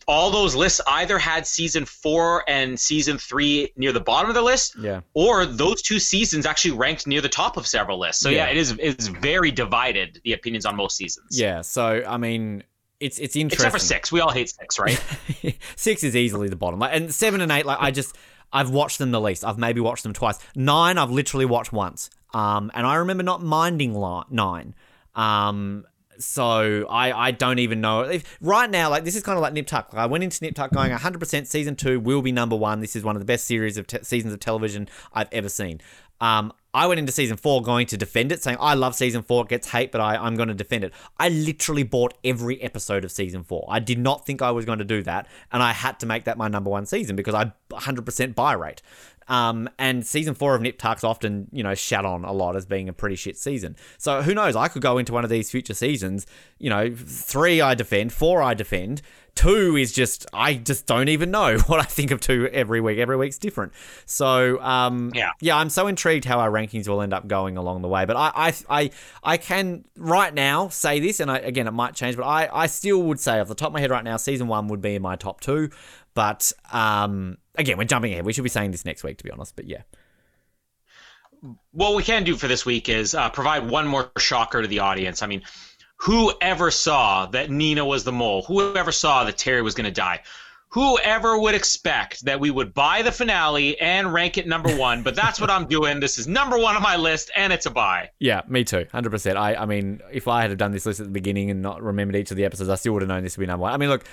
All 0.06 0.30
those 0.30 0.54
lists 0.54 0.80
either 0.86 1.18
had 1.18 1.44
season 1.46 1.84
four 1.86 2.44
and 2.48 2.78
season 2.78 3.18
three 3.18 3.72
near 3.76 3.92
the 3.92 4.00
bottom 4.00 4.28
of 4.28 4.36
the 4.36 4.42
list, 4.42 4.76
yeah. 4.78 5.00
or 5.14 5.44
those 5.44 5.82
two 5.82 5.98
seasons 5.98 6.46
actually 6.46 6.70
ranked 6.70 7.04
near 7.06 7.20
the 7.20 7.28
top 7.28 7.56
of 7.56 7.66
several 7.66 7.98
lists. 7.98 8.22
So 8.22 8.28
yeah, 8.28 8.44
Yeah. 8.44 8.50
it 8.50 8.56
is 8.58 8.76
it's 8.78 9.08
very 9.08 9.50
divided 9.50 10.20
the 10.22 10.34
opinions 10.34 10.66
on 10.66 10.76
most 10.76 10.96
seasons. 10.96 11.36
Yeah, 11.36 11.62
so 11.62 12.04
I 12.06 12.16
mean, 12.16 12.62
it's 13.00 13.18
it's 13.18 13.34
interesting. 13.34 13.66
except 13.66 13.72
for 13.72 13.84
six. 13.84 14.12
We 14.12 14.20
all 14.20 14.30
hate 14.30 14.50
six, 14.50 14.78
right? 14.78 15.02
Six 15.76 16.04
is 16.04 16.14
easily 16.14 16.48
the 16.48 16.54
bottom, 16.56 16.78
like, 16.78 16.94
and 16.94 17.12
seven 17.12 17.40
and 17.40 17.50
eight. 17.50 17.66
Like 17.66 17.78
I 17.80 17.90
just, 17.90 18.16
I've 18.52 18.70
watched 18.70 18.98
them 18.98 19.10
the 19.10 19.20
least. 19.20 19.44
I've 19.44 19.58
maybe 19.58 19.80
watched 19.80 20.02
them 20.02 20.12
twice. 20.12 20.38
Nine, 20.54 20.98
I've 20.98 21.10
literally 21.10 21.46
watched 21.46 21.72
once. 21.72 22.10
Um, 22.34 22.70
and 22.74 22.86
I 22.86 22.96
remember 22.96 23.22
not 23.22 23.42
minding 23.42 23.92
nine. 24.30 24.74
Um, 25.14 25.84
so 26.18 26.86
I, 26.88 27.12
I 27.12 27.30
don't 27.32 27.58
even 27.58 27.80
know 27.80 28.02
if 28.02 28.38
right 28.40 28.70
now 28.70 28.90
like 28.90 29.04
this 29.04 29.16
is 29.16 29.22
kind 29.22 29.36
of 29.36 29.42
like 29.42 29.52
Nip 29.52 29.66
Tuck. 29.66 29.90
I 29.92 30.06
went 30.06 30.24
into 30.24 30.42
Nip 30.44 30.54
Tuck 30.54 30.72
going 30.72 30.90
100% 30.90 31.46
season 31.46 31.76
two 31.76 32.00
will 32.00 32.22
be 32.22 32.32
number 32.32 32.56
one. 32.56 32.80
This 32.80 32.96
is 32.96 33.02
one 33.02 33.16
of 33.16 33.20
the 33.20 33.26
best 33.26 33.46
series 33.46 33.76
of 33.76 33.86
te- 33.86 34.02
seasons 34.02 34.32
of 34.32 34.40
television 34.40 34.88
I've 35.12 35.28
ever 35.32 35.48
seen. 35.48 35.80
Um, 36.20 36.52
I 36.74 36.86
went 36.86 36.98
into 36.98 37.12
season 37.12 37.36
four 37.36 37.62
going 37.62 37.86
to 37.88 37.96
defend 37.96 38.32
it, 38.32 38.42
saying 38.42 38.56
I 38.60 38.74
love 38.74 38.94
season 38.94 39.22
four. 39.22 39.44
It 39.44 39.48
gets 39.48 39.68
hate, 39.68 39.92
but 39.92 40.00
I, 40.00 40.16
I'm 40.16 40.36
going 40.36 40.48
to 40.48 40.54
defend 40.54 40.84
it. 40.84 40.92
I 41.18 41.28
literally 41.28 41.82
bought 41.82 42.14
every 42.24 42.60
episode 42.62 43.04
of 43.04 43.12
season 43.12 43.44
four. 43.44 43.66
I 43.68 43.78
did 43.78 43.98
not 43.98 44.24
think 44.24 44.40
I 44.40 44.50
was 44.50 44.64
going 44.64 44.78
to 44.78 44.84
do 44.84 45.02
that, 45.02 45.26
and 45.52 45.62
I 45.62 45.72
had 45.72 46.00
to 46.00 46.06
make 46.06 46.24
that 46.24 46.38
my 46.38 46.48
number 46.48 46.70
one 46.70 46.86
season 46.86 47.14
because 47.14 47.34
I 47.34 47.52
100% 47.70 48.34
buy 48.34 48.54
rate. 48.54 48.80
Um, 49.28 49.68
and 49.78 50.06
season 50.06 50.34
four 50.34 50.54
of 50.54 50.62
Nip 50.62 50.78
Tuck's 50.78 51.04
often, 51.04 51.48
you 51.52 51.62
know, 51.62 51.74
shat 51.74 52.04
on 52.04 52.24
a 52.24 52.32
lot 52.32 52.56
as 52.56 52.66
being 52.66 52.88
a 52.88 52.92
pretty 52.92 53.16
shit 53.16 53.36
season. 53.36 53.76
So 53.98 54.22
who 54.22 54.34
knows? 54.34 54.56
I 54.56 54.68
could 54.68 54.82
go 54.82 54.98
into 54.98 55.12
one 55.12 55.24
of 55.24 55.30
these 55.30 55.50
future 55.50 55.74
seasons. 55.74 56.26
You 56.58 56.70
know, 56.70 56.94
three 56.94 57.60
I 57.60 57.74
defend, 57.74 58.12
four 58.12 58.42
I 58.42 58.54
defend. 58.54 59.02
Two 59.34 59.76
is 59.76 59.92
just 59.92 60.26
I 60.32 60.54
just 60.54 60.86
don't 60.86 61.09
even 61.09 61.30
know 61.30 61.59
what 61.66 61.80
I 61.80 61.84
think 61.84 62.10
of 62.10 62.20
two 62.20 62.48
every 62.52 62.80
week. 62.80 62.98
Every 62.98 63.16
week's 63.16 63.38
different. 63.38 63.72
So 64.06 64.60
um, 64.60 65.10
Yeah. 65.14 65.30
yeah, 65.40 65.56
I'm 65.56 65.70
so 65.70 65.86
intrigued 65.86 66.24
how 66.24 66.38
our 66.40 66.50
rankings 66.50 66.86
will 66.86 67.00
end 67.02 67.14
up 67.14 67.26
going 67.26 67.56
along 67.56 67.82
the 67.82 67.88
way. 67.88 68.04
But 68.04 68.16
I 68.16 68.30
I 68.34 68.54
I, 68.68 68.90
I 69.22 69.36
can 69.38 69.84
right 69.96 70.32
now 70.32 70.68
say 70.68 71.00
this, 71.00 71.18
and 71.20 71.30
I, 71.30 71.38
again 71.38 71.66
it 71.66 71.72
might 71.72 71.94
change, 71.94 72.16
but 72.16 72.24
I 72.24 72.48
I 72.52 72.66
still 72.66 73.02
would 73.04 73.20
say 73.20 73.40
off 73.40 73.48
the 73.48 73.54
top 73.54 73.68
of 73.68 73.72
my 73.72 73.80
head 73.80 73.90
right 73.90 74.04
now, 74.04 74.16
season 74.18 74.48
one 74.48 74.68
would 74.68 74.82
be 74.82 74.94
in 74.94 75.02
my 75.02 75.16
top 75.16 75.40
two. 75.40 75.70
But 76.14 76.52
um, 76.72 77.38
again, 77.54 77.78
we're 77.78 77.84
jumping 77.84 78.12
ahead. 78.12 78.26
We 78.26 78.34
should 78.34 78.44
be 78.44 78.50
saying 78.50 78.70
this 78.72 78.84
next 78.84 79.02
week, 79.02 79.16
to 79.18 79.24
be 79.24 79.30
honest. 79.30 79.56
But 79.56 79.66
yeah. 79.66 79.82
what 81.72 81.94
we 81.96 82.02
can 82.02 82.22
do 82.24 82.36
for 82.36 82.48
this 82.48 82.66
week 82.66 82.88
is 82.88 83.14
uh, 83.14 83.30
provide 83.30 83.68
one 83.68 83.86
more 83.88 84.10
shocker 84.18 84.62
to 84.62 84.68
the 84.68 84.80
audience. 84.80 85.22
I 85.22 85.26
mean, 85.26 85.42
whoever 86.02 86.70
saw 86.70 87.26
that 87.26 87.50
Nina 87.50 87.84
was 87.84 88.02
the 88.02 88.10
mole? 88.10 88.42
Whoever 88.42 88.90
saw 88.90 89.22
that 89.24 89.38
Terry 89.38 89.62
was 89.62 89.74
going 89.74 89.84
to 89.84 89.92
die? 89.92 90.20
Whoever 90.70 91.38
would 91.38 91.54
expect 91.54 92.24
that 92.24 92.40
we 92.40 92.50
would 92.50 92.74
buy 92.74 93.02
the 93.02 93.12
finale 93.12 93.78
and 93.78 94.12
rank 94.12 94.36
it 94.38 94.48
number 94.48 94.74
one? 94.76 95.02
But 95.02 95.14
that's 95.14 95.40
what 95.40 95.50
I'm 95.50 95.66
doing. 95.66 96.00
This 96.00 96.18
is 96.18 96.26
number 96.26 96.58
one 96.58 96.74
on 96.74 96.82
my 96.82 96.96
list, 96.96 97.30
and 97.36 97.52
it's 97.52 97.66
a 97.66 97.70
buy. 97.70 98.10
Yeah, 98.18 98.40
me 98.48 98.64
too, 98.64 98.86
hundred 98.90 99.10
percent. 99.10 99.36
I, 99.36 99.54
I 99.54 99.66
mean, 99.66 100.00
if 100.10 100.26
I 100.26 100.42
had 100.42 100.56
done 100.56 100.72
this 100.72 100.86
list 100.86 100.98
at 100.98 101.06
the 101.06 101.12
beginning 101.12 101.50
and 101.50 101.62
not 101.62 101.82
remembered 101.82 102.16
each 102.16 102.30
of 102.30 102.36
the 102.36 102.44
episodes, 102.46 102.70
I 102.70 102.74
still 102.76 102.94
would 102.94 103.02
have 103.02 103.08
known 103.08 103.22
this 103.22 103.36
would 103.36 103.42
be 103.42 103.46
number 103.46 103.62
one. 103.62 103.72
I 103.72 103.76
mean, 103.76 103.90
look, 103.90 104.04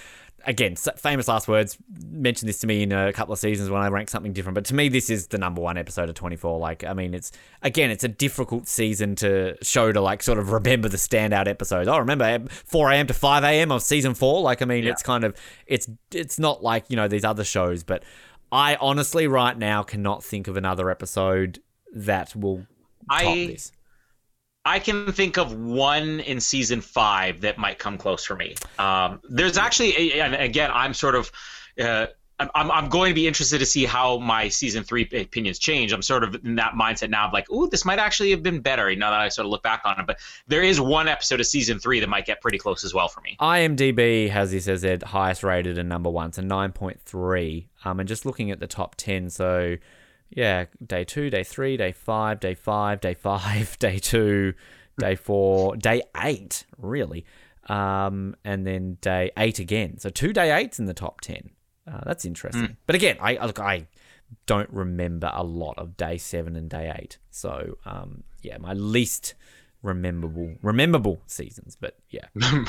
again, 0.45 0.75
famous 0.75 1.27
last 1.27 1.47
words. 1.47 1.77
Mentioned 2.09 2.49
this 2.49 2.59
to 2.59 2.67
me 2.67 2.83
in 2.83 2.91
a 2.91 3.11
couple 3.13 3.33
of 3.33 3.39
seasons 3.39 3.69
when 3.69 3.81
I 3.81 3.87
ranked 3.87 4.11
something 4.11 4.33
different, 4.33 4.55
but 4.55 4.65
to 4.65 4.75
me, 4.75 4.89
this 4.89 5.09
is 5.09 5.27
the 5.27 5.37
number 5.37 5.61
one 5.61 5.77
episode 5.77 6.09
of 6.09 6.15
twenty 6.15 6.35
four. 6.35 6.59
Like, 6.59 6.83
I 6.83 6.93
mean, 6.93 7.13
it's 7.13 7.31
again, 7.61 7.91
it's 7.91 8.03
a 8.03 8.07
difficult 8.07 8.67
season 8.67 9.15
to 9.17 9.55
show 9.63 9.91
to 9.91 10.01
like 10.01 10.23
sort 10.23 10.39
of 10.39 10.51
remember 10.51 10.89
the 10.89 10.97
standout 10.97 11.47
episodes. 11.47 11.87
I 11.87 11.97
remember 11.97 12.45
four 12.49 12.89
a.m. 12.91 13.07
to 13.07 13.13
five 13.13 13.43
a.m. 13.43 13.71
of 13.71 13.81
season 13.83 14.13
four. 14.13 14.41
Like, 14.41 14.61
I 14.61 14.65
mean, 14.65 14.83
Yeah. 14.83 14.91
it's 14.91 15.03
kind 15.03 15.23
of 15.23 15.35
it's 15.67 15.89
it's 16.11 16.39
not 16.39 16.63
like 16.63 16.85
you 16.89 16.95
know 16.95 17.07
these 17.07 17.23
other 17.25 17.43
shows, 17.43 17.83
but 17.83 18.03
I 18.51 18.75
honestly 18.81 19.27
right 19.27 19.57
now 19.57 19.83
cannot 19.83 20.23
think 20.23 20.47
of 20.47 20.57
another 20.57 20.89
episode 20.89 21.61
that 21.93 22.35
will 22.35 22.65
top 23.09 23.21
I 23.21 23.47
this. 23.47 23.71
I 24.65 24.79
can 24.79 25.11
think 25.11 25.37
of 25.37 25.53
one 25.53 26.19
in 26.19 26.39
season 26.39 26.81
five 26.81 27.41
that 27.41 27.57
might 27.57 27.79
come 27.79 27.97
close 27.97 28.25
for 28.25 28.35
me. 28.35 28.55
Um, 28.77 29.21
there's 29.29 29.57
actually, 29.57 30.19
and 30.21 30.35
again, 30.35 30.69
I'm 30.73 30.93
sort 30.93 31.15
of, 31.15 31.31
uh, 31.79 32.07
I'm, 32.55 32.71
I'm- 32.71 32.89
going 32.89 33.09
to 33.09 33.15
be 33.15 33.27
interested 33.27 33.59
to 33.59 33.65
see 33.65 33.83
how 33.85 34.17
my 34.19 34.47
season 34.47 34.83
three 34.83 35.09
opinions 35.13 35.59
change. 35.59 35.91
I'm 35.91 36.01
sort 36.01 36.23
of 36.23 36.35
in 36.45 36.55
that 36.55 36.73
mindset 36.73 37.09
now 37.09 37.27
of 37.27 37.33
like, 37.33 37.49
ooh, 37.51 37.67
this 37.69 37.83
might 37.83 37.99
actually 37.99 38.31
have 38.31 38.41
been 38.43 38.61
better 38.61 38.93
now 38.95 39.11
that 39.11 39.19
I 39.19 39.27
sort 39.29 39.45
of 39.45 39.51
look 39.51 39.61
back 39.63 39.81
on 39.85 39.99
it. 39.99 40.07
But 40.07 40.19
there 40.47 40.63
is 40.63 40.79
one 40.79 41.07
episode 41.09 41.39
of 41.41 41.47
season 41.47 41.79
three 41.79 41.99
that 41.99 42.07
might 42.07 42.25
get 42.25 42.39
pretty 42.41 42.57
close 42.57 42.83
as 42.85 42.93
well 42.93 43.09
for 43.09 43.19
me. 43.21 43.35
IMDb 43.41 44.29
has 44.29 44.51
this 44.51 44.67
as 44.69 44.81
their 44.81 44.97
highest 45.03 45.43
rated 45.43 45.77
and 45.77 45.89
number 45.89 46.09
one, 46.09 46.31
so 46.31 46.41
9.3. 46.41 47.65
Um, 47.83 47.99
and 47.99 48.07
just 48.07 48.25
looking 48.25 48.51
at 48.51 48.59
the 48.61 48.67
top 48.67 48.95
10, 48.95 49.29
so 49.29 49.75
yeah, 50.29 50.65
day 50.85 51.03
two, 51.03 51.29
day 51.29 51.43
three, 51.43 51.77
day 51.77 51.91
five, 51.91 52.39
day 52.39 52.53
five, 52.55 53.01
day 53.01 53.13
five, 53.13 53.77
day 53.79 53.97
two, 53.99 54.53
day 54.99 55.15
four, 55.15 55.75
day 55.75 56.01
eight, 56.23 56.65
really. 56.77 57.25
Um, 57.67 58.35
and 58.43 58.65
then 58.65 58.97
day 59.01 59.31
eight 59.37 59.59
again. 59.59 59.99
So 59.99 60.09
two 60.09 60.33
day 60.33 60.51
eights 60.55 60.79
in 60.79 60.85
the 60.85 60.93
top 60.93 61.21
10. 61.21 61.51
Uh, 61.91 62.01
that's 62.05 62.25
interesting. 62.25 62.77
But 62.85 62.95
again, 62.95 63.17
I 63.21 63.43
look, 63.45 63.59
I 63.59 63.87
don't 64.45 64.69
remember 64.71 65.31
a 65.33 65.43
lot 65.43 65.77
of 65.77 65.97
day 65.97 66.17
seven 66.17 66.55
and 66.55 66.69
day 66.69 66.91
eight. 66.99 67.17
So 67.31 67.77
um, 67.85 68.23
yeah, 68.41 68.57
my 68.57 68.73
least 68.73 69.33
rememberable 69.81 70.55
rememberable 70.61 71.21
seasons. 71.27 71.77
But 71.79 71.95
yeah, 72.09 72.25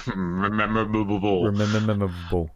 Remember, 0.06 0.84
boo, 0.84 1.04
boo, 1.04 1.20
boo. 1.20 1.44
rememberable. 1.46 2.50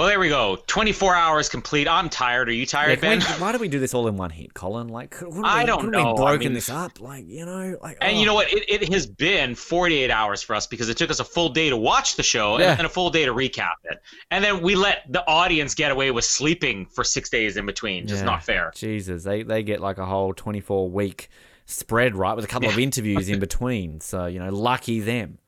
Well, 0.00 0.08
there 0.08 0.18
we 0.18 0.30
go. 0.30 0.56
24 0.66 1.14
hours 1.14 1.50
complete. 1.50 1.86
I'm 1.86 2.08
tired. 2.08 2.48
Are 2.48 2.52
you 2.52 2.64
tired, 2.64 3.00
can 3.00 3.18
Ben? 3.18 3.18
we- 3.18 3.42
why 3.42 3.52
do 3.52 3.58
we 3.58 3.68
do 3.68 3.78
this 3.78 3.92
all 3.92 4.08
in 4.08 4.16
one 4.16 4.30
hit, 4.30 4.54
Colin? 4.54 4.88
Like, 4.88 5.10
couldn't 5.10 5.34
we, 5.36 5.42
I 5.44 5.66
don't 5.66 5.80
couldn't 5.80 5.90
know. 5.90 6.14
We 6.14 6.22
I 6.22 6.30
broken 6.30 6.38
mean- 6.38 6.52
this 6.54 6.70
up, 6.70 7.02
like 7.02 7.28
you 7.28 7.44
know, 7.44 7.76
like. 7.82 7.98
And 8.00 8.16
oh. 8.16 8.18
you 8.18 8.24
know 8.24 8.32
what? 8.32 8.50
It, 8.50 8.64
it 8.82 8.90
has 8.94 9.06
been 9.06 9.54
48 9.54 10.10
hours 10.10 10.42
for 10.42 10.56
us 10.56 10.66
because 10.66 10.88
it 10.88 10.96
took 10.96 11.10
us 11.10 11.20
a 11.20 11.24
full 11.24 11.50
day 11.50 11.68
to 11.68 11.76
watch 11.76 12.16
the 12.16 12.22
show 12.22 12.58
Yeah. 12.58 12.70
and 12.70 12.78
then 12.78 12.86
a 12.86 12.88
full 12.88 13.10
day 13.10 13.26
to 13.26 13.34
recap 13.34 13.72
it. 13.84 14.00
And 14.30 14.42
then 14.42 14.62
we 14.62 14.74
let 14.74 15.02
the 15.12 15.22
audience 15.28 15.74
get 15.74 15.92
away 15.92 16.10
with 16.12 16.24
sleeping 16.24 16.86
for 16.86 17.04
six 17.04 17.28
days 17.28 17.58
in 17.58 17.66
between. 17.66 18.06
Just 18.06 18.22
Yeah. 18.22 18.30
not 18.30 18.42
fair. 18.42 18.72
Jesus, 18.74 19.22
they 19.22 19.42
they 19.42 19.62
get 19.62 19.82
like 19.82 19.98
a 19.98 20.06
whole 20.06 20.32
twenty 20.32 20.62
four 20.62 20.88
week 20.88 21.28
spread, 21.66 22.16
right, 22.16 22.34
with 22.34 22.46
a 22.46 22.48
couple 22.48 22.70
of 22.70 22.78
interviews 22.78 23.28
in 23.28 23.38
between. 23.38 24.00
So 24.00 24.24
you 24.24 24.38
know, 24.38 24.48
lucky 24.48 25.00
them. 25.00 25.40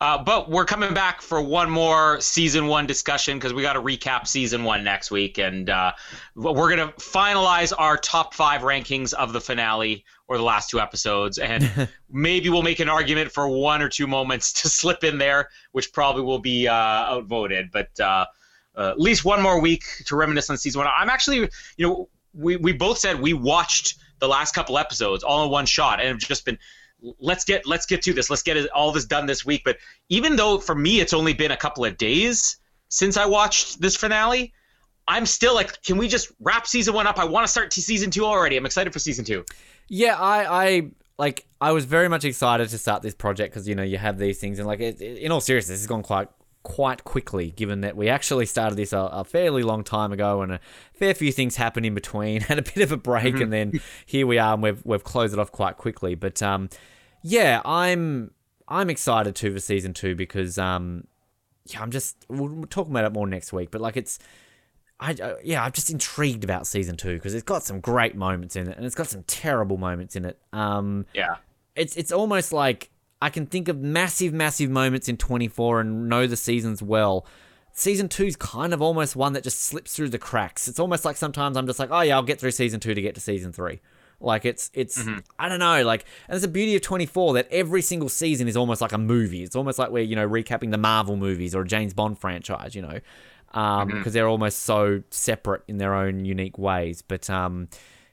Uh, 0.00 0.16
but 0.22 0.48
we're 0.48 0.64
coming 0.64 0.94
back 0.94 1.20
for 1.20 1.42
one 1.42 1.68
more 1.68 2.18
season 2.22 2.66
one 2.68 2.86
discussion 2.86 3.36
because 3.36 3.52
we 3.52 3.60
got 3.60 3.74
to 3.74 3.82
recap 3.82 4.26
season 4.26 4.64
one 4.64 4.82
next 4.82 5.10
week. 5.10 5.36
And 5.36 5.68
uh, 5.68 5.92
we're 6.34 6.74
going 6.74 6.88
to 6.88 6.94
finalize 6.94 7.74
our 7.76 7.98
top 7.98 8.32
five 8.32 8.62
rankings 8.62 9.12
of 9.12 9.34
the 9.34 9.42
finale 9.42 10.06
or 10.26 10.38
the 10.38 10.42
last 10.42 10.70
two 10.70 10.80
episodes. 10.80 11.36
And 11.36 11.90
maybe 12.10 12.48
we'll 12.48 12.62
make 12.62 12.80
an 12.80 12.88
argument 12.88 13.30
for 13.30 13.46
one 13.46 13.82
or 13.82 13.90
two 13.90 14.06
moments 14.06 14.54
to 14.62 14.68
slip 14.70 15.04
in 15.04 15.18
there, 15.18 15.50
which 15.72 15.92
probably 15.92 16.22
will 16.22 16.38
be 16.38 16.66
uh, 16.66 16.72
outvoted. 16.72 17.70
But 17.70 17.90
uh, 18.00 18.24
uh, 18.74 18.90
at 18.90 18.98
least 18.98 19.26
one 19.26 19.42
more 19.42 19.60
week 19.60 19.84
to 20.06 20.16
reminisce 20.16 20.48
on 20.48 20.56
season 20.56 20.78
one. 20.78 20.90
I'm 20.96 21.10
actually, 21.10 21.50
you 21.76 21.86
know, 21.86 22.08
we, 22.32 22.56
we 22.56 22.72
both 22.72 22.96
said 22.96 23.20
we 23.20 23.34
watched 23.34 23.96
the 24.18 24.28
last 24.28 24.54
couple 24.54 24.78
episodes 24.78 25.22
all 25.24 25.44
in 25.44 25.50
one 25.50 25.66
shot 25.66 26.00
and 26.00 26.08
have 26.08 26.18
just 26.18 26.46
been 26.46 26.58
let's 27.18 27.44
get 27.44 27.66
let's 27.66 27.86
get 27.86 28.02
to 28.02 28.12
this. 28.12 28.30
Let's 28.30 28.42
get 28.42 28.68
all 28.70 28.92
this 28.92 29.04
done 29.04 29.26
this 29.26 29.44
week. 29.44 29.62
But 29.64 29.78
even 30.08 30.36
though 30.36 30.58
for 30.58 30.74
me 30.74 31.00
it's 31.00 31.12
only 31.12 31.32
been 31.32 31.50
a 31.50 31.56
couple 31.56 31.84
of 31.84 31.96
days 31.96 32.56
since 32.88 33.16
i 33.16 33.24
watched 33.24 33.80
this 33.80 33.94
finale 33.94 34.52
i'm 35.06 35.24
still 35.24 35.54
like 35.54 35.80
can 35.82 35.96
we 35.96 36.08
just 36.08 36.32
wrap 36.40 36.66
season 36.66 36.92
one 36.92 37.06
up? 37.06 37.18
I 37.18 37.24
want 37.24 37.44
to 37.46 37.50
start 37.50 37.70
to 37.72 37.80
season 37.82 38.10
two 38.10 38.24
already. 38.24 38.56
I'm 38.56 38.66
excited 38.66 38.92
for 38.92 38.98
season 38.98 39.24
two. 39.24 39.44
Yeah, 39.88 40.16
I, 40.18 40.66
I 40.66 40.90
like. 41.18 41.46
I 41.60 41.72
was 41.72 41.84
very 41.84 42.08
much 42.08 42.24
excited 42.24 42.68
to 42.68 42.78
start 42.78 43.02
this 43.02 43.14
project 43.14 43.52
because 43.52 43.68
you 43.68 43.74
know 43.74 43.82
you 43.82 43.98
have 43.98 44.18
these 44.18 44.38
things, 44.38 44.58
and 44.58 44.66
like, 44.68 44.80
it, 44.80 45.00
it- 45.00 45.18
in 45.18 45.32
all 45.32 45.40
seriousness, 45.40 45.80
has 45.80 45.86
gone 45.86 46.02
quite 46.02 46.28
quite 46.62 47.04
quickly. 47.04 47.50
Given 47.50 47.80
that 47.82 47.96
we 47.96 48.08
actually 48.08 48.46
started 48.46 48.76
this 48.76 48.92
a, 48.92 48.98
a 48.98 49.24
fairly 49.24 49.62
long 49.62 49.84
time 49.84 50.12
ago, 50.12 50.42
and 50.42 50.52
a 50.52 50.60
fair 50.92 51.14
few 51.14 51.32
things 51.32 51.56
happened 51.56 51.86
in 51.86 51.94
between, 51.94 52.40
had 52.42 52.58
a 52.58 52.62
bit 52.62 52.78
of 52.78 52.92
a 52.92 52.96
break, 52.96 53.40
and 53.40 53.52
then 53.52 53.80
here 54.06 54.26
we 54.26 54.38
are, 54.38 54.54
and 54.54 54.62
we've 54.62 54.84
we've 54.84 55.04
closed 55.04 55.32
it 55.32 55.38
off 55.38 55.52
quite 55.52 55.76
quickly. 55.76 56.14
But 56.14 56.42
um, 56.42 56.68
yeah, 57.22 57.60
I'm 57.64 58.32
I'm 58.68 58.90
excited 58.90 59.34
too 59.34 59.52
for 59.52 59.60
season 59.60 59.94
two 59.94 60.14
because 60.14 60.58
um, 60.58 61.06
yeah, 61.66 61.82
I'm 61.82 61.90
just 61.90 62.16
we'll, 62.28 62.48
we'll 62.48 62.66
talk 62.66 62.88
about 62.88 63.04
it 63.04 63.12
more 63.12 63.26
next 63.26 63.52
week. 63.52 63.70
But 63.70 63.80
like, 63.80 63.96
it's 63.96 64.18
I, 64.98 65.12
uh, 65.14 65.34
yeah, 65.42 65.64
I'm 65.64 65.72
just 65.72 65.90
intrigued 65.90 66.44
about 66.44 66.66
season 66.66 66.96
two 66.96 67.14
because 67.14 67.34
it's 67.34 67.44
got 67.44 67.62
some 67.62 67.80
great 67.80 68.14
moments 68.14 68.56
in 68.56 68.68
it, 68.68 68.76
and 68.76 68.84
it's 68.86 68.94
got 68.94 69.08
some 69.08 69.22
terrible 69.24 69.76
moments 69.76 70.16
in 70.16 70.24
it. 70.24 70.38
Um, 70.52 71.06
yeah 71.14 71.36
it's 71.80 71.96
it's 71.96 72.12
almost 72.12 72.52
like 72.52 72.90
I 73.22 73.30
can 73.30 73.46
think 73.46 73.68
of 73.68 73.80
massive, 73.80 74.32
massive 74.32 74.70
moments 74.70 75.08
in 75.08 75.16
24 75.16 75.80
and 75.80 76.08
know 76.08 76.26
the 76.26 76.36
seasons 76.36 76.82
well, 76.82 77.26
season 77.72 78.08
two's 78.08 78.36
kind 78.36 78.72
of 78.72 78.80
almost 78.80 79.16
one 79.16 79.34
that 79.34 79.44
just 79.44 79.60
slips 79.60 79.94
through 79.94 80.08
the 80.08 80.18
cracks. 80.18 80.68
It's 80.68 80.80
almost 80.80 81.04
like 81.04 81.16
sometimes 81.16 81.56
I'm 81.56 81.66
just 81.66 81.78
like, 81.78 81.90
oh 81.90 82.00
yeah, 82.00 82.16
I'll 82.16 82.22
get 82.22 82.40
through 82.40 82.52
season 82.52 82.80
two 82.80 82.94
to 82.94 83.02
get 83.02 83.14
to 83.16 83.20
season 83.20 83.52
three. 83.52 83.80
Like 84.22 84.44
it's 84.44 84.70
it's 84.74 85.02
I 85.38 85.48
don't 85.48 85.60
know 85.60 85.82
like 85.82 86.04
and 86.28 86.34
there's 86.34 86.44
a 86.44 86.48
beauty 86.48 86.76
of 86.76 86.82
24 86.82 87.34
that 87.34 87.48
every 87.50 87.80
single 87.80 88.10
season 88.10 88.48
is 88.48 88.56
almost 88.56 88.82
like 88.82 88.92
a 88.92 88.98
movie. 88.98 89.42
It's 89.42 89.56
almost 89.56 89.78
like 89.78 89.90
we're 89.90 90.04
you 90.04 90.14
know 90.14 90.28
recapping 90.28 90.70
the 90.70 90.78
Marvel 90.78 91.16
movies 91.16 91.54
or 91.54 91.62
a 91.62 91.66
James 91.66 91.94
Bond 91.94 92.18
franchise. 92.18 92.74
You 92.74 92.82
know, 92.82 93.00
because 93.46 94.06
um, 94.06 94.12
they're 94.12 94.28
almost 94.28 94.60
so 94.60 95.02
separate 95.10 95.62
in 95.68 95.78
their 95.78 95.94
own 95.94 96.26
unique 96.26 96.58
ways. 96.58 97.00
But 97.00 97.30
um, 97.30 97.68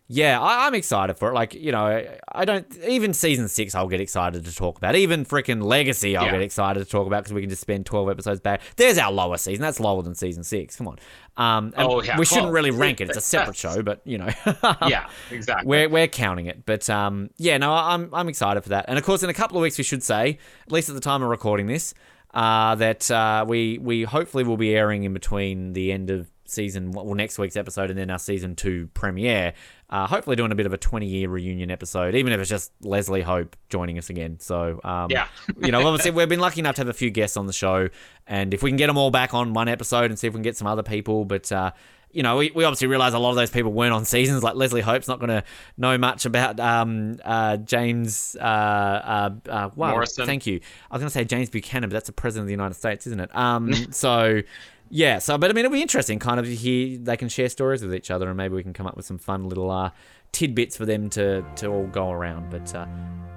yeah, 0.08 0.40
I, 0.40 0.66
I'm 0.68 0.74
excited 0.74 1.16
for 1.18 1.30
it. 1.30 1.34
Like, 1.34 1.54
you 1.54 1.72
know, 1.72 2.06
I 2.32 2.46
don't 2.46 2.66
even 2.88 3.14
season 3.14 3.48
six. 3.50 3.76
I'll 3.76 3.88
get 3.88 4.00
excited 4.00 4.46
to 4.46 4.56
talk 4.56 4.78
about. 4.78 4.96
Even 4.96 5.26
freaking 5.26 5.62
Legacy, 5.64 6.16
I'll 6.16 6.26
Yeah. 6.26 6.32
get 6.32 6.42
excited 6.42 6.80
to 6.80 6.86
talk 6.86 7.08
about 7.08 7.24
because 7.24 7.34
we 7.34 7.42
can 7.42 7.50
just 7.50 7.62
spend 7.62 7.86
twelve 7.86 8.10
episodes 8.10 8.40
back. 8.40 8.62
There's 8.78 8.98
our 8.98 9.12
lower 9.12 9.38
season. 9.38 9.62
That's 9.62 9.80
lower 9.80 10.02
than 10.02 10.16
season 10.16 10.44
six. 10.44 10.76
Come 10.78 10.88
on. 10.88 11.00
Um, 11.38 11.74
Oh, 11.78 12.02
yeah. 12.02 12.18
we 12.18 12.26
shouldn't 12.26 12.52
really 12.54 12.72
rank 12.84 13.02
it. 13.02 13.10
It's 13.10 13.18
a 13.18 13.22
separate 13.22 13.58
show, 13.58 13.84
but 13.84 14.02
you 14.06 14.18
know, 14.18 14.30
yeah, 14.88 15.08
exactly. 15.30 15.68
we're 15.68 15.90
we're 15.90 16.08
counting 16.08 16.46
it. 16.48 16.66
But 16.66 16.90
um, 16.90 17.30
yeah, 17.38 17.58
no, 17.58 17.74
I'm 17.74 18.10
I'm 18.14 18.30
excited 18.30 18.62
for 18.64 18.70
that. 18.70 18.86
And 18.88 18.98
of 18.98 19.04
course, 19.04 19.24
in 19.24 19.30
a 19.30 19.34
couple 19.34 19.58
of 19.58 19.62
weeks, 19.62 19.78
we 19.78 19.84
should 19.84 20.04
say, 20.04 20.40
at 20.66 20.72
least 20.72 20.90
at 20.90 20.96
the 20.96 21.02
time 21.02 21.22
of 21.22 21.30
recording 21.30 21.68
this, 21.68 21.94
uh, 22.34 22.76
that 22.76 23.10
uh, 23.12 23.46
we 23.48 23.78
we 23.78 24.04
hopefully 24.04 24.44
will 24.44 24.58
be 24.58 24.74
airing 24.76 25.04
in 25.04 25.14
between 25.14 25.74
the 25.74 25.92
end 25.92 26.10
of 26.10 26.28
season 26.50 26.92
well 26.92 27.14
next 27.14 27.38
week's 27.38 27.56
episode 27.56 27.90
and 27.90 27.98
then 27.98 28.10
our 28.10 28.20
season 28.20 28.56
two 28.56 28.90
premiere. 28.94 29.54
Uh, 29.90 30.06
hopefully, 30.06 30.36
doing 30.36 30.52
a 30.52 30.56
bit 30.56 30.66
of 30.66 30.74
a 30.74 30.78
20 30.78 31.06
year 31.06 31.30
reunion 31.30 31.72
episode, 31.72 32.14
even 32.14 32.34
if 32.34 32.40
it's 32.40 32.50
just 32.50 32.72
Leslie 32.82 33.22
Hope 33.22 33.56
joining 33.70 33.98
us 33.98 34.10
again. 34.10 34.40
So 34.40 34.82
um, 34.84 35.10
Yeah. 35.10 35.28
you 35.62 35.72
know, 35.72 35.86
obviously 35.88 36.12
we've 36.12 36.28
been 36.28 36.42
lucky 36.42 36.60
enough 36.60 36.76
to 36.76 36.82
have 36.82 36.90
a 36.90 36.94
few 36.94 37.10
guests 37.10 37.38
on 37.38 37.48
the 37.48 37.54
show, 37.54 37.90
and 38.26 38.54
if 38.54 38.62
we 38.62 38.70
can 38.70 38.78
get 38.78 38.88
them 38.88 38.98
all 38.98 39.12
back 39.12 39.34
on 39.34 39.54
one 39.54 39.68
episode 39.68 40.12
and 40.12 40.20
see 40.20 40.28
if 40.28 40.34
we 40.34 40.38
can 40.38 40.44
get 40.44 40.58
some 40.58 40.68
other 40.68 40.84
people, 40.84 41.26
but. 41.26 41.52
Uh, 41.52 41.72
you 42.10 42.24
know, 42.24 42.38
we, 42.38 42.52
we 42.52 42.64
obviously 42.64 42.88
realize 42.88 43.14
a 43.14 43.20
lot 43.20 43.32
of 43.32 43.36
those 43.36 43.50
people 43.52 43.72
weren't 43.74 43.94
on 43.94 44.06
seasons. 44.06 44.42
Like 44.42 44.56
Leslie 44.56 44.82
Hope's 44.82 45.08
not 45.08 45.20
going 45.20 45.30
to 45.30 45.44
know 45.78 45.98
much 45.98 46.26
about 46.26 46.60
um, 46.60 47.20
uh, 47.24 47.58
James. 47.58 48.36
Uh, 48.40 48.44
uh, 48.44 49.30
uh, 49.50 49.70
wow, 49.76 49.92
Morrison. 49.92 50.26
thank 50.26 50.48
you. 50.48 50.62
I 50.90 50.96
was 50.96 51.02
going 51.02 51.10
to 51.10 51.14
say 51.14 51.26
James 51.26 51.50
Buchanan, 51.50 51.90
but 51.90 51.94
that's 51.94 52.08
the 52.08 52.14
president 52.14 52.44
of 52.44 52.48
the 52.48 52.54
United 52.54 52.76
States, 52.76 53.08
isn't 53.08 53.20
it? 53.20 53.36
Um, 53.36 53.74
so 53.92 54.42
yeah, 54.90 55.20
so 55.20 55.38
but 55.38 55.50
I 55.50 55.54
mean, 55.54 55.66
it'll 55.66 55.74
be 55.74 55.82
interesting, 55.82 56.20
kind 56.20 56.40
of 56.40 56.46
to 56.46 56.56
hear 56.56 56.98
they 56.98 57.18
can 57.18 57.30
share 57.30 57.50
stories 57.50 57.82
with 57.82 57.94
each 57.94 58.12
other, 58.12 58.28
and 58.28 58.38
maybe 58.38 58.56
we 58.56 58.64
can 58.64 58.74
come 58.74 58.88
up 58.88 58.96
with 58.96 59.06
some 59.06 59.18
fun 59.18 59.48
little 59.48 59.70
uh, 59.70 59.92
tidbits 60.32 60.78
for 60.78 60.86
them 60.86 61.10
to 61.12 61.44
to 61.58 61.68
all 61.68 61.88
go 61.88 62.12
around. 62.12 62.50
But 62.50 62.74
uh, 62.74 62.86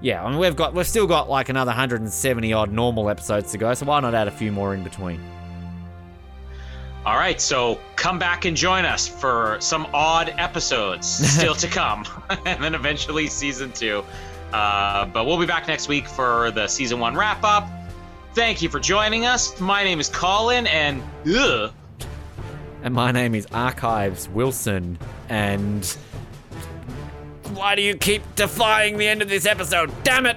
yeah, 0.00 0.24
I 0.24 0.30
mean, 0.30 0.38
we've 0.38 0.56
got 0.56 0.74
we've 0.74 0.86
still 0.86 1.06
got 1.06 1.28
like 1.28 1.48
another 1.48 1.70
170 1.70 2.52
odd 2.52 2.72
normal 2.72 3.10
episodes 3.10 3.52
to 3.52 3.58
go, 3.58 3.72
so 3.74 3.86
why 3.86 4.00
not 4.00 4.14
add 4.14 4.28
a 4.28 4.32
few 4.32 4.52
more 4.52 4.74
in 4.74 4.84
between? 4.84 5.20
All 7.06 7.16
right, 7.16 7.40
so 7.40 7.80
come 7.96 8.18
back 8.18 8.44
and 8.44 8.54
join 8.54 8.84
us 8.84 9.08
for 9.08 9.56
some 9.60 9.86
odd 9.94 10.34
episodes 10.36 11.06
still 11.36 11.54
to 11.54 11.68
come, 11.68 12.04
and 12.44 12.62
then 12.62 12.74
eventually 12.74 13.26
season 13.26 13.72
two. 13.72 14.04
Uh, 14.52 15.06
but 15.06 15.24
we'll 15.26 15.38
be 15.38 15.46
back 15.46 15.68
next 15.68 15.88
week 15.88 16.06
for 16.06 16.50
the 16.50 16.66
season 16.66 16.98
one 17.00 17.16
wrap 17.16 17.42
up. 17.44 17.68
Thank 18.34 18.62
you 18.62 18.68
for 18.68 18.78
joining 18.78 19.26
us. 19.26 19.58
My 19.60 19.82
name 19.82 19.98
is 19.98 20.08
Colin, 20.08 20.66
and 20.68 21.02
ugh, 21.26 21.72
And 22.82 22.94
my 22.94 23.10
name 23.10 23.34
is 23.34 23.46
Archives 23.52 24.28
Wilson, 24.28 24.98
and 25.28 25.84
why 27.54 27.74
do 27.74 27.82
you 27.82 27.96
keep 27.96 28.22
defying 28.36 28.98
the 28.98 29.08
end 29.08 29.20
of 29.20 29.28
this 29.28 29.46
episode? 29.46 29.90
Damn 30.04 30.26
it! 30.26 30.36